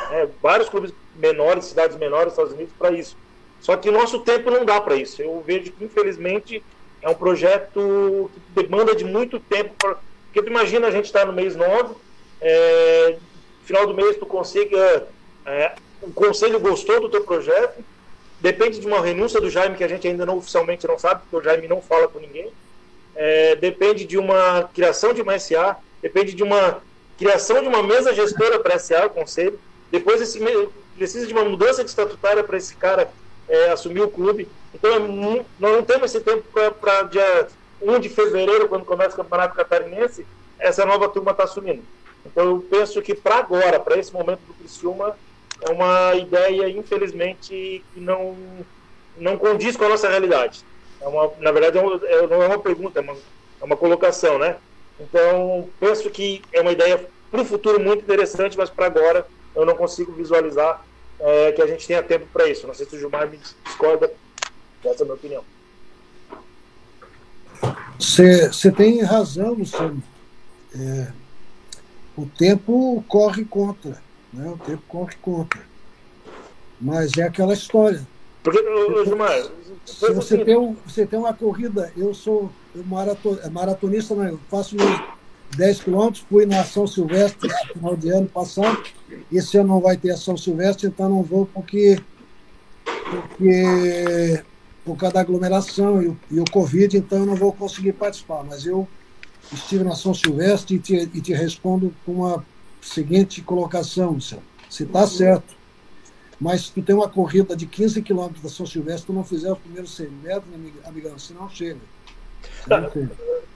Né, 0.10 0.30
vários 0.42 0.70
clubes 0.70 0.94
menores, 1.16 1.66
cidades 1.66 1.98
menores 1.98 2.26
dos 2.26 2.34
Estados 2.34 2.54
Unidos 2.54 2.74
para 2.78 2.92
isso. 2.92 3.16
Só 3.62 3.78
que 3.78 3.90
nosso 3.92 4.20
tempo 4.20 4.52
não 4.52 4.66
dá 4.66 4.82
para 4.82 4.96
isso. 4.96 5.22
Eu 5.22 5.42
vejo 5.46 5.72
que, 5.72 5.86
infelizmente, 5.86 6.64
é 7.02 7.10
um 7.10 7.14
projeto 7.14 8.30
que 8.34 8.64
demanda 8.64 8.96
de 8.96 9.06
muito 9.06 9.40
tempo. 9.40 9.74
Pra... 9.78 9.96
Porque 10.26 10.42
tu 10.42 10.50
imagina 10.50 10.88
a 10.88 10.92
gente 10.92 11.06
estar 11.06 11.22
tá 11.22 11.26
no 11.26 11.34
mês 11.34 11.56
9, 11.56 11.96
é... 12.42 13.18
final 13.64 13.88
do 13.88 13.94
mês 13.94 14.18
tu 14.18 14.26
consiga. 14.26 15.08
É... 15.46 15.74
O 16.02 16.12
conselho 16.12 16.60
gostou 16.60 17.00
do 17.00 17.08
teu 17.08 17.24
projeto, 17.24 17.82
depende 18.42 18.78
de 18.78 18.86
uma 18.86 19.00
renúncia 19.00 19.40
do 19.40 19.50
Jaime, 19.50 19.78
que 19.78 19.84
a 19.86 19.88
gente 19.88 20.06
ainda 20.06 20.26
não 20.26 20.38
oficialmente 20.38 20.86
não 20.86 21.00
sabe, 21.00 21.22
porque 21.22 21.38
o 21.38 21.42
Jaime 21.42 21.66
não 21.66 21.82
fala 21.82 22.10
com 22.10 22.20
ninguém. 22.20 22.52
É, 23.16 23.56
depende 23.56 24.04
de 24.04 24.18
uma 24.18 24.70
criação 24.74 25.14
de 25.14 25.22
uma 25.22 25.40
SA, 25.40 25.78
depende 26.02 26.34
de 26.34 26.44
uma 26.44 26.82
criação 27.18 27.62
de 27.62 27.68
uma 27.68 27.84
mesa 27.84 28.14
gestora 28.14 28.60
para 28.60 28.80
SA, 28.80 29.06
o 29.06 29.10
conselho. 29.10 29.60
Depois 29.92 30.22
esse, 30.22 30.40
precisa 30.96 31.28
de 31.28 31.34
uma 31.34 31.44
mudança 31.44 31.84
de 31.84 31.90
estatutária 31.90 32.44
para 32.44 32.58
esse 32.58 32.76
cara 32.76 33.12
é, 33.48 33.70
assumir 33.72 34.02
o 34.02 34.10
clube. 34.10 34.48
Então 34.74 34.92
é, 34.92 35.00
nós 35.00 35.46
não 35.60 35.84
temos 35.84 36.14
esse 36.14 36.24
tempo 36.24 36.44
para 36.80 37.04
dia 37.04 37.48
1 37.82 38.00
de 38.00 38.10
fevereiro, 38.10 38.68
quando 38.68 38.86
começa 38.86 39.14
o 39.14 39.24
Campeonato 39.24 39.56
Catarinense, 39.56 40.26
essa 40.58 40.86
nova 40.86 41.10
turma 41.10 41.32
está 41.32 41.44
assumindo. 41.44 41.84
Então 42.26 42.46
eu 42.46 42.66
penso 42.70 43.02
que 43.02 43.14
para 43.14 43.38
agora, 43.38 43.80
para 43.80 43.98
esse 43.98 44.14
momento 44.14 44.40
do 44.48 44.54
Criciúma, 44.54 45.16
é 45.62 45.72
uma 45.72 46.16
ideia, 46.16 46.70
infelizmente, 46.70 47.84
que 47.94 48.00
não, 48.00 48.36
não 49.18 49.38
condiz 49.38 49.76
com 49.76 49.86
a 49.86 49.90
nossa 49.90 50.10
realidade. 50.10 50.64
É 51.02 51.08
uma, 51.08 51.32
na 51.40 51.52
verdade, 51.52 51.78
é 51.78 52.14
é, 52.14 52.28
não 52.28 52.42
é 52.42 52.48
uma 52.48 52.60
pergunta, 52.60 53.00
é 53.00 53.02
uma, 53.02 53.14
é 53.14 53.66
uma 53.66 53.78
colocação, 53.78 54.38
né? 54.38 54.58
Então, 55.04 55.68
penso 55.80 56.10
que 56.10 56.42
é 56.52 56.62
uma 56.62 56.72
ideia 56.72 57.06
para 57.30 57.42
o 57.42 57.46
futuro 57.46 57.80
muito 57.80 58.04
interessante, 58.04 58.58
mas 58.58 58.70
para 58.70 58.86
agora 58.86 59.28
eu 59.56 59.66
não 59.66 59.76
consigo 59.76 60.12
visualizar 60.14 60.86
é, 61.20 61.52
que 61.52 61.62
a 61.62 61.68
gente 61.68 61.86
tenha 61.86 62.02
tempo 62.02 62.26
para 62.32 62.48
isso. 62.48 62.66
Não 62.66 62.74
sei 62.74 62.86
se 62.86 62.96
o 62.96 63.00
Gilmar 63.00 63.30
me 63.30 63.40
discorda, 63.66 64.12
essa 64.84 65.00
é 65.00 65.02
a 65.02 65.06
minha 65.06 65.16
opinião. 65.16 65.44
Você 68.00 68.72
tem 68.72 69.02
razão, 69.02 69.54
Luciano. 69.54 70.02
É, 70.76 71.08
o 72.16 72.26
tempo 72.26 73.04
corre 73.08 73.46
contra. 73.46 74.02
Né? 74.32 74.50
O 74.50 74.58
tempo 74.58 74.84
corre 74.88 75.16
contra. 75.22 75.62
Mas 76.80 77.18
é 77.18 77.24
aquela 77.24 77.54
história. 77.54 78.06
Porque, 78.42 78.60
Gilmar, 79.06 79.50
se 79.86 80.12
você 80.12 80.44
tem, 80.44 80.58
um, 80.58 80.76
você 80.86 81.06
tem 81.06 81.18
uma 81.18 81.34
corrida, 81.34 81.94
eu 81.96 82.14
sou 82.14 82.52
maraton, 82.86 83.38
maratonista, 83.52 84.16
né? 84.16 84.32
eu 84.32 84.40
faço 84.50 84.76
10 85.56 85.82
quilômetros, 85.82 86.26
fui 86.30 86.46
na 86.46 86.64
São 86.64 86.88
Silvestre 86.88 87.50
no 87.50 87.74
final 87.74 87.96
de 87.96 88.10
ano 88.10 88.28
passado. 88.28 88.84
Esse 89.32 89.58
ano 89.58 89.70
não 89.70 89.82
vai 89.82 89.98
ter 89.98 90.12
a 90.12 90.18
São 90.18 90.36
Silvestre, 90.36 90.88
então 90.88 91.10
não 91.10 91.24
vou 91.24 91.46
porque, 91.46 92.00
porque 93.10 94.44
por 94.84 94.98
causa 94.98 95.16
da 95.16 95.22
aglomeração 95.22 96.02
e 96.02 96.08
o, 96.08 96.20
e 96.32 96.40
o 96.40 96.46
Covid, 96.46 96.98
então 96.98 97.20
eu 97.20 97.26
não 97.26 97.36
vou 97.36 97.54
conseguir 97.54 97.94
participar. 97.94 98.44
Mas 98.44 98.66
eu 98.66 98.88
estive 99.52 99.84
na 99.84 99.96
São 99.96 100.14
Silvestre 100.14 100.76
e 100.76 100.80
te, 100.80 100.96
e 100.96 101.22
te 101.22 101.34
respondo 101.34 101.94
com 102.06 102.14
uma 102.14 102.46
seguinte 102.82 103.42
colocação. 103.42 104.20
Se 104.20 104.84
está 104.84 105.06
certo, 105.06 105.56
mas 106.40 106.70
tu 106.70 106.82
tem 106.82 106.96
uma 106.96 107.08
corrida 107.08 107.56
de 107.56 107.66
15 107.66 108.02
quilômetros 108.02 108.42
da 108.42 108.50
São 108.50 108.66
Silvestre, 108.66 109.08
tu 109.08 109.14
não 109.14 109.24
fizer 109.24 109.52
os 109.52 109.60
primeiros 109.60 109.96
100 109.96 110.10
metros, 110.10 110.46
amigão, 110.84 111.18
senão 111.18 111.50
chega. 111.50 111.80
Chega. 112.64 112.92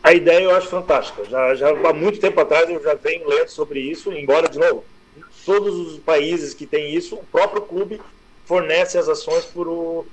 A 0.04 0.14
ideia 0.14 0.44
eu 0.44 0.56
acho 0.56 0.68
fantástica. 0.68 1.26
Já, 1.26 1.56
já 1.56 1.70
há 1.70 1.94
muito 1.94 2.20
tempo 2.20 2.40
atrás 2.40 2.70
eu 2.70 2.82
já 2.82 2.94
venho 2.94 3.28
lendo 3.28 3.50
sobre 3.50 3.80
isso, 3.80 4.12
embora, 4.12 4.48
de 4.48 4.58
novo, 4.58 4.86
todos 5.46 5.76
os 5.76 6.00
países 6.00 6.54
que 6.54 6.66
têm 6.66 6.94
isso, 6.94 7.16
o 7.16 7.24
próprio 7.26 7.62
clube 7.62 8.02
fornece 8.46 8.98
as 8.98 9.10
ações 9.10 9.46
para 9.46 9.68
o 9.70 10.06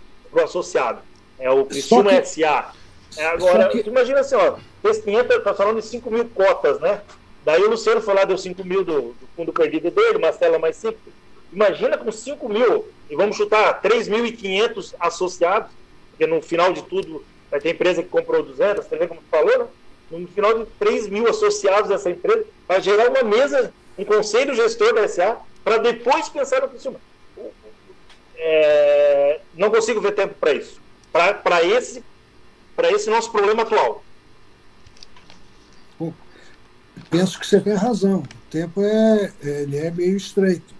associado. 0.42 1.00
É 1.38 1.50
o 1.50 1.64
Criciúma 1.64 2.10
que... 2.20 2.26
SA. 2.26 2.72
É, 3.16 3.26
agora, 3.26 3.68
que... 3.68 3.88
imagina 3.88 4.20
assim, 4.20 4.34
ó, 4.34 4.56
esse 4.82 5.02
500, 5.02 5.44
tá 5.44 5.54
falando 5.54 5.80
de 5.80 5.86
5 5.86 6.10
mil 6.10 6.24
cotas, 6.30 6.80
né? 6.80 7.00
Daí 7.44 7.62
o 7.62 7.70
Luciano 7.70 8.00
foi 8.00 8.14
lá, 8.14 8.24
deu 8.24 8.38
5 8.38 8.64
mil 8.64 8.84
do, 8.84 9.00
do 9.00 9.28
fundo 9.36 9.52
perdido 9.52 9.90
dele, 9.90 10.18
Marcela 10.18 10.58
mais 10.58 10.76
5. 10.76 10.98
Imagina 11.52 11.96
com 11.96 12.10
5 12.10 12.48
mil, 12.48 12.88
e 13.08 13.14
vamos 13.14 13.36
chutar 13.36 13.80
3.500 13.80 14.94
associados, 14.98 15.70
porque 16.10 16.26
no 16.26 16.42
final 16.42 16.72
de 16.72 16.82
tudo 16.82 17.24
vai 17.54 17.60
ter 17.60 17.70
empresa 17.70 18.02
que 18.02 18.08
comprou 18.08 18.42
200, 18.42 18.84
você 18.84 18.96
vê 18.96 19.06
como 19.06 19.20
tu 19.20 19.28
falou, 19.30 19.58
né? 19.60 19.66
No 20.10 20.26
final 20.26 20.58
de 20.58 20.66
3 20.76 21.06
mil 21.06 21.28
associados 21.28 21.88
dessa 21.88 22.10
empresa, 22.10 22.44
vai 22.66 22.82
gerar 22.82 23.08
uma 23.08 23.22
mesa, 23.22 23.72
um 23.96 24.04
conselho 24.04 24.56
gestor 24.56 24.92
da 24.92 25.06
SA, 25.06 25.36
para 25.62 25.78
depois 25.78 26.28
pensar 26.28 26.62
no 26.62 26.68
Criciúma. 26.68 27.00
é, 28.36 29.40
não 29.54 29.70
consigo 29.70 30.00
ver 30.00 30.16
tempo 30.16 30.34
para 30.34 30.52
isso. 30.52 30.80
Para 31.12 31.62
esse, 31.62 32.02
esse 32.92 33.08
nosso 33.08 33.30
problema 33.30 33.62
atual. 33.62 34.02
Bom, 35.96 36.12
penso 37.08 37.38
que 37.38 37.46
você 37.46 37.60
tem 37.60 37.74
razão. 37.74 38.18
O 38.24 38.50
tempo 38.50 38.82
é, 38.82 39.32
ele 39.40 39.76
é 39.76 39.92
meio 39.92 40.16
estreito. 40.16 40.74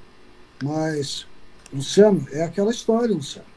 Mas, 0.61 1.25
Luciano, 1.73 2.27
é 2.33 2.43
aquela 2.43 2.73
história, 2.73 3.15
Luciano. 3.15 3.54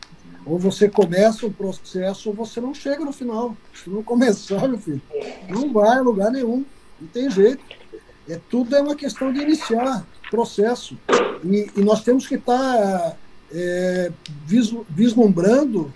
Ou 0.48 0.58
você 0.58 0.88
começa 0.88 1.46
o 1.46 1.52
processo 1.52 2.30
ou 2.30 2.36
você 2.36 2.62
não 2.62 2.74
chega 2.74 3.04
no 3.04 3.12
final. 3.12 3.56
Se 3.74 3.90
não 3.90 4.02
começar, 4.02 4.68
meu 4.68 4.80
filho, 4.80 5.02
não 5.50 5.74
vai 5.74 5.98
a 5.98 6.02
lugar 6.02 6.32
nenhum. 6.32 6.66
Não 7.00 7.08
tem 7.10 7.30
jeito. 7.30 7.64
É, 8.30 8.40
tudo 8.50 8.76
é 8.76 8.82
uma 8.82 8.96
questão 8.96 9.32
de 9.32 9.42
iniciar 9.42 10.06
processo. 10.30 10.98
E, 11.44 11.70
e 11.76 11.82
nós 11.82 12.02
temos 12.02 12.28
que 12.28 12.36
estar 12.36 12.58
tá, 12.58 13.16
é, 13.52 14.12
vislumbrando 14.90 15.94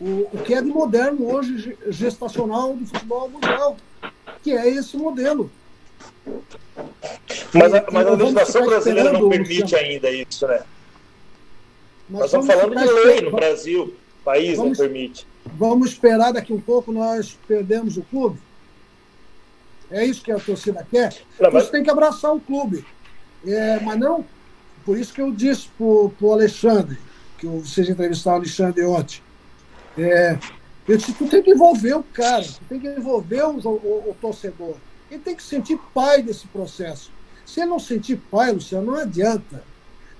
o, 0.00 0.28
o 0.32 0.42
que 0.44 0.54
é 0.54 0.60
de 0.62 0.68
moderno 0.68 1.34
hoje, 1.34 1.76
gestacional 1.88 2.74
do 2.74 2.86
futebol 2.86 3.28
mundial, 3.30 3.76
que 4.42 4.52
é 4.52 4.68
esse 4.68 4.96
modelo. 4.96 5.50
Mas 7.54 7.74
a, 7.74 7.84
mas 7.90 8.06
a 8.06 8.10
legislação 8.10 8.66
brasileira 8.66 9.12
não 9.12 9.28
permite 9.28 9.74
ainda 9.74 10.10
isso, 10.10 10.46
né? 10.46 10.62
Nós, 12.10 12.20
nós 12.20 12.24
estamos 12.26 12.46
falando 12.46 12.76
de 12.76 12.92
lei 13.04 13.20
no 13.20 13.30
Brasil, 13.30 13.94
o 14.20 14.24
país 14.24 14.56
vamos, 14.56 14.78
não 14.78 14.86
permite. 14.86 15.26
Vamos 15.46 15.90
esperar 15.90 16.32
daqui 16.32 16.52
um 16.52 16.60
pouco 16.60 16.90
nós 16.90 17.38
perdemos 17.46 17.96
o 17.96 18.02
clube? 18.02 18.38
É 19.90 20.04
isso 20.04 20.22
que 20.22 20.32
a 20.32 20.38
torcida 20.38 20.86
quer? 20.90 21.14
Não, 21.38 21.50
mas... 21.52 21.64
Você 21.64 21.70
tem 21.70 21.82
que 21.82 21.90
abraçar 21.90 22.34
o 22.34 22.40
clube. 22.40 22.84
É, 23.46 23.80
mas 23.80 23.98
não, 23.98 24.24
por 24.84 24.98
isso 24.98 25.12
que 25.12 25.22
eu 25.22 25.32
disse 25.32 25.68
para 25.76 25.86
o 25.86 26.32
Alexandre, 26.32 26.98
que 27.38 27.46
vocês 27.46 27.88
entrevistaram 27.88 28.38
o 28.38 28.40
Alexandre 28.40 28.84
ontem, 28.84 29.22
é, 29.96 30.38
eu 30.86 30.96
disse, 30.96 31.12
tu 31.12 31.26
tem 31.28 31.42
que 31.42 31.52
envolver 31.52 31.94
o 31.94 32.02
cara, 32.02 32.42
tu 32.42 32.60
tem 32.68 32.80
que 32.80 32.88
envolver 32.88 33.42
o, 33.44 33.56
o, 33.56 34.10
o 34.10 34.16
torcedor. 34.20 34.74
Ele 35.10 35.20
tem 35.20 35.34
que 35.34 35.42
sentir 35.42 35.78
pai 35.94 36.22
desse 36.22 36.46
processo. 36.48 37.10
Se 37.46 37.60
ele 37.60 37.70
não 37.70 37.78
sentir 37.78 38.16
pai, 38.30 38.52
Luciano, 38.52 38.92
não 38.92 38.98
adianta. 38.98 39.64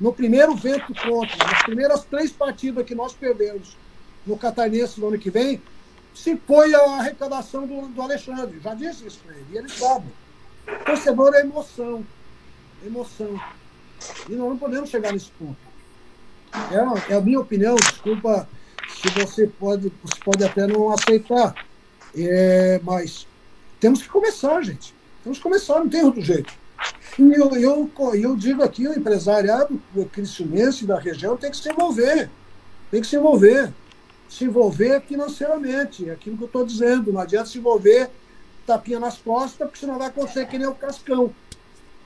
No 0.00 0.12
primeiro 0.12 0.54
vento 0.54 0.94
contra, 0.94 1.36
nas 1.44 1.62
primeiras 1.64 2.04
três 2.04 2.32
partidas 2.32 2.86
que 2.86 2.94
nós 2.94 3.12
perdemos 3.12 3.76
no 4.26 4.36
Catarinense 4.36 4.98
no 4.98 5.08
ano 5.08 5.18
que 5.18 5.30
vem, 5.30 5.60
se 6.14 6.36
foi 6.46 6.74
a 6.74 6.80
arrecadação 6.98 7.66
do, 7.66 7.88
do 7.88 8.02
Alexandre. 8.02 8.58
Já 8.60 8.74
disse 8.74 9.06
isso 9.06 9.20
para 9.24 9.34
ele, 9.34 9.46
e 9.52 9.58
ele 9.58 9.68
sabe. 9.68 10.06
Torcedor 10.84 11.34
é 11.34 11.40
emoção. 11.40 12.04
Emoção. 12.84 13.40
E 14.28 14.32
nós 14.32 14.48
não 14.48 14.58
podemos 14.58 14.88
chegar 14.88 15.12
nesse 15.12 15.30
ponto. 15.32 15.56
É, 16.52 17.12
é 17.12 17.16
a 17.16 17.20
minha 17.20 17.40
opinião, 17.40 17.76
desculpa 17.76 18.48
se 18.88 19.08
você 19.10 19.46
pode, 19.46 19.92
você 20.02 20.20
pode 20.24 20.44
até 20.44 20.66
não 20.66 20.90
aceitar. 20.90 21.54
É, 22.16 22.80
mas 22.82 23.26
temos 23.78 24.02
que 24.02 24.08
começar, 24.08 24.60
gente. 24.62 24.94
Temos 25.22 25.38
que 25.38 25.42
começar, 25.42 25.78
não 25.78 25.88
tem 25.88 26.04
outro 26.04 26.20
jeito. 26.20 26.52
E 27.18 27.32
eu, 27.34 27.50
eu, 27.56 27.90
eu 28.14 28.36
digo 28.36 28.62
aqui, 28.62 28.86
o 28.86 28.96
empresariado 28.96 29.80
cristianense 30.12 30.86
da 30.86 30.98
região 30.98 31.36
tem 31.36 31.50
que 31.50 31.56
se 31.56 31.70
envolver. 31.70 32.30
Tem 32.90 33.00
que 33.00 33.06
se 33.06 33.16
envolver. 33.16 33.72
Se 34.28 34.44
envolver 34.44 35.02
financeiramente. 35.02 36.08
É 36.08 36.12
aquilo 36.12 36.36
que 36.36 36.44
eu 36.44 36.46
estou 36.46 36.64
dizendo. 36.64 37.12
Não 37.12 37.20
adianta 37.20 37.46
se 37.46 37.58
envolver 37.58 38.10
tapinha 38.66 39.00
nas 39.00 39.18
costas, 39.18 39.66
porque 39.68 39.78
senão 39.78 39.98
vai 39.98 40.08
acontecer 40.08 40.46
que 40.46 40.58
nem 40.58 40.68
o 40.68 40.74
Cascão. 40.74 41.32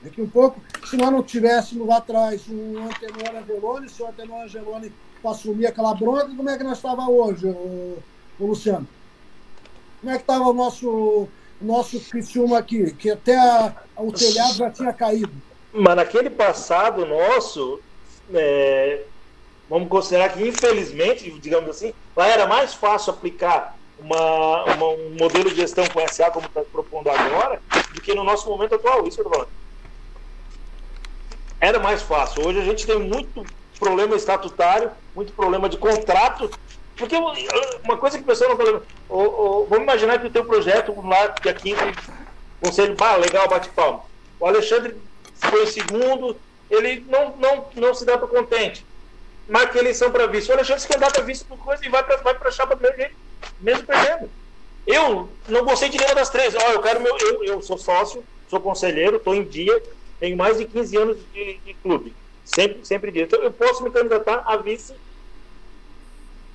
Daqui 0.01 0.21
um 0.21 0.29
pouco, 0.29 0.61
se 0.87 0.97
nós 0.97 1.11
não 1.11 1.23
tivéssemos 1.23 1.87
lá 1.87 1.97
atrás 1.97 2.43
um 2.49 2.83
Antenor 2.83 3.41
Angeloni, 3.41 3.89
se 3.89 4.01
o 4.01 4.07
Antenor 4.07 4.43
Angeloni 4.43 4.91
assumir 5.23 5.65
aquela 5.65 5.93
bronca, 5.93 6.27
como 6.27 6.49
é 6.49 6.57
que 6.57 6.63
nós 6.63 6.77
estava 6.77 7.09
hoje, 7.09 7.47
o, 7.47 7.97
o, 8.39 8.45
Luciano? 8.45 8.87
Como 9.99 10.11
é 10.11 10.15
que 10.15 10.21
estava 10.21 10.47
o 10.47 10.53
nosso 10.53 11.27
nosso 11.61 11.99
Criciúma 11.99 12.59
aqui, 12.59 12.93
que 12.93 13.09
até 13.09 13.35
a, 13.35 13.73
o 13.97 14.11
telhado 14.11 14.55
já 14.55 14.69
tinha 14.69 14.93
caído. 14.93 15.33
Mas 15.73 15.95
naquele 15.95 16.29
passado 16.29 17.05
nosso, 17.05 17.79
é, 18.33 19.03
vamos 19.69 19.89
considerar 19.89 20.29
que, 20.29 20.47
infelizmente, 20.47 21.29
digamos 21.39 21.69
assim, 21.69 21.93
lá 22.15 22.27
era 22.27 22.47
mais 22.47 22.73
fácil 22.73 23.13
aplicar 23.13 23.77
uma, 23.99 24.63
uma 24.73 24.87
um 24.89 25.15
modelo 25.19 25.49
de 25.49 25.55
gestão 25.55 25.85
com 25.87 26.05
SA, 26.07 26.31
como 26.31 26.45
está 26.45 26.61
propondo 26.61 27.09
agora, 27.09 27.61
do 27.93 28.01
que 28.01 28.13
no 28.13 28.23
nosso 28.23 28.49
momento 28.49 28.75
atual. 28.75 29.07
Isso 29.07 29.21
eu 29.21 29.29
falando. 29.29 29.49
Era 31.59 31.79
mais 31.79 32.01
fácil. 32.01 32.45
Hoje 32.45 32.59
a 32.59 32.63
gente 32.63 32.85
tem 32.85 32.99
muito 32.99 33.45
problema 33.79 34.15
estatutário, 34.15 34.91
muito 35.15 35.33
problema 35.33 35.67
de 35.69 35.77
contrato 35.77 36.49
porque 36.97 37.15
uma 37.15 37.97
coisa 37.97 38.17
que 38.17 38.23
o 38.23 38.27
pessoal 38.27 38.51
não 38.51 38.57
fala, 38.57 38.83
vamos 39.09 39.83
imaginar 39.83 40.19
que 40.19 40.27
o 40.27 40.31
teu 40.31 40.45
projeto 40.45 40.95
lá, 41.05 41.27
dia 41.27 41.53
15, 41.53 41.77
conselho, 42.61 42.95
bah, 42.95 43.17
legal, 43.17 43.47
bate 43.49 43.69
palma. 43.69 44.03
O 44.39 44.45
Alexandre 44.45 44.95
foi 45.35 45.63
em 45.63 45.67
segundo, 45.67 46.37
ele 46.69 47.05
não, 47.07 47.35
não, 47.37 47.65
não 47.75 47.93
se 47.93 48.05
dá 48.05 48.17
para 48.17 48.27
contente. 48.27 48.85
Marca 49.47 49.77
eleição 49.77 50.11
para 50.11 50.25
vice. 50.25 50.49
O 50.49 50.53
Alexandre 50.53 50.81
se 50.81 50.87
candidata 50.87 51.21
a 51.21 51.23
vice 51.23 51.43
por 51.43 51.57
coisa 51.57 51.85
e 51.85 51.89
vai 51.89 52.03
para 52.03 52.17
vai 52.17 52.35
a 52.39 52.51
chapa 52.51 52.75
do 52.75 52.81
mesmo 52.81 52.97
jeito, 52.97 53.15
mesmo 53.59 53.85
perdendo. 53.85 54.29
Eu 54.87 55.29
não 55.47 55.65
gostei 55.65 55.89
de 55.89 55.97
nenhuma 55.97 56.15
das 56.15 56.29
três. 56.29 56.55
Ó, 56.55 56.71
eu 56.71 56.81
quero 56.81 57.01
meu. 57.01 57.15
Eu, 57.17 57.43
eu 57.43 57.61
sou 57.61 57.77
sócio, 57.77 58.23
sou 58.49 58.59
conselheiro, 58.59 59.17
estou 59.17 59.35
em 59.35 59.43
dia, 59.43 59.81
tenho 60.19 60.37
mais 60.37 60.57
de 60.57 60.65
15 60.65 60.97
anos 60.97 61.17
de, 61.33 61.57
de 61.57 61.73
clube. 61.75 62.13
Sempre, 62.43 62.85
sempre 62.85 63.11
dia. 63.11 63.23
Então 63.23 63.41
eu 63.41 63.51
posso 63.51 63.83
me 63.83 63.91
candidatar 63.91 64.43
a 64.45 64.57
vice 64.57 64.93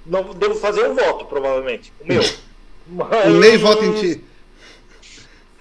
não 0.06 0.24
devo 0.35 0.55
fazer 0.55 0.89
um 0.89 0.94
voto, 0.94 1.24
provavelmente. 1.27 1.93
O 2.01 2.06
meu. 2.06 2.22
Mas, 2.86 3.35
nem 3.35 3.56
voto 3.56 3.85
em 3.85 3.93
ti. 3.94 4.24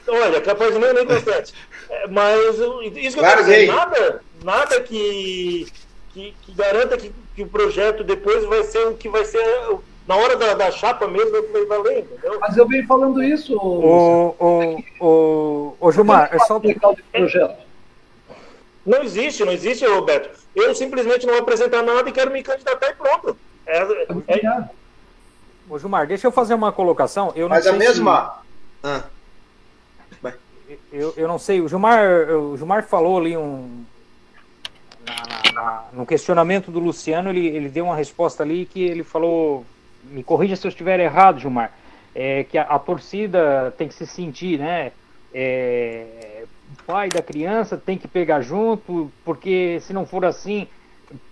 Olha, 0.07 0.41
capaz 0.41 0.73
de 0.73 0.79
nem, 0.79 0.93
nem 0.93 1.05
constante. 1.05 1.53
É, 1.89 2.07
mas 2.07 2.55
isso 2.95 3.17
que 3.17 3.19
eu 3.19 3.23
quero 3.23 3.41
dizer, 3.41 3.67
nada, 3.67 4.21
nada 4.43 4.81
que, 4.81 5.67
que, 6.13 6.35
que 6.41 6.51
garanta 6.53 6.97
que, 6.97 7.11
que, 7.35 7.43
o 7.43 7.47
projeto 7.47 8.03
depois 8.03 8.43
vai 8.45 8.63
ser 8.63 8.87
o 8.87 8.95
que 8.95 9.09
vai 9.09 9.25
ser 9.25 9.43
na 10.07 10.15
hora 10.15 10.35
da, 10.35 10.55
da 10.55 10.71
chapa 10.71 11.07
mesmo 11.07 11.35
é 11.35 11.41
vai 11.41 11.65
valer, 11.65 11.99
entendeu? 11.99 12.39
Mas 12.39 12.57
eu 12.57 12.67
venho 12.67 12.85
falando 12.87 13.23
isso. 13.23 13.55
O, 13.55 14.35
o, 14.39 14.83
o, 14.99 15.75
o 15.79 15.91
Gilmar, 15.91 16.29
é 16.31 16.39
só 16.39 16.59
projeto. 16.59 17.57
Não 18.85 19.03
existe, 19.03 19.45
não 19.45 19.53
existe, 19.53 19.85
Roberto. 19.85 20.39
Eu 20.55 20.73
simplesmente 20.73 21.25
não 21.25 21.33
vou 21.33 21.43
apresentar 21.43 21.83
nada 21.83 22.09
e 22.09 22.11
quero 22.11 22.31
me 22.31 22.41
candidatar 22.41 22.89
e 22.89 22.95
pronto. 22.95 23.37
É, 23.69 24.45
é... 24.47 24.69
Ô, 25.69 25.77
Gilmar, 25.77 26.07
deixa 26.07 26.25
eu 26.25 26.31
fazer 26.31 26.55
uma 26.55 26.71
colocação. 26.71 27.31
Eu 27.35 27.47
Mas 27.47 27.67
a 27.67 27.73
mesma. 27.73 28.41
Se... 28.81 28.87
Ah. 28.87 29.03
Eu, 30.91 31.13
eu 31.17 31.27
não 31.27 31.39
sei, 31.39 31.61
o 31.61 31.67
Gilmar, 31.67 32.29
o 32.29 32.55
Gilmar 32.57 32.83
falou 32.83 33.17
ali 33.17 33.37
um. 33.37 33.83
Na, 35.07 35.51
na, 35.53 35.83
no 35.93 36.05
questionamento 36.05 36.71
do 36.71 36.79
Luciano, 36.79 37.29
ele, 37.29 37.47
ele 37.47 37.69
deu 37.69 37.85
uma 37.85 37.95
resposta 37.95 38.43
ali 38.43 38.65
que 38.65 38.81
ele 38.81 39.03
falou. 39.03 39.65
Me 40.03 40.23
corrija 40.23 40.55
se 40.55 40.65
eu 40.65 40.69
estiver 40.69 40.99
errado, 40.99 41.39
Gilmar. 41.39 41.71
É, 42.13 42.43
que 42.43 42.57
a, 42.57 42.63
a 42.63 42.79
torcida 42.79 43.73
tem 43.77 43.87
que 43.87 43.93
se 43.93 44.05
sentir, 44.05 44.59
né? 44.59 44.91
É, 45.33 46.43
o 46.71 46.83
pai 46.83 47.09
da 47.09 47.21
criança 47.21 47.77
tem 47.77 47.97
que 47.97 48.07
pegar 48.07 48.41
junto, 48.41 49.11
porque 49.23 49.79
se 49.81 49.93
não 49.93 50.05
for 50.05 50.25
assim, 50.25 50.67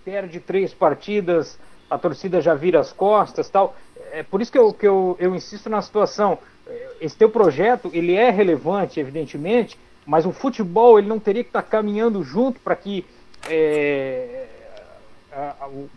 perde 0.04 0.40
três 0.40 0.72
partidas 0.72 1.58
a 1.90 1.98
torcida 1.98 2.40
já 2.40 2.54
vira 2.54 2.80
as 2.80 2.92
costas 2.92 3.48
tal. 3.48 3.76
É 4.12 4.22
por 4.22 4.40
isso 4.40 4.50
que 4.50 4.58
eu, 4.58 4.72
que 4.72 4.86
eu, 4.86 5.16
eu 5.18 5.34
insisto 5.34 5.68
na 5.68 5.82
situação. 5.82 6.38
Esse 7.00 7.16
teu 7.16 7.30
projeto, 7.30 7.90
ele 7.94 8.14
é 8.14 8.30
relevante, 8.30 9.00
evidentemente, 9.00 9.78
mas 10.08 10.26
o 10.26 10.32
futebol 10.32 10.98
ele 10.98 11.08
não 11.08 11.18
teria 11.18 11.42
que 11.42 11.50
estar 11.50 11.62
caminhando 11.62 12.22
junto 12.22 12.58
para 12.60 12.74
que 12.74 13.04
é, 13.46 14.46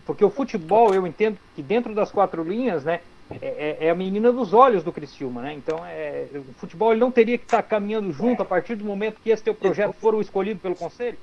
porque 0.04 0.24
o 0.24 0.30
futebol 0.30 0.94
eu 0.94 1.06
entendo 1.06 1.38
que 1.54 1.62
dentro 1.62 1.94
das 1.94 2.10
quatro 2.10 2.44
linhas 2.44 2.84
né 2.84 3.00
é, 3.40 3.78
é, 3.80 3.86
é 3.86 3.90
a 3.90 3.94
menina 3.94 4.30
dos 4.30 4.52
olhos 4.52 4.84
do 4.84 4.92
Criciúma 4.92 5.42
né 5.42 5.54
então 5.54 5.84
é, 5.86 6.26
o 6.34 6.52
futebol 6.54 6.92
ele 6.92 7.00
não 7.00 7.10
teria 7.10 7.38
que 7.38 7.44
estar 7.44 7.62
caminhando 7.62 8.12
junto 8.12 8.42
a 8.42 8.44
partir 8.44 8.76
do 8.76 8.84
momento 8.84 9.20
que 9.22 9.30
esse 9.30 9.42
teu 9.42 9.54
projeto 9.54 9.94
for 9.94 10.14
o 10.14 10.20
escolhido 10.20 10.60
pelo 10.60 10.76
conselho 10.76 11.16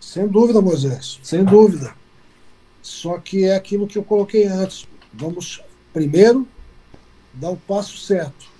sem 0.00 0.26
dúvida 0.26 0.60
Moisés 0.60 1.20
sem 1.22 1.44
dúvida 1.44 1.94
só 2.82 3.18
que 3.18 3.44
é 3.44 3.54
aquilo 3.54 3.86
que 3.86 3.96
eu 3.96 4.02
coloquei 4.02 4.46
antes. 4.46 4.86
Vamos 5.12 5.62
primeiro 5.92 6.46
dar 7.32 7.50
o 7.50 7.56
passo 7.56 7.96
certo. 7.96 8.50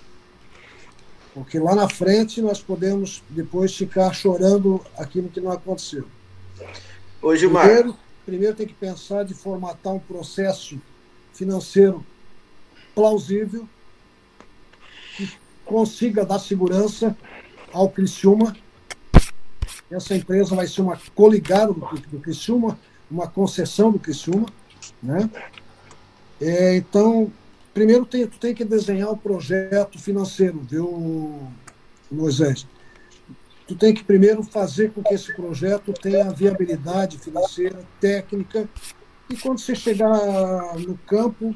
Porque 1.33 1.59
lá 1.59 1.75
na 1.75 1.89
frente 1.89 2.41
nós 2.41 2.61
podemos 2.61 3.21
depois 3.29 3.75
ficar 3.75 4.13
chorando 4.13 4.83
aquilo 4.97 5.29
que 5.29 5.41
não 5.41 5.51
aconteceu. 5.51 6.07
Gilmar. 7.35 7.65
Primeiro, 7.65 7.97
primeiro 8.25 8.55
tem 8.55 8.67
que 8.67 8.73
pensar 8.73 9.23
de 9.23 9.33
formatar 9.33 9.93
um 9.93 9.99
processo 9.99 10.79
financeiro 11.33 12.05
plausível 12.93 13.67
que 15.17 15.31
consiga 15.65 16.25
dar 16.25 16.39
segurança 16.39 17.17
ao 17.71 17.89
Criciúma. 17.89 18.55
Essa 19.89 20.15
empresa 20.15 20.55
vai 20.55 20.67
ser 20.67 20.81
uma 20.81 20.99
coligada 21.15 21.73
do, 21.73 21.79
do 21.79 22.19
Criciúma, 22.19 22.77
uma 23.09 23.27
concessão 23.27 23.91
do 23.91 23.99
Criciúma, 23.99 24.47
né? 25.01 25.29
É, 26.41 26.75
então, 26.75 27.31
primeiro 27.73 28.05
tem, 28.05 28.27
tu 28.27 28.37
tem 28.37 28.53
que 28.53 28.65
desenhar 28.65 29.09
o 29.09 29.13
um 29.13 29.17
projeto 29.17 29.99
financeiro, 29.99 30.59
viu, 30.61 31.47
Moisés? 32.11 32.67
Tu 33.67 33.75
tem 33.75 33.93
que 33.93 34.03
primeiro 34.03 34.43
fazer 34.43 34.91
com 34.91 35.01
que 35.01 35.13
esse 35.13 35.33
projeto 35.33 35.93
tenha 35.93 36.29
viabilidade 36.31 37.17
financeira, 37.17 37.79
técnica, 37.99 38.67
e 39.29 39.37
quando 39.37 39.59
você 39.59 39.73
chegar 39.73 40.77
no 40.79 40.97
campo, 41.07 41.55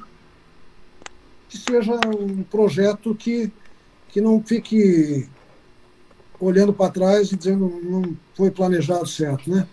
que 1.49 1.57
seja 1.57 1.99
um 2.07 2.43
projeto 2.43 3.13
que, 3.13 3.51
que 4.09 4.21
não 4.21 4.41
fique 4.41 5.27
olhando 6.39 6.73
para 6.73 6.91
trás 6.91 7.31
e 7.31 7.35
dizendo 7.35 7.69
não 7.83 8.15
foi 8.35 8.51
planejado 8.51 9.07
certo, 9.07 9.49
né? 9.49 9.67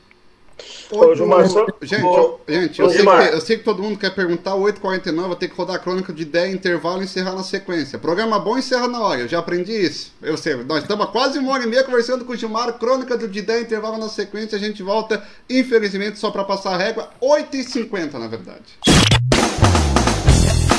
Ô, 0.91 1.15
Gilmar, 1.15 1.49
só... 1.49 1.67
Gente, 1.83 2.05
ô, 2.05 2.39
gente 2.49 2.81
eu, 2.81 2.91
sei 2.91 3.05
que, 3.05 3.35
eu, 3.35 3.41
sei 3.41 3.57
que, 3.59 3.65
todo 3.65 3.83
mundo 3.83 3.99
quer 3.99 4.15
perguntar, 4.15 4.53
8h49, 4.53 5.27
vou 5.27 5.37
ter 5.37 5.49
que 5.49 5.57
rodar 5.57 5.77
a 5.77 5.79
crônica 5.79 6.13
de 6.13 6.25
10 6.25 6.55
intervalo 6.55 7.01
e 7.01 7.05
encerrar 7.05 7.35
na 7.35 7.43
sequência. 7.43 7.99
Programa 7.99 8.39
bom 8.39 8.57
encerra 8.57 8.87
na 8.87 9.01
hora, 9.01 9.21
eu 9.21 9.29
já 9.29 9.39
aprendi 9.39 9.73
isso. 9.73 10.13
Eu 10.23 10.37
sei, 10.37 10.55
nós 10.65 10.83
estamos 10.83 11.07
quase 11.11 11.39
uma 11.39 11.53
hora 11.53 11.65
e 11.65 11.67
meia 11.67 11.83
conversando 11.83 12.25
com 12.25 12.33
o 12.33 12.37
Gilmar, 12.37 12.73
crônica 12.75 13.17
de 13.17 13.43
10 13.43 13.63
intervalo 13.63 13.99
na 13.99 14.09
sequência, 14.09 14.57
a 14.57 14.61
gente 14.61 14.83
volta, 14.83 15.23
infelizmente, 15.49 16.19
só 16.19 16.31
para 16.31 16.45
passar 16.45 16.75
a 16.75 16.79
régua, 16.79 17.11
8h50 17.21 18.13
na 18.15 18.29
verdade. 18.29 18.79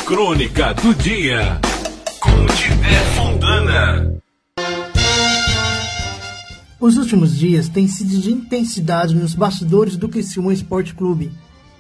Crônica 0.06 0.74
do 0.76 0.94
dia, 0.94 1.60
com 2.20 2.46
Tiver 2.54 3.06
Fontana. 3.16 4.25
Os 6.86 6.98
últimos 6.98 7.36
dias 7.36 7.68
têm 7.68 7.88
sido 7.88 8.22
de 8.22 8.32
intensidade 8.32 9.16
nos 9.16 9.34
bastidores 9.34 9.98
do 9.98 10.08
Criciúma 10.08 10.54
Esporte 10.54 10.94
Clube. 10.94 11.32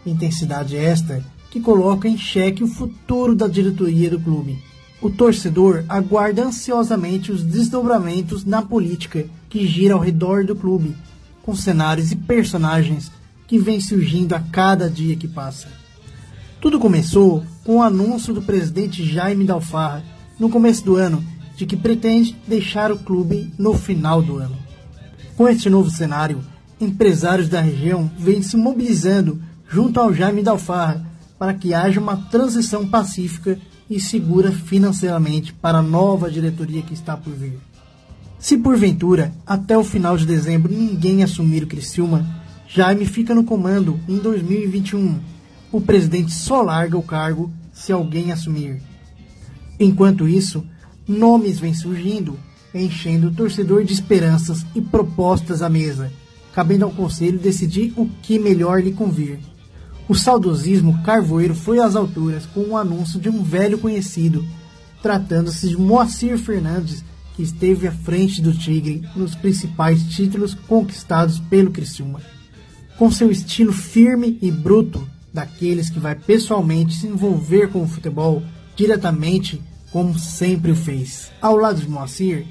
Intensidade 0.03 0.76
esta 0.76 1.23
que 1.52 1.60
coloca 1.60 2.07
em 2.07 2.18
xeque 2.18 2.64
o 2.64 2.68
futuro 2.68 3.36
da 3.36 3.48
diretoria 3.48 4.10
do 4.10 4.19
clube. 4.19 4.57
O 4.99 5.11
torcedor 5.11 5.86
aguarda 5.88 6.44
ansiosamente 6.44 7.32
os 7.32 7.44
desdobramentos 7.44 8.45
na 8.45 8.64
política 8.64 9.27
que 9.48 9.68
gira 9.68 9.94
ao 9.94 9.99
redor 9.99 10.44
do 10.44 10.56
clube, 10.56 10.98
com 11.44 11.56
cenários 11.56 12.11
e 12.11 12.15
personagens 12.15 13.11
que 13.45 13.60
vêm 13.60 13.80
surgindo 13.80 14.34
a 14.34 14.40
cada 14.40 14.90
dia 14.90 15.15
que 15.15 15.27
passa. 15.27 15.68
Tudo 16.60 16.80
começou 16.80 17.44
com 17.64 17.76
o 17.76 17.84
anúncio 17.84 18.34
do 18.34 18.41
presidente 18.41 19.06
Jaime 19.06 19.45
Dalfarra, 19.45 20.03
no 20.40 20.49
começo 20.49 20.84
do 20.84 20.95
ano, 20.95 21.23
de 21.56 21.68
que 21.68 21.77
pretende 21.77 22.36
deixar 22.48 22.91
o 22.91 22.98
clube 22.98 23.53
no 23.56 23.76
final 23.76 24.19
do 24.19 24.38
ano. 24.38 24.64
Com 25.35 25.49
este 25.49 25.69
novo 25.69 25.89
cenário, 25.89 26.41
empresários 26.79 27.49
da 27.49 27.59
região 27.59 28.09
vêm 28.17 28.41
se 28.41 28.55
mobilizando 28.55 29.41
junto 29.67 29.99
ao 29.99 30.13
Jaime 30.13 30.41
Dalfarra 30.41 31.05
para 31.37 31.53
que 31.53 31.73
haja 31.73 31.99
uma 31.99 32.15
transição 32.15 32.87
pacífica 32.87 33.59
e 33.89 33.99
segura 33.99 34.49
financeiramente 34.49 35.51
para 35.51 35.79
a 35.79 35.83
nova 35.83 36.31
diretoria 36.31 36.81
que 36.81 36.93
está 36.93 37.17
por 37.17 37.33
vir. 37.33 37.59
Se 38.39 38.57
porventura, 38.57 39.33
até 39.45 39.77
o 39.77 39.83
final 39.83 40.15
de 40.15 40.25
dezembro, 40.25 40.71
ninguém 40.71 41.21
assumir 41.21 41.63
o 41.63 41.67
Criciúma, 41.67 42.25
Jaime 42.67 43.05
fica 43.05 43.35
no 43.35 43.43
comando 43.43 43.99
em 44.07 44.17
2021. 44.17 45.19
O 45.69 45.81
presidente 45.81 46.31
só 46.31 46.61
larga 46.61 46.97
o 46.97 47.03
cargo 47.03 47.51
se 47.73 47.91
alguém 47.91 48.31
assumir. 48.31 48.81
Enquanto 49.77 50.29
isso, 50.29 50.65
nomes 51.05 51.59
vêm 51.59 51.73
surgindo 51.73 52.39
enchendo 52.84 53.27
o 53.27 53.34
torcedor 53.34 53.84
de 53.84 53.93
esperanças 53.93 54.65
e 54.76 54.81
propostas 54.81 55.61
à 55.61 55.69
mesa, 55.69 56.11
cabendo 56.53 56.85
ao 56.85 56.91
conselho 56.91 57.39
decidir 57.39 57.93
o 57.95 58.07
que 58.22 58.38
melhor 58.38 58.81
lhe 58.81 58.91
convir. 58.91 59.39
O 60.07 60.14
saudosismo 60.14 61.02
carvoeiro 61.03 61.56
foi 61.56 61.80
às 61.80 61.95
alturas 61.95 62.45
com 62.45 62.61
o 62.61 62.77
anúncio 62.77 63.19
de 63.19 63.30
um 63.30 63.41
velho 63.41 63.77
conhecido, 63.80 64.45
tratando-se 65.02 65.69
de 65.69 65.77
Moacir 65.77 66.38
Fernandes, 66.38 67.03
que 67.35 67.43
esteve 67.43 67.88
à 67.88 67.91
frente 67.91 68.41
do 68.41 68.53
Tigre 68.53 69.03
nos 69.15 69.35
principais 69.35 70.03
títulos 70.03 70.53
conquistados 70.53 71.39
pelo 71.39 71.72
Criciúma. 71.72 72.22
Com 72.97 73.11
seu 73.11 73.30
estilo 73.30 73.73
firme 73.73 74.38
e 74.41 74.52
bruto, 74.52 75.06
daqueles 75.34 75.89
que 75.89 75.99
vai 75.99 76.15
pessoalmente 76.15 76.95
se 76.95 77.07
envolver 77.07 77.69
com 77.69 77.84
o 77.84 77.88
futebol 77.88 78.41
diretamente, 78.76 79.61
como 79.91 80.18
sempre 80.18 80.72
o 80.72 80.76
fez. 80.76 81.30
Ao 81.41 81.57
lado 81.57 81.81
de 81.81 81.89
Moacir, 81.89 82.45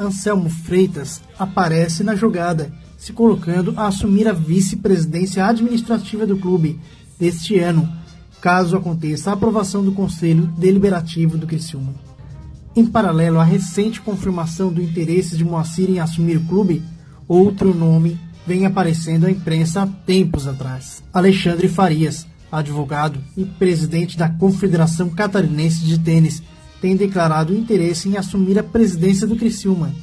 Anselmo 0.00 0.48
Freitas 0.48 1.20
aparece 1.38 2.02
na 2.02 2.16
jogada, 2.16 2.72
se 2.96 3.12
colocando 3.12 3.74
a 3.76 3.86
assumir 3.86 4.26
a 4.26 4.32
vice-presidência 4.32 5.44
administrativa 5.44 6.26
do 6.26 6.38
clube 6.38 6.80
deste 7.18 7.58
ano, 7.58 7.86
caso 8.40 8.76
aconteça 8.76 9.30
a 9.30 9.34
aprovação 9.34 9.84
do 9.84 9.92
Conselho 9.92 10.46
Deliberativo 10.58 11.36
do 11.36 11.46
Criciúma. 11.46 11.94
Em 12.74 12.86
paralelo 12.86 13.38
à 13.38 13.44
recente 13.44 14.00
confirmação 14.00 14.72
do 14.72 14.80
interesse 14.80 15.36
de 15.36 15.44
Moacir 15.44 15.90
em 15.90 16.00
assumir 16.00 16.38
o 16.38 16.46
clube, 16.46 16.82
outro 17.28 17.74
nome 17.74 18.18
vem 18.46 18.64
aparecendo 18.64 19.26
à 19.26 19.30
imprensa 19.30 19.82
há 19.82 19.86
tempos 19.86 20.46
atrás. 20.46 21.02
Alexandre 21.12 21.68
Farias, 21.68 22.26
advogado 22.50 23.20
e 23.36 23.44
presidente 23.44 24.16
da 24.16 24.28
Confederação 24.28 25.10
Catarinense 25.10 25.84
de 25.84 25.98
Tênis, 25.98 26.42
tem 26.80 26.96
declarado 26.96 27.54
interesse 27.54 28.08
em 28.08 28.16
assumir 28.16 28.58
a 28.58 28.62
presidência 28.62 29.26
do 29.26 29.36
Criciúma. 29.36 29.94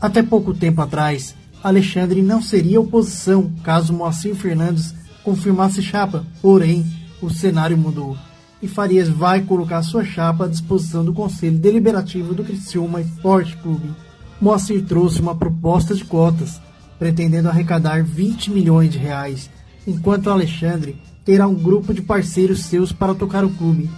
Até 0.00 0.22
pouco 0.22 0.52
tempo 0.52 0.80
atrás, 0.80 1.34
Alexandre 1.62 2.20
não 2.20 2.42
seria 2.42 2.80
oposição 2.80 3.52
caso 3.62 3.92
Moacir 3.92 4.34
Fernandes 4.34 4.94
confirmasse 5.22 5.80
chapa, 5.80 6.26
porém, 6.42 6.84
o 7.22 7.30
cenário 7.30 7.78
mudou 7.78 8.16
e 8.64 8.68
Farias 8.68 9.10
vai 9.10 9.42
colocar 9.42 9.82
sua 9.82 10.02
chapa 10.02 10.46
à 10.46 10.48
disposição 10.48 11.04
do 11.04 11.12
Conselho 11.12 11.58
Deliberativo 11.58 12.32
do 12.32 12.42
Criciúma 12.42 13.02
Esporte 13.02 13.54
Clube. 13.58 13.94
Moacir 14.40 14.82
trouxe 14.86 15.20
uma 15.20 15.34
proposta 15.34 15.94
de 15.94 16.02
cotas, 16.02 16.62
pretendendo 16.98 17.50
arrecadar 17.50 18.02
20 18.02 18.50
milhões 18.50 18.90
de 18.90 18.96
reais, 18.96 19.50
enquanto 19.86 20.30
Alexandre 20.30 20.96
terá 21.26 21.46
um 21.46 21.54
grupo 21.54 21.92
de 21.92 22.00
parceiros 22.00 22.64
seus 22.64 22.90
para 22.90 23.14
tocar 23.14 23.44
o 23.44 23.50
clube. 23.50 23.90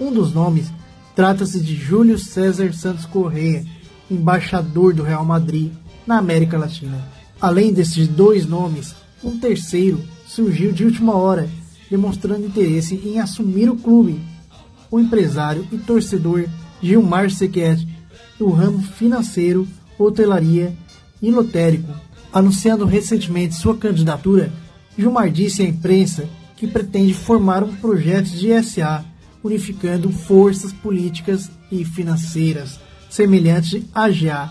Um 0.00 0.10
dos 0.10 0.32
nomes 0.32 0.72
Trata-se 1.18 1.58
de 1.58 1.74
Júlio 1.74 2.16
César 2.16 2.72
Santos 2.72 3.04
Correia, 3.04 3.66
embaixador 4.08 4.94
do 4.94 5.02
Real 5.02 5.24
Madrid 5.24 5.72
na 6.06 6.16
América 6.16 6.56
Latina. 6.56 7.04
Além 7.40 7.72
desses 7.72 8.06
dois 8.06 8.46
nomes, 8.46 8.94
um 9.24 9.36
terceiro 9.36 10.00
surgiu 10.28 10.70
de 10.70 10.84
última 10.84 11.16
hora, 11.16 11.50
demonstrando 11.90 12.46
interesse 12.46 12.94
em 13.04 13.18
assumir 13.18 13.68
o 13.68 13.74
clube. 13.74 14.20
O 14.88 15.00
empresário 15.00 15.66
e 15.72 15.78
torcedor 15.78 16.46
Gilmar 16.80 17.32
Sequet, 17.32 17.84
do 18.38 18.50
ramo 18.50 18.80
financeiro, 18.80 19.66
hotelaria 19.98 20.72
e 21.20 21.32
lotérico. 21.32 21.92
Anunciando 22.32 22.84
recentemente 22.84 23.56
sua 23.56 23.76
candidatura, 23.76 24.52
Gilmar 24.96 25.32
disse 25.32 25.62
à 25.62 25.64
imprensa 25.66 26.28
que 26.56 26.68
pretende 26.68 27.12
formar 27.12 27.64
um 27.64 27.74
projeto 27.74 28.28
de 28.28 28.62
SA 28.62 29.04
unificando 29.42 30.10
forças 30.10 30.72
políticas 30.72 31.50
e 31.70 31.84
financeiras 31.84 32.78
semelhantes 33.08 33.84
à 33.94 34.04
AGA. 34.04 34.50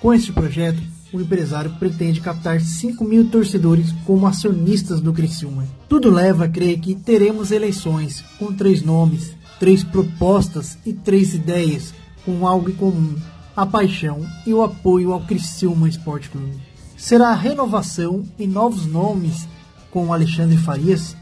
Com 0.00 0.12
este 0.12 0.32
projeto, 0.32 0.82
o 1.12 1.20
empresário 1.20 1.70
pretende 1.78 2.20
captar 2.20 2.60
5 2.60 3.04
mil 3.04 3.28
torcedores 3.28 3.92
como 4.06 4.26
acionistas 4.26 5.00
do 5.00 5.12
Criciúma. 5.12 5.66
Tudo 5.88 6.10
leva 6.10 6.44
a 6.44 6.48
crer 6.48 6.80
que 6.80 6.94
teremos 6.94 7.50
eleições 7.50 8.24
com 8.38 8.52
três 8.52 8.82
nomes, 8.82 9.34
três 9.60 9.84
propostas 9.84 10.78
e 10.84 10.92
três 10.92 11.34
ideias 11.34 11.94
com 12.24 12.46
algo 12.46 12.70
em 12.70 12.74
comum: 12.74 13.14
a 13.54 13.66
paixão 13.66 14.26
e 14.46 14.54
o 14.54 14.62
apoio 14.62 15.12
ao 15.12 15.20
Criciúma 15.20 15.88
Esporte 15.88 16.30
Clube. 16.30 16.56
Será 16.96 17.28
a 17.28 17.34
renovação 17.34 18.24
e 18.38 18.46
novos 18.46 18.86
nomes 18.86 19.46
com 19.90 20.12
Alexandre 20.12 20.56
Farias? 20.56 21.16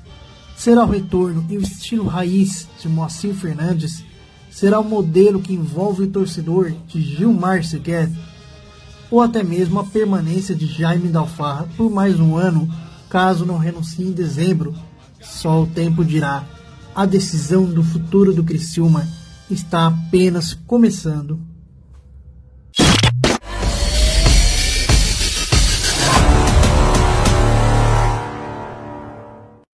Será 0.61 0.85
o 0.85 0.91
retorno 0.91 1.43
e 1.49 1.57
o 1.57 1.63
estilo 1.63 2.07
raiz 2.07 2.69
de 2.79 2.87
Moacir 2.87 3.33
Fernandes? 3.33 4.05
Será 4.51 4.79
o 4.79 4.85
modelo 4.85 5.41
que 5.41 5.55
envolve 5.55 6.03
o 6.03 6.11
torcedor 6.11 6.75
de 6.87 7.01
Gilmar 7.01 7.65
Sequet? 7.65 8.13
Ou 9.11 9.23
até 9.23 9.43
mesmo 9.43 9.81
a 9.81 9.85
permanência 9.85 10.55
de 10.55 10.67
Jaime 10.67 11.09
Dalfarra 11.09 11.67
por 11.79 11.91
mais 11.91 12.21
um 12.21 12.37
ano, 12.37 12.71
caso 13.09 13.47
não 13.47 13.57
renuncie 13.57 14.07
em 14.07 14.13
dezembro? 14.13 14.75
Só 15.19 15.63
o 15.63 15.67
tempo 15.67 16.05
dirá. 16.05 16.45
A 16.95 17.07
decisão 17.07 17.65
do 17.65 17.83
futuro 17.83 18.35
do 18.35 18.45
Criciúma 18.45 19.09
está 19.51 19.87
apenas 19.87 20.53
começando. 20.53 21.41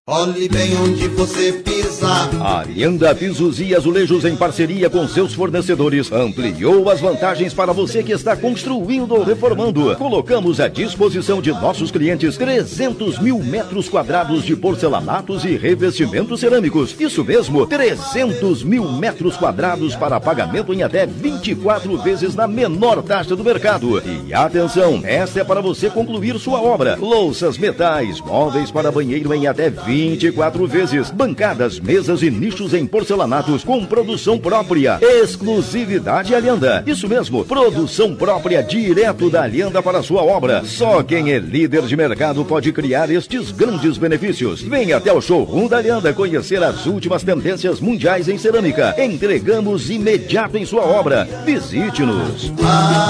Olhe 0.09 0.47
bem 0.47 0.73
onde 0.77 1.05
você 1.09 1.51
pisa. 1.51 2.07
A 2.39 2.59
Alianda 2.59 3.13
Pisos 3.13 3.59
e 3.59 3.75
Azulejos, 3.75 4.23
em 4.23 4.37
parceria 4.37 4.89
com 4.89 5.05
seus 5.05 5.33
fornecedores, 5.33 6.09
ampliou 6.13 6.89
as 6.89 7.01
vantagens 7.01 7.53
para 7.53 7.73
você 7.73 8.01
que 8.01 8.13
está 8.13 8.33
construindo 8.33 9.13
ou 9.13 9.23
reformando. 9.25 9.93
Colocamos 9.97 10.61
à 10.61 10.69
disposição 10.69 11.41
de 11.41 11.51
nossos 11.51 11.91
clientes 11.91 12.37
300 12.37 13.19
mil 13.19 13.39
metros 13.39 13.89
quadrados 13.89 14.45
de 14.45 14.55
porcelanatos 14.55 15.43
e 15.43 15.57
revestimentos 15.57 16.39
cerâmicos. 16.39 16.95
Isso 16.97 17.25
mesmo, 17.25 17.67
300 17.67 18.63
mil 18.63 18.89
metros 18.89 19.35
quadrados 19.35 19.93
para 19.93 20.21
pagamento 20.21 20.73
em 20.73 20.83
até 20.83 21.05
24 21.05 21.97
vezes 21.97 22.33
na 22.33 22.47
menor 22.47 23.03
taxa 23.03 23.35
do 23.35 23.43
mercado. 23.43 24.01
E 24.25 24.33
atenção, 24.33 25.01
esta 25.03 25.41
é 25.41 25.43
para 25.43 25.59
você 25.59 25.89
concluir 25.89 26.39
sua 26.39 26.61
obra. 26.61 26.95
Louças, 26.95 27.57
metais, 27.57 28.21
móveis 28.21 28.71
para 28.71 28.89
banheiro 28.89 29.33
em 29.33 29.47
até 29.47 29.69
24 29.97 30.67
vezes. 30.67 31.09
Bancadas, 31.09 31.79
mesas 31.79 32.21
e 32.21 32.29
nichos 32.29 32.73
em 32.73 32.85
porcelanatos 32.85 33.63
com 33.63 33.83
produção 33.83 34.37
própria. 34.37 34.99
Exclusividade 35.01 36.35
Alianda. 36.35 36.83
Isso 36.85 37.09
mesmo, 37.09 37.43
produção 37.43 38.15
própria 38.15 38.61
direto 38.61 39.27
da 39.29 39.41
Alianda 39.41 39.81
para 39.81 40.03
sua 40.03 40.23
obra. 40.23 40.63
Só 40.65 41.01
quem 41.01 41.31
é 41.31 41.39
líder 41.39 41.81
de 41.83 41.97
mercado 41.97 42.45
pode 42.45 42.71
criar 42.71 43.09
estes 43.09 43.51
grandes 43.51 43.97
benefícios. 43.97 44.61
Venha 44.61 44.97
até 44.97 45.11
o 45.11 45.19
showroom 45.19 45.67
da 45.67 45.77
Alianda 45.77 46.13
conhecer 46.13 46.61
as 46.61 46.85
últimas 46.85 47.23
tendências 47.23 47.79
mundiais 47.79 48.27
em 48.27 48.37
cerâmica. 48.37 48.93
Entregamos 49.03 49.89
imediato 49.89 50.57
em 50.57 50.65
sua 50.65 50.83
obra. 50.83 51.27
Visite-nos. 51.43 52.53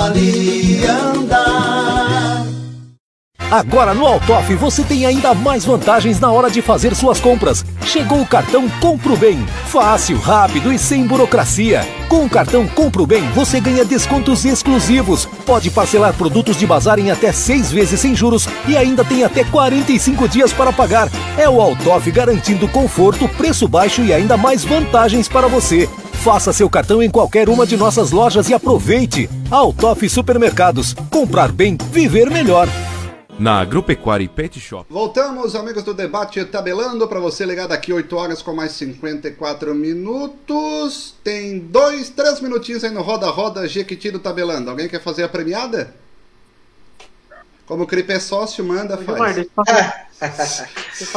Alianda. 0.06 1.18
Agora 3.50 3.94
no 3.94 4.06
Altoff 4.06 4.54
você 4.56 4.84
tem 4.84 5.06
ainda 5.06 5.34
mais 5.34 5.64
vantagens 5.64 6.20
na 6.20 6.30
hora 6.30 6.52
de 6.52 6.62
fazer 6.62 6.94
suas 6.94 7.18
compras. 7.18 7.64
Chegou 7.86 8.20
o 8.20 8.26
cartão 8.26 8.68
Compro 8.82 9.16
Bem. 9.16 9.40
Fácil, 9.68 10.20
rápido 10.20 10.72
e 10.72 10.78
sem 10.78 11.08
burocracia. 11.08 11.88
Com 12.10 12.26
o 12.26 12.30
cartão 12.30 12.68
Compro 12.68 13.08
Bem 13.08 13.24
você 13.30 13.62
ganha 13.62 13.86
descontos 13.86 14.44
exclusivos. 14.44 15.26
Pode 15.46 15.72
parcelar 15.72 16.14
produtos 16.14 16.58
de 16.58 16.68
bazar 16.68 17.00
em 17.00 17.10
até 17.10 17.32
seis 17.32 17.72
vezes 17.72 18.02
sem 18.02 18.14
juros 18.14 18.50
e 18.68 18.76
ainda 18.76 19.06
tem 19.06 19.24
até 19.24 19.46
45 19.46 20.28
dias 20.28 20.52
para 20.52 20.74
pagar. 20.74 21.10
É 21.38 21.50
o 21.50 21.62
Altoff 21.62 22.12
garantindo 22.12 22.68
conforto, 22.68 23.30
preço 23.30 23.66
baixo 23.66 24.02
e 24.04 24.12
ainda 24.14 24.36
mais 24.36 24.66
vantagens 24.66 25.30
para 25.30 25.48
você. 25.48 25.90
Faça 26.12 26.52
seu 26.52 26.70
cartão 26.70 27.02
em 27.02 27.10
qualquer 27.10 27.48
uma 27.48 27.66
de 27.66 27.78
nossas 27.78 28.12
lojas 28.12 28.50
e 28.50 28.54
aproveite. 28.54 29.30
Altoff 29.50 30.10
Supermercados. 30.10 30.94
Comprar 31.10 31.54
bem, 31.54 31.78
viver 31.94 32.30
melhor 32.30 32.68
na 33.40 33.60
Agropecuária 33.60 34.24
e 34.24 34.28
Pet 34.28 34.60
Shop. 34.60 34.86
Voltamos, 34.90 35.56
amigos 35.56 35.84
do 35.84 35.94
debate 35.94 36.44
tabelando 36.46 37.08
para 37.08 37.20
você 37.20 37.46
ligar 37.46 37.68
daqui 37.68 37.94
8 37.94 38.16
horas 38.16 38.42
com 38.42 38.54
mais 38.54 38.72
54 38.74 39.74
minutos. 39.76 41.16
Tem 41.24 41.60
dois, 41.60 42.10
três 42.10 42.40
minutinhos 42.40 42.84
aí 42.84 42.92
no 42.92 43.02
Roda 43.02 43.28
Roda 43.30 43.68
Jequiti 43.68 44.12
do 44.12 44.20
tabelando. 44.20 44.70
Alguém 44.70 44.88
quer 44.88 45.02
fazer 45.02 45.24
a 45.24 45.30
premiada? 45.30 45.94
Como 47.66 47.84
o 47.84 47.88
Cripe 47.88 48.14
é 48.14 48.20
sócio, 48.20 48.64
manda, 48.64 48.98
faz. 48.98 49.36
Gilmar, 49.36 49.36
deixa 49.36 49.46
eu 51.02 51.08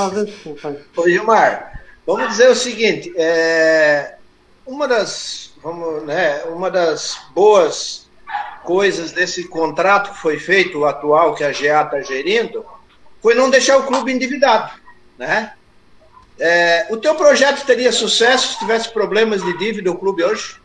fazer. 0.56 0.86
Ô, 0.96 1.08
Gilmar, 1.08 1.82
vamos 2.04 2.28
dizer 2.28 2.50
o 2.50 2.56
seguinte, 2.56 3.12
é, 3.16 4.16
uma 4.66 4.88
das, 4.88 5.52
vamos, 5.62 6.02
né, 6.02 6.42
uma 6.44 6.68
das 6.68 7.18
boas 7.32 8.09
coisas 8.64 9.12
desse 9.12 9.48
contrato 9.48 10.12
que 10.12 10.18
foi 10.18 10.38
feito, 10.38 10.78
o 10.78 10.86
atual 10.86 11.34
que 11.34 11.44
a 11.44 11.52
GA 11.52 11.82
está 11.82 12.00
gerindo, 12.02 12.64
foi 13.22 13.34
não 13.34 13.50
deixar 13.50 13.78
o 13.78 13.86
clube 13.86 14.12
endividado, 14.12 14.72
né? 15.18 15.52
É, 16.38 16.86
o 16.88 16.96
teu 16.96 17.14
projeto 17.14 17.66
teria 17.66 17.92
sucesso 17.92 18.54
se 18.54 18.58
tivesse 18.60 18.90
problemas 18.90 19.42
de 19.42 19.58
dívida 19.58 19.90
o 19.90 19.98
clube 19.98 20.24
hoje? 20.24 20.58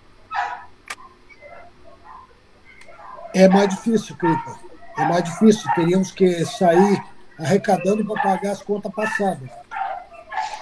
É 3.34 3.49
mais 3.49 3.67
difícil, 3.67 4.15
Cripa. 4.15 4.57
É 4.97 5.05
mais 5.05 5.26
difícil. 5.26 5.69
Teríamos 5.76 6.11
que 6.11 6.45
sair 6.45 7.03
arrecadando 7.38 8.05
para 8.05 8.22
pagar 8.22 8.51
as 8.51 8.61
contas 8.61 8.93
passadas. 8.93 9.49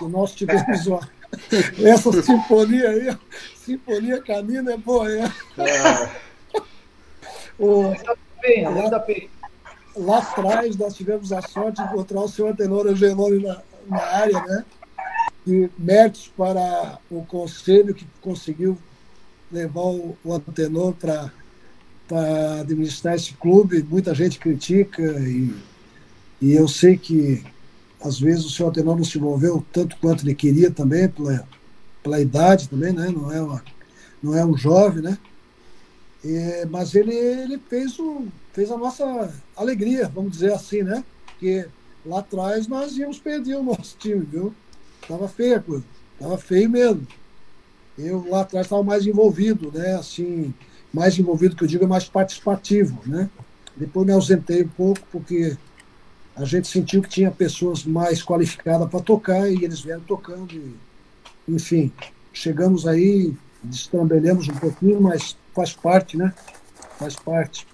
E 0.02 0.06
nós 0.06 0.32
tivemos 0.32 0.88
uma... 0.88 1.08
essa 1.86 2.24
sinfonia 2.24 2.90
aí, 2.90 3.18
sinfonia 3.56 4.22
canina 4.22 4.74
é 4.74 4.78
boa, 4.78 5.12
é. 5.12 5.24
é. 5.60 6.10
O, 7.60 7.94
bem, 8.42 8.64
lá 9.96 10.18
atrás 10.20 10.76
nós 10.76 10.96
tivemos 10.96 11.32
a 11.32 11.42
sorte 11.42 11.82
de 11.82 11.88
encontrar 11.88 12.22
o 12.22 12.28
senhor 12.28 12.52
Antenor 12.52 12.88
Angeloni 12.88 13.44
na, 13.44 13.62
na 13.88 14.02
área, 14.02 14.42
né? 14.42 14.66
E 15.46 15.70
méritos 15.78 16.32
para 16.36 17.00
o 17.12 17.24
conselho 17.26 17.94
que 17.94 18.08
conseguiu 18.22 18.78
levar 19.52 19.82
o, 19.82 20.18
o 20.24 20.34
Antenor 20.34 20.94
para 20.94 21.32
administrar 22.62 23.16
esse 23.16 23.34
clube. 23.34 23.84
Muita 23.84 24.16
gente 24.16 24.40
critica 24.40 25.02
e, 25.02 25.54
e 26.42 26.54
eu 26.54 26.68
sei 26.68 26.98
que 26.98 27.44
às 28.02 28.20
vezes 28.20 28.46
o 28.46 28.50
senhor 28.50 28.70
Antenor 28.70 28.98
não 28.98 29.04
se 29.04 29.18
envolveu 29.18 29.64
tanto 29.72 29.96
quanto 29.98 30.24
ele 30.24 30.36
queria 30.36 30.72
também, 30.72 31.08
pela, 31.08 31.48
pela 32.02 32.20
idade 32.20 32.68
também, 32.68 32.92
né? 32.92 33.10
Não 33.10 33.32
é, 33.32 33.42
uma, 33.42 33.64
não 34.22 34.36
é 34.36 34.46
um 34.46 34.58
jovem, 34.58 35.04
né? 35.04 35.18
É, 36.26 36.66
mas 36.66 36.96
ele, 36.96 37.14
ele 37.14 37.58
fez, 37.58 38.00
o, 38.00 38.28
fez 38.54 38.72
a 38.72 38.78
nossa 38.78 39.34
alegria, 39.56 40.08
vamos 40.08 40.32
dizer 40.32 40.54
assim, 40.54 40.82
né? 40.82 41.04
Porque 41.26 41.68
lá 42.06 42.20
atrás 42.20 42.68
nós 42.68 42.98
íamos 42.98 43.20
perder 43.20 43.56
o 43.56 43.64
nosso 43.64 43.98
time, 43.98 44.22
viu? 44.22 44.54
Tava 45.08 45.28
feia 45.28 45.58
a 45.58 45.60
coisa, 45.60 45.84
tava 46.18 46.38
feio 46.38 46.70
mesmo. 46.70 47.06
Eu 47.98 48.26
lá 48.30 48.42
atrás 48.42 48.66
estava 48.66 48.84
mais 48.84 49.06
envolvido, 49.06 49.72
né? 49.72 49.96
Assim, 49.96 50.54
mais 50.94 51.20
envolvido 51.20 51.56
que 51.56 51.64
eu 51.64 51.68
digo, 51.68 51.84
é 51.84 51.88
mais 51.88 52.06
participativo, 52.06 53.02
né? 53.06 53.30
Depois 53.76 54.06
me 54.06 54.14
ausentei 54.14 54.64
um 54.64 54.68
pouco 54.68 55.02
porque 55.12 55.58
a 56.36 56.46
gente 56.46 56.68
sentiu 56.68 57.02
que 57.02 57.10
tinha 57.10 57.32
pessoas 57.32 57.84
mais 57.84 58.24
qualificadas 58.24 58.90
para 58.90 59.00
tocar 59.02 59.50
e 59.50 59.64
eles 59.64 59.82
vieram 59.82 60.02
tocando. 60.02 60.54
E, 60.54 60.76
enfim, 61.48 61.92
chegamos 62.32 62.88
aí, 62.88 63.34
destrambelhamos 63.64 64.48
um 64.50 64.56
pouquinho, 64.56 65.02
mas 65.02 65.36
faz 65.54 65.74
parte, 65.74 66.18
né? 66.18 66.34
Faz 67.00 67.16
parte. 67.16 67.66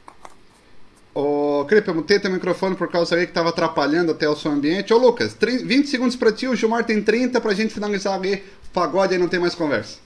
Ô, 1.14 1.66
Cripe, 1.66 1.88
eu 1.88 1.95
mutei 1.95 2.20
teu 2.20 2.32
microfone 2.32 2.76
por 2.76 2.88
causa 2.90 3.16
aí 3.16 3.26
que 3.26 3.32
estava 3.32 3.49
atrapalhando 3.49 4.11
até 4.11 4.30
o 4.30 4.36
seu 4.36 4.52
ambiente. 4.52 4.94
Ô, 4.94 4.98
Lucas, 4.98 5.34
30, 5.34 5.66
20 5.66 5.88
segundos 5.88 6.16
para 6.16 6.32
ti, 6.32 6.48
o 6.48 6.56
Gilmar 6.56 6.86
tem 6.86 7.02
30 7.02 7.41
para 7.41 7.52
a 7.52 7.56
gente 7.56 7.74
finalizar 7.74 8.20
aí. 8.22 8.44
Pagode 8.74 9.14
aí 9.14 9.20
não 9.20 9.28
tem 9.28 9.40
mais 9.40 9.56
conversa. 9.56 9.99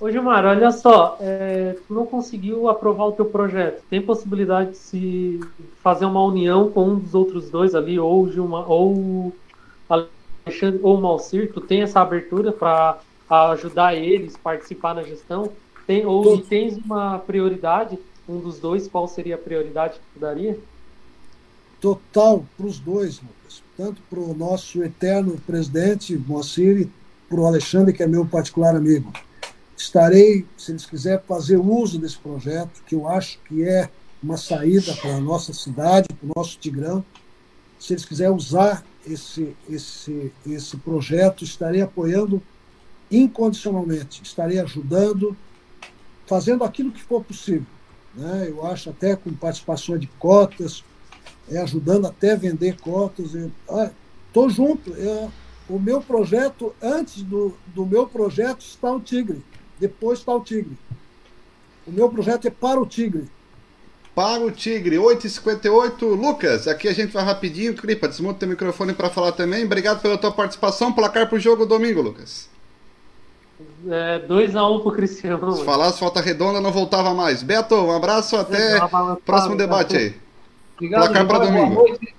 Ô, 0.00 0.10
Gilmar, 0.10 0.44
olha 0.44 0.70
só, 0.70 1.16
é, 1.20 1.76
tu 1.86 1.94
não 1.94 2.06
conseguiu 2.06 2.68
aprovar 2.68 3.06
o 3.06 3.12
teu 3.12 3.24
projeto. 3.24 3.82
Tem 3.90 4.00
possibilidade 4.00 4.70
de 4.70 4.76
se 4.76 5.40
fazer 5.82 6.06
uma 6.06 6.24
união 6.24 6.70
com 6.70 6.88
um 6.88 6.98
dos 6.98 7.14
outros 7.14 7.50
dois 7.50 7.74
ali, 7.74 7.98
ou 7.98 8.24
o 8.24 8.32
Gilmar, 8.32 8.70
ou 8.70 9.32
Alexandre, 9.88 10.80
ou 10.82 10.98
o 10.98 11.00
Malcir, 11.00 11.52
tu 11.52 11.60
tem 11.60 11.82
essa 11.82 12.00
abertura 12.00 12.52
para 12.52 12.98
ajudar 13.32 13.94
eles 13.94 14.34
a 14.34 14.38
participar 14.38 14.94
na 14.94 15.02
gestão? 15.02 15.52
Tem, 15.86 16.04
ou 16.06 16.40
tens 16.40 16.76
uma 16.76 17.18
prioridade, 17.18 17.98
um 18.28 18.38
dos 18.38 18.58
dois, 18.58 18.86
qual 18.86 19.08
seria 19.08 19.34
a 19.34 19.38
prioridade 19.38 19.94
que 19.94 20.04
tu 20.14 20.20
daria? 20.20 20.58
Total 21.80 22.44
para 22.56 22.66
os 22.66 22.78
dois, 22.78 23.20
Lucas. 23.20 23.62
Tanto 23.76 24.00
para 24.08 24.20
o 24.20 24.34
nosso 24.34 24.82
eterno 24.82 25.36
presidente, 25.46 26.16
Moacir, 26.16 26.82
e 26.82 26.90
para 27.28 27.40
o 27.40 27.46
Alexandre, 27.46 27.92
que 27.92 28.02
é 28.02 28.06
meu 28.06 28.24
particular 28.24 28.76
amigo. 28.76 29.12
Estarei, 29.76 30.46
se 30.56 30.70
eles 30.70 30.86
quiserem, 30.86 31.24
fazer 31.26 31.56
uso 31.56 31.98
desse 31.98 32.18
projeto, 32.18 32.82
que 32.86 32.94
eu 32.94 33.08
acho 33.08 33.40
que 33.48 33.64
é 33.64 33.90
uma 34.22 34.36
saída 34.36 34.94
para 34.94 35.16
a 35.16 35.20
nossa 35.20 35.52
cidade, 35.52 36.06
para 36.08 36.26
o 36.26 36.32
nosso 36.36 36.56
Tigrão. 36.58 37.04
Se 37.80 37.94
eles 37.94 38.04
quiserem 38.04 38.32
usar 38.32 38.84
esse, 39.04 39.56
esse, 39.68 40.32
esse 40.46 40.76
projeto, 40.76 41.42
estarei 41.42 41.80
apoiando 41.80 42.40
incondicionalmente, 43.12 44.22
estarei 44.22 44.58
ajudando, 44.58 45.36
fazendo 46.26 46.64
aquilo 46.64 46.90
que 46.90 47.02
for 47.02 47.22
possível. 47.22 47.66
Né? 48.14 48.46
Eu 48.48 48.66
acho 48.66 48.90
até 48.90 49.14
com 49.14 49.32
participação 49.34 49.98
de 49.98 50.06
cotas, 50.18 50.82
é, 51.48 51.58
ajudando 51.58 52.06
até 52.06 52.34
vender 52.34 52.80
cotas. 52.80 53.34
Estou 53.34 54.46
ah, 54.46 54.48
junto. 54.48 54.94
É, 54.94 55.28
o 55.68 55.78
meu 55.78 56.00
projeto, 56.00 56.74
antes 56.82 57.22
do, 57.22 57.54
do 57.66 57.86
meu 57.86 58.06
projeto, 58.06 58.60
está 58.60 58.90
o 58.90 59.00
Tigre. 59.00 59.42
Depois 59.78 60.18
está 60.18 60.34
o 60.34 60.40
Tigre. 60.40 60.76
O 61.86 61.90
meu 61.90 62.08
projeto 62.08 62.46
é 62.46 62.50
para 62.50 62.80
o 62.80 62.86
Tigre. 62.86 63.28
Para 64.14 64.44
o 64.44 64.50
Tigre, 64.50 64.96
8h58. 64.96 66.02
Lucas, 66.02 66.68
aqui 66.68 66.86
a 66.86 66.92
gente 66.92 67.12
vai 67.12 67.24
rapidinho. 67.24 67.74
Cripa, 67.74 68.06
desmuta 68.06 68.40
teu 68.40 68.48
microfone 68.48 68.92
para 68.92 69.10
falar 69.10 69.32
também. 69.32 69.64
Obrigado 69.64 70.02
pela 70.02 70.18
tua 70.18 70.30
participação. 70.30 70.92
Placar 70.92 71.28
para 71.28 71.36
o 71.36 71.40
jogo 71.40 71.64
domingo, 71.64 72.02
Lucas. 72.02 72.51
É, 73.88 74.20
2x1 74.28 74.76
um 74.76 74.80
pro 74.80 74.92
Cristiano. 74.92 75.52
Se 75.56 75.64
falasse 75.64 75.98
falta 75.98 76.20
redonda, 76.20 76.60
não 76.60 76.70
voltava 76.70 77.12
mais. 77.14 77.42
Beto, 77.42 77.74
um 77.74 77.90
abraço, 77.90 78.36
até 78.36 78.78
próximo 79.24 79.56
debate 79.56 79.96
aí. 79.96 80.14
Obrigado, 80.76 81.00
Placar 81.06 81.26
para 81.26 81.38
domingo. 81.40 81.74
Boa 81.74 81.88
noite. 81.88 82.14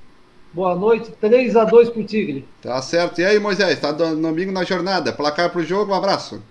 Boa 0.53 0.76
noite, 0.76 1.11
3 1.19 1.56
a 1.56 1.64
2 1.64 1.90
pro 1.90 2.03
Tigre. 2.03 2.48
Tá 2.61 2.80
certo. 2.81 3.19
E 3.19 3.26
aí, 3.26 3.40
Moisés, 3.40 3.80
tá 3.80 3.91
do- 3.91 4.15
domingo 4.15 4.52
na 4.52 4.64
jornada. 4.64 5.11
Placar 5.11 5.49
pro 5.49 5.64
jogo, 5.64 5.91
um 5.91 5.95
abraço. 5.95 6.41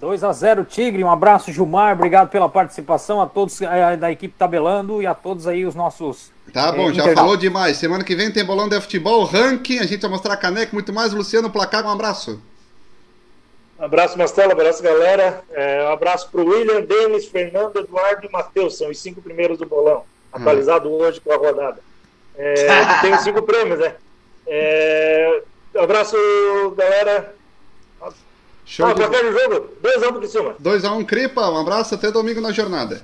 2 0.00 0.24
a 0.24 0.32
0 0.32 0.64
Tigre, 0.64 1.04
um 1.04 1.10
abraço 1.10 1.52
Gilmar, 1.52 1.92
obrigado 1.94 2.30
pela 2.30 2.48
participação 2.48 3.20
a 3.20 3.26
todos 3.26 3.60
eh, 3.60 3.96
da 3.98 4.10
equipe 4.10 4.34
tabelando 4.36 5.02
e 5.02 5.06
a 5.06 5.14
todos 5.14 5.46
aí 5.46 5.66
os 5.66 5.74
nossos 5.74 6.32
Tá 6.54 6.72
bom, 6.72 6.84
eh, 6.84 6.84
já 6.86 6.90
internautas. 7.02 7.14
falou 7.14 7.36
demais. 7.36 7.76
Semana 7.76 8.02
que 8.02 8.16
vem 8.16 8.32
tem 8.32 8.42
bolão 8.44 8.66
de 8.66 8.80
futebol, 8.80 9.24
ranking, 9.24 9.78
a 9.78 9.84
gente 9.86 10.00
vai 10.00 10.10
mostrar 10.10 10.32
a 10.34 10.36
caneca, 10.38 10.70
muito 10.72 10.90
mais. 10.92 11.12
Luciano, 11.12 11.50
placar, 11.50 11.84
um 11.84 11.90
abraço. 11.90 12.40
Um 13.80 13.84
abraço, 13.86 14.18
Mastela, 14.18 14.50
um 14.50 14.52
abraço, 14.52 14.82
galera. 14.82 15.42
É, 15.52 15.84
um 15.84 15.92
abraço 15.92 16.28
pro 16.30 16.44
William, 16.44 16.82
Denis, 16.82 17.24
Fernando, 17.24 17.78
Eduardo 17.78 18.26
e 18.26 18.30
Matheus. 18.30 18.76
São 18.76 18.90
os 18.90 18.98
cinco 18.98 19.22
primeiros 19.22 19.56
do 19.56 19.64
bolão. 19.64 20.04
Atualizado 20.30 20.92
hoje 20.92 21.18
com 21.18 21.32
a 21.32 21.36
rodada. 21.38 21.80
É, 22.36 22.54
tem 23.00 23.14
os 23.14 23.22
cinco 23.22 23.40
prêmios, 23.40 23.78
né? 23.78 23.94
É, 24.46 25.42
um 25.76 25.80
abraço, 25.80 26.14
galera. 26.76 27.34
Show 28.66 28.86
ah, 28.86 28.92
de 28.92 29.02
do 29.02 29.32
jogo, 29.32 29.68
2 29.80 30.02
a 30.02 30.08
1 30.08 30.12
pro 30.12 30.28
cima. 30.28 30.54
2x1 30.62 31.06
Cripa, 31.06 31.50
um 31.50 31.56
abraço, 31.56 31.94
até 31.94 32.10
domingo 32.10 32.40
na 32.40 32.52
jornada. 32.52 33.02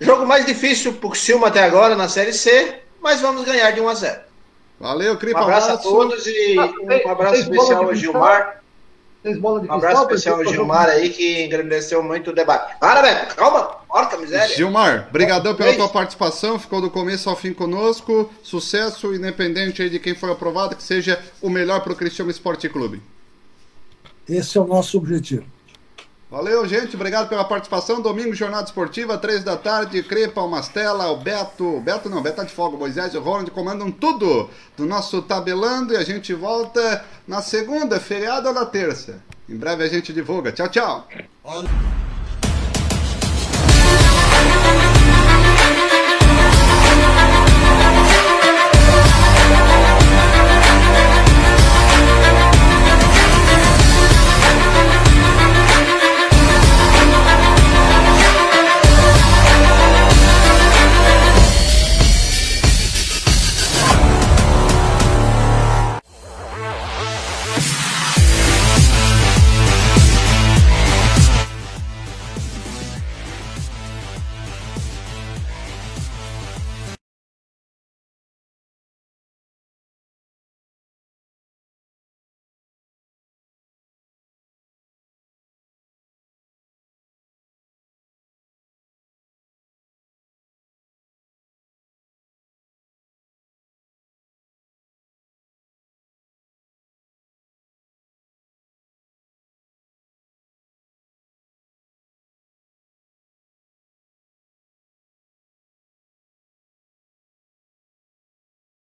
Jogo 0.00 0.26
mais 0.26 0.44
difícil 0.44 0.92
pro 0.94 1.10
Criciúma 1.10 1.46
até 1.46 1.62
agora 1.62 1.94
na 1.94 2.08
Série 2.08 2.32
C, 2.32 2.80
mas 3.00 3.22
vamos 3.22 3.44
ganhar 3.44 3.70
de 3.70 3.80
1 3.80 3.88
a 3.88 3.94
0. 3.94 4.20
Valeu, 4.80 5.14
Um 5.14 5.16
Cripa, 5.16 5.40
abraço 5.40 5.70
a 5.70 5.76
todos 5.78 6.26
e 6.26 6.56
um 6.58 7.08
abraço 7.08 7.40
especial 7.40 7.84
ao 7.84 7.94
Gilmar. 7.94 8.63
Um 9.24 9.72
abraço 9.72 10.02
especial 10.02 10.36
ao 10.36 10.44
Gilmar 10.44 10.88
aí 10.88 11.08
que 11.08 11.44
engrandeceu 11.44 12.02
muito 12.02 12.30
o 12.30 12.34
debate. 12.34 12.78
Para, 12.78 13.00
Beto, 13.00 13.34
calma, 13.34 13.62
porca 13.88 14.18
miséria. 14.18 14.54
Gilmar, 14.54 15.08
brigadão 15.10 15.54
pela 15.54 15.74
tua 15.74 15.88
participação, 15.88 16.58
ficou 16.58 16.82
do 16.82 16.90
começo 16.90 17.30
ao 17.30 17.36
fim 17.36 17.54
conosco. 17.54 18.30
Sucesso, 18.42 19.14
independente 19.14 19.80
aí 19.80 19.88
de 19.88 19.98
quem 19.98 20.14
foi 20.14 20.30
aprovado, 20.30 20.76
que 20.76 20.82
seja 20.82 21.18
o 21.40 21.48
melhor 21.48 21.80
pro 21.80 21.96
Cristiano 21.96 22.30
Esporte 22.30 22.68
Clube. 22.68 23.02
Esse 24.28 24.58
é 24.58 24.60
o 24.60 24.66
nosso 24.66 24.98
objetivo. 24.98 25.53
Valeu, 26.34 26.66
gente. 26.66 26.96
Obrigado 26.96 27.28
pela 27.28 27.44
participação. 27.44 28.02
Domingo, 28.02 28.34
Jornada 28.34 28.64
Esportiva, 28.64 29.16
três 29.16 29.44
da 29.44 29.56
tarde. 29.56 30.02
Crepa, 30.02 30.40
o 30.40 30.50
Mastela, 30.50 31.06
o 31.12 31.16
Beto. 31.16 31.80
Beto 31.80 32.10
não, 32.10 32.20
Beto 32.20 32.38
tá 32.38 32.42
de 32.42 32.52
folga. 32.52 32.76
Moisés 32.76 33.14
e 33.14 33.16
o 33.16 33.22
Roland 33.22 33.46
comandam 33.52 33.88
tudo 33.88 34.50
do 34.76 34.84
nosso 34.84 35.22
tabelando. 35.22 35.94
E 35.94 35.96
a 35.96 36.02
gente 36.02 36.34
volta 36.34 37.04
na 37.28 37.40
segunda, 37.40 38.00
feriado 38.00 38.48
ou 38.48 38.54
na 38.54 38.66
terça. 38.66 39.22
Em 39.48 39.56
breve 39.56 39.84
a 39.84 39.88
gente 39.88 40.12
divulga. 40.12 40.50
Tchau, 40.50 40.68
tchau. 40.68 41.06